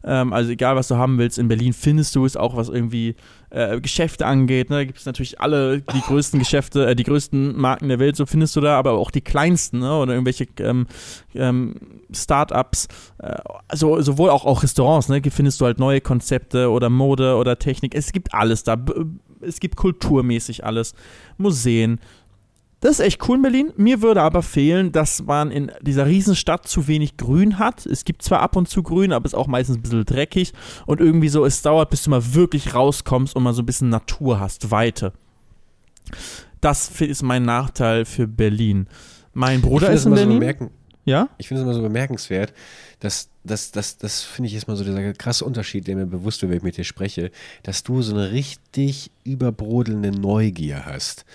Ähm, 0.03 0.33
also 0.33 0.51
egal, 0.51 0.75
was 0.75 0.87
du 0.87 0.95
haben 0.95 1.17
willst, 1.17 1.37
in 1.37 1.47
Berlin 1.47 1.73
findest 1.73 2.15
du 2.15 2.25
es 2.25 2.35
auch, 2.35 2.55
was 2.55 2.69
irgendwie 2.69 3.15
äh, 3.49 3.79
Geschäfte 3.79 4.25
angeht. 4.25 4.69
Ne? 4.69 4.77
Da 4.77 4.83
gibt 4.83 4.99
es 4.99 5.05
natürlich 5.05 5.39
alle 5.39 5.81
die 5.81 6.01
größten 6.01 6.39
Geschäfte, 6.39 6.87
äh, 6.87 6.95
die 6.95 7.03
größten 7.03 7.57
Marken 7.57 7.87
der 7.87 7.99
Welt, 7.99 8.15
so 8.15 8.25
findest 8.25 8.55
du 8.55 8.61
da, 8.61 8.77
aber 8.77 8.91
auch 8.93 9.11
die 9.11 9.21
kleinsten, 9.21 9.79
ne? 9.79 9.97
Oder 9.97 10.13
irgendwelche 10.13 10.47
ähm, 10.59 10.87
ähm, 11.33 11.75
Startups. 12.11 12.87
Äh, 13.19 13.37
also 13.67 14.01
sowohl 14.01 14.29
auch, 14.29 14.45
auch 14.45 14.63
Restaurants, 14.63 15.09
ne? 15.09 15.21
Findest 15.29 15.61
du 15.61 15.65
halt 15.65 15.79
neue 15.79 16.01
Konzepte 16.01 16.69
oder 16.69 16.89
Mode 16.89 17.35
oder 17.35 17.57
Technik. 17.57 17.95
Es 17.95 18.11
gibt 18.11 18.33
alles 18.33 18.63
da. 18.63 18.77
Es 19.41 19.59
gibt 19.59 19.75
kulturmäßig 19.75 20.65
alles. 20.65 20.93
Museen. 21.37 21.99
Das 22.85 22.99
ist 22.99 23.05
echt 23.07 23.27
cool 23.27 23.37
in 23.37 23.41
Berlin. 23.41 23.73
Mir 23.77 24.03
würde 24.03 24.21
aber 24.21 24.43
fehlen, 24.43 24.91
dass 24.91 25.23
man 25.23 25.49
in 25.49 25.71
dieser 25.81 26.05
Riesenstadt 26.05 26.67
zu 26.67 26.87
wenig 26.87 27.17
Grün 27.17 27.57
hat. 27.57 27.83
Es 27.87 28.05
gibt 28.05 28.21
zwar 28.21 28.41
ab 28.41 28.55
und 28.55 28.69
zu 28.69 28.83
Grün, 28.83 29.11
aber 29.11 29.25
es 29.25 29.33
ist 29.33 29.39
auch 29.39 29.47
meistens 29.47 29.77
ein 29.77 29.81
bisschen 29.81 30.05
dreckig. 30.05 30.53
Und 30.85 31.01
irgendwie 31.01 31.29
so, 31.29 31.45
es 31.45 31.63
dauert, 31.63 31.89
bis 31.89 32.03
du 32.03 32.11
mal 32.11 32.35
wirklich 32.35 32.75
rauskommst 32.75 33.35
und 33.35 33.41
mal 33.41 33.55
so 33.55 33.63
ein 33.63 33.65
bisschen 33.65 33.89
Natur 33.89 34.39
hast, 34.39 34.69
Weite. 34.69 35.13
Das 36.61 37.01
ist 37.01 37.23
mein 37.23 37.41
Nachteil 37.41 38.05
für 38.05 38.27
Berlin. 38.27 38.85
Mein 39.33 39.61
Bruder 39.61 39.89
ist 39.89 40.05
in 40.05 40.11
so 40.11 40.15
Berlin. 40.17 40.37
bemerken, 40.37 40.69
ja? 41.05 41.29
ich 41.39 41.47
finde 41.47 41.61
es 41.61 41.65
immer 41.65 41.73
so 41.73 41.81
bemerkenswert, 41.81 42.53
dass 42.99 43.29
das, 43.43 43.71
das, 43.71 43.97
das 43.97 44.21
finde 44.21 44.49
ich 44.49 44.55
ist 44.55 44.67
mal 44.67 44.75
so 44.75 44.83
dieser 44.83 45.13
krasse 45.13 45.45
Unterschied, 45.45 45.87
der 45.87 45.95
mir 45.95 46.05
bewusst 46.05 46.41
wird, 46.41 46.51
wenn 46.51 46.57
ich 46.57 46.63
mit 46.63 46.77
dir 46.77 46.83
spreche, 46.83 47.31
dass 47.63 47.83
du 47.83 48.01
so 48.01 48.13
eine 48.13 48.31
richtig 48.31 49.11
überbrodelnde 49.23 50.11
Neugier 50.11 50.85
hast. 50.85 51.25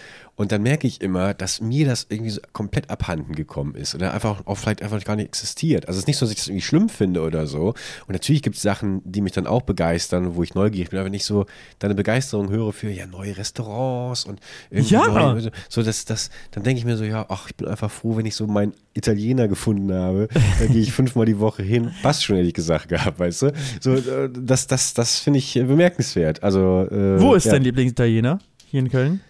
Und 0.41 0.53
dann 0.53 0.63
merke 0.63 0.87
ich 0.87 1.03
immer, 1.03 1.35
dass 1.35 1.61
mir 1.61 1.85
das 1.85 2.07
irgendwie 2.09 2.31
so 2.31 2.41
komplett 2.55 2.89
abhanden 2.89 3.35
gekommen 3.35 3.75
ist 3.75 3.95
oder 3.95 4.15
einfach 4.15 4.41
auch 4.47 4.55
vielleicht 4.55 4.81
einfach 4.81 5.05
gar 5.05 5.15
nicht 5.15 5.27
existiert. 5.27 5.87
Also 5.87 5.99
es 5.99 6.05
ist 6.05 6.07
nicht 6.07 6.17
so, 6.17 6.25
dass 6.25 6.31
ich 6.33 6.39
das 6.39 6.47
irgendwie 6.49 6.65
schlimm 6.65 6.89
finde 6.89 7.21
oder 7.21 7.47
so. 7.47 7.75
Und 8.07 8.13
natürlich 8.15 8.41
gibt 8.41 8.57
es 8.57 8.63
Sachen, 8.63 9.03
die 9.05 9.21
mich 9.21 9.33
dann 9.33 9.47
auch 9.47 9.61
begeistern, 9.61 10.37
wo 10.37 10.43
ich 10.43 10.55
neugierig 10.55 10.89
bin. 10.89 10.99
Aber 10.99 11.05
wenn 11.05 11.13
ich 11.13 11.27
so 11.27 11.45
deine 11.79 11.95
Begeisterung 11.95 12.49
höre 12.49 12.73
für 12.73 12.89
ja 12.89 13.07
neue 13.07 13.37
Restaurants 13.37 14.25
und 14.25 14.41
irgendwie 14.71 14.95
Ja. 14.95 15.09
neue, 15.09 15.53
so 15.69 15.83
das, 15.83 16.07
das, 16.07 16.31
dann 16.53 16.63
denke 16.63 16.79
ich 16.79 16.87
mir 16.87 16.97
so, 16.97 17.05
ja, 17.05 17.27
ach, 17.29 17.49
ich 17.49 17.57
bin 17.57 17.69
einfach 17.69 17.91
froh, 17.91 18.17
wenn 18.17 18.25
ich 18.25 18.35
so 18.35 18.47
meinen 18.47 18.73
Italiener 18.95 19.47
gefunden 19.47 19.93
habe. 19.93 20.29
Da 20.59 20.65
gehe 20.65 20.81
ich 20.81 20.91
fünfmal 20.95 21.27
die 21.27 21.39
Woche 21.39 21.63
hin. 21.63 21.91
Passt 22.03 22.25
schon, 22.25 22.37
ehrlich 22.37 22.55
gesagt 22.55 22.89
gehabt, 22.89 23.19
weißt 23.19 23.43
du? 23.43 23.53
So, 23.79 23.93
äh, 23.93 24.31
das, 24.33 24.67
das, 24.67 24.95
das 24.95 25.19
finde 25.19 25.39
ich 25.41 25.53
bemerkenswert. 25.53 26.43
Also, 26.43 26.89
äh, 26.91 27.21
Wo 27.21 27.35
ist 27.35 27.45
ja. 27.45 27.53
dein 27.53 27.63
Lieblingsitaliener? 27.65 28.39
Hier 28.71 28.81
in 28.81 28.89
Köln? 28.89 29.21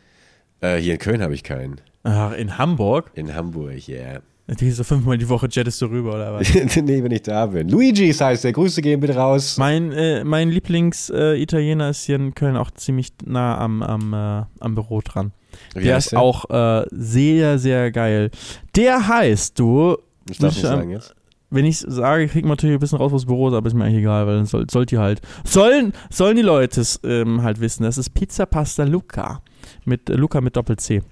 Äh, 0.60 0.76
hier 0.76 0.94
in 0.94 0.98
Köln 0.98 1.22
habe 1.22 1.34
ich 1.34 1.42
keinen. 1.42 1.80
Ach, 2.02 2.32
in 2.32 2.58
Hamburg? 2.58 3.10
In 3.14 3.34
Hamburg, 3.34 3.86
ja. 3.86 3.98
Yeah. 3.98 4.22
Die 4.58 4.70
so 4.72 4.82
fünfmal 4.82 5.16
die 5.16 5.28
Woche 5.28 5.46
jettest 5.48 5.80
du 5.80 5.86
rüber, 5.86 6.14
oder 6.14 6.34
was? 6.34 6.52
nee, 6.54 7.02
wenn 7.04 7.12
ich 7.12 7.22
da 7.22 7.46
bin. 7.46 7.68
Luigi's 7.68 8.20
heißt 8.20 8.42
der. 8.42 8.52
Grüße 8.52 8.82
gehen 8.82 8.98
bitte 8.98 9.14
raus. 9.14 9.56
Mein, 9.58 9.92
äh, 9.92 10.24
mein 10.24 10.50
Lieblings-Italiener 10.50 11.90
ist 11.90 12.04
hier 12.04 12.16
in 12.16 12.34
Köln 12.34 12.56
auch 12.56 12.72
ziemlich 12.72 13.12
nah 13.24 13.58
am, 13.58 13.80
am, 13.82 14.12
äh, 14.12 14.42
am 14.58 14.74
Büro 14.74 15.02
dran. 15.02 15.30
Wie 15.74 15.84
der 15.84 15.98
ist 15.98 16.16
auch 16.16 16.50
äh, 16.50 16.84
sehr, 16.90 17.60
sehr 17.60 17.92
geil. 17.92 18.30
Der 18.74 19.06
heißt, 19.06 19.56
du, 19.56 19.96
Ich 20.28 20.38
darf 20.38 20.50
ich, 20.50 20.62
nicht 20.62 20.64
ähm, 20.64 20.78
sagen 20.78 20.90
jetzt. 20.90 21.14
wenn 21.50 21.64
ich 21.64 21.78
sage, 21.78 22.26
kriegt 22.26 22.44
man 22.44 22.52
natürlich 22.52 22.74
ein 22.74 22.80
bisschen 22.80 22.98
raus, 22.98 23.12
was 23.12 23.26
Büro 23.26 23.48
ist, 23.48 23.54
aber 23.54 23.68
ist 23.68 23.74
mir 23.74 23.84
eigentlich 23.84 24.00
egal, 24.00 24.26
weil 24.26 24.36
dann 24.36 24.46
soll, 24.46 24.66
sollt 24.68 24.90
ihr 24.90 25.00
halt. 25.00 25.20
Sollen, 25.44 25.92
sollen 26.10 26.34
die 26.34 26.42
Leute 26.42 26.80
es 26.80 26.98
ähm, 27.04 27.42
halt 27.42 27.60
wissen. 27.60 27.84
Das 27.84 27.98
ist 27.98 28.10
Pizza 28.14 28.46
Pasta 28.46 28.82
Luca. 28.82 29.42
Mit, 29.84 30.10
äh, 30.10 30.14
Luca 30.14 30.40
mit 30.40 30.56
Doppel-C. 30.56 31.02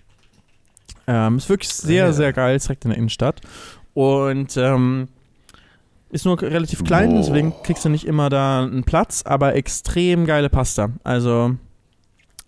Ähm, 1.07 1.37
ist 1.37 1.49
wirklich 1.49 1.71
sehr, 1.71 2.07
ja. 2.07 2.13
sehr 2.13 2.33
geil, 2.33 2.59
direkt 2.59 2.85
in 2.85 2.91
der 2.91 2.99
Innenstadt. 2.99 3.41
Und 3.95 4.57
ähm, 4.57 5.09
ist 6.11 6.25
nur 6.25 6.41
relativ 6.41 6.85
klein, 6.85 7.11
Boah. 7.11 7.19
deswegen 7.19 7.53
kriegst 7.63 7.85
du 7.85 7.89
nicht 7.89 8.07
immer 8.07 8.31
da 8.31 8.63
einen 8.63 8.85
Platz, 8.85 9.23
aber 9.25 9.55
extrem 9.55 10.27
geile 10.27 10.49
Pasta. 10.49 10.91
Also 11.05 11.57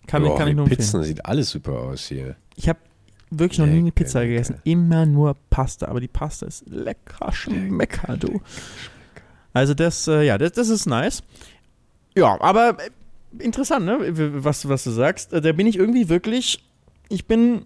kann, 0.07 0.23
ich 0.23 0.29
Boah, 0.29 0.37
kann 0.37 0.47
ich 0.47 0.55
nur 0.55 0.65
empfehlen. 0.65 0.79
Pizzen 0.79 1.03
sieht 1.03 1.25
alles 1.25 1.49
super 1.49 1.73
aus 1.73 2.05
hier. 2.07 2.35
Ich 2.55 2.67
habe 2.67 2.79
wirklich 3.29 3.59
noch 3.59 3.65
nie 3.65 3.73
eine 3.73 3.85
Lecker, 3.85 3.95
Pizza 3.95 4.19
lecker. 4.19 4.29
gegessen. 4.31 4.55
Immer 4.63 5.05
nur 5.05 5.35
Pasta. 5.49 5.87
Aber 5.87 5.99
die 5.99 6.07
Pasta 6.07 6.47
ist 6.47 6.67
lecker 6.67 7.31
schmecker, 7.31 8.17
du. 8.17 8.41
Also 9.53 9.73
das, 9.73 10.07
äh, 10.07 10.23
ja, 10.23 10.37
das, 10.37 10.53
das 10.53 10.69
ist 10.69 10.85
nice. 10.85 11.23
Ja, 12.15 12.39
aber 12.41 12.77
äh, 12.79 12.89
interessant, 13.39 13.85
ne? 13.85 13.99
Was, 14.43 14.67
was 14.67 14.83
du 14.83 14.91
sagst. 14.91 15.33
Äh, 15.33 15.41
Da 15.41 15.51
bin 15.51 15.67
ich 15.67 15.77
irgendwie 15.77 16.09
wirklich, 16.09 16.63
ich 17.09 17.25
bin 17.27 17.65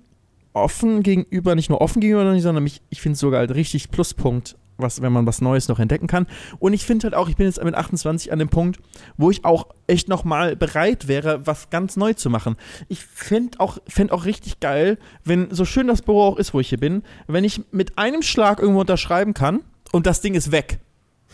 offen 0.54 1.04
gegenüber, 1.04 1.56
nicht 1.56 1.70
nur 1.70 1.82
offen 1.82 2.00
gegenüber, 2.00 2.40
sondern 2.40 2.64
mich, 2.64 2.82
ich 2.90 3.02
finde 3.02 3.14
es 3.14 3.20
sogar 3.20 3.40
halt 3.40 3.54
richtig 3.54 3.92
Pluspunkt, 3.92 4.56
was, 4.78 5.02
wenn 5.02 5.12
man 5.12 5.26
was 5.26 5.42
Neues 5.42 5.68
noch 5.68 5.80
entdecken 5.80 6.08
kann. 6.08 6.28
Und 6.60 6.74
ich 6.74 6.86
finde 6.86 7.06
halt 7.06 7.14
auch, 7.14 7.28
ich 7.28 7.36
bin 7.36 7.46
jetzt 7.46 7.62
mit 7.64 7.76
28 7.76 8.32
an 8.32 8.40
dem 8.40 8.50
Punkt, 8.50 8.80
wo 9.18 9.30
ich 9.32 9.44
auch 9.44 9.68
echt 9.88 10.08
nochmal 10.08 10.56
bereit 10.56 11.08
wäre, 11.08 11.46
was 11.46 11.70
ganz 11.70 11.98
neu 11.98 12.14
zu 12.14 12.30
machen. 12.30 12.56
Ich 12.88 13.04
finde 13.04 13.60
auch, 13.60 13.80
fänd 13.88 14.12
auch 14.12 14.26
richtig 14.26 14.60
geil, 14.60 14.98
wenn, 15.24 15.52
so 15.52 15.66
schön 15.66 15.88
das 15.88 16.02
Büro 16.02 16.22
auch 16.22 16.38
ist, 16.38 16.54
wo 16.54 16.60
ich 16.60 16.70
hier 16.70 16.80
bin, 16.80 17.04
wenn 17.28 17.44
ich 17.44 17.62
mit 17.72 17.98
einem 17.98 18.22
Schlag 18.22 18.60
irgendwo 18.60 18.82
unterschreiben 18.82 19.34
kann 19.34 19.62
und 19.92 20.06
das 20.06 20.22
Ding 20.22 20.36
ist 20.36 20.52
weg. 20.52 20.80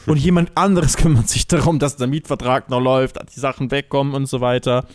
Und 0.06 0.18
jemand 0.18 0.52
anderes 0.56 0.98
kümmert 0.98 1.30
sich 1.30 1.48
darum, 1.48 1.80
dass 1.80 1.96
der 1.96 2.08
Mietvertrag 2.08 2.70
noch 2.70 2.80
läuft, 2.80 3.18
dass 3.18 3.34
die 3.34 3.40
Sachen 3.40 3.72
wegkommen 3.72 4.14
und 4.14 4.26
so 4.26 4.42
weiter. 4.42 4.86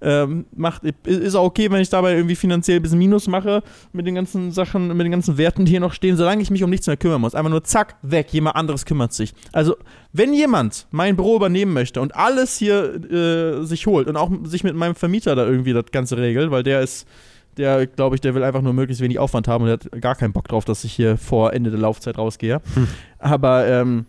Ähm, 0.00 0.46
macht, 0.54 0.82
ist 1.04 1.34
auch 1.34 1.44
okay, 1.44 1.70
wenn 1.70 1.80
ich 1.80 1.88
dabei 1.88 2.14
irgendwie 2.14 2.36
finanziell 2.36 2.78
ein 2.78 2.82
bisschen 2.82 2.98
Minus 2.98 3.26
mache 3.26 3.62
mit 3.92 4.06
den 4.06 4.14
ganzen 4.14 4.52
Sachen, 4.52 4.88
mit 4.88 5.04
den 5.04 5.12
ganzen 5.12 5.38
Werten, 5.38 5.64
die 5.64 5.72
hier 5.72 5.80
noch 5.80 5.92
stehen, 5.92 6.16
solange 6.16 6.42
ich 6.42 6.50
mich 6.50 6.62
um 6.62 6.70
nichts 6.70 6.86
mehr 6.86 6.96
kümmern 6.96 7.20
muss. 7.20 7.34
Einfach 7.34 7.50
nur 7.50 7.64
zack, 7.64 7.96
weg, 8.02 8.28
jemand 8.32 8.56
anderes 8.56 8.84
kümmert 8.84 9.12
sich. 9.12 9.34
Also, 9.52 9.76
wenn 10.12 10.32
jemand 10.32 10.86
mein 10.90 11.16
Büro 11.16 11.36
übernehmen 11.36 11.72
möchte 11.72 12.00
und 12.00 12.14
alles 12.14 12.56
hier 12.58 12.94
äh, 13.10 13.64
sich 13.64 13.86
holt 13.86 14.08
und 14.08 14.16
auch 14.16 14.30
sich 14.44 14.64
mit 14.64 14.74
meinem 14.74 14.94
Vermieter 14.94 15.34
da 15.34 15.46
irgendwie 15.46 15.72
das 15.72 15.86
Ganze 15.92 16.16
regelt, 16.16 16.50
weil 16.50 16.62
der 16.62 16.80
ist, 16.80 17.06
der, 17.56 17.86
glaube 17.86 18.14
ich, 18.14 18.20
der 18.20 18.34
will 18.34 18.44
einfach 18.44 18.62
nur 18.62 18.72
möglichst 18.72 19.02
wenig 19.02 19.18
Aufwand 19.18 19.48
haben 19.48 19.64
und 19.64 19.68
der 19.68 19.92
hat 19.92 20.02
gar 20.02 20.14
keinen 20.14 20.32
Bock 20.32 20.48
drauf, 20.48 20.64
dass 20.64 20.84
ich 20.84 20.92
hier 20.92 21.16
vor 21.16 21.52
Ende 21.52 21.70
der 21.70 21.80
Laufzeit 21.80 22.16
rausgehe. 22.16 22.60
Aber, 23.18 23.66
ähm, 23.66 24.06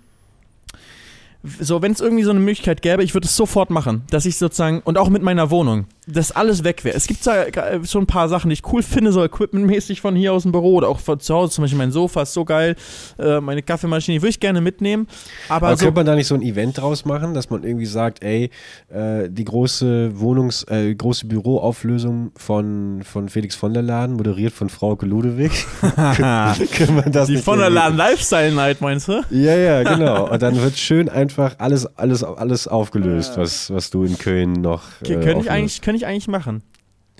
so, 1.43 1.81
wenn 1.81 1.91
es 1.91 2.01
irgendwie 2.01 2.23
so 2.23 2.31
eine 2.31 2.39
Möglichkeit 2.39 2.81
gäbe, 2.81 3.03
ich 3.03 3.13
würde 3.13 3.25
es 3.25 3.35
sofort 3.35 3.69
machen, 3.69 4.03
dass 4.09 4.25
ich 4.25 4.37
sozusagen, 4.37 4.81
und 4.81 4.97
auch 4.97 5.09
mit 5.09 5.23
meiner 5.23 5.49
Wohnung, 5.49 5.85
dass 6.11 6.31
alles 6.31 6.63
weg 6.63 6.83
wäre. 6.83 6.95
Es 6.95 7.07
gibt 7.07 7.25
äh, 7.27 7.85
schon 7.85 8.03
ein 8.03 8.07
paar 8.07 8.29
Sachen, 8.29 8.49
die 8.49 8.53
ich 8.53 8.63
cool 8.71 8.83
finde, 8.83 9.11
so 9.11 9.23
equipmentmäßig 9.23 10.01
von 10.01 10.15
hier 10.15 10.33
aus 10.33 10.43
dem 10.43 10.51
Büro 10.51 10.75
oder 10.75 10.89
auch 10.89 10.99
von 10.99 11.19
zu 11.19 11.35
Hause, 11.35 11.53
zum 11.53 11.63
Beispiel 11.63 11.77
mein 11.77 11.91
Sofa 11.91 12.23
ist 12.23 12.33
so 12.33 12.45
geil, 12.45 12.75
äh, 13.17 13.39
meine 13.39 13.61
Kaffeemaschine, 13.61 14.17
die 14.17 14.21
würde 14.21 14.29
ich 14.29 14.39
gerne 14.39 14.61
mitnehmen. 14.61 15.07
Aber, 15.47 15.67
Aber 15.67 15.77
so, 15.77 15.85
könnte 15.85 15.99
man 15.99 16.05
da 16.05 16.15
nicht 16.15 16.27
so 16.27 16.35
ein 16.35 16.41
Event 16.41 16.77
draus 16.77 17.05
machen, 17.05 17.33
dass 17.33 17.49
man 17.49 17.63
irgendwie 17.63 17.85
sagt, 17.85 18.23
ey, 18.23 18.49
äh, 18.89 19.29
die 19.29 19.45
große 19.45 20.11
Wohnungs-, 20.15 20.63
äh, 20.69 20.93
große 20.93 21.27
Büroauflösung 21.27 22.31
von, 22.35 23.01
von 23.03 23.29
Felix 23.29 23.55
von 23.55 23.73
der 23.73 23.83
Laden, 23.83 24.15
moderiert 24.15 24.53
von 24.53 24.69
Frauke 24.69 25.05
Ludewig. 25.05 25.51
Können 25.81 26.95
wir 26.95 27.11
das 27.11 27.27
die 27.27 27.33
nicht 27.33 27.45
von 27.45 27.59
der 27.59 27.69
Laden 27.69 27.97
Lifestyle 27.97 28.51
Night, 28.53 28.81
meinst 28.81 29.07
du? 29.07 29.21
Ja, 29.29 29.55
ja, 29.55 29.83
genau. 29.83 30.29
Und 30.31 30.41
dann 30.41 30.61
wird 30.61 30.77
schön 30.77 31.09
einfach 31.09 31.55
alles, 31.59 31.85
alles, 31.97 32.23
alles 32.23 32.67
aufgelöst, 32.67 33.33
was, 33.37 33.71
was 33.71 33.89
du 33.89 34.03
in 34.03 34.17
Köln 34.17 34.53
noch. 34.53 34.83
Äh, 35.01 35.15
könnte 35.15 35.41
ich, 35.41 35.51
eigentlich, 35.51 35.81
ich 35.95 35.98
eigentlich 36.05 36.27
machen. 36.27 36.63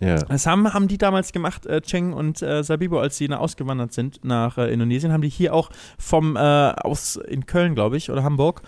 Ja. 0.01 0.15
Das 0.15 0.45
haben, 0.45 0.73
haben 0.73 0.87
die 0.87 0.97
damals 0.97 1.31
gemacht, 1.33 1.65
äh, 1.65 1.81
Cheng 1.81 2.13
und 2.13 2.41
äh, 2.41 2.63
Sabibo, 2.63 2.99
als 2.99 3.17
sie 3.17 3.29
ausgewandert 3.31 3.93
sind 3.93 4.23
nach 4.23 4.57
äh, 4.57 4.71
Indonesien, 4.71 5.11
haben 5.11 5.21
die 5.21 5.29
hier 5.29 5.53
auch 5.53 5.69
vom, 5.97 6.35
äh, 6.35 6.39
aus 6.39 7.17
in 7.17 7.45
Köln, 7.45 7.75
glaube 7.75 7.97
ich, 7.97 8.09
oder 8.09 8.23
Hamburg, 8.23 8.61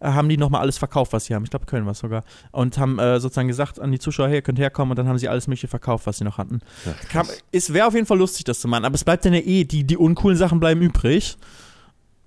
äh, 0.00 0.08
haben 0.08 0.28
die 0.28 0.36
nochmal 0.36 0.60
alles 0.60 0.76
verkauft, 0.76 1.14
was 1.14 1.24
sie 1.24 1.34
haben. 1.34 1.44
Ich 1.44 1.50
glaube, 1.50 1.64
Köln 1.64 1.86
war 1.86 1.92
es 1.92 2.00
sogar. 2.00 2.24
Und 2.52 2.76
haben 2.76 2.98
äh, 2.98 3.18
sozusagen 3.20 3.48
gesagt 3.48 3.80
an 3.80 3.90
die 3.90 3.98
Zuschauer, 3.98 4.28
hey, 4.28 4.36
ihr 4.36 4.42
könnt 4.42 4.58
herkommen 4.58 4.90
und 4.90 4.98
dann 4.98 5.08
haben 5.08 5.18
sie 5.18 5.28
alles 5.28 5.46
mögliche 5.46 5.68
verkauft, 5.68 6.06
was 6.06 6.18
sie 6.18 6.24
noch 6.24 6.36
hatten. 6.36 6.60
Kam, 7.10 7.26
krass. 7.26 7.42
es 7.52 7.72
wäre 7.72 7.86
auf 7.86 7.94
jeden 7.94 8.06
Fall 8.06 8.18
lustig, 8.18 8.44
das 8.44 8.60
zu 8.60 8.68
machen, 8.68 8.84
aber 8.84 8.94
es 8.94 9.04
bleibt 9.04 9.24
dann 9.24 9.32
ja 9.32 9.40
eh, 9.40 9.64
die, 9.64 9.84
die 9.84 9.96
uncoolen 9.96 10.36
Sachen 10.36 10.60
bleiben 10.60 10.82
übrig. 10.82 11.38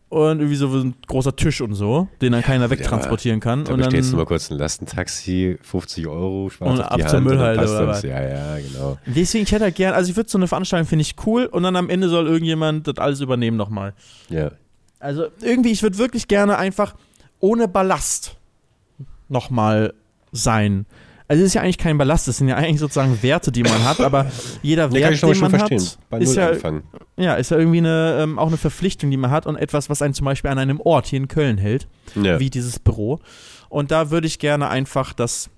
Und 0.09 0.39
irgendwie 0.39 0.55
so 0.55 0.67
ein 0.67 0.95
großer 1.05 1.35
Tisch 1.35 1.61
und 1.61 1.75
so, 1.75 2.07
den 2.19 2.31
dann 2.31 2.41
keiner 2.41 2.71
wegtransportieren 2.71 3.39
kann. 3.39 3.63
Da 3.63 3.73
und 3.73 3.79
dann, 3.79 3.89
bestellst 3.89 4.11
du 4.11 4.17
mal 4.17 4.25
kurz 4.25 4.49
ein 4.49 4.57
Lastentaxi, 4.57 5.59
50 5.61 6.07
Euro, 6.07 6.49
Und 6.59 6.61
auf 6.61 6.77
die 6.77 6.81
ab 6.81 6.89
zur 6.89 7.03
Hand, 7.03 7.13
dann 7.13 7.23
Müllhalde 7.25 7.61
oder 7.61 7.87
was? 7.87 8.01
Ja, 8.01 8.21
ja, 8.21 8.57
genau. 8.57 8.97
Deswegen, 9.05 9.43
ich 9.43 9.51
hätte 9.51 9.65
halt 9.65 9.75
gern, 9.75 9.93
also 9.93 10.09
ich 10.09 10.17
würde 10.17 10.27
so 10.27 10.39
eine 10.39 10.47
Veranstaltung 10.47 10.87
finde 10.87 11.01
ich 11.03 11.15
cool 11.27 11.45
und 11.45 11.61
dann 11.61 11.75
am 11.75 11.91
Ende 11.91 12.09
soll 12.09 12.25
irgendjemand 12.25 12.87
das 12.87 12.97
alles 12.97 13.21
übernehmen 13.21 13.55
nochmal. 13.55 13.93
Ja. 14.29 14.51
Also 14.99 15.27
irgendwie, 15.41 15.69
ich 15.69 15.83
würde 15.83 15.99
wirklich 15.99 16.27
gerne 16.27 16.57
einfach 16.57 16.95
ohne 17.39 17.67
Ballast 17.67 18.35
nochmal 19.27 19.93
sein. 20.31 20.87
Also 21.29 21.43
es 21.43 21.49
ist 21.49 21.53
ja 21.53 21.61
eigentlich 21.61 21.77
kein 21.77 21.97
Ballast, 21.99 22.27
das 22.27 22.37
sind 22.37 22.47
ja 22.47 22.55
eigentlich 22.55 22.79
sozusagen 22.79 23.21
Werte, 23.21 23.51
die 23.51 23.61
man 23.61 23.83
hat, 23.83 23.99
aber 24.01 24.31
jeder 24.63 24.91
Wert, 24.91 25.13
ich 25.13 25.21
den 25.21 25.39
man 25.39 25.51
verstehen. 25.51 25.79
hat, 25.79 25.97
Bei 26.09 26.17
ist 26.17 26.35
ja, 26.35 26.51
ja, 27.17 27.35
ist 27.35 27.51
ja 27.51 27.57
irgendwie 27.57 27.77
eine, 27.77 28.17
ähm, 28.21 28.39
auch 28.39 28.47
eine 28.47 28.57
Verpflichtung, 28.57 29.11
die 29.11 29.17
man 29.17 29.29
hat 29.29 29.45
und 29.45 29.55
etwas, 29.55 29.91
was 29.91 30.01
einen 30.01 30.15
zum 30.15 30.25
Beispiel 30.25 30.49
an 30.49 30.57
einem 30.57 30.81
Ort 30.81 31.05
hier 31.05 31.17
in 31.17 31.27
Köln 31.27 31.59
hält 31.59 31.87
Ja. 32.15 32.39
wie 32.39 32.49
dieses 32.49 32.79
Büro. 32.79 33.19
Und 33.69 33.91
da 33.91 34.09
würde 34.09 34.25
ich 34.25 34.39
gerne 34.39 34.69
einfach 34.69 35.13
das, 35.13 35.51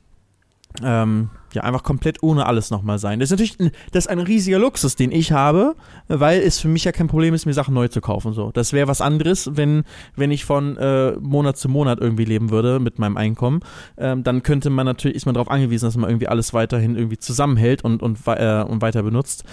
ähm, 0.84 1.30
ja, 1.54 1.64
einfach 1.64 1.84
komplett 1.84 2.24
ohne 2.24 2.46
alles 2.46 2.72
nochmal 2.72 3.00
sein. 3.00 3.20
Das 3.20 3.28
ist 3.28 3.32
natürlich 3.32 3.60
ein, 3.60 3.72
das 3.92 4.06
ist 4.06 4.10
ein 4.10 4.20
riesiger 4.20 4.60
Luxus, 4.60 4.96
den 4.96 5.12
ich 5.12 5.32
habe, 5.32 5.76
weil 6.08 6.42
es 6.42 6.60
für 6.60 6.68
mich 6.68 6.84
ja 6.84 6.92
kein 6.92 7.08
Problem 7.08 7.34
ist, 7.34 7.46
mir 7.46 7.54
Sachen 7.54 7.74
neu 7.74 7.88
zu 7.88 8.02
kaufen. 8.02 8.34
So. 8.34 8.52
Das 8.52 8.74
wäre 8.74 8.88
was 8.88 9.02
anderes, 9.02 9.50
wenn, 9.54 9.84
wenn 10.16 10.32
ich 10.32 10.46
von 10.46 10.78
äh, 10.78 11.14
Monat 11.20 11.58
zu 11.58 11.70
Monat 11.70 12.00
irgendwie 12.00 12.26
leben 12.26 12.52
würde 12.52 12.80
mit 12.80 13.00
meinem 13.00 13.18
Einkommen. 13.18 13.62
Ähm, 13.98 14.24
dann 14.24 14.44
könnte 14.44 14.70
man 14.70 14.86
natürlich, 14.86 15.18
ist 15.18 15.26
man 15.26 15.36
darauf 15.36 15.52
angewiesen, 15.52 15.86
dass 15.86 15.98
man 15.98 16.10
irgendwie 16.10 16.28
alles 16.28 16.54
weiterhin 16.54 16.96
irgendwie 16.96 17.18
zusammenhält 17.18 17.84
und, 17.84 18.02
und, 18.02 18.20
äh, 18.28 18.64
und 18.64 18.82
weiter 18.82 19.04
benutzt. 19.04 19.44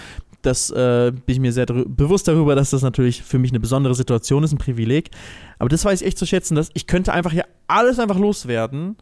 Das 0.42 0.70
äh, 0.70 1.10
bin 1.10 1.34
ich 1.34 1.40
mir 1.40 1.52
sehr 1.52 1.66
drü- 1.66 1.84
bewusst 1.88 2.28
darüber, 2.28 2.54
dass 2.54 2.70
das 2.70 2.82
natürlich 2.82 3.24
für 3.24 3.40
mich 3.40 3.50
eine 3.50 3.58
besondere 3.58 3.96
Situation 3.96 4.44
ist, 4.44 4.52
ein 4.52 4.58
Privileg. 4.58 5.10
Aber 5.58 5.68
das 5.68 5.84
weiß 5.84 6.00
ich 6.00 6.06
echt 6.06 6.18
zu 6.18 6.26
schätzen, 6.26 6.54
dass 6.54 6.70
ich 6.74 6.86
könnte 6.86 7.12
einfach 7.12 7.32
hier 7.32 7.44
alles 7.66 7.98
einfach 7.98 8.18
loswerden 8.18 8.96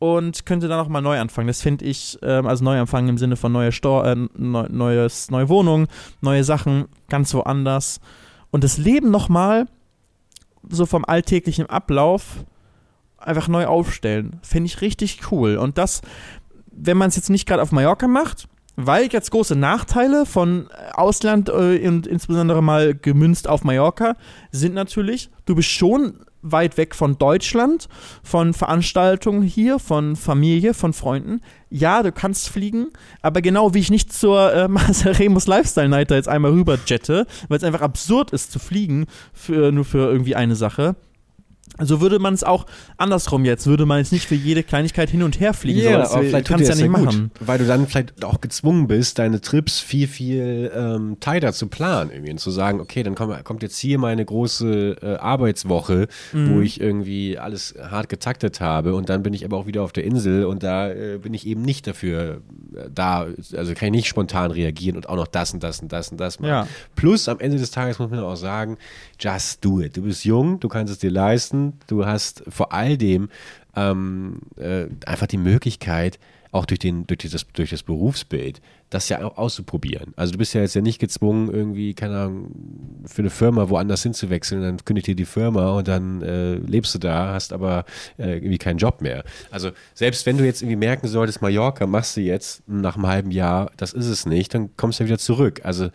und 0.00 0.46
könnte 0.46 0.66
dann 0.66 0.80
auch 0.80 0.88
mal 0.88 1.02
neu 1.02 1.20
anfangen. 1.20 1.46
Das 1.46 1.62
finde 1.62 1.84
ich, 1.84 2.18
ähm, 2.22 2.46
also 2.46 2.64
neu 2.64 2.80
anfangen 2.80 3.10
im 3.10 3.18
Sinne 3.18 3.36
von 3.36 3.52
neue 3.52 3.70
Stor 3.70 4.06
äh, 4.06 4.16
neu, 4.36 4.66
neues, 4.68 5.30
neue 5.30 5.48
Wohnung, 5.48 5.86
neue 6.22 6.42
Sachen, 6.42 6.86
ganz 7.08 7.32
woanders. 7.34 8.00
Und 8.50 8.64
das 8.64 8.78
Leben 8.78 9.10
nochmal 9.10 9.66
so 10.68 10.86
vom 10.86 11.04
alltäglichen 11.04 11.66
Ablauf 11.66 12.44
einfach 13.18 13.46
neu 13.46 13.66
aufstellen. 13.66 14.40
Finde 14.42 14.68
ich 14.68 14.80
richtig 14.80 15.30
cool. 15.30 15.58
Und 15.58 15.76
das, 15.76 16.00
wenn 16.72 16.96
man 16.96 17.08
es 17.08 17.16
jetzt 17.16 17.28
nicht 17.28 17.46
gerade 17.46 17.62
auf 17.62 17.70
Mallorca 17.70 18.08
macht, 18.08 18.48
weil 18.76 19.12
jetzt 19.12 19.30
große 19.30 19.54
Nachteile 19.54 20.24
von 20.24 20.70
Ausland 20.94 21.50
äh, 21.50 21.86
und 21.86 22.06
insbesondere 22.06 22.62
mal 22.62 22.94
gemünzt 22.94 23.48
auf 23.48 23.64
Mallorca 23.64 24.16
sind 24.50 24.72
natürlich, 24.72 25.28
du 25.44 25.54
bist 25.54 25.68
schon 25.68 26.20
weit 26.42 26.76
weg 26.76 26.94
von 26.94 27.18
Deutschland, 27.18 27.88
von 28.22 28.54
Veranstaltungen 28.54 29.42
hier, 29.42 29.78
von 29.78 30.16
Familie, 30.16 30.74
von 30.74 30.92
Freunden. 30.92 31.40
Ja, 31.68 32.02
du 32.02 32.12
kannst 32.12 32.48
fliegen, 32.48 32.88
aber 33.22 33.42
genau 33.42 33.74
wie 33.74 33.78
ich 33.80 33.90
nicht 33.90 34.12
zur 34.12 34.52
äh, 34.52 34.62
Remus 35.04 35.46
Lifestyle 35.46 35.88
Night 35.88 36.10
da 36.10 36.16
jetzt 36.16 36.28
einmal 36.28 36.52
rüber 36.52 36.78
jette, 36.86 37.26
weil 37.48 37.58
es 37.58 37.64
einfach 37.64 37.82
absurd 37.82 38.30
ist 38.32 38.52
zu 38.52 38.58
fliegen, 38.58 39.06
für, 39.32 39.72
nur 39.72 39.84
für 39.84 40.10
irgendwie 40.10 40.34
eine 40.34 40.56
Sache 40.56 40.96
so 41.78 42.00
würde 42.00 42.18
man 42.18 42.34
es 42.34 42.44
auch 42.44 42.66
andersrum 42.96 43.44
jetzt, 43.44 43.66
würde 43.66 43.86
man 43.86 43.98
jetzt 43.98 44.12
nicht 44.12 44.26
für 44.26 44.34
jede 44.34 44.62
Kleinigkeit 44.62 45.10
hin 45.10 45.22
und 45.22 45.40
her 45.40 45.54
fliegen. 45.54 45.80
Ja, 45.80 46.04
so, 46.06 46.16
aber 46.16 46.24
vielleicht 46.24 46.48
kannst 46.48 46.66
du 46.66 46.72
ja 46.72 46.74
nicht 46.76 46.88
machen. 46.88 47.30
Gut, 47.38 47.48
weil 47.48 47.58
du 47.58 47.66
dann 47.66 47.86
vielleicht 47.86 48.24
auch 48.24 48.40
gezwungen 48.40 48.86
bist, 48.86 49.18
deine 49.18 49.40
Trips 49.40 49.80
viel, 49.80 50.08
viel 50.08 50.70
ähm, 50.74 51.18
tighter 51.20 51.52
zu 51.52 51.68
planen 51.68 52.10
irgendwie 52.10 52.32
und 52.32 52.38
zu 52.38 52.50
sagen, 52.50 52.80
okay, 52.80 53.02
dann 53.02 53.14
kommt, 53.14 53.44
kommt 53.44 53.62
jetzt 53.62 53.78
hier 53.78 53.98
meine 53.98 54.24
große 54.24 54.96
äh, 55.00 55.16
Arbeitswoche, 55.16 56.08
mhm. 56.32 56.54
wo 56.54 56.60
ich 56.60 56.80
irgendwie 56.80 57.38
alles 57.38 57.74
hart 57.80 58.08
getaktet 58.08 58.60
habe 58.60 58.94
und 58.94 59.08
dann 59.08 59.22
bin 59.22 59.32
ich 59.32 59.44
aber 59.44 59.56
auch 59.56 59.66
wieder 59.66 59.82
auf 59.82 59.92
der 59.92 60.04
Insel 60.04 60.44
und 60.44 60.62
da 60.62 60.90
äh, 60.90 61.18
bin 61.18 61.34
ich 61.34 61.46
eben 61.46 61.62
nicht 61.62 61.86
dafür 61.86 62.42
äh, 62.74 62.88
da, 62.92 63.26
also 63.56 63.74
kann 63.74 63.88
ich 63.88 63.92
nicht 63.92 64.08
spontan 64.08 64.50
reagieren 64.50 64.96
und 64.96 65.08
auch 65.08 65.16
noch 65.16 65.26
das 65.26 65.54
und 65.54 65.62
das 65.62 65.80
und 65.80 65.92
das 65.92 66.10
und 66.10 66.18
das 66.18 66.40
machen. 66.40 66.50
Ja. 66.50 66.68
Plus 66.94 67.28
am 67.28 67.40
Ende 67.40 67.58
des 67.58 67.70
Tages 67.70 67.98
muss 67.98 68.10
man 68.10 68.20
auch 68.20 68.36
sagen, 68.36 68.76
just 69.20 69.64
do 69.64 69.80
it. 69.80 69.96
Du 69.96 70.02
bist 70.02 70.24
jung, 70.24 70.58
du 70.60 70.68
kannst 70.68 70.92
es 70.92 70.98
dir 70.98 71.10
leisten, 71.10 71.74
Du 71.86 72.06
hast 72.06 72.42
vor 72.48 72.72
all 72.72 72.96
dem 72.96 73.28
ähm, 73.76 74.40
äh, 74.56 74.86
einfach 75.06 75.26
die 75.26 75.36
Möglichkeit, 75.36 76.18
auch 76.52 76.66
durch, 76.66 76.80
den, 76.80 77.06
durch, 77.06 77.18
dieses, 77.18 77.46
durch 77.52 77.70
das 77.70 77.84
Berufsbild, 77.84 78.60
das 78.90 79.08
ja 79.08 79.22
auch 79.24 79.38
auszuprobieren. 79.38 80.12
Also 80.16 80.32
du 80.32 80.38
bist 80.38 80.52
ja 80.52 80.62
jetzt 80.62 80.74
ja 80.74 80.80
nicht 80.80 80.98
gezwungen, 80.98 81.48
irgendwie, 81.48 81.94
keine 81.94 82.18
Ahnung, 82.18 82.50
für 83.06 83.22
eine 83.22 83.30
Firma 83.30 83.68
woanders 83.68 84.02
hinzuwechseln, 84.02 84.60
dann 84.62 84.84
kündigt 84.84 85.06
dir 85.06 85.14
die 85.14 85.24
Firma 85.24 85.70
und 85.70 85.86
dann 85.86 86.22
äh, 86.22 86.54
lebst 86.54 86.92
du 86.94 86.98
da, 86.98 87.32
hast 87.32 87.52
aber 87.52 87.84
äh, 88.18 88.34
irgendwie 88.34 88.58
keinen 88.58 88.78
Job 88.78 89.00
mehr. 89.00 89.22
Also 89.52 89.70
selbst 89.94 90.26
wenn 90.26 90.38
du 90.38 90.44
jetzt 90.44 90.62
irgendwie 90.62 90.76
merken 90.76 91.06
solltest, 91.06 91.40
Mallorca 91.40 91.86
machst 91.86 92.16
du 92.16 92.20
jetzt 92.20 92.68
nach 92.68 92.96
einem 92.96 93.06
halben 93.06 93.30
Jahr, 93.30 93.70
das 93.76 93.92
ist 93.92 94.06
es 94.06 94.26
nicht, 94.26 94.52
dann 94.52 94.76
kommst 94.76 94.98
du 94.98 95.04
ja 95.04 95.08
wieder 95.08 95.18
zurück. 95.18 95.60
Also 95.62 95.90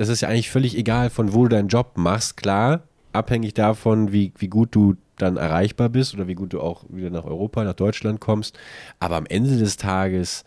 das 0.00 0.08
ist 0.08 0.22
ja 0.22 0.28
eigentlich 0.30 0.48
völlig 0.48 0.78
egal, 0.78 1.10
von 1.10 1.34
wo 1.34 1.42
du 1.42 1.50
deinen 1.50 1.68
Job 1.68 1.98
machst. 1.98 2.38
Klar, 2.38 2.84
abhängig 3.12 3.52
davon, 3.52 4.12
wie, 4.12 4.32
wie 4.38 4.48
gut 4.48 4.74
du 4.74 4.96
dann 5.18 5.36
erreichbar 5.36 5.90
bist 5.90 6.14
oder 6.14 6.26
wie 6.26 6.34
gut 6.34 6.54
du 6.54 6.60
auch 6.62 6.84
wieder 6.88 7.10
nach 7.10 7.26
Europa, 7.26 7.62
nach 7.64 7.74
Deutschland 7.74 8.18
kommst. 8.18 8.58
Aber 8.98 9.16
am 9.16 9.26
Ende 9.26 9.58
des 9.58 9.76
Tages 9.76 10.44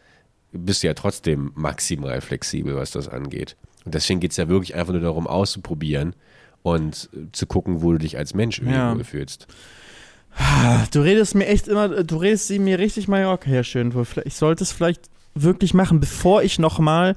bist 0.53 0.81
du 0.81 0.87
ja 0.87 0.95
trotzdem 0.95 1.51
maximal 1.53 2.19
flexibel, 2.19 2.75
was 2.75 2.89
das 2.89 3.07
angeht. 3.07 3.55
Und 3.85 3.93
deswegen 3.93 4.19
geht 4.19 4.31
es 4.31 4.37
ja 4.37 4.49
wirklich 4.49 4.73
einfach 4.73 4.93
nur 4.93 5.03
darum, 5.03 5.27
auszuprobieren 5.27 6.15
und 6.63 7.11
zu 7.31 7.45
gucken, 7.45 7.83
wo 7.83 7.91
du 7.91 7.99
dich 7.99 8.17
als 8.17 8.33
Mensch 8.33 8.59
ja. 8.59 8.97
fühlst. 9.03 9.45
Du 10.89 11.01
redest 11.01 11.35
mir 11.35 11.45
echt 11.45 11.67
immer, 11.67 11.89
du 11.89 12.17
redest 12.17 12.47
sie 12.47 12.57
mir 12.57 12.79
richtig 12.79 13.07
Mallorca 13.07 13.51
her 13.51 13.63
schön. 13.63 13.93
Ich 14.25 14.33
sollte 14.33 14.63
es 14.63 14.71
vielleicht 14.71 15.11
wirklich 15.35 15.75
machen, 15.75 15.99
bevor 15.99 16.41
ich 16.41 16.57
nochmal 16.57 17.15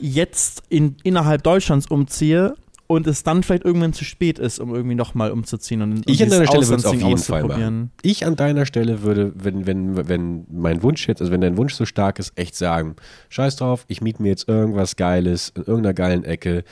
jetzt 0.00 0.62
in, 0.68 0.96
innerhalb 1.02 1.42
Deutschlands 1.42 1.86
umziehe 1.86 2.54
und 2.90 3.06
es 3.06 3.22
dann 3.22 3.44
vielleicht 3.44 3.64
irgendwann 3.64 3.92
zu 3.92 4.04
spät 4.04 4.40
ist, 4.40 4.58
um 4.58 4.74
irgendwie 4.74 4.96
nochmal 4.96 5.30
umzuziehen 5.30 5.80
und, 5.82 5.92
und 5.92 6.10
ich 6.10 6.22
an 6.22 6.30
deiner 6.30 6.46
Stelle 6.46 6.66
würde 6.68 6.80
es 6.80 6.86
auf 6.86 7.00
jeden 7.00 7.18
Fall 7.18 7.44
machen. 7.44 7.90
Ich 8.02 8.26
an 8.26 8.34
deiner 8.34 8.66
Stelle 8.66 9.02
würde, 9.02 9.32
wenn, 9.36 9.64
wenn, 9.64 10.08
wenn 10.08 10.44
mein 10.50 10.82
Wunsch 10.82 11.06
jetzt, 11.06 11.20
also 11.20 11.30
wenn 11.30 11.40
dein 11.40 11.56
Wunsch 11.56 11.74
so 11.74 11.86
stark 11.86 12.18
ist, 12.18 12.32
echt 12.36 12.56
sagen, 12.56 12.96
scheiß 13.28 13.54
drauf, 13.56 13.84
ich 13.86 14.00
miete 14.00 14.20
mir 14.22 14.30
jetzt 14.30 14.48
irgendwas 14.48 14.96
Geiles 14.96 15.52
in 15.54 15.62
irgendeiner 15.62 15.94
geilen 15.94 16.24
Ecke, 16.24 16.64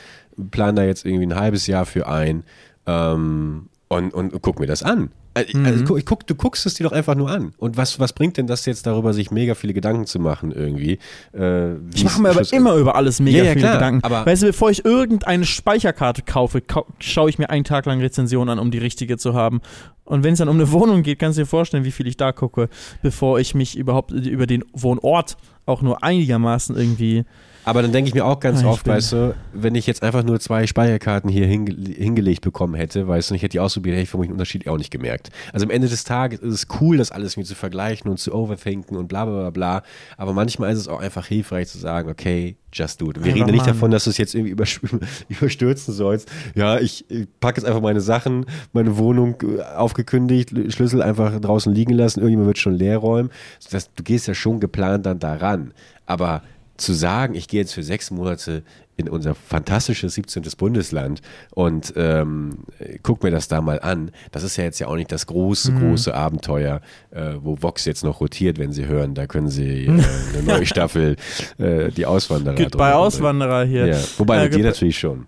plan 0.51 0.75
da 0.75 0.83
jetzt 0.83 1.07
irgendwie 1.07 1.27
ein 1.27 1.37
halbes 1.37 1.69
Jahr 1.69 1.87
für 1.87 2.09
ein 2.09 2.43
ähm, 2.87 3.69
und, 3.87 4.13
und, 4.13 4.33
und 4.33 4.43
guck 4.43 4.59
mir 4.59 4.67
das 4.67 4.83
an. 4.83 5.11
Also, 5.35 5.59
also 5.59 5.95
mhm. 5.95 6.05
guck, 6.05 6.27
du 6.27 6.35
guckst 6.35 6.67
es 6.67 6.75
dir 6.75 6.85
doch 6.85 6.93
einfach 6.93 7.15
nur 7.15 7.31
an. 7.31 7.53
Und 7.59 7.77
was, 7.77 8.01
was 8.01 8.13
bringt 8.13 8.37
denn 8.37 8.47
das 8.47 8.67
jetzt 8.67 8.87
darüber, 8.87 9.13
sich 9.13 9.31
mega 9.31 9.55
viele 9.55 9.73
Gedanken 9.73 10.07
zu 10.07 10.19
machen 10.19 10.53
irgendwie? 10.53 10.99
Äh, 11.33 11.75
ich 11.95 12.05
mache 12.05 12.21
mir 12.21 12.31
aber 12.31 12.53
immer 12.53 12.75
über 12.75 12.97
alles 12.97 13.21
mega 13.21 13.39
ja, 13.39 13.45
ja, 13.45 13.51
viele 13.53 13.63
klar, 13.63 13.75
Gedanken. 13.75 14.05
Aber 14.05 14.27
weißt 14.27 14.43
du, 14.43 14.47
bevor 14.47 14.71
ich 14.71 14.85
irgendeine 14.85 15.45
Speicherkarte 15.45 16.23
kaufe, 16.23 16.61
kau 16.61 16.87
schaue 16.99 17.31
ich 17.31 17.39
mir 17.39 17.51
einen 17.51 17.65
Tag 17.65 17.87
lang 17.87 18.01
Rezensionen 18.01 18.51
an, 18.51 18.59
um 18.59 18.71
die 18.71 18.79
richtige 18.79 19.17
zu 19.17 19.35
haben. 19.35 19.61
Und 20.05 20.25
wenn 20.25 20.33
es 20.33 20.39
dann 20.39 20.49
um 20.49 20.57
eine 20.57 20.73
Wohnung 20.73 21.03
geht, 21.03 21.19
kannst 21.19 21.39
du 21.39 21.43
dir 21.43 21.47
vorstellen, 21.47 21.85
wie 21.85 21.93
viel 21.93 22.07
ich 22.07 22.17
da 22.17 22.33
gucke, 22.33 22.69
bevor 23.03 23.39
ich 23.39 23.55
mich 23.55 23.77
überhaupt 23.77 24.11
über 24.11 24.47
den 24.47 24.65
Wohnort 24.73 25.37
auch 25.67 25.83
nur 25.83 26.03
einigermaßen 26.03 26.77
irgendwie 26.77 27.25
aber 27.65 27.83
dann 27.83 27.93
denke 27.93 28.09
ich 28.09 28.15
mir 28.15 28.25
auch 28.25 28.41
ganz 28.41 28.63
ah, 28.63 28.69
oft, 28.69 28.87
weißt 28.87 29.13
du, 29.13 29.35
wenn 29.53 29.75
ich 29.75 29.87
jetzt 29.87 30.03
einfach 30.03 30.23
nur 30.23 30.41
zwei 30.41 30.67
Speicherkarten 30.67 31.29
hier 31.29 31.47
hinge 31.47 31.75
hingelegt 31.93 32.43
bekommen 32.43 32.75
hätte, 32.75 33.07
weißt 33.07 33.31
du, 33.31 33.35
und 33.35 33.37
ich 33.37 33.43
hätte 33.43 33.53
die 33.53 33.61
ausprobiert, 33.61 33.95
hätte 33.95 34.05
ich 34.05 34.09
vermutlich 34.09 34.31
den 34.31 34.35
Unterschied 34.35 34.69
auch 34.69 34.79
nicht 34.79 34.91
gemerkt. 34.91 35.31
Also 35.53 35.67
am 35.67 35.71
Ende 35.71 35.89
des 35.89 36.05
Tages 36.05 36.41
ist 36.41 36.55
es 36.55 36.67
cool, 36.81 36.97
das 36.97 37.11
alles 37.11 37.37
mir 37.37 37.45
zu 37.45 37.55
vergleichen 37.55 38.11
und 38.11 38.19
zu 38.19 38.35
overthinken 38.35 38.97
und 38.97 39.09
bla 39.09 39.25
bla 39.25 39.41
bla 39.41 39.51
bla. 39.51 39.83
Aber 40.17 40.33
manchmal 40.33 40.73
ist 40.73 40.79
es 40.79 40.89
auch 40.89 41.01
einfach 41.01 41.27
hilfreich 41.27 41.69
zu 41.69 41.79
sagen, 41.79 42.09
okay, 42.11 42.57
just 42.73 43.01
do 43.01 43.11
it. 43.11 43.23
Wir 43.23 43.35
reden 43.35 43.47
ja 43.49 43.53
nicht 43.53 43.67
davon, 43.67 43.91
dass 43.91 44.05
du 44.05 44.11
es 44.11 44.19
jetzt 44.19 44.35
irgendwie 44.35 44.53
überstürzen 45.29 45.95
sollst. 45.95 46.31
Ja, 46.55 46.79
ich, 46.79 47.11
ich 47.11 47.27
packe 47.41 47.61
jetzt 47.61 47.67
einfach 47.67 47.81
meine 47.81 48.01
Sachen, 48.01 48.47
meine 48.73 48.97
Wohnung 48.99 49.37
äh, 49.43 49.63
aufgekündigt, 49.63 50.53
Schlüssel 50.73 51.03
einfach 51.03 51.39
draußen 51.41 51.73
liegen 51.73 51.93
lassen, 51.93 52.21
irgendjemand 52.21 52.49
wird 52.49 52.59
schon 52.59 52.75
leer 52.75 52.99
räumen. 52.99 53.31
Das, 53.71 53.93
du 53.93 54.03
gehst 54.03 54.29
ja 54.29 54.35
schon 54.35 54.61
geplant 54.61 55.07
dann 55.07 55.19
daran. 55.19 55.73
Aber 56.07 56.43
zu 56.79 56.95
sagen, 56.95 57.35
ich 57.35 57.49
gehe 57.49 57.61
jetzt 57.61 57.75
für 57.75 57.83
sechs 57.83 58.11
Monate 58.11 58.63
in 58.97 59.09
unser 59.09 59.35
fantastisches 59.35 60.15
17. 60.15 60.43
Bundesland 60.57 61.21
und 61.51 61.93
ähm, 61.97 62.65
guck 63.03 63.23
mir 63.23 63.31
das 63.31 63.47
da 63.47 63.61
mal 63.61 63.81
an. 63.81 64.11
Das 64.33 64.43
ist 64.43 64.57
ja 64.57 64.65
jetzt 64.65 64.79
ja 64.81 64.89
auch 64.89 64.97
nicht 64.97 65.13
das 65.13 65.27
große, 65.27 65.73
mhm. 65.73 65.81
große 65.81 66.15
Abenteuer, 66.15 66.81
äh, 67.11 67.35
wo 67.41 67.61
Vox 67.61 67.85
jetzt 67.85 68.03
noch 68.03 68.21
rotiert, 68.21 68.59
wenn 68.59 68.73
Sie 68.73 68.87
hören. 68.87 69.15
Da 69.15 69.27
können 69.27 69.49
Sie 69.49 69.87
äh, 69.87 69.91
eine 70.35 70.43
neue 70.45 70.67
Staffel, 70.67 71.17
äh, 71.59 71.91
die 71.91 72.07
Auswanderer. 72.07 72.57
Geht 72.57 72.77
bei 72.77 72.93
Auswanderer 72.93 73.65
hier. 73.65 73.87
Ja. 73.87 73.99
Wobei 74.17 74.39
bei 74.39 74.49
dir 74.49 74.65
natürlich 74.65 74.99
schon. 74.99 75.27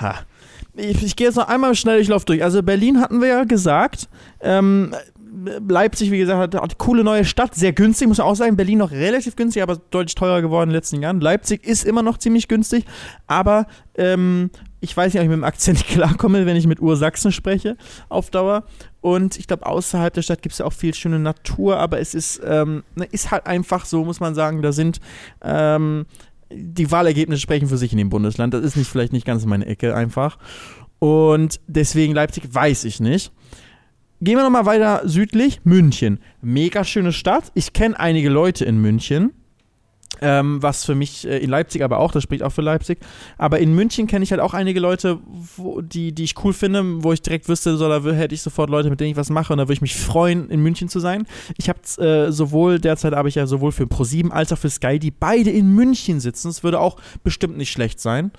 Ha. 0.00 0.16
Ich, 0.76 1.02
ich 1.02 1.16
gehe 1.16 1.26
jetzt 1.26 1.36
noch 1.36 1.48
einmal 1.48 1.74
schnell, 1.74 2.00
ich 2.00 2.08
laufe 2.08 2.26
durch. 2.26 2.42
Also 2.44 2.62
Berlin 2.62 3.00
hatten 3.00 3.20
wir 3.20 3.28
ja 3.28 3.44
gesagt. 3.44 4.08
Ähm, 4.40 4.94
Leipzig, 5.68 6.10
wie 6.10 6.18
gesagt, 6.18 6.54
hat, 6.54 6.62
eine 6.62 6.74
coole 6.76 7.04
neue 7.04 7.24
Stadt, 7.24 7.54
sehr 7.54 7.72
günstig, 7.72 8.08
muss 8.08 8.18
man 8.18 8.26
auch 8.26 8.34
sagen. 8.34 8.56
Berlin 8.56 8.78
noch 8.78 8.90
relativ 8.90 9.36
günstig, 9.36 9.62
aber 9.62 9.76
deutlich 9.90 10.14
teurer 10.14 10.42
geworden 10.42 10.70
in 10.70 10.70
den 10.70 10.76
letzten 10.76 11.02
Jahren. 11.02 11.20
Leipzig 11.20 11.64
ist 11.64 11.84
immer 11.84 12.02
noch 12.02 12.18
ziemlich 12.18 12.48
günstig, 12.48 12.84
aber 13.26 13.66
ähm, 13.94 14.50
ich 14.80 14.96
weiß 14.96 15.12
nicht, 15.12 15.20
ob 15.20 15.24
ich 15.24 15.30
mit 15.30 15.38
dem 15.38 15.44
Akzent 15.44 15.86
klarkomme, 15.86 16.46
wenn 16.46 16.56
ich 16.56 16.66
mit 16.66 16.80
Ursachsen 16.80 17.32
spreche, 17.32 17.76
auf 18.08 18.30
Dauer. 18.30 18.64
Und 19.00 19.38
ich 19.38 19.46
glaube, 19.46 19.66
außerhalb 19.66 20.12
der 20.12 20.22
Stadt 20.22 20.42
gibt 20.42 20.52
es 20.52 20.58
ja 20.58 20.66
auch 20.66 20.72
viel 20.72 20.94
schöne 20.94 21.18
Natur, 21.18 21.78
aber 21.78 22.00
es 22.00 22.14
ist, 22.14 22.40
ähm, 22.44 22.82
ne, 22.96 23.06
ist 23.10 23.30
halt 23.30 23.46
einfach 23.46 23.84
so, 23.84 24.04
muss 24.04 24.20
man 24.20 24.34
sagen, 24.34 24.62
da 24.62 24.72
sind 24.72 25.00
ähm, 25.42 26.06
die 26.52 26.90
Wahlergebnisse 26.90 27.40
sprechen 27.40 27.68
für 27.68 27.78
sich 27.78 27.92
in 27.92 27.98
dem 27.98 28.10
Bundesland. 28.10 28.54
Das 28.54 28.64
ist 28.64 28.76
nicht 28.76 28.90
vielleicht 28.90 29.12
nicht 29.12 29.26
ganz 29.26 29.44
meine 29.46 29.66
Ecke 29.66 29.94
einfach. 29.94 30.38
Und 30.98 31.60
deswegen 31.66 32.12
Leipzig 32.12 32.52
weiß 32.52 32.84
ich 32.84 33.00
nicht. 33.00 33.32
Gehen 34.22 34.36
wir 34.36 34.42
nochmal 34.42 34.66
weiter 34.66 35.02
südlich. 35.04 35.60
München. 35.64 36.20
Mega 36.42 36.84
schöne 36.84 37.12
Stadt. 37.12 37.50
Ich 37.54 37.72
kenne 37.72 37.98
einige 37.98 38.28
Leute 38.28 38.66
in 38.66 38.78
München. 38.78 39.32
Ähm, 40.22 40.62
was 40.62 40.84
für 40.84 40.94
mich 40.94 41.26
äh, 41.26 41.38
in 41.38 41.48
Leipzig 41.48 41.82
aber 41.82 41.98
auch, 41.98 42.12
das 42.12 42.24
spricht 42.24 42.42
auch 42.42 42.52
für 42.52 42.60
Leipzig. 42.60 42.98
Aber 43.38 43.60
in 43.60 43.74
München 43.74 44.06
kenne 44.06 44.22
ich 44.22 44.32
halt 44.32 44.42
auch 44.42 44.52
einige 44.52 44.78
Leute, 44.78 45.20
wo, 45.56 45.80
die, 45.80 46.12
die 46.12 46.24
ich 46.24 46.34
cool 46.44 46.52
finde, 46.52 47.02
wo 47.02 47.12
ich 47.12 47.22
direkt 47.22 47.48
wüsste, 47.48 47.76
so, 47.76 47.88
da 47.88 48.02
hätte 48.12 48.34
ich 48.34 48.42
sofort 48.42 48.68
Leute, 48.68 48.90
mit 48.90 49.00
denen 49.00 49.12
ich 49.12 49.16
was 49.16 49.30
mache 49.30 49.52
und 49.52 49.58
da 49.58 49.64
würde 49.64 49.74
ich 49.74 49.80
mich 49.80 49.94
freuen, 49.96 50.50
in 50.50 50.60
München 50.60 50.90
zu 50.90 51.00
sein. 51.00 51.26
Ich 51.56 51.70
habe 51.70 51.80
äh, 52.04 52.32
sowohl, 52.32 52.80
derzeit 52.80 53.14
habe 53.14 53.30
ich 53.30 53.36
ja 53.36 53.46
sowohl 53.46 53.72
für 53.72 53.84
Pro7 53.84 54.30
als 54.30 54.52
auch 54.52 54.58
für 54.58 54.68
Sky, 54.68 54.98
die 54.98 55.12
beide 55.12 55.48
in 55.48 55.74
München 55.74 56.20
sitzen. 56.20 56.48
Es 56.48 56.62
würde 56.62 56.80
auch 56.80 56.98
bestimmt 57.22 57.56
nicht 57.56 57.70
schlecht 57.70 58.00
sein 58.00 58.32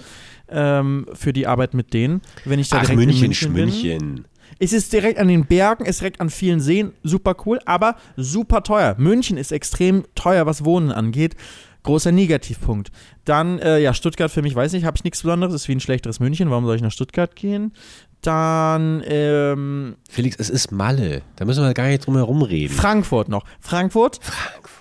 ähm, 0.50 1.08
für 1.14 1.34
die 1.34 1.48
Arbeit 1.48 1.74
mit 1.74 1.94
denen, 1.94 2.22
wenn 2.46 2.60
ich 2.60 2.70
da 2.70 2.78
Ach, 2.78 2.82
direkt 2.82 2.98
München, 2.98 3.24
in 3.24 3.30
München 3.30 3.54
bin. 3.54 3.66
München. 3.66 4.26
Es 4.60 4.74
ist 4.74 4.93
direkt 4.93 5.20
an 5.20 5.28
den 5.28 5.45
Bergen, 5.45 5.84
es 5.86 5.97
ist 5.97 6.02
direkt 6.02 6.22
an 6.22 6.30
vielen 6.30 6.60
Seen, 6.60 6.93
super 7.04 7.36
cool, 7.45 7.60
aber 7.66 7.95
super 8.16 8.64
teuer. 8.64 8.95
München 8.97 9.38
ist 9.38 9.52
extrem 9.52 10.04
teuer, 10.16 10.45
was 10.45 10.66
Wohnen 10.66 10.91
angeht. 10.91 11.36
Großer 11.84 12.12
Negativpunkt. 12.12 12.91
Dann, 13.26 13.58
äh, 13.58 13.80
ja, 13.80 13.95
Stuttgart 13.95 14.30
für 14.30 14.43
mich, 14.43 14.54
weiß 14.54 14.74
nicht, 14.74 14.86
habe 14.86 14.97
ich 14.97 15.04
nichts 15.04 15.24
Besonderes, 15.24 15.56
ist 15.56 15.68
wie 15.68 15.74
ein 15.74 15.80
schlechteres 15.80 16.20
München. 16.20 16.52
Warum 16.52 16.66
soll 16.66 16.76
ich 16.76 16.82
nach 16.84 16.91
Stuttgart 16.91 17.36
gehen? 17.36 17.74
Dann, 18.22 19.02
ähm. 19.08 19.95
Felix, 20.08 20.38
es 20.38 20.52
ist 20.52 20.72
Malle. 20.72 21.24
Da 21.38 21.45
müssen 21.45 21.64
wir 21.64 21.74
gar 21.74 21.88
nicht 21.88 22.06
drum 22.06 22.18
herum 22.18 22.43
reden. 22.43 22.72
Frankfurt 22.72 23.30
noch. 23.30 23.45
Frankfurt? 23.60 24.20
Frankfurt. 24.22 24.81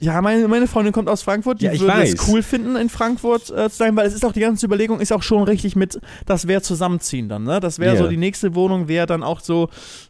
Ja, 0.00 0.20
meine, 0.22 0.48
meine 0.48 0.66
Freundin 0.66 0.92
kommt 0.94 1.08
aus 1.10 1.22
Frankfurt. 1.22 1.60
Die 1.60 1.66
ja, 1.66 1.72
ich 1.72 1.80
würde 1.80 1.92
weiß. 1.92 2.14
es 2.14 2.28
cool 2.28 2.42
finden, 2.42 2.74
in 2.74 2.88
Frankfurt 2.88 3.50
äh, 3.50 3.68
zu 3.68 3.76
sein, 3.76 3.94
weil 3.96 4.06
es 4.06 4.14
ist 4.14 4.24
auch 4.24 4.32
die 4.32 4.40
ganze 4.40 4.64
Überlegung, 4.64 4.98
ist 4.98 5.12
auch 5.12 5.22
schon 5.22 5.42
richtig 5.42 5.76
mit, 5.76 6.00
das 6.24 6.48
wäre 6.48 6.62
zusammenziehen 6.62 7.28
dann, 7.28 7.44
ne? 7.44 7.60
Das 7.60 7.78
wäre 7.78 7.94
yeah. 7.94 8.02
so, 8.02 8.08
die 8.08 8.16
nächste 8.16 8.54
Wohnung 8.54 8.88
wäre 8.88 9.06
dann 9.06 9.22
auch 9.22 9.40
so 9.40 9.68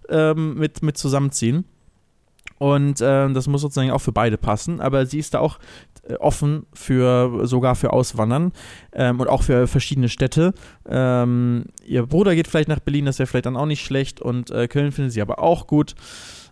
ähm, 0.08 0.54
mit, 0.54 0.82
mit 0.82 0.96
zusammenziehen. 0.96 1.64
Und 2.58 3.00
äh, 3.00 3.32
das 3.32 3.48
muss 3.48 3.62
sozusagen 3.62 3.90
auch 3.90 4.00
für 4.02 4.12
beide 4.12 4.36
passen. 4.36 4.80
Aber 4.80 5.06
sie 5.06 5.18
ist 5.18 5.32
da 5.32 5.40
auch 5.40 5.58
äh, 6.06 6.14
offen 6.16 6.66
für 6.74 7.46
sogar 7.46 7.74
für 7.74 7.92
Auswandern 7.92 8.52
ähm, 8.92 9.18
und 9.18 9.28
auch 9.28 9.42
für 9.42 9.66
verschiedene 9.66 10.10
Städte. 10.10 10.52
Ähm, 10.86 11.64
ihr 11.86 12.04
Bruder 12.06 12.34
geht 12.34 12.48
vielleicht 12.48 12.68
nach 12.68 12.80
Berlin, 12.80 13.06
das 13.06 13.18
wäre 13.18 13.26
vielleicht 13.26 13.46
dann 13.46 13.56
auch 13.56 13.66
nicht 13.66 13.82
schlecht. 13.82 14.20
Und 14.20 14.50
äh, 14.50 14.68
Köln 14.68 14.92
findet 14.92 15.14
sie 15.14 15.22
aber 15.22 15.38
auch 15.38 15.66
gut. 15.66 15.94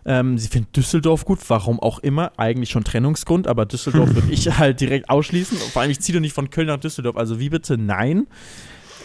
Ähm, 0.05 0.37
sie 0.37 0.47
findet 0.47 0.75
Düsseldorf 0.75 1.25
gut, 1.25 1.39
warum 1.47 1.79
auch 1.79 1.99
immer. 1.99 2.31
Eigentlich 2.37 2.69
schon 2.69 2.83
Trennungsgrund, 2.83 3.47
aber 3.47 3.65
Düsseldorf 3.65 4.13
würde 4.13 4.31
ich 4.31 4.47
halt 4.57 4.81
direkt 4.81 5.09
ausschließen. 5.09 5.57
Vor 5.57 5.81
allem, 5.81 5.91
ich 5.91 5.99
ziehe 5.99 6.15
doch 6.15 6.21
nicht 6.21 6.33
von 6.33 6.49
Köln 6.49 6.67
nach 6.67 6.79
Düsseldorf. 6.79 7.17
Also 7.17 7.39
wie 7.39 7.49
bitte? 7.49 7.77
Nein. 7.77 8.27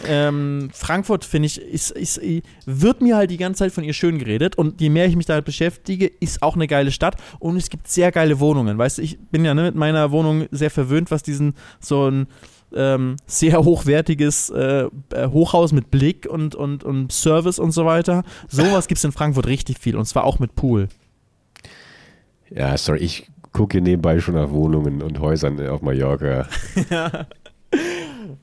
Ähm, 0.05 0.69
Frankfurt, 0.73 1.23
finde 1.23 1.45
ich, 1.47 1.61
ist, 1.61 1.91
ist, 1.91 2.21
wird 2.65 3.01
mir 3.01 3.15
halt 3.15 3.31
die 3.31 3.37
ganze 3.37 3.59
Zeit 3.59 3.71
von 3.71 3.83
ihr 3.83 3.93
schön 3.93 4.19
geredet 4.19 4.57
und 4.57 4.81
je 4.81 4.89
mehr 4.89 5.05
ich 5.05 5.15
mich 5.15 5.25
damit 5.25 5.45
beschäftige, 5.45 6.07
ist 6.19 6.43
auch 6.43 6.55
eine 6.55 6.67
geile 6.67 6.91
Stadt 6.91 7.15
und 7.39 7.55
es 7.57 7.69
gibt 7.69 7.87
sehr 7.87 8.11
geile 8.11 8.39
Wohnungen. 8.39 8.77
Weißt 8.77 8.97
du, 8.97 9.01
ich 9.01 9.17
bin 9.31 9.45
ja 9.45 9.53
ne, 9.53 9.63
mit 9.63 9.75
meiner 9.75 10.11
Wohnung 10.11 10.47
sehr 10.51 10.69
verwöhnt, 10.69 11.11
was 11.11 11.23
diesen 11.23 11.53
so 11.79 12.09
ein 12.09 12.27
ähm, 12.75 13.15
sehr 13.25 13.63
hochwertiges 13.63 14.49
äh, 14.49 14.87
äh 15.13 15.27
Hochhaus 15.27 15.71
mit 15.71 15.91
Blick 15.91 16.27
und, 16.29 16.55
und, 16.55 16.83
und 16.83 17.11
Service 17.11 17.59
und 17.59 17.71
so 17.71 17.85
weiter. 17.85 18.23
Sowas 18.47 18.87
gibt 18.87 18.99
es 18.99 19.03
in 19.03 19.11
Frankfurt 19.11 19.47
richtig 19.47 19.79
viel 19.79 19.95
und 19.95 20.05
zwar 20.05 20.23
auch 20.23 20.39
mit 20.39 20.55
Pool. 20.55 20.89
Ja, 22.49 22.77
sorry, 22.77 22.99
ich 22.99 23.29
gucke 23.51 23.81
nebenbei 23.81 24.19
schon 24.19 24.35
nach 24.35 24.51
Wohnungen 24.51 25.01
und 25.01 25.19
Häusern 25.19 25.65
auf 25.67 25.81
Mallorca. 25.81 26.47
ja. 26.89 27.27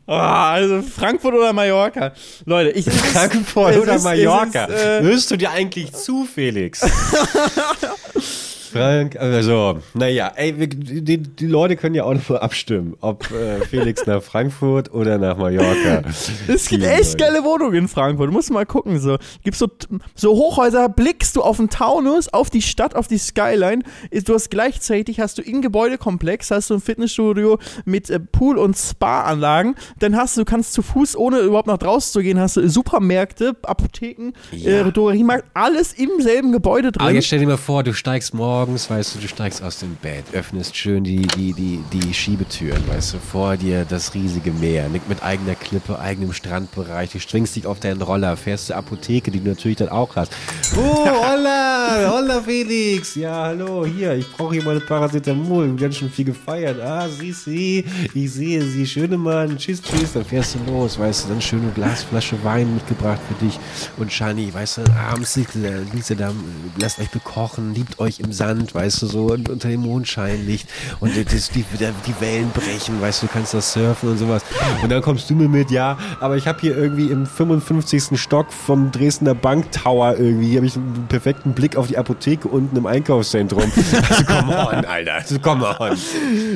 Oh, 0.06 0.12
also 0.12 0.82
Frankfurt 0.82 1.34
oder 1.34 1.52
Mallorca. 1.52 2.12
Leute, 2.44 2.70
ich. 2.70 2.84
Frankfurt 2.90 3.76
oder 3.78 3.96
ist, 3.96 4.04
Mallorca. 4.04 4.64
Ist, 4.64 4.84
äh, 4.84 5.02
Hörst 5.02 5.30
du 5.30 5.36
dir 5.36 5.50
eigentlich 5.50 5.92
zu, 5.92 6.24
Felix? 6.24 6.80
Frank, 8.72 9.16
also, 9.16 9.78
naja, 9.94 10.32
ey, 10.34 10.58
wir, 10.58 10.66
die, 10.66 11.18
die, 11.18 11.46
Leute 11.46 11.76
können 11.76 11.94
ja 11.94 12.04
auch 12.04 12.14
noch 12.14 12.28
mal 12.28 12.38
abstimmen, 12.38 12.96
ob 13.00 13.30
äh, 13.30 13.60
Felix 13.66 14.06
nach 14.06 14.22
Frankfurt 14.22 14.92
oder 14.92 15.18
nach 15.18 15.36
Mallorca. 15.36 16.02
Es 16.48 16.68
gibt 16.68 16.84
echt 16.84 17.18
geile 17.18 17.44
Wohnungen 17.44 17.74
in 17.74 17.88
Frankfurt. 17.88 18.28
Du 18.28 18.32
musst 18.32 18.50
mal 18.50 18.66
gucken. 18.66 18.98
So. 18.98 19.18
Gibt 19.44 19.56
so, 19.56 19.68
so 20.14 20.32
Hochhäuser, 20.32 20.88
blickst 20.88 21.36
du 21.36 21.42
auf 21.42 21.58
den 21.58 21.68
Taunus, 21.68 22.32
auf 22.32 22.50
die 22.50 22.62
Stadt, 22.62 22.94
auf 22.94 23.08
die 23.08 23.18
Skyline. 23.18 23.82
Du 24.24 24.34
hast 24.34 24.50
gleichzeitig 24.50 25.20
hast 25.20 25.38
du 25.38 25.42
im 25.42 25.62
Gebäudekomplex 25.62 26.50
hast 26.50 26.70
du 26.70 26.74
ein 26.74 26.80
Fitnessstudio 26.80 27.58
mit 27.84 28.10
äh, 28.10 28.20
Pool 28.20 28.58
und 28.58 28.76
Spa-Anlagen. 28.76 29.74
Dann 29.98 30.16
hast 30.16 30.36
du, 30.36 30.44
kannst 30.44 30.72
zu 30.72 30.82
Fuß, 30.82 31.16
ohne 31.16 31.40
überhaupt 31.40 31.66
nach 31.68 31.78
draußen 31.78 32.12
zu 32.12 32.22
gehen, 32.22 32.38
hast 32.38 32.56
du 32.56 32.68
Supermärkte, 32.68 33.56
Apotheken, 33.62 34.32
ja. 34.52 34.86
äh, 34.86 34.92
Drogeriemarkt, 34.92 35.44
alles 35.54 35.92
im 35.92 36.10
selben 36.20 36.52
Gebäude 36.52 36.92
drin. 36.92 37.02
Aber 37.02 37.12
jetzt 37.12 37.26
stell 37.26 37.40
dir 37.40 37.46
mal 37.46 37.56
vor, 37.56 37.82
du 37.82 37.92
steigst 37.92 38.34
morgen 38.34 38.61
morgens, 38.62 38.88
weißt 38.88 39.16
du, 39.16 39.18
du 39.18 39.26
steigst 39.26 39.60
aus 39.60 39.80
dem 39.80 39.96
Bett, 39.96 40.24
öffnest 40.34 40.76
schön 40.76 41.02
die, 41.02 41.22
die, 41.22 41.52
die, 41.52 41.82
die 41.92 42.14
Schiebetüren, 42.14 42.80
weißt 42.86 43.14
du, 43.14 43.18
vor 43.18 43.56
dir 43.56 43.84
das 43.84 44.14
riesige 44.14 44.52
Meer, 44.52 44.88
mit 44.88 45.20
eigener 45.20 45.56
Klippe, 45.56 45.98
eigenem 45.98 46.32
Strandbereich, 46.32 47.10
du 47.10 47.18
schwingst 47.18 47.56
dich 47.56 47.66
auf 47.66 47.80
deinen 47.80 48.00
Roller, 48.02 48.36
fährst 48.36 48.68
zur 48.68 48.76
Apotheke, 48.76 49.32
die 49.32 49.40
du 49.40 49.48
natürlich 49.48 49.78
dann 49.78 49.88
auch 49.88 50.14
hast. 50.14 50.32
Oh, 50.76 51.04
holla, 51.04 52.08
holla 52.08 52.40
Felix, 52.40 53.16
ja, 53.16 53.46
hallo, 53.46 53.84
hier, 53.84 54.14
ich 54.14 54.30
brauche 54.30 54.54
hier 54.54 54.62
mal 54.62 54.76
eine 54.76 54.80
Paracetamol, 54.80 55.74
ganz 55.74 55.96
schön 55.96 56.08
viel 56.08 56.26
gefeiert, 56.26 56.80
ah, 56.80 57.08
sieh 57.08 57.32
sie, 57.32 57.84
ich 58.14 58.32
sehe 58.32 58.62
sie, 58.62 58.86
schöne 58.86 59.18
Mann, 59.18 59.58
tschüss, 59.58 59.82
tschüss, 59.82 60.12
dann 60.12 60.24
fährst 60.24 60.54
du 60.54 60.72
los, 60.72 61.00
weißt 61.00 61.24
du, 61.24 61.30
dann 61.30 61.40
schöne 61.40 61.72
Glasflasche 61.74 62.36
Wein 62.44 62.72
mitgebracht 62.74 63.20
für 63.26 63.44
dich. 63.44 63.58
Und 63.96 64.12
Shani, 64.12 64.54
weißt 64.54 64.78
du, 64.78 64.82
abends 64.92 65.34
liegt 65.34 65.56
ihr 65.56 66.16
da, 66.16 66.30
lasst 66.78 67.00
euch 67.00 67.10
bekochen, 67.10 67.74
liebt 67.74 67.98
euch 67.98 68.20
im 68.20 68.32
Sand, 68.32 68.51
Strand, 68.52 68.74
weißt 68.74 69.02
du, 69.02 69.06
so 69.06 69.26
unter 69.26 69.68
dem 69.68 69.80
Mondscheinlicht 69.80 70.68
und 71.00 71.12
das, 71.16 71.50
die, 71.50 71.64
die 71.80 72.20
Wellen 72.20 72.50
brechen, 72.50 73.00
weißt 73.00 73.22
du, 73.22 73.26
du 73.26 73.32
kannst 73.32 73.54
das 73.54 73.72
surfen 73.72 74.10
und 74.10 74.18
sowas. 74.18 74.42
Und 74.82 74.90
dann 74.90 75.02
kommst 75.02 75.30
du 75.30 75.34
mir 75.34 75.48
mit, 75.48 75.70
ja, 75.70 75.96
aber 76.20 76.36
ich 76.36 76.46
habe 76.46 76.60
hier 76.60 76.76
irgendwie 76.76 77.06
im 77.06 77.26
55. 77.26 78.20
Stock 78.20 78.52
vom 78.52 78.90
Dresdner 78.90 79.34
Banktower 79.34 80.16
irgendwie, 80.18 80.56
habe 80.56 80.66
ich 80.66 80.76
einen 80.76 81.06
perfekten 81.08 81.52
Blick 81.52 81.76
auf 81.76 81.86
die 81.86 81.98
Apotheke 81.98 82.48
unten 82.48 82.76
im 82.76 82.86
Einkaufszentrum. 82.86 83.62
Also 84.12 84.24
come 84.24 84.56
on, 84.56 84.84
Alter, 84.84 85.14
also 85.14 85.38
come 85.38 85.64
on. 85.78 85.96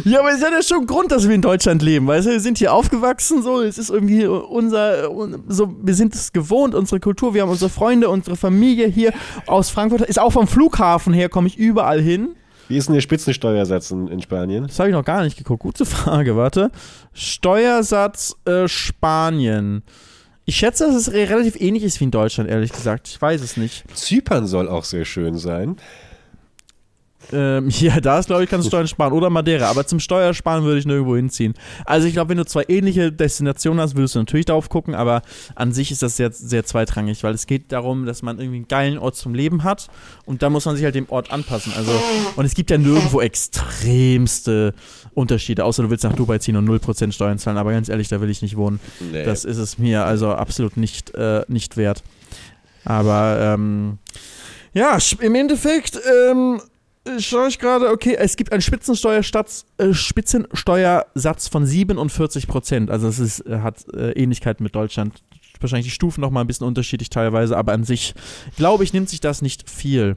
Ja, 0.04 0.20
aber 0.20 0.30
es 0.30 0.36
ist 0.36 0.42
ja 0.42 0.62
schon 0.62 0.86
Grund, 0.86 1.12
dass 1.12 1.26
wir 1.26 1.34
in 1.34 1.42
Deutschland 1.42 1.80
leben, 1.80 2.06
weißt 2.06 2.26
du, 2.26 2.30
wir 2.30 2.40
sind 2.40 2.58
hier 2.58 2.72
aufgewachsen, 2.72 3.42
so, 3.42 3.62
es 3.62 3.78
ist 3.78 3.88
irgendwie 3.88 4.26
unser, 4.26 5.08
so, 5.48 5.74
wir 5.82 5.94
sind 5.94 6.14
es 6.14 6.32
gewohnt, 6.32 6.74
unsere 6.74 7.00
Kultur, 7.00 7.34
wir 7.34 7.42
haben 7.42 7.50
unsere 7.50 7.70
Freunde, 7.70 8.08
unsere 8.08 8.36
Familie 8.36 8.88
hier 8.88 9.12
aus 9.46 9.70
Frankfurt, 9.70 10.02
ist 10.02 10.18
auch 10.18 10.32
vom 10.32 10.46
Flughafen 10.46 11.14
her, 11.14 11.28
komme 11.28 11.46
ich 11.46 11.56
überall 11.56 11.85
überall 11.86 12.02
hin. 12.02 12.34
Wie 12.68 12.76
ist 12.76 12.88
denn 12.88 12.94
der 12.94 13.00
Spitzensteuersatz 13.00 13.92
in, 13.92 14.08
in 14.08 14.20
Spanien? 14.20 14.66
Das 14.66 14.78
habe 14.80 14.88
ich 14.88 14.94
noch 14.94 15.04
gar 15.04 15.22
nicht 15.22 15.38
geguckt. 15.38 15.62
Gute 15.62 15.84
Frage, 15.86 16.36
warte. 16.36 16.70
Steuersatz 17.12 18.36
äh, 18.44 18.66
Spanien. 18.66 19.82
Ich 20.46 20.56
schätze, 20.56 20.86
dass 20.86 20.94
es 20.94 21.12
relativ 21.12 21.60
ähnlich 21.60 21.82
ist 21.82 22.00
wie 22.00 22.04
in 22.04 22.10
Deutschland, 22.10 22.50
ehrlich 22.50 22.72
gesagt. 22.72 23.08
Ich 23.08 23.20
weiß 23.20 23.40
es 23.40 23.56
nicht. 23.56 23.84
Zypern 23.94 24.46
soll 24.46 24.68
auch 24.68 24.84
sehr 24.84 25.04
schön 25.04 25.38
sein. 25.38 25.76
Ähm, 27.32 27.68
ja, 27.70 28.00
da 28.00 28.18
ist, 28.18 28.26
glaube 28.26 28.44
ich, 28.44 28.50
kannst 28.50 28.66
du 28.66 28.70
Steuern 28.70 28.88
sparen. 28.88 29.12
Oder 29.12 29.30
Madeira. 29.30 29.68
Aber 29.68 29.86
zum 29.86 30.00
Steuersparen 30.00 30.64
würde 30.64 30.78
ich 30.78 30.86
nirgendwo 30.86 31.16
hinziehen. 31.16 31.54
Also 31.84 32.06
ich 32.06 32.14
glaube, 32.14 32.30
wenn 32.30 32.38
du 32.38 32.44
zwei 32.44 32.64
ähnliche 32.68 33.12
Destinationen 33.12 33.80
hast, 33.80 33.96
würdest 33.96 34.14
du 34.14 34.18
natürlich 34.18 34.46
darauf 34.46 34.68
gucken, 34.68 34.94
aber 34.94 35.22
an 35.54 35.72
sich 35.72 35.90
ist 35.90 36.02
das 36.02 36.16
sehr, 36.16 36.32
sehr 36.32 36.64
zweitrangig, 36.64 37.22
weil 37.24 37.34
es 37.34 37.46
geht 37.46 37.72
darum, 37.72 38.06
dass 38.06 38.22
man 38.22 38.38
irgendwie 38.38 38.56
einen 38.56 38.68
geilen 38.68 38.98
Ort 38.98 39.16
zum 39.16 39.34
Leben 39.34 39.64
hat 39.64 39.88
und 40.24 40.42
da 40.42 40.50
muss 40.50 40.64
man 40.64 40.76
sich 40.76 40.84
halt 40.84 40.94
dem 40.94 41.08
Ort 41.08 41.32
anpassen. 41.32 41.72
Also, 41.76 41.92
und 42.36 42.44
es 42.44 42.54
gibt 42.54 42.70
ja 42.70 42.78
nirgendwo 42.78 43.20
extremste 43.20 44.74
Unterschiede, 45.14 45.64
außer 45.64 45.82
du 45.82 45.90
willst 45.90 46.04
nach 46.04 46.14
Dubai 46.14 46.38
ziehen 46.38 46.56
und 46.56 46.68
0% 46.68 47.12
Steuern 47.12 47.38
zahlen, 47.38 47.56
aber 47.56 47.72
ganz 47.72 47.88
ehrlich, 47.88 48.08
da 48.08 48.20
will 48.20 48.30
ich 48.30 48.42
nicht 48.42 48.56
wohnen. 48.56 48.80
Nee. 49.12 49.24
Das 49.24 49.44
ist 49.44 49.58
es 49.58 49.78
mir 49.78 50.04
also 50.04 50.32
absolut 50.32 50.76
nicht, 50.76 51.14
äh, 51.14 51.42
nicht 51.48 51.76
wert. 51.76 52.02
Aber 52.84 53.38
ähm, 53.40 53.98
ja, 54.72 54.98
im 55.20 55.34
Endeffekt 55.34 55.98
ähm, 56.28 56.60
schaue 57.18 57.48
ich 57.48 57.58
gerade, 57.58 57.90
okay, 57.90 58.16
es 58.18 58.36
gibt 58.36 58.52
einen 58.52 58.62
Spitzensteuersatz, 58.62 59.66
äh, 59.78 59.92
Spitzensteuersatz 59.92 61.48
von 61.48 61.66
47 61.66 62.46
Prozent. 62.46 62.90
Also 62.90 63.08
es 63.08 63.18
ist, 63.18 63.40
äh, 63.46 63.60
hat 63.60 63.86
äh, 63.94 64.12
Ähnlichkeit 64.12 64.60
mit 64.60 64.74
Deutschland. 64.74 65.22
Wahrscheinlich 65.60 65.86
die 65.86 65.92
Stufen 65.92 66.20
noch 66.20 66.30
mal 66.30 66.42
ein 66.42 66.46
bisschen 66.46 66.66
unterschiedlich 66.66 67.08
teilweise, 67.08 67.56
aber 67.56 67.72
an 67.72 67.84
sich, 67.84 68.14
glaube 68.56 68.84
ich, 68.84 68.92
nimmt 68.92 69.08
sich 69.08 69.20
das 69.20 69.42
nicht 69.42 69.70
viel. 69.70 70.16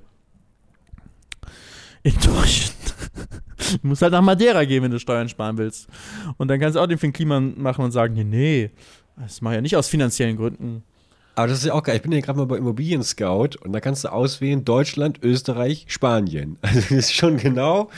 In 2.03 2.13
Deutschland. 2.13 2.95
du 3.81 3.87
musst 3.87 4.01
halt 4.01 4.11
nach 4.11 4.21
Madeira 4.21 4.65
gehen, 4.65 4.83
wenn 4.83 4.91
du 4.91 4.99
Steuern 4.99 5.29
sparen 5.29 5.57
willst. 5.57 5.87
Und 6.37 6.47
dann 6.49 6.59
kannst 6.59 6.75
du 6.75 6.81
auch 6.81 6.87
den 6.87 6.97
Finn 6.97 7.13
Kliman 7.13 7.53
machen 7.57 7.83
und 7.83 7.91
sagen, 7.91 8.13
nee, 8.13 8.23
nee, 8.23 8.71
das 9.17 9.41
mache 9.41 9.53
ich 9.53 9.57
ja 9.57 9.61
nicht 9.61 9.75
aus 9.75 9.87
finanziellen 9.87 10.37
Gründen. 10.37 10.83
Aber 11.39 11.47
das 11.47 11.59
ist 11.59 11.67
ja 11.67 11.73
auch 11.73 11.83
geil. 11.83 11.95
Ich 11.95 12.01
bin 12.01 12.11
ja 12.11 12.19
gerade 12.19 12.37
mal 12.37 12.47
bei 12.47 12.57
Immobilien 12.57 13.01
Scout 13.01 13.51
und 13.63 13.71
da 13.71 13.79
kannst 13.79 14.03
du 14.03 14.11
auswählen 14.11 14.65
Deutschland, 14.65 15.23
Österreich, 15.23 15.85
Spanien. 15.87 16.57
Also 16.61 16.81
das 16.81 16.91
ist 16.91 17.13
schon 17.13 17.37
genau 17.37 17.89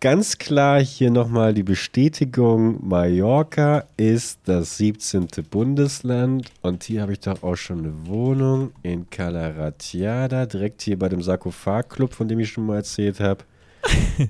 ganz 0.00 0.38
klar 0.38 0.80
hier 0.80 1.10
nochmal 1.10 1.52
die 1.52 1.62
Bestätigung. 1.62 2.78
Mallorca 2.88 3.84
ist 3.98 4.38
das 4.46 4.78
17. 4.78 5.28
Bundesland 5.50 6.50
und 6.62 6.84
hier 6.84 7.02
habe 7.02 7.12
ich 7.12 7.20
doch 7.20 7.42
auch 7.42 7.56
schon 7.56 7.80
eine 7.80 8.06
Wohnung 8.06 8.70
in 8.82 9.10
Calaratiada, 9.10 10.46
direkt 10.46 10.80
hier 10.80 10.98
bei 10.98 11.10
dem 11.10 11.20
Sarkophag-Club, 11.20 12.14
von 12.14 12.28
dem 12.28 12.40
ich 12.40 12.48
schon 12.48 12.64
mal 12.64 12.76
erzählt 12.76 13.20
habe. 13.20 13.44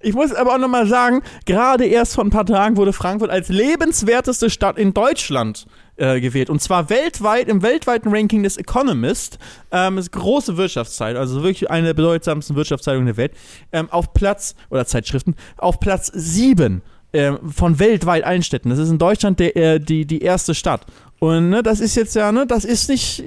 Ich 0.00 0.14
muss 0.14 0.32
aber 0.32 0.54
auch 0.54 0.58
nochmal 0.58 0.86
sagen, 0.86 1.22
gerade 1.46 1.84
erst 1.84 2.14
vor 2.14 2.24
ein 2.24 2.30
paar 2.30 2.46
Tagen 2.46 2.76
wurde 2.76 2.92
Frankfurt 2.92 3.30
als 3.30 3.48
lebenswerteste 3.48 4.50
Stadt 4.50 4.78
in 4.78 4.94
Deutschland 4.94 5.66
äh, 5.96 6.20
gewählt. 6.20 6.50
Und 6.50 6.60
zwar 6.60 6.90
weltweit, 6.90 7.48
im 7.48 7.62
weltweiten 7.62 8.14
Ranking 8.14 8.42
des 8.42 8.56
Economist, 8.56 9.38
ähm, 9.72 9.98
ist 9.98 10.12
große 10.12 10.56
Wirtschaftszeit, 10.56 11.16
also 11.16 11.42
wirklich 11.42 11.70
eine 11.70 11.88
der 11.88 11.94
bedeutsamsten 11.94 12.56
Wirtschaftszeitungen 12.56 13.06
der 13.06 13.16
Welt, 13.16 13.32
ähm, 13.72 13.90
auf 13.90 14.12
Platz, 14.12 14.54
oder 14.70 14.86
Zeitschriften, 14.86 15.34
auf 15.56 15.80
Platz 15.80 16.10
7 16.14 16.82
ähm, 17.12 17.38
von 17.50 17.78
weltweit 17.78 18.24
allen 18.24 18.42
Städten. 18.42 18.68
Das 18.70 18.78
ist 18.78 18.90
in 18.90 18.98
Deutschland 18.98 19.40
der, 19.40 19.56
äh, 19.56 19.80
die, 19.80 20.06
die 20.06 20.20
erste 20.20 20.54
Stadt. 20.54 20.86
Und 21.18 21.50
ne, 21.50 21.62
das 21.62 21.80
ist 21.80 21.94
jetzt 21.94 22.14
ja, 22.14 22.30
ne, 22.30 22.46
das 22.46 22.64
ist 22.64 22.88
nicht, 22.88 23.24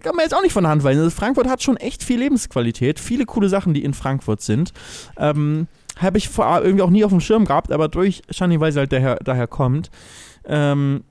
kann 0.00 0.14
man 0.14 0.24
jetzt 0.24 0.34
auch 0.34 0.42
nicht 0.42 0.52
von 0.52 0.64
der 0.64 0.70
Hand 0.70 0.84
weisen. 0.84 1.02
Also 1.02 1.10
Frankfurt 1.10 1.48
hat 1.48 1.62
schon 1.62 1.76
echt 1.76 2.04
viel 2.04 2.20
Lebensqualität, 2.20 3.00
viele 3.00 3.26
coole 3.26 3.48
Sachen, 3.48 3.74
die 3.74 3.82
in 3.82 3.94
Frankfurt 3.94 4.42
sind. 4.42 4.72
Ähm, 5.16 5.66
Habe 5.96 6.18
ich 6.18 6.28
vor, 6.28 6.62
irgendwie 6.62 6.82
auch 6.82 6.90
nie 6.90 7.04
auf 7.04 7.10
dem 7.10 7.20
Schirm 7.20 7.44
gehabt, 7.44 7.72
aber 7.72 7.88
durch 7.88 8.22
Shani, 8.30 8.60
weil 8.60 8.72
sie 8.72 8.78
halt 8.78 8.92
daher, 8.92 9.16
daher 9.16 9.48
kommt, 9.48 9.90
ähm, 10.44 11.02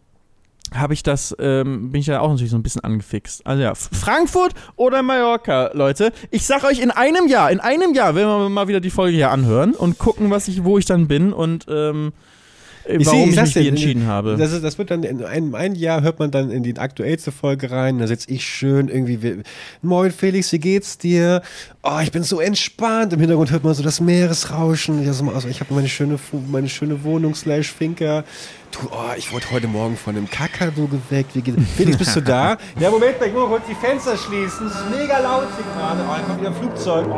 habe 0.73 0.93
ich 0.93 1.03
das, 1.03 1.35
ähm, 1.37 1.91
bin 1.91 1.99
ich 1.99 2.07
ja 2.07 2.21
auch 2.21 2.29
natürlich 2.29 2.51
so 2.51 2.57
ein 2.57 2.63
bisschen 2.63 2.83
angefixt. 2.83 3.45
Also 3.45 3.61
ja, 3.61 3.75
Frankfurt 3.75 4.53
oder 4.77 5.03
Mallorca, 5.03 5.71
Leute. 5.73 6.13
Ich 6.29 6.45
sag 6.45 6.63
euch, 6.63 6.79
in 6.79 6.91
einem 6.91 7.27
Jahr, 7.27 7.51
in 7.51 7.59
einem 7.59 7.93
Jahr 7.93 8.15
werden 8.15 8.29
wir 8.29 8.49
mal 8.49 8.69
wieder 8.69 8.79
die 8.79 8.89
Folge 8.89 9.17
hier 9.17 9.31
anhören 9.31 9.73
und 9.73 9.97
gucken, 9.97 10.29
was 10.31 10.47
ich, 10.47 10.63
wo 10.63 10.77
ich 10.77 10.85
dann 10.85 11.09
bin 11.09 11.33
und 11.33 11.65
ähm, 11.69 12.13
warum 13.05 13.23
seh- 13.23 13.29
ich, 13.29 13.35
sag's 13.35 13.55
mich 13.55 13.65
wie 13.65 13.69
entschieden 13.69 14.05
habe. 14.07 14.35
Das, 14.37 14.51
ist, 14.51 14.63
das 14.63 14.77
wird 14.77 14.91
dann 14.91 15.03
in 15.03 15.23
einem, 15.23 15.55
ein 15.55 15.75
Jahr 15.75 16.01
hört 16.01 16.19
man 16.19 16.31
dann 16.31 16.51
in 16.51 16.63
die 16.63 16.77
aktuellste 16.77 17.31
Folge 17.31 17.71
rein. 17.71 17.99
Da 17.99 18.07
sitze 18.07 18.29
ich 18.31 18.45
schön 18.45 18.87
irgendwie. 18.89 19.21
wie- 19.23 19.41
Moin 19.81 20.11
Felix, 20.11 20.51
wie 20.51 20.59
geht's 20.59 20.97
dir? 20.97 21.41
Oh, 21.83 21.99
ich 22.03 22.11
bin 22.11 22.23
so 22.23 22.39
entspannt. 22.39 23.13
Im 23.13 23.19
Hintergrund 23.19 23.51
hört 23.51 23.63
man 23.63 23.73
so 23.73 23.83
das 23.83 23.99
Meeresrauschen. 24.01 25.01
Ich, 25.01 25.07
also, 25.07 25.47
ich 25.49 25.59
habe 25.59 25.73
meine 25.73 25.89
schöne, 25.89 26.19
meine 26.51 26.69
schöne 26.69 27.03
Wohnung 27.03 27.35
slash 27.35 27.71
Finca. 27.71 28.23
Du, 28.71 28.87
oh, 28.89 29.13
ich 29.17 29.33
wurde 29.33 29.51
heute 29.51 29.67
Morgen 29.67 29.97
von 29.97 30.15
einem 30.15 30.29
Kakadu 30.29 30.87
geweckt. 30.87 31.31
Felix, 31.75 31.97
bist 31.97 32.15
du 32.15 32.21
da? 32.21 32.57
Ja, 32.79 32.89
Moment, 32.89 33.15
ich 33.25 33.33
muss 33.33 33.41
mal 33.41 33.49
kurz 33.49 33.63
die 33.69 33.75
Fenster 33.75 34.15
schließen. 34.15 34.67
Es 34.67 34.75
ist 34.75 34.89
mega 34.89 35.19
laut 35.19 35.47
hier 35.55 35.65
gerade. 35.73 36.01
Oh, 36.07 36.15
da 36.15 36.21
kommt 36.23 36.39
wieder 36.39 36.49
ein 36.49 36.55
Flugzeug. 36.55 37.05
Oh, 37.09 37.13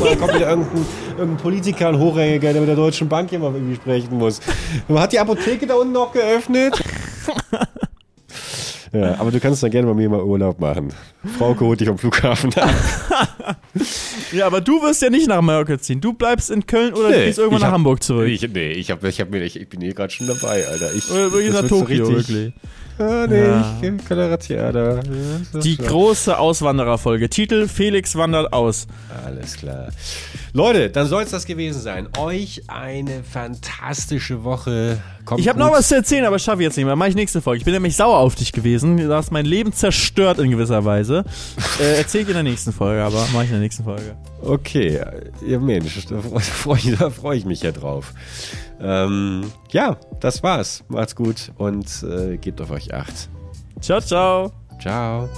mal, 0.00 0.10
da 0.10 0.16
kommt 0.16 0.34
wieder 0.34 0.48
irgendein, 0.50 0.86
irgendein 1.16 1.36
Politiker, 1.38 1.88
ein 1.88 1.98
Hochrangiger, 1.98 2.52
der 2.52 2.60
mit 2.60 2.68
der 2.68 2.76
Deutschen 2.76 3.08
Bank 3.08 3.30
hier 3.30 3.38
mal 3.38 3.54
irgendwie 3.54 3.76
sprechen 3.76 4.18
muss. 4.18 4.40
Hat 4.88 5.12
die 5.12 5.18
Apotheke 5.18 5.66
da 5.66 5.76
unten 5.76 5.92
noch 5.92 6.12
geöffnet? 6.12 6.78
Ja, 8.92 9.16
aber 9.18 9.30
du 9.30 9.38
kannst 9.40 9.62
dann 9.62 9.70
gerne 9.70 9.86
bei 9.88 9.94
mir 9.94 10.08
mal 10.08 10.22
Urlaub 10.22 10.60
machen. 10.60 10.92
Frauke 11.38 11.64
holt 11.64 11.80
dich 11.80 11.88
am 11.88 11.98
Flughafen 11.98 12.52
ab. 12.54 12.70
Ja, 14.32 14.46
aber 14.46 14.60
du 14.60 14.82
wirst 14.82 15.00
ja 15.02 15.08
nicht 15.10 15.26
nach 15.28 15.40
Mallorca 15.40 15.78
ziehen. 15.78 16.00
Du 16.00 16.12
bleibst 16.12 16.50
in 16.50 16.66
Köln 16.66 16.92
oder 16.94 17.08
du 17.10 17.14
gehst 17.24 17.38
irgendwann 17.38 17.60
nach 17.60 17.68
hab- 17.68 17.74
Hamburg 17.74 18.02
zurück. 18.02 18.28
Ich, 18.28 18.46
nee, 18.52 18.72
ich, 18.72 18.90
hab, 18.90 19.02
ich, 19.04 19.20
hab 19.20 19.30
mir, 19.30 19.42
ich, 19.42 19.58
ich 19.58 19.68
bin 19.68 19.80
hier 19.80 19.94
gerade 19.94 20.12
schon 20.12 20.26
dabei, 20.26 20.66
Alter. 20.66 20.92
Ich, 20.94 21.10
oder 21.10 21.30
das 21.30 21.32
nach 21.32 21.62
wird 21.62 21.68
so 21.68 21.80
Tokio, 21.80 22.06
richtig- 22.08 22.28
wirklich. 22.34 22.52
Ah, 22.98 23.26
nee, 23.28 23.40
Ja. 24.48 25.60
Die 25.60 25.76
große 25.76 26.38
Auswandererfolge. 26.38 27.28
Titel 27.28 27.68
Felix 27.68 28.16
wandert 28.16 28.52
aus. 28.52 28.86
Alles 29.24 29.56
klar. 29.56 29.88
Leute, 30.52 30.90
dann 30.90 31.06
soll 31.06 31.22
es 31.22 31.30
das 31.30 31.46
gewesen 31.46 31.80
sein. 31.80 32.08
Euch 32.18 32.62
eine 32.68 33.22
fantastische 33.22 34.42
Woche. 34.44 34.98
Kommt 35.24 35.40
Ich 35.40 35.48
habe 35.48 35.58
noch 35.58 35.70
was 35.70 35.88
zu 35.88 35.94
erzählen, 35.96 36.24
aber 36.24 36.38
schaffe 36.38 36.62
ich 36.62 36.66
jetzt 36.66 36.76
nicht 36.76 36.86
mehr. 36.86 36.96
Mach 36.96 37.06
ich 37.06 37.14
nächste 37.14 37.40
Folge. 37.42 37.58
Ich 37.58 37.64
bin 37.64 37.74
nämlich 37.74 37.94
sauer 37.96 38.18
auf 38.18 38.34
dich 38.34 38.52
gewesen. 38.52 38.96
Du 38.96 39.14
hast 39.14 39.30
mein 39.30 39.44
Leben 39.44 39.72
zerstört 39.72 40.38
in 40.38 40.50
gewisser 40.50 40.84
Weise. 40.84 41.24
Äh, 41.80 41.98
erzähl 41.98 42.22
ich 42.22 42.28
in 42.28 42.34
der 42.34 42.42
nächsten 42.42 42.72
Folge, 42.72 43.04
aber 43.04 43.24
mach 43.32 43.42
ich 43.42 43.48
in 43.48 43.52
der 43.52 43.60
nächsten 43.60 43.84
Folge. 43.84 44.16
Okay, 44.42 45.00
ja 45.46 45.58
Mensch, 45.60 46.06
da 46.06 46.20
freue 46.20 46.78
ich, 46.78 46.96
freu 47.14 47.34
ich 47.34 47.44
mich 47.44 47.62
ja 47.62 47.70
drauf. 47.70 48.12
Ähm, 48.80 49.52
ja, 49.70 49.96
das 50.20 50.42
war's. 50.42 50.84
Macht's 50.88 51.14
gut 51.16 51.52
und 51.56 52.02
äh, 52.02 52.36
gebt 52.36 52.60
auf 52.60 52.70
euch 52.70 52.92
acht. 52.94 53.28
Ciao, 53.80 54.00
ciao. 54.00 54.52
Ciao. 54.80 55.28